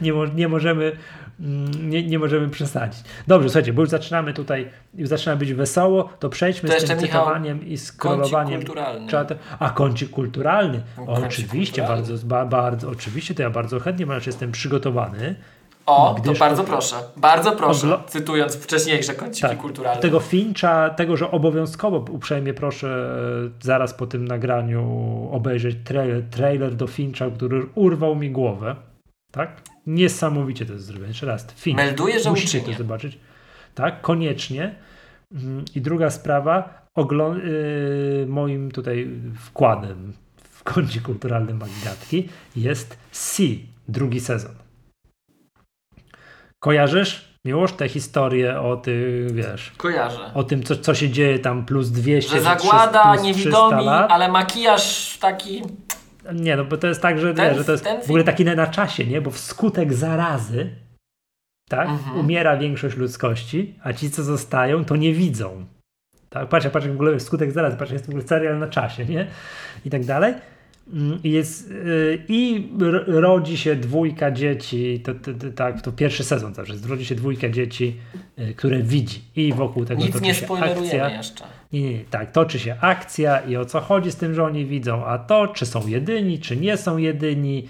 nie, 0.01 0.13
nie 0.35 0.47
możemy 0.47 0.91
nie, 1.83 2.03
nie 2.07 2.19
możemy 2.19 2.49
przesadzić. 2.49 3.03
Dobrze, 3.27 3.49
słuchajcie, 3.49 3.73
bo 3.73 3.81
już 3.81 3.89
zaczynamy 3.89 4.33
tutaj, 4.33 4.69
już 4.95 5.09
zaczyna 5.09 5.35
być 5.35 5.53
wesoło, 5.53 6.09
to 6.19 6.29
przejdźmy 6.29 6.69
To 6.69 6.79
z 6.79 6.83
tym 6.83 6.99
cytowaniem 6.99 7.67
i 7.67 7.77
scrollowaniem 7.77 8.61
czatu. 9.07 9.35
A 9.59 9.69
kącik 9.69 10.09
kulturalny. 10.09 10.81
Kącik 10.95 11.25
oczywiście, 11.25 11.81
kulturalny. 11.81 12.07
bardzo, 12.07 12.27
ba, 12.27 12.45
bardzo, 12.45 12.89
oczywiście, 12.89 13.35
to 13.35 13.41
ja 13.43 13.49
bardzo 13.49 13.79
chętnie, 13.79 14.05
ponieważ 14.05 14.27
jestem 14.27 14.51
przygotowany. 14.51 15.35
O, 15.85 16.15
to 16.25 16.33
bardzo 16.33 16.63
proszę, 16.63 16.95
bardzo 17.17 17.51
proszę, 17.51 17.87
Oglo- 17.87 17.99
cytując 18.07 18.55
wcześniejsze 18.55 19.13
kąciki 19.13 19.47
Tak, 19.47 19.57
kulturalne. 19.57 20.01
Tego 20.01 20.19
Fincha, 20.19 20.89
tego, 20.89 21.17
że 21.17 21.31
obowiązkowo 21.31 21.97
uprzejmie 22.11 22.53
proszę 22.53 22.87
e, 23.59 23.65
zaraz 23.65 23.93
po 23.93 24.07
tym 24.07 24.27
nagraniu 24.27 24.83
obejrzeć 25.31 25.77
trailer, 25.83 26.23
trailer 26.29 26.75
do 26.75 26.87
Fincha, 26.87 27.29
który 27.29 27.65
urwał 27.75 28.15
mi 28.15 28.31
głowę. 28.31 28.75
Tak? 29.31 29.61
Niesamowicie 29.87 30.65
to 30.65 30.73
jest 30.73 30.85
zrobione. 30.85 31.07
Jeszcze 31.07 31.25
raz. 31.25 31.47
Finch. 31.55 31.77
Melduję, 31.77 32.19
że 32.19 32.29
Musicie 32.29 32.57
uczynię. 32.59 32.73
to 32.73 32.83
zobaczyć. 32.83 33.17
Tak, 33.75 34.01
koniecznie. 34.01 34.75
Mm, 35.31 35.65
I 35.75 35.81
druga 35.81 36.09
sprawa, 36.09 36.85
oglą- 36.97 37.35
yy, 37.37 38.25
moim 38.29 38.71
tutaj 38.71 39.07
wkładem 39.39 40.13
w 40.51 40.63
kącie 40.63 41.01
kulturalnym 41.01 41.57
Maggatki 41.57 42.29
jest 42.55 42.97
C, 43.11 43.43
drugi 43.87 44.19
sezon. 44.19 44.51
Kojarzysz, 46.59 47.29
Miłosz, 47.45 47.73
tę 47.73 47.89
historię 47.89 48.61
o 48.61 48.77
tych, 48.77 49.31
wiesz, 49.31 49.71
Kojarzę. 49.77 50.31
o 50.33 50.43
tym, 50.43 50.63
co, 50.63 50.75
co 50.75 50.95
się 50.95 51.09
dzieje 51.09 51.39
tam 51.39 51.65
plus 51.65 51.89
200, 51.89 52.31
Że 52.31 52.41
zagłada, 52.41 53.01
300, 53.01 53.01
plus 53.13 53.21
300 53.21 53.27
niewidomi, 53.27 53.87
ale 53.89 54.31
makijaż 54.31 55.17
taki... 55.21 55.61
Nie, 56.33 56.55
no 56.55 56.65
bo 56.65 56.77
to 56.77 56.87
jest 56.87 57.01
tak, 57.01 57.19
że, 57.19 57.33
Ten- 57.33 57.47
wiesz, 57.49 57.57
że 57.57 57.63
to 57.65 57.71
jest 57.71 58.07
w 58.07 58.09
ogóle 58.09 58.23
taki 58.23 58.45
na, 58.45 58.55
na 58.55 58.67
czasie, 58.67 59.05
nie? 59.05 59.21
Bo 59.21 59.31
wskutek 59.31 59.93
zarazy 59.93 60.69
tak, 61.69 61.89
Mhm. 61.89 62.19
umiera 62.19 62.57
większość 62.57 62.97
ludzkości, 62.97 63.75
a 63.83 63.93
ci, 63.93 64.11
co 64.11 64.23
zostają, 64.23 64.85
to 64.85 64.95
nie 64.95 65.13
widzą. 65.13 65.65
Tak, 66.29 66.49
patrz, 66.49 66.67
patrz, 66.67 66.87
w 66.87 66.91
ogóle 66.91 67.17
wskutek 67.19 67.51
zarazy, 67.51 67.77
patrz, 67.77 67.91
jest 67.91 68.05
w 68.05 68.09
ogóle 68.09 68.23
serial 68.23 68.59
na 68.59 68.67
czasie, 68.67 69.05
nie? 69.05 69.27
I 69.85 69.89
tak 69.89 70.05
dalej. 70.05 70.33
Mm, 70.93 71.19
I 71.23 71.31
jest, 71.31 71.71
yy, 71.71 72.23
i 72.27 72.69
rodzi 73.07 73.57
się 73.57 73.75
dwójka 73.75 74.31
dzieci, 74.31 75.01
to, 75.05 75.13
to, 75.13 75.33
to, 75.33 75.51
tak, 75.55 75.81
to 75.81 75.91
pierwszy 75.91 76.23
sezon 76.23 76.53
zawsze 76.53 76.73
jest, 76.73 76.85
rodzi 76.85 77.05
się 77.05 77.15
dwójka 77.15 77.49
dzieci, 77.49 77.95
yy, 78.37 78.53
które 78.53 78.83
widzi 78.83 79.21
i 79.35 79.53
wokół 79.53 79.85
tego 79.85 80.01
Nic 80.01 80.11
toczy 80.11 80.25
nie 80.25 80.33
się 80.33 80.47
akcja. 80.53 81.09
jeszcze. 81.09 81.45
Nie, 81.71 81.81
nie, 81.81 81.93
nie, 81.93 82.05
tak, 82.05 82.31
toczy 82.31 82.59
się 82.59 82.75
akcja 82.81 83.39
i 83.39 83.57
o 83.57 83.65
co 83.65 83.79
chodzi 83.79 84.11
z 84.11 84.15
tym, 84.15 84.33
że 84.33 84.43
oni 84.43 84.65
widzą, 84.65 85.05
a 85.05 85.17
to, 85.17 85.47
czy 85.47 85.65
są 85.65 85.87
jedyni, 85.87 86.39
czy 86.39 86.57
nie 86.57 86.77
są 86.77 86.97
jedyni, 86.97 87.67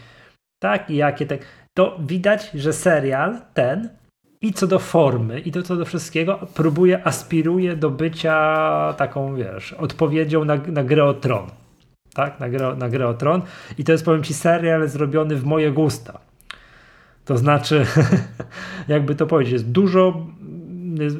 tak, 0.60 0.90
i 0.90 0.96
jakie 0.96 1.26
tak. 1.26 1.40
To 1.74 2.00
widać, 2.00 2.52
że 2.54 2.74
serial 2.74 3.41
ten 3.54 3.90
i 4.41 4.54
co 4.54 4.68
do 4.68 4.80
formy, 4.80 5.40
i 5.40 5.52
to 5.52 5.64
co 5.64 5.76
do 5.76 5.86
wszystkiego, 5.86 6.48
próbuje, 6.54 7.08
aspiruje 7.08 7.76
do 7.76 7.90
bycia 7.90 8.94
taką, 8.98 9.36
wiesz, 9.36 9.74
odpowiedzią 9.74 10.46
na, 10.46 10.56
na 10.56 10.84
grę 10.84 11.06
o 11.06 11.14
tron. 11.14 11.48
Tak, 12.20 12.40
na 12.40 12.50
grę, 12.50 12.76
na 12.78 12.90
grę 12.90 13.08
o 13.08 13.14
tron. 13.14 13.41
I 13.78 13.84
to 13.84 13.91
jest, 13.91 14.06
powiem 14.06 14.24
ci, 14.24 14.34
serial 14.34 14.88
zrobiony 14.90 15.36
w 15.36 15.46
moje 15.46 15.72
gusta. 15.72 16.20
To 17.26 17.38
znaczy, 17.38 17.86
jakby 18.88 19.16
to 19.16 19.28
powiedzieć, 19.28 19.54
jest 19.54 19.72
dużo. 19.72 20.28
Jest, 21.00 21.18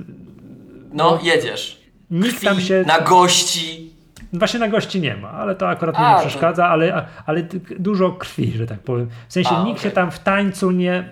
No, 0.94 1.20
jedziesz. 1.24 1.82
nikt 2.12 2.44
tam 2.44 2.62
się. 2.62 2.84
na 2.88 3.00
gości. 3.02 3.94
Właśnie 4.34 4.60
na 4.60 4.68
gości 4.68 5.02
nie 5.02 5.16
ma, 5.18 5.30
ale 5.32 5.56
to 5.56 5.70
akurat 5.70 5.96
mi 6.00 6.04
A, 6.06 6.10
nie 6.10 6.16
to- 6.16 6.28
przeszkadza, 6.30 6.68
ale, 6.68 7.06
ale 7.26 7.44
dużo 7.80 8.12
krwi, 8.12 8.52
że 8.58 8.66
tak 8.68 8.80
powiem. 8.80 9.08
W 9.28 9.34
sensie 9.34 9.50
A, 9.56 9.64
nikt 9.64 9.82
się 9.82 9.88
okej. 9.88 9.96
tam 9.96 10.12
w 10.12 10.20
tańcu 10.20 10.72
nie, 10.72 11.10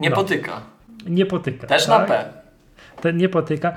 Nie 0.00 0.10
No. 0.10 0.16
potyka. 0.16 0.60
nie 1.06 1.26
potyka. 1.26 1.66
Też 1.66 1.86
tak? 1.86 2.00
na 2.08 2.14
P. 2.16 2.41
Ten 3.02 3.16
nie 3.16 3.28
potyka. 3.28 3.74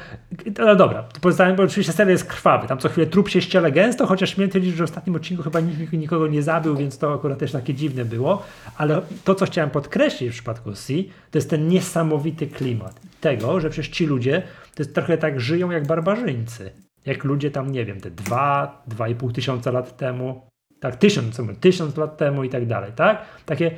No 0.59 0.75
dobra, 0.75 1.03
to 1.03 1.19
poznałem, 1.19 1.55
bo 1.55 1.63
oczywiście 1.63 1.93
serial 1.93 2.11
jest 2.11 2.25
krwawy. 2.25 2.67
Tam 2.67 2.77
co 2.77 2.89
chwilę 2.89 3.07
trup 3.07 3.29
się 3.29 3.41
ściele 3.41 3.71
gęsto, 3.71 4.05
chociaż 4.05 4.35
śmiem 4.35 4.49
twierdzić, 4.49 4.75
że 4.75 4.83
w 4.83 4.89
ostatnim 4.89 5.15
odcinku 5.15 5.43
chyba 5.43 5.59
nikt 5.59 5.93
nikogo 5.93 6.27
nie 6.27 6.43
zabił, 6.43 6.75
więc 6.75 6.97
to 6.97 7.13
akurat 7.13 7.39
też 7.39 7.51
takie 7.51 7.73
dziwne 7.73 8.05
było. 8.05 8.43
Ale 8.77 9.01
to, 9.23 9.35
co 9.35 9.45
chciałem 9.45 9.69
podkreślić 9.69 10.29
w 10.29 10.33
przypadku 10.33 10.73
C, 10.73 10.93
to 11.31 11.37
jest 11.37 11.49
ten 11.49 11.67
niesamowity 11.67 12.47
klimat. 12.47 13.01
Tego, 13.21 13.59
że 13.59 13.69
przecież 13.69 13.89
ci 13.89 14.05
ludzie 14.05 14.41
to 14.75 14.83
jest 14.83 14.95
trochę 14.95 15.17
tak 15.17 15.39
żyją 15.39 15.71
jak 15.71 15.87
barbarzyńcy. 15.87 16.71
Jak 17.05 17.23
ludzie 17.23 17.51
tam, 17.51 17.71
nie 17.71 17.85
wiem, 17.85 18.01
te 18.01 18.11
dwa, 18.11 18.83
dwa 18.87 19.07
i 19.07 19.15
pół 19.15 19.31
tysiąca 19.31 19.71
lat 19.71 19.97
temu, 19.97 20.41
tak, 20.79 20.95
tysiąc, 20.95 21.41
tysiąc 21.59 21.97
lat 21.97 22.17
temu 22.17 22.43
i 22.43 22.49
tak 22.49 22.65
dalej, 22.65 22.91
tak? 22.95 23.25
Takie 23.45 23.71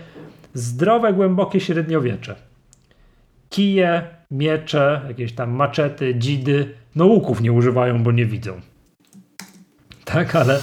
zdrowe, 0.53 1.13
głębokie 1.13 1.59
średniowiecze 1.59 2.46
kije, 3.49 4.07
miecze, 4.31 5.01
jakieś 5.07 5.33
tam 5.33 5.51
maczety, 5.51 6.15
dzidy. 6.15 6.73
No 6.95 7.05
łuków 7.05 7.41
nie 7.41 7.51
używają, 7.51 8.03
bo 8.03 8.11
nie 8.11 8.25
widzą. 8.25 8.61
Tak, 10.05 10.35
ale 10.35 10.59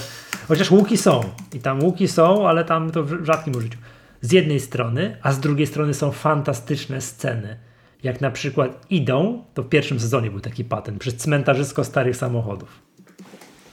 chociaż 0.47 0.71
łuki 0.71 0.97
są. 0.97 1.21
I 1.53 1.59
tam 1.59 1.83
łuki 1.83 2.07
są, 2.07 2.47
ale 2.47 2.65
tam 2.65 2.91
to 2.91 3.03
w 3.03 3.25
rzadkim 3.25 3.55
użyciu. 3.55 3.77
Z 4.21 4.31
jednej 4.31 4.59
strony, 4.59 5.17
a 5.21 5.31
z 5.31 5.39
drugiej 5.39 5.67
strony 5.67 5.93
są 5.93 6.11
fantastyczne 6.11 7.01
sceny. 7.01 7.57
Jak 8.03 8.21
na 8.21 8.31
przykład 8.31 8.85
idą, 8.89 9.43
to 9.53 9.63
w 9.63 9.69
pierwszym 9.69 9.99
sezonie 9.99 10.31
był 10.31 10.39
taki 10.39 10.63
patent, 10.63 10.99
przez 10.99 11.15
cmentarzysko 11.15 11.83
starych 11.83 12.15
samochodów. 12.15 12.81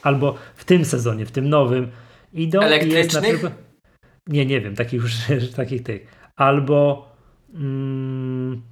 Albo 0.03 0.35
w 0.55 0.65
tym 0.65 0.85
sezonie, 0.85 1.27
w 1.27 1.31
tym 1.31 1.49
nowym, 1.49 1.91
idą 2.33 2.61
i 2.87 2.89
jest 2.89 3.15
na 3.15 3.23
przykład... 3.23 3.53
Nie, 4.27 4.47
nie 4.47 4.61
wiem, 4.61 4.75
takich 4.75 5.03
już 5.03 5.15
takich 5.57 5.83
tych. 5.83 6.07
Albo 6.37 7.09
mm, 7.55 8.63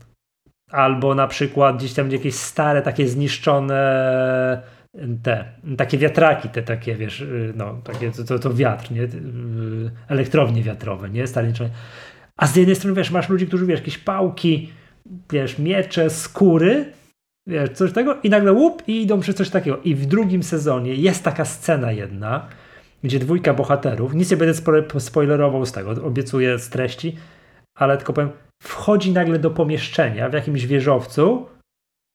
albo 0.70 1.14
na 1.14 1.26
przykład 1.26 1.76
gdzieś 1.76 1.92
tam 1.94 2.10
jakieś 2.10 2.34
stare, 2.34 2.82
takie 2.82 3.09
zniszczone 3.09 4.62
te, 5.22 5.44
takie 5.76 5.98
wiatraki, 5.98 6.48
te 6.48 6.62
takie, 6.62 6.94
wiesz, 6.94 7.20
y, 7.20 7.52
no, 7.56 7.80
takie, 7.84 8.10
to, 8.10 8.24
to, 8.24 8.38
to 8.38 8.55
wiatr, 8.55 8.92
nie? 8.92 9.02
Y, 9.02 9.10
Elektrownie 10.09 10.62
wiatrowe, 10.62 11.10
nie? 11.10 11.26
Stare 11.26 11.47
zniszczone. 11.47 11.70
A 12.36 12.47
z 12.47 12.56
jednej 12.56 12.76
strony, 12.76 12.97
wiesz, 12.97 13.10
masz 13.10 13.28
ludzi, 13.28 13.47
którzy, 13.47 13.66
wiesz, 13.66 13.80
jakieś 13.80 13.98
pałki, 13.98 14.72
wiesz, 15.32 15.59
miecze, 15.59 16.10
skóry, 16.10 16.92
wiesz, 17.47 17.70
coś 17.70 17.92
tego 17.92 18.16
i 18.22 18.30
nagle 18.30 18.52
łup 18.52 18.82
i 18.86 19.02
idą 19.02 19.20
przez 19.20 19.36
coś 19.36 19.51
takiego. 19.51 19.78
I 19.84 19.94
w 19.94 20.06
drugim 20.06 20.42
sezonie 20.42 20.94
jest 20.94 21.24
taka 21.24 21.44
scena 21.44 21.92
jedna, 21.92 22.48
gdzie 23.05 23.18
dwójka 23.18 23.55
bohaterów, 23.55 24.14
nic 24.14 24.30
nie 24.30 24.36
będę 24.36 24.55
spo- 24.55 25.01
spoilerował 25.01 25.66
z 25.66 25.72
tego, 25.72 25.90
obiecuję 25.90 26.59
z 26.59 26.68
treści, 26.68 27.16
ale 27.74 27.97
tylko 27.97 28.12
powiem, 28.12 28.30
wchodzi 28.62 29.12
nagle 29.12 29.39
do 29.39 29.51
pomieszczenia 29.51 30.28
w 30.28 30.32
jakimś 30.32 30.66
wieżowcu, 30.66 31.47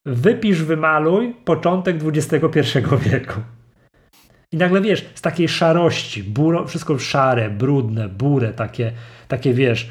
wypisz, 0.05 0.63
wymaluj 0.63 1.33
początek 1.45 1.95
XXI 2.03 2.79
wieku. 3.09 3.41
I 4.51 4.57
nagle 4.57 4.81
wiesz, 4.81 5.05
z 5.15 5.21
takiej 5.21 5.49
szarości, 5.49 6.23
buro, 6.23 6.67
wszystko 6.67 6.99
szare, 6.99 7.49
brudne, 7.49 8.09
burę, 8.09 8.53
takie, 8.53 8.91
takie 9.27 9.53
wiesz, 9.53 9.89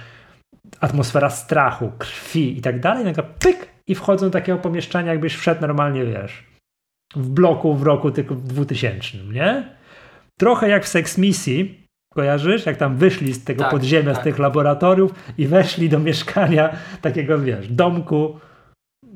atmosfera 0.80 1.30
strachu, 1.30 1.92
krwi 1.98 2.58
i 2.58 2.60
tak 2.60 2.80
dalej, 2.80 3.04
nagle 3.04 3.22
pyk 3.22 3.68
i 3.86 3.94
wchodzą 3.94 4.26
do 4.26 4.30
takiego 4.30 4.58
pomieszczenia, 4.58 5.12
jakbyś 5.12 5.34
wszedł 5.34 5.60
normalnie, 5.60 6.04
wiesz, 6.04 6.44
w 7.16 7.28
bloku 7.28 7.74
w 7.74 7.82
roku 7.82 8.10
tylko 8.10 8.34
w 8.34 8.42
2000, 8.42 9.18
nie? 9.18 9.76
Trochę 10.38 10.68
jak 10.68 10.84
w 10.84 10.88
Sex 10.88 11.18
Missy, 11.18 11.83
kojarzysz? 12.14 12.66
Jak 12.66 12.76
tam 12.76 12.96
wyszli 12.96 13.34
z 13.34 13.44
tego 13.44 13.62
Tak, 13.62 13.70
podziemia, 13.70 14.12
tak. 14.12 14.20
z 14.20 14.24
tych 14.24 14.38
laboratoriów 14.38 15.14
i 15.38 15.46
weszli 15.46 15.88
do 15.88 15.98
mieszkania 15.98 16.76
takiego, 17.00 17.38
wiesz, 17.38 17.68
domku, 17.68 18.40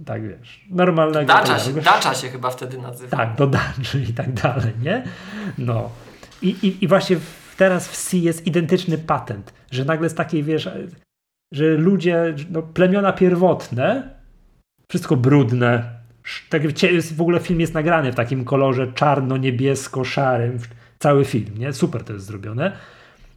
tak 0.06 0.28
wiesz, 0.28 0.60
normalnego. 0.70 1.26
Dacza 1.26 1.58
się, 1.58 1.72
Dacza 1.72 2.14
się 2.14 2.28
chyba 2.28 2.50
wtedy 2.50 2.78
nazywa. 2.78 3.16
tak, 3.16 3.34
do 3.36 3.46
dungeon 3.46 4.02
i 4.10 4.12
tak 4.12 4.32
dalej, 4.32 4.72
nie? 4.82 5.04
No. 5.58 5.90
I, 6.42 6.48
i, 6.48 6.84
i 6.84 6.88
właśnie 6.88 7.16
teraz 7.56 7.88
w 7.88 7.96
C 7.96 8.16
jest 8.16 8.46
identyczny 8.46 8.98
patent, 8.98 9.54
że 9.70 9.84
nagle 9.84 10.08
z 10.10 10.14
takiej, 10.14 10.42
wiesz, 10.42 10.68
że 11.52 11.64
ludzie, 11.74 12.34
no, 12.50 12.62
plemiona 12.62 13.12
pierwotne, 13.12 14.10
wszystko 14.90 15.16
brudne, 15.16 15.98
tak 16.48 16.62
w 17.14 17.20
ogóle 17.20 17.40
film 17.40 17.60
jest 17.60 17.74
nagrany 17.74 18.12
w 18.12 18.14
takim 18.14 18.44
kolorze 18.44 18.92
czarno-niebiesko-szarym, 18.92 20.58
cały 20.98 21.24
film, 21.24 21.58
nie? 21.58 21.72
Super 21.72 22.04
to 22.04 22.12
jest 22.12 22.26
zrobione. 22.26 22.72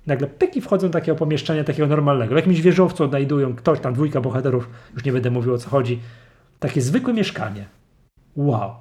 Nagle 0.08 0.28
pyki 0.28 0.62
wchodzą 0.62 0.88
do 0.88 0.94
takiego 0.94 1.18
pomieszczenia 1.18 1.64
takiego 1.64 1.88
normalnego. 1.88 2.34
W 2.34 2.38
jakimś 2.38 2.62
wieżowcu 2.62 3.04
odnajdują 3.04 3.56
ktoś, 3.56 3.80
tam 3.80 3.94
dwójka 3.94 4.22
bohaterów, 4.22 4.70
już 4.94 5.06
nie 5.06 5.12
będę 5.12 5.32
mówił 5.32 5.54
o 5.54 5.58
co 5.58 5.70
chodzi. 5.70 6.00
Takie 6.60 6.82
zwykłe 6.82 7.14
mieszkanie. 7.14 7.66
Wow. 8.36 8.76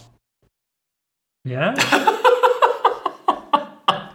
Nie? 1.44 1.74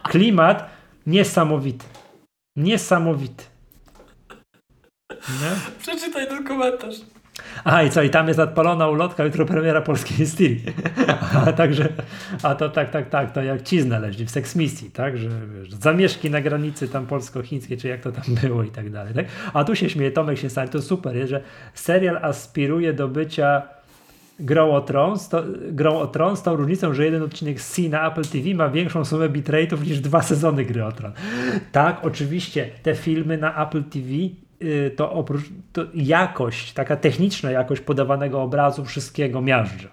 Klimat 0.10 0.70
niesamowity. 1.06 1.84
Niesamowity. 2.56 3.44
Nie? 5.10 5.76
Przeczytaj 5.78 6.28
ten 6.28 6.44
komentarz. 6.44 6.96
Aha, 7.64 7.82
i 7.82 7.90
co, 7.90 8.02
i 8.02 8.10
tam 8.10 8.28
jest 8.28 8.40
odpalona 8.40 8.88
ulotka, 8.88 9.24
jutro 9.24 9.46
premiera 9.46 9.80
polskiej 9.80 10.26
Stili. 10.26 10.62
A 11.46 11.52
także, 11.52 11.88
a 12.42 12.54
to 12.54 12.68
tak, 12.68 12.90
tak, 12.90 13.10
tak, 13.10 13.32
to 13.32 13.42
jak 13.42 13.62
ci 13.62 13.80
znaleźli 13.80 14.26
w 14.26 14.30
Sex 14.30 14.56
Misji, 14.56 14.90
tak, 14.90 15.18
że 15.18 15.28
wiesz, 15.54 15.72
zamieszki 15.72 16.30
na 16.30 16.40
granicy 16.40 16.88
tam 16.88 17.06
polsko-chińskiej, 17.06 17.76
czy 17.78 17.88
jak 17.88 18.00
to 18.00 18.12
tam 18.12 18.24
było 18.42 18.62
i 18.62 18.70
tak 18.70 18.90
dalej, 18.90 19.14
tak? 19.14 19.26
A 19.52 19.64
tu 19.64 19.76
się 19.76 19.90
śmieje, 19.90 20.10
Tomek 20.10 20.38
się 20.38 20.50
stanie, 20.50 20.68
to 20.68 20.82
super 20.82 21.16
jest, 21.16 21.30
że 21.30 21.40
serial 21.74 22.16
aspiruje 22.22 22.92
do 22.92 23.08
bycia 23.08 23.62
grą 24.40 24.70
o 24.70 24.80
Tron, 24.80 25.18
to, 25.30 25.42
grą 25.72 25.98
o 25.98 26.06
Tron 26.06 26.36
z 26.36 26.42
tą 26.42 26.56
różnicą, 26.56 26.94
że 26.94 27.04
jeden 27.04 27.22
odcinek 27.22 27.60
C 27.60 27.82
na 27.82 28.10
Apple 28.10 28.24
TV 28.24 28.54
ma 28.54 28.68
większą 28.68 29.04
sumę 29.04 29.28
bitrate'ów 29.28 29.86
niż 29.86 30.00
dwa 30.00 30.22
sezony 30.22 30.64
gry 30.64 30.84
o 30.84 30.92
Tron. 30.92 31.12
Tak, 31.72 32.00
oczywiście 32.02 32.70
te 32.82 32.94
filmy 32.94 33.38
na 33.38 33.66
Apple 33.66 33.84
TV 33.84 34.08
to 34.96 35.12
oprócz 35.12 35.42
to 35.72 35.82
jakość, 35.94 36.72
taka 36.72 36.96
techniczna 36.96 37.50
jakość 37.50 37.80
podawanego 37.80 38.42
obrazu 38.42 38.84
wszystkiego 38.84 39.42
miażdży. 39.42 39.88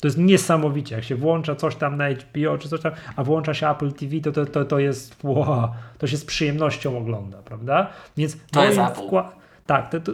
To 0.00 0.06
jest 0.08 0.18
niesamowicie. 0.18 0.94
Jak 0.94 1.04
się 1.04 1.16
włącza 1.16 1.54
coś 1.54 1.76
tam 1.76 1.96
na 1.96 2.10
HBO 2.10 2.58
czy 2.58 2.68
coś 2.68 2.80
tam, 2.80 2.92
a 3.16 3.24
włącza 3.24 3.54
się 3.54 3.70
Apple 3.70 3.92
TV, 3.92 4.20
to 4.20 4.32
to, 4.32 4.46
to, 4.46 4.64
to 4.64 4.78
jest 4.78 5.16
wow, 5.24 5.68
to 5.98 6.06
się 6.06 6.16
z 6.16 6.24
przyjemnością 6.24 6.98
ogląda, 6.98 7.38
prawda? 7.42 7.90
Więc 8.16 8.36
To 8.52 8.64
jest 8.64 8.78
moim 8.78 8.88
Apple. 8.90 9.36
Tak, 9.66 9.90
to, 9.90 10.00
to 10.00 10.12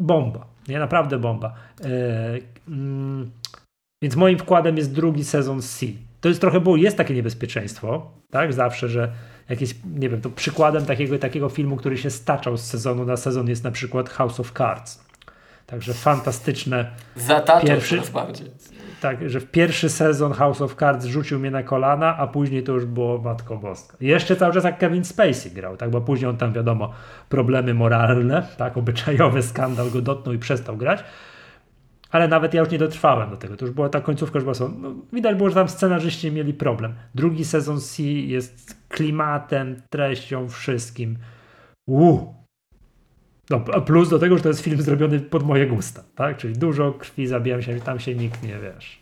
bomba. 0.00 0.46
Nie, 0.68 0.78
naprawdę 0.78 1.18
bomba. 1.18 1.54
E, 1.80 1.88
mm, 2.68 3.30
więc 4.02 4.16
moim 4.16 4.38
wkładem 4.38 4.76
jest 4.76 4.94
drugi 4.94 5.24
sezon 5.24 5.62
C. 5.62 5.86
To 6.20 6.28
jest 6.28 6.40
trochę, 6.40 6.60
bo 6.60 6.76
jest 6.76 6.96
takie 6.96 7.14
niebezpieczeństwo, 7.14 8.10
tak? 8.30 8.52
Zawsze, 8.52 8.88
że 8.88 9.12
jakieś, 9.48 9.74
nie 9.96 10.08
wiem, 10.08 10.20
to 10.20 10.30
przykładem 10.30 10.86
takiego, 10.86 11.18
takiego 11.18 11.48
filmu, 11.48 11.76
który 11.76 11.98
się 11.98 12.10
staczał 12.10 12.56
z 12.56 12.62
sezonu 12.64 13.04
na 13.04 13.16
sezon 13.16 13.48
jest 13.48 13.64
na 13.64 13.70
przykład 13.70 14.08
House 14.08 14.40
of 14.40 14.52
Cards. 14.52 15.04
Także 15.66 15.94
fantastyczne, 15.94 16.90
Zataczał 17.16 17.66
Pierwszy- 17.68 18.00
bardziej. 18.12 18.50
tak, 19.00 19.30
że 19.30 19.40
w 19.40 19.50
pierwszy 19.50 19.88
sezon 19.90 20.32
House 20.32 20.60
of 20.60 20.74
Cards 20.76 21.04
rzucił 21.06 21.38
mnie 21.38 21.50
na 21.50 21.62
kolana, 21.62 22.16
a 22.16 22.26
później 22.26 22.62
to 22.62 22.72
już 22.72 22.84
było 22.84 23.18
Matko 23.18 23.56
Boska. 23.56 23.96
Jeszcze 24.00 24.36
cały 24.36 24.54
czas 24.54 24.64
jak 24.64 24.78
Kevin 24.78 25.04
Spacey 25.04 25.50
grał, 25.50 25.76
tak, 25.76 25.90
bo 25.90 26.00
później 26.00 26.30
on 26.30 26.36
tam 26.36 26.52
wiadomo, 26.52 26.92
problemy 27.28 27.74
moralne, 27.74 28.46
tak, 28.56 28.76
obyczajowy 28.76 29.42
skandal 29.42 29.90
go 29.90 30.00
dotknął 30.02 30.34
i 30.34 30.38
przestał 30.38 30.76
grać. 30.76 31.04
Ale 32.14 32.28
nawet 32.28 32.54
ja 32.54 32.60
już 32.60 32.70
nie 32.70 32.78
dotrwałem 32.78 33.30
do 33.30 33.36
tego. 33.36 33.56
To 33.56 33.66
już 33.66 33.74
była 33.74 33.88
ta 33.88 34.00
końcówka, 34.00 34.38
już 34.38 34.44
była 34.44 34.70
no, 34.78 34.94
widać 35.12 35.36
było, 35.36 35.48
że 35.48 35.54
tam 35.54 35.68
scenarzyści 35.68 36.32
mieli 36.32 36.54
problem. 36.54 36.94
Drugi 37.14 37.44
sezon 37.44 37.80
C 37.80 38.02
jest 38.02 38.76
klimatem, 38.88 39.82
treścią, 39.90 40.48
wszystkim. 40.48 41.18
Uuu. 41.86 42.34
No, 43.50 43.64
a 43.72 43.80
plus 43.80 44.08
do 44.08 44.18
tego, 44.18 44.36
że 44.36 44.42
to 44.42 44.48
jest 44.48 44.60
film 44.60 44.82
zrobiony 44.82 45.20
pod 45.20 45.42
moje 45.42 45.66
gusta, 45.66 46.04
tak? 46.14 46.36
Czyli 46.36 46.54
dużo 46.54 46.92
krwi, 46.92 47.26
zabijam 47.26 47.62
się, 47.62 47.80
tam 47.80 48.00
się 48.00 48.14
nikt 48.14 48.42
nie, 48.42 48.58
wiesz. 48.58 49.00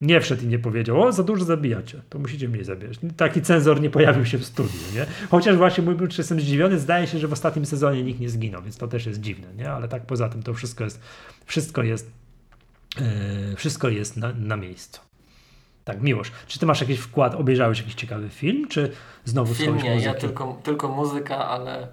Nie 0.00 0.20
wszedł 0.20 0.44
i 0.44 0.46
nie 0.46 0.58
powiedział, 0.58 1.02
o, 1.02 1.12
za 1.12 1.22
dużo 1.22 1.44
zabijacie, 1.44 2.02
to 2.08 2.18
musicie 2.18 2.48
mniej 2.48 2.64
zabijać. 2.64 2.98
Taki 3.16 3.42
cenzor 3.42 3.80
nie 3.80 3.90
pojawił 3.90 4.24
się 4.24 4.38
w 4.38 4.44
studiu, 4.44 4.80
nie? 4.94 5.06
Chociaż 5.30 5.56
właśnie 5.56 5.84
mój 5.84 6.08
czy 6.08 6.20
jestem 6.20 6.40
zdziwiony, 6.40 6.78
zdaje 6.78 7.06
się, 7.06 7.18
że 7.18 7.28
w 7.28 7.32
ostatnim 7.32 7.66
sezonie 7.66 8.02
nikt 8.02 8.20
nie 8.20 8.28
zginął, 8.28 8.62
więc 8.62 8.76
to 8.76 8.88
też 8.88 9.06
jest 9.06 9.20
dziwne, 9.20 9.54
nie? 9.56 9.70
Ale 9.70 9.88
tak 9.88 10.06
poza 10.06 10.28
tym 10.28 10.42
to 10.42 10.54
wszystko 10.54 10.84
jest, 10.84 11.00
wszystko 11.46 11.82
jest, 11.82 12.10
yy, 13.00 13.56
wszystko 13.56 13.88
jest 13.88 14.16
na, 14.16 14.32
na 14.32 14.56
miejscu. 14.56 15.00
Tak, 15.84 16.02
Miłosz, 16.02 16.32
czy 16.46 16.58
ty 16.58 16.66
masz 16.66 16.80
jakiś 16.80 16.98
wkład, 16.98 17.34
obejrzałeś 17.34 17.78
jakiś 17.78 17.94
ciekawy 17.94 18.28
film, 18.28 18.68
czy 18.68 18.92
znowu 19.24 19.54
Film 19.54 19.76
nie, 19.76 20.00
ja 20.00 20.14
tylko, 20.14 20.60
tylko 20.62 20.88
muzyka, 20.88 21.48
ale 21.48 21.88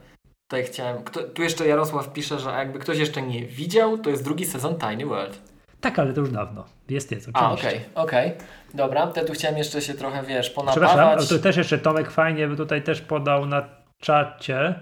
tutaj 0.48 0.65
chciałem. 0.65 1.03
Kto, 1.03 1.23
tu 1.23 1.41
jeszcze 1.41 1.68
Jarosław 1.68 2.14
pisze, 2.14 2.40
że 2.40 2.49
jakby 2.49 2.80
ktoś 2.80 2.98
jeszcze 2.98 3.22
nie 3.22 3.45
widział, 3.45 3.98
to 3.98 4.10
jest 4.10 4.23
drugi 4.23 4.45
sezon 4.45 4.76
Tiny 4.80 5.06
World. 5.06 5.55
Tak, 5.86 5.99
ale 5.99 6.14
to 6.14 6.22
już 6.22 6.32
dawno. 6.32 6.66
Jest, 6.90 7.12
jest, 7.12 7.30
oczywiście. 7.34 7.68
A, 7.68 7.70
okej, 7.70 7.82
okej. 7.95 8.32
Dobra, 8.74 9.07
to 9.07 9.26
tu 9.26 9.34
chciałem 9.34 9.57
jeszcze 9.57 9.82
się 9.82 9.94
trochę, 9.94 10.24
wiesz, 10.24 10.49
Przepraszam, 10.49 10.76
ponapawać. 10.76 11.18
ale 11.18 11.28
to 11.28 11.40
też 11.40 11.57
jeszcze 11.57 11.78
Tomek 11.78 12.12
fajnie 12.12 12.48
by 12.48 12.56
tutaj 12.56 12.84
też 12.84 13.02
podał 13.02 13.45
na 13.45 13.70
czacie 14.02 14.76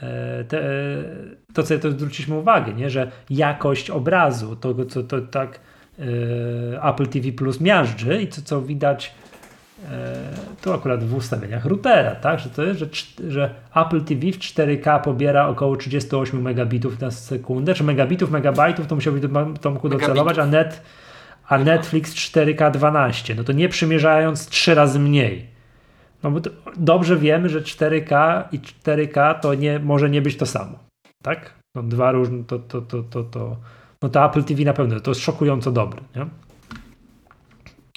e, 0.00 0.44
te, 0.44 0.60
e, 0.60 1.04
to, 1.54 1.62
co 1.62 1.78
to 1.78 1.90
zwróciliśmy 1.90 2.38
uwagę, 2.38 2.72
nie? 2.72 2.90
że 2.90 3.10
jakość 3.30 3.90
obrazu, 3.90 4.56
to 4.56 4.86
co 4.86 5.02
to 5.02 5.20
tak 5.20 5.60
e, 5.98 6.82
Apple 6.82 7.06
TV 7.06 7.32
Plus 7.32 7.60
miażdży 7.60 8.22
i 8.22 8.26
to, 8.26 8.42
co 8.44 8.62
widać 8.62 9.14
tu 10.62 10.72
akurat 10.72 11.04
w 11.04 11.14
ustawieniach 11.14 11.64
routera, 11.64 12.14
tak? 12.14 12.40
że 12.40 12.50
to 12.50 12.62
jest, 12.62 12.80
że, 12.80 12.86
że 13.30 13.54
Apple 13.74 14.00
TV 14.00 14.20
w 14.20 14.38
4K 14.38 15.02
pobiera 15.02 15.48
około 15.48 15.76
38 15.76 16.42
megabitów 16.42 17.00
na 17.00 17.10
sekundę, 17.10 17.74
czy 17.74 17.84
megabitów, 17.84 18.30
megabajtów, 18.30 18.86
to 18.86 18.94
musiałbyś 18.94 19.22
do 19.22 19.46
Tomku 19.60 19.88
docelować, 19.88 20.38
a 20.38 20.46
net 20.46 20.82
a 21.48 21.58
Netflix 21.58 22.14
4K 22.14 22.70
12, 22.70 23.34
no 23.34 23.44
to 23.44 23.52
nie 23.52 23.68
przymierzając 23.68 24.46
trzy 24.46 24.74
razy 24.74 24.98
mniej. 24.98 25.46
No 26.22 26.30
bo 26.30 26.40
dobrze 26.76 27.16
wiemy, 27.16 27.48
że 27.48 27.60
4K 27.60 28.42
i 28.52 28.60
4K 28.60 29.40
to 29.40 29.54
nie, 29.54 29.78
może 29.78 30.10
nie 30.10 30.22
być 30.22 30.36
to 30.36 30.46
samo. 30.46 30.78
Tak? 31.22 31.54
No 31.74 31.82
dwa 31.82 32.12
różne, 32.12 32.44
to, 32.44 32.58
to, 32.58 32.80
to, 32.80 33.02
to, 33.02 33.24
to, 33.24 33.56
no 34.02 34.08
to 34.08 34.26
Apple 34.26 34.44
TV 34.44 34.64
na 34.64 34.72
pewno, 34.72 35.00
to 35.00 35.10
jest 35.10 35.20
szokująco 35.20 35.72
dobre, 35.72 36.00
nie? 36.16 36.26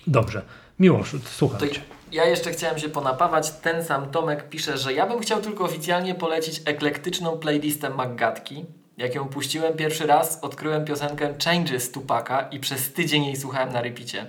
Dobrze. 0.07 0.41
Miłosz, 0.79 1.15
To 1.59 1.67
cię. 1.67 1.81
ja 2.11 2.25
jeszcze 2.25 2.51
chciałem 2.51 2.79
się 2.79 2.89
ponapawać. 2.89 3.51
Ten 3.51 3.85
sam 3.85 4.11
Tomek 4.11 4.49
pisze, 4.49 4.77
że 4.77 4.93
ja 4.93 5.07
bym 5.07 5.19
chciał 5.19 5.41
tylko 5.41 5.63
oficjalnie 5.63 6.15
polecić 6.15 6.61
eklektyczną 6.65 7.37
playlistę 7.37 7.89
Maggatki. 7.89 8.65
Jak 8.97 9.15
ją 9.15 9.25
puściłem 9.29 9.73
pierwszy 9.77 10.07
raz, 10.07 10.39
odkryłem 10.43 10.85
piosenkę 10.85 11.33
Changes 11.45 11.91
Tupaka 11.91 12.41
i 12.51 12.59
przez 12.59 12.93
tydzień 12.93 13.25
jej 13.25 13.35
słuchałem 13.35 13.73
na 13.73 13.81
repicie. 13.81 14.25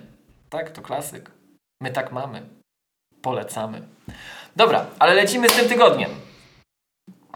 Tak, 0.50 0.70
to 0.70 0.82
klasyk. 0.82 1.30
My 1.82 1.90
tak 1.90 2.12
mamy. 2.12 2.42
Polecamy. 3.22 3.82
Dobra, 4.56 4.86
ale 4.98 5.14
lecimy 5.14 5.48
z 5.48 5.52
tym 5.52 5.68
tygodniem. 5.68 6.10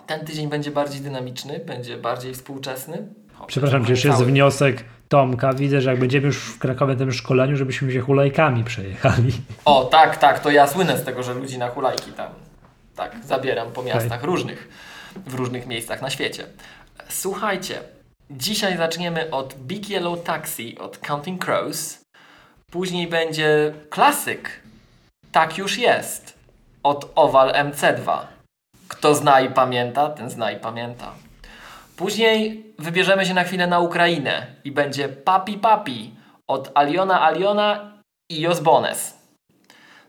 Ten 0.06 0.26
tydzień 0.26 0.48
będzie 0.48 0.70
bardziej 0.70 1.00
dynamiczny, 1.00 1.58
będzie 1.58 1.96
bardziej 1.96 2.34
współczesny. 2.34 3.08
Chociaż 3.32 3.46
Przepraszam, 3.48 3.84
czy 3.84 3.90
jeszcze 3.90 4.08
jest 4.08 4.24
wniosek 4.24 4.84
Tomka. 5.08 5.52
Widzę, 5.52 5.80
że 5.80 5.90
jak 5.90 6.00
będziemy 6.00 6.26
już 6.26 6.38
w 6.38 6.58
Krakowie 6.58 6.92
na 6.92 6.98
tym 6.98 7.12
szkoleniu, 7.12 7.56
żebyśmy 7.56 7.92
się 7.92 8.00
hulajkami 8.00 8.64
przejechali. 8.64 9.32
O, 9.64 9.84
tak, 9.84 10.16
tak, 10.16 10.40
to 10.40 10.50
ja 10.50 10.66
słynę 10.66 10.98
z 10.98 11.04
tego, 11.04 11.22
że 11.22 11.34
ludzi 11.34 11.58
na 11.58 11.68
hulajki 11.68 12.12
tam 12.12 12.28
tak 12.96 13.24
zabieram 13.24 13.72
po 13.72 13.82
miastach 13.82 14.24
różnych, 14.24 14.68
w 15.26 15.34
różnych 15.34 15.66
miejscach 15.66 16.02
na 16.02 16.10
świecie. 16.10 16.46
Słuchajcie, 17.08 17.80
dzisiaj 18.30 18.76
zaczniemy 18.76 19.30
od 19.30 19.54
Big 19.54 19.90
Yellow 19.90 20.22
Taxi 20.22 20.78
od 20.78 20.98
Counting 20.98 21.44
Crows. 21.44 22.00
Później 22.70 23.06
będzie 23.06 23.74
klasyk 23.90 24.60
Tak 25.32 25.58
już 25.58 25.78
jest 25.78 26.38
od 26.82 27.12
Oval 27.14 27.52
MC2. 27.52 28.18
Kto 28.88 29.14
zna 29.14 29.40
i 29.40 29.50
pamięta, 29.50 30.10
ten 30.10 30.30
zna 30.30 30.52
i 30.52 30.60
pamięta. 30.60 31.12
Później 31.96 32.64
wybierzemy 32.78 33.26
się 33.26 33.34
na 33.34 33.44
chwilę 33.44 33.66
na 33.66 33.80
Ukrainę 33.80 34.46
i 34.64 34.72
będzie 34.72 35.08
Papi 35.08 35.58
Papi 35.58 36.14
od 36.48 36.70
Aliona 36.74 37.22
Aliona 37.22 38.00
i 38.30 38.40
Jos 38.40 38.60
Bones. 38.60 39.18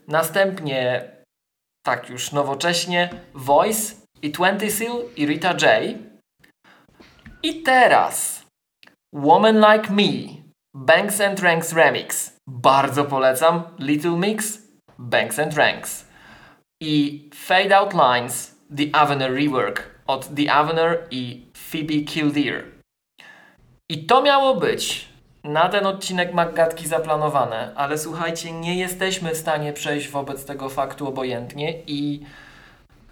Następnie, 0.07 1.11
tak 1.85 2.09
już 2.09 2.31
nowocześnie, 2.31 3.09
Voice 3.33 3.95
i 4.21 4.31
20 4.31 4.77
Seal 4.77 4.97
i 5.15 5.25
Rita 5.25 5.49
J. 5.51 5.95
I 7.43 7.63
teraz 7.63 8.45
Woman 9.15 9.55
Like 9.57 9.93
Me, 9.93 10.43
Banks 10.75 11.21
and 11.21 11.39
Ranks 11.39 11.73
Remix. 11.73 12.37
Bardzo 12.49 13.05
polecam. 13.05 13.63
Little 13.79 14.17
Mix, 14.17 14.61
Banks 14.99 15.39
and 15.39 15.53
Ranks. 15.53 16.05
I 16.81 17.29
Fade 17.33 17.77
Out 17.77 17.93
Lines, 17.93 18.55
The 18.77 18.91
Avener 18.91 19.31
Rework 19.33 19.95
od 20.07 20.35
The 20.35 20.53
Avener 20.53 21.07
i 21.11 21.44
Phoebe 21.71 22.03
Killdeer. 22.05 22.63
I 23.89 24.05
to 24.05 24.21
miało 24.21 24.55
być 24.55 25.07
na 25.43 25.69
ten 25.69 25.85
odcinek 25.85 26.33
Maggatki 26.33 26.87
zaplanowane, 26.87 27.71
ale 27.75 27.97
słuchajcie, 27.97 28.51
nie 28.51 28.79
jesteśmy 28.79 29.35
w 29.35 29.37
stanie 29.37 29.73
przejść 29.73 30.09
wobec 30.09 30.45
tego 30.45 30.69
faktu 30.69 31.07
obojętnie 31.07 31.81
i 31.87 32.25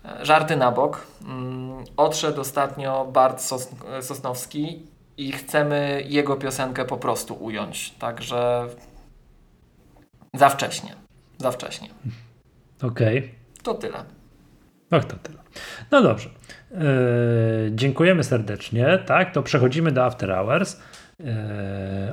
e, 0.05 0.25
żarty 0.25 0.55
na 0.55 0.71
bok. 0.71 1.07
Mm, 1.21 1.83
odszedł 1.97 2.41
ostatnio 2.41 3.05
Bart 3.05 3.41
Sos 3.41 3.69
Sosnowski 4.01 4.85
i 5.17 5.31
chcemy 5.31 6.03
jego 6.07 6.35
piosenkę 6.35 6.85
po 6.85 6.97
prostu 6.97 7.33
ująć. 7.33 7.91
Także 7.91 8.67
za 10.33 10.49
wcześnie. 10.49 10.95
Za 11.37 11.51
wcześnie. 11.51 11.89
Okej. 12.83 13.17
Okay. 13.17 13.29
To 13.63 13.73
tyle. 13.73 14.03
Och, 14.91 15.05
to 15.05 15.15
tyle. 15.17 15.43
No 15.91 16.01
dobrze. 16.01 16.29
Yy, 16.73 17.71
dziękujemy 17.71 18.23
serdecznie. 18.23 18.99
Tak, 19.05 19.33
to 19.33 19.43
przechodzimy 19.43 19.91
do 19.91 20.05
After 20.05 20.29
Hours. 20.29 20.79
Yy, 21.19 21.25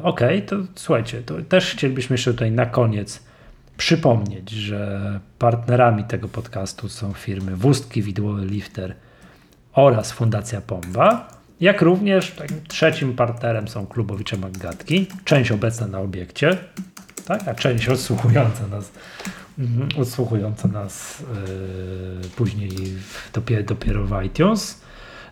okay, 0.02 0.42
to 0.42 0.56
słuchajcie, 0.74 1.22
to 1.22 1.34
też 1.48 1.70
chcielibyśmy 1.70 2.14
jeszcze 2.14 2.30
tutaj 2.32 2.52
na 2.52 2.66
koniec 2.66 3.22
przypomnieć, 3.76 4.50
że 4.50 5.20
partnerami 5.38 6.04
tego 6.04 6.28
podcastu 6.28 6.88
są 6.88 7.12
firmy 7.12 7.56
Wustki 7.56 8.02
Widłowy 8.02 8.46
Lifter 8.46 8.94
oraz 9.72 10.12
Fundacja 10.12 10.60
Pomba, 10.60 11.28
jak 11.60 11.82
również 11.82 12.34
trzecim 12.68 13.16
partnerem 13.16 13.68
są 13.68 13.86
klubowicze 13.86 14.36
Maggatki, 14.36 15.06
część 15.24 15.52
obecna 15.52 15.86
na 15.86 15.98
obiekcie, 15.98 16.56
tak, 17.26 17.48
a 17.48 17.54
część 17.54 17.88
odsłuchująca 17.94 18.66
nas, 18.66 18.92
odsłuchująca 20.00 20.68
nas 20.68 21.22
yy, 22.22 22.28
później 22.36 22.70
dopiero, 23.32 23.62
dopiero 23.62 24.04
w 24.04 24.22
iTunes. 24.22 24.80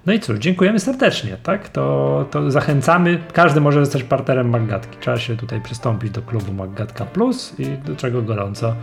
No 0.06 0.12
i 0.12 0.20
cóż, 0.20 0.38
dziękujemy 0.38 0.80
serdecznie, 0.80 1.36
tak? 1.42 1.68
To, 1.68 2.26
to 2.30 2.50
zachęcamy. 2.50 3.22
Każdy 3.32 3.60
może 3.60 3.84
zostać 3.84 4.02
partnerem 4.02 4.50
Maggatki. 4.50 4.98
Trzeba 5.00 5.18
się 5.18 5.36
tutaj 5.36 5.60
przystąpić 5.60 6.10
do 6.10 6.22
klubu 6.22 6.52
Maggatka 6.52 7.04
Plus 7.04 7.54
i 7.58 7.66
do 7.66 7.96
czego 7.96 8.22
gorąco, 8.22 8.74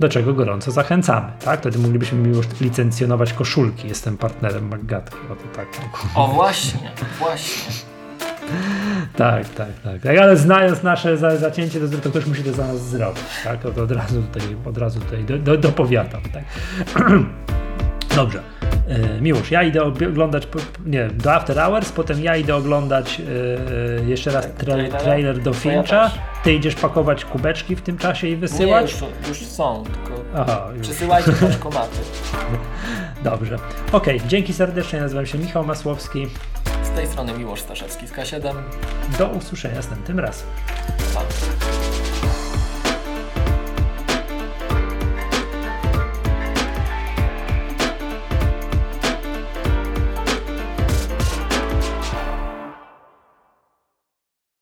do 0.00 0.08
czego 0.08 0.34
gorąco 0.34 0.70
zachęcamy, 0.70 1.32
tak? 1.44 1.60
Wtedy 1.60 1.78
moglibyśmy 1.78 2.28
już 2.28 2.46
licencjonować 2.60 3.32
koszulki. 3.32 3.88
Jestem 3.88 4.16
partnerem 4.16 4.68
Maggatki. 4.68 5.16
O, 5.32 5.36
to 5.36 5.56
tak. 5.56 5.68
O 6.14 6.28
właśnie, 6.28 6.90
właśnie. 7.18 7.95
Tak, 9.16 9.48
tak, 9.48 9.68
tak, 9.84 10.00
tak. 10.02 10.18
Ale 10.18 10.36
znając 10.36 10.82
nasze 10.82 11.16
za, 11.16 11.36
zacięcie, 11.36 11.80
to, 11.80 11.98
to 11.98 12.10
ktoś 12.10 12.26
musi 12.26 12.42
to 12.42 12.52
za 12.52 12.66
nas 12.66 12.88
zrobić. 12.88 13.22
Tak? 13.44 13.60
To, 13.60 13.70
to 13.70 13.82
od 13.82 13.90
razu 13.90 14.22
tutaj, 14.22 14.56
od 14.64 14.78
razu 14.78 15.00
tutaj 15.00 15.24
do, 15.24 15.38
do, 15.38 15.56
dopowiadam. 15.56 16.20
Tak? 16.32 16.44
Dobrze. 18.16 18.42
Yy, 18.88 19.20
Miłosz, 19.20 19.50
ja 19.50 19.62
idę 19.62 19.82
oglądać, 19.82 20.48
nie 20.86 21.08
do 21.08 21.34
After 21.34 21.56
Hours, 21.56 21.92
potem 21.92 22.20
ja 22.20 22.36
idę 22.36 22.56
oglądać 22.56 23.18
yy, 23.18 24.06
jeszcze 24.06 24.30
raz 24.30 24.48
tra 24.58 24.74
trailer 24.98 25.42
do 25.42 25.52
Fincha. 25.52 26.10
Ty 26.44 26.54
idziesz 26.54 26.74
pakować 26.74 27.24
kubeczki 27.24 27.76
w 27.76 27.82
tym 27.82 27.98
czasie 27.98 28.28
i 28.28 28.36
wysyłać? 28.36 29.00
Nie, 29.00 29.08
już, 29.08 29.28
już 29.28 29.48
są, 29.48 29.84
tylko 29.84 30.22
Aha, 30.34 30.68
już. 30.76 30.88
przesyłajcie 30.88 31.32
paczkomaty. 31.32 31.96
Dobrze. 33.24 33.58
Okej, 33.92 34.16
okay, 34.16 34.28
dzięki 34.28 34.52
serdecznie, 34.52 35.00
nazywam 35.00 35.26
się 35.26 35.38
Michał 35.38 35.64
Masłowski. 35.64 36.26
Z 36.96 36.98
tej 36.98 37.08
strony 37.08 37.32
Miłosz 37.32 37.60
Staszewski 37.60 38.08
z 38.08 38.12
K7. 38.12 38.54
Do 39.18 39.28
usłyszenia 39.28 39.74
następnym 39.74 40.20
razem. 40.20 40.46
Pa. 41.14 41.22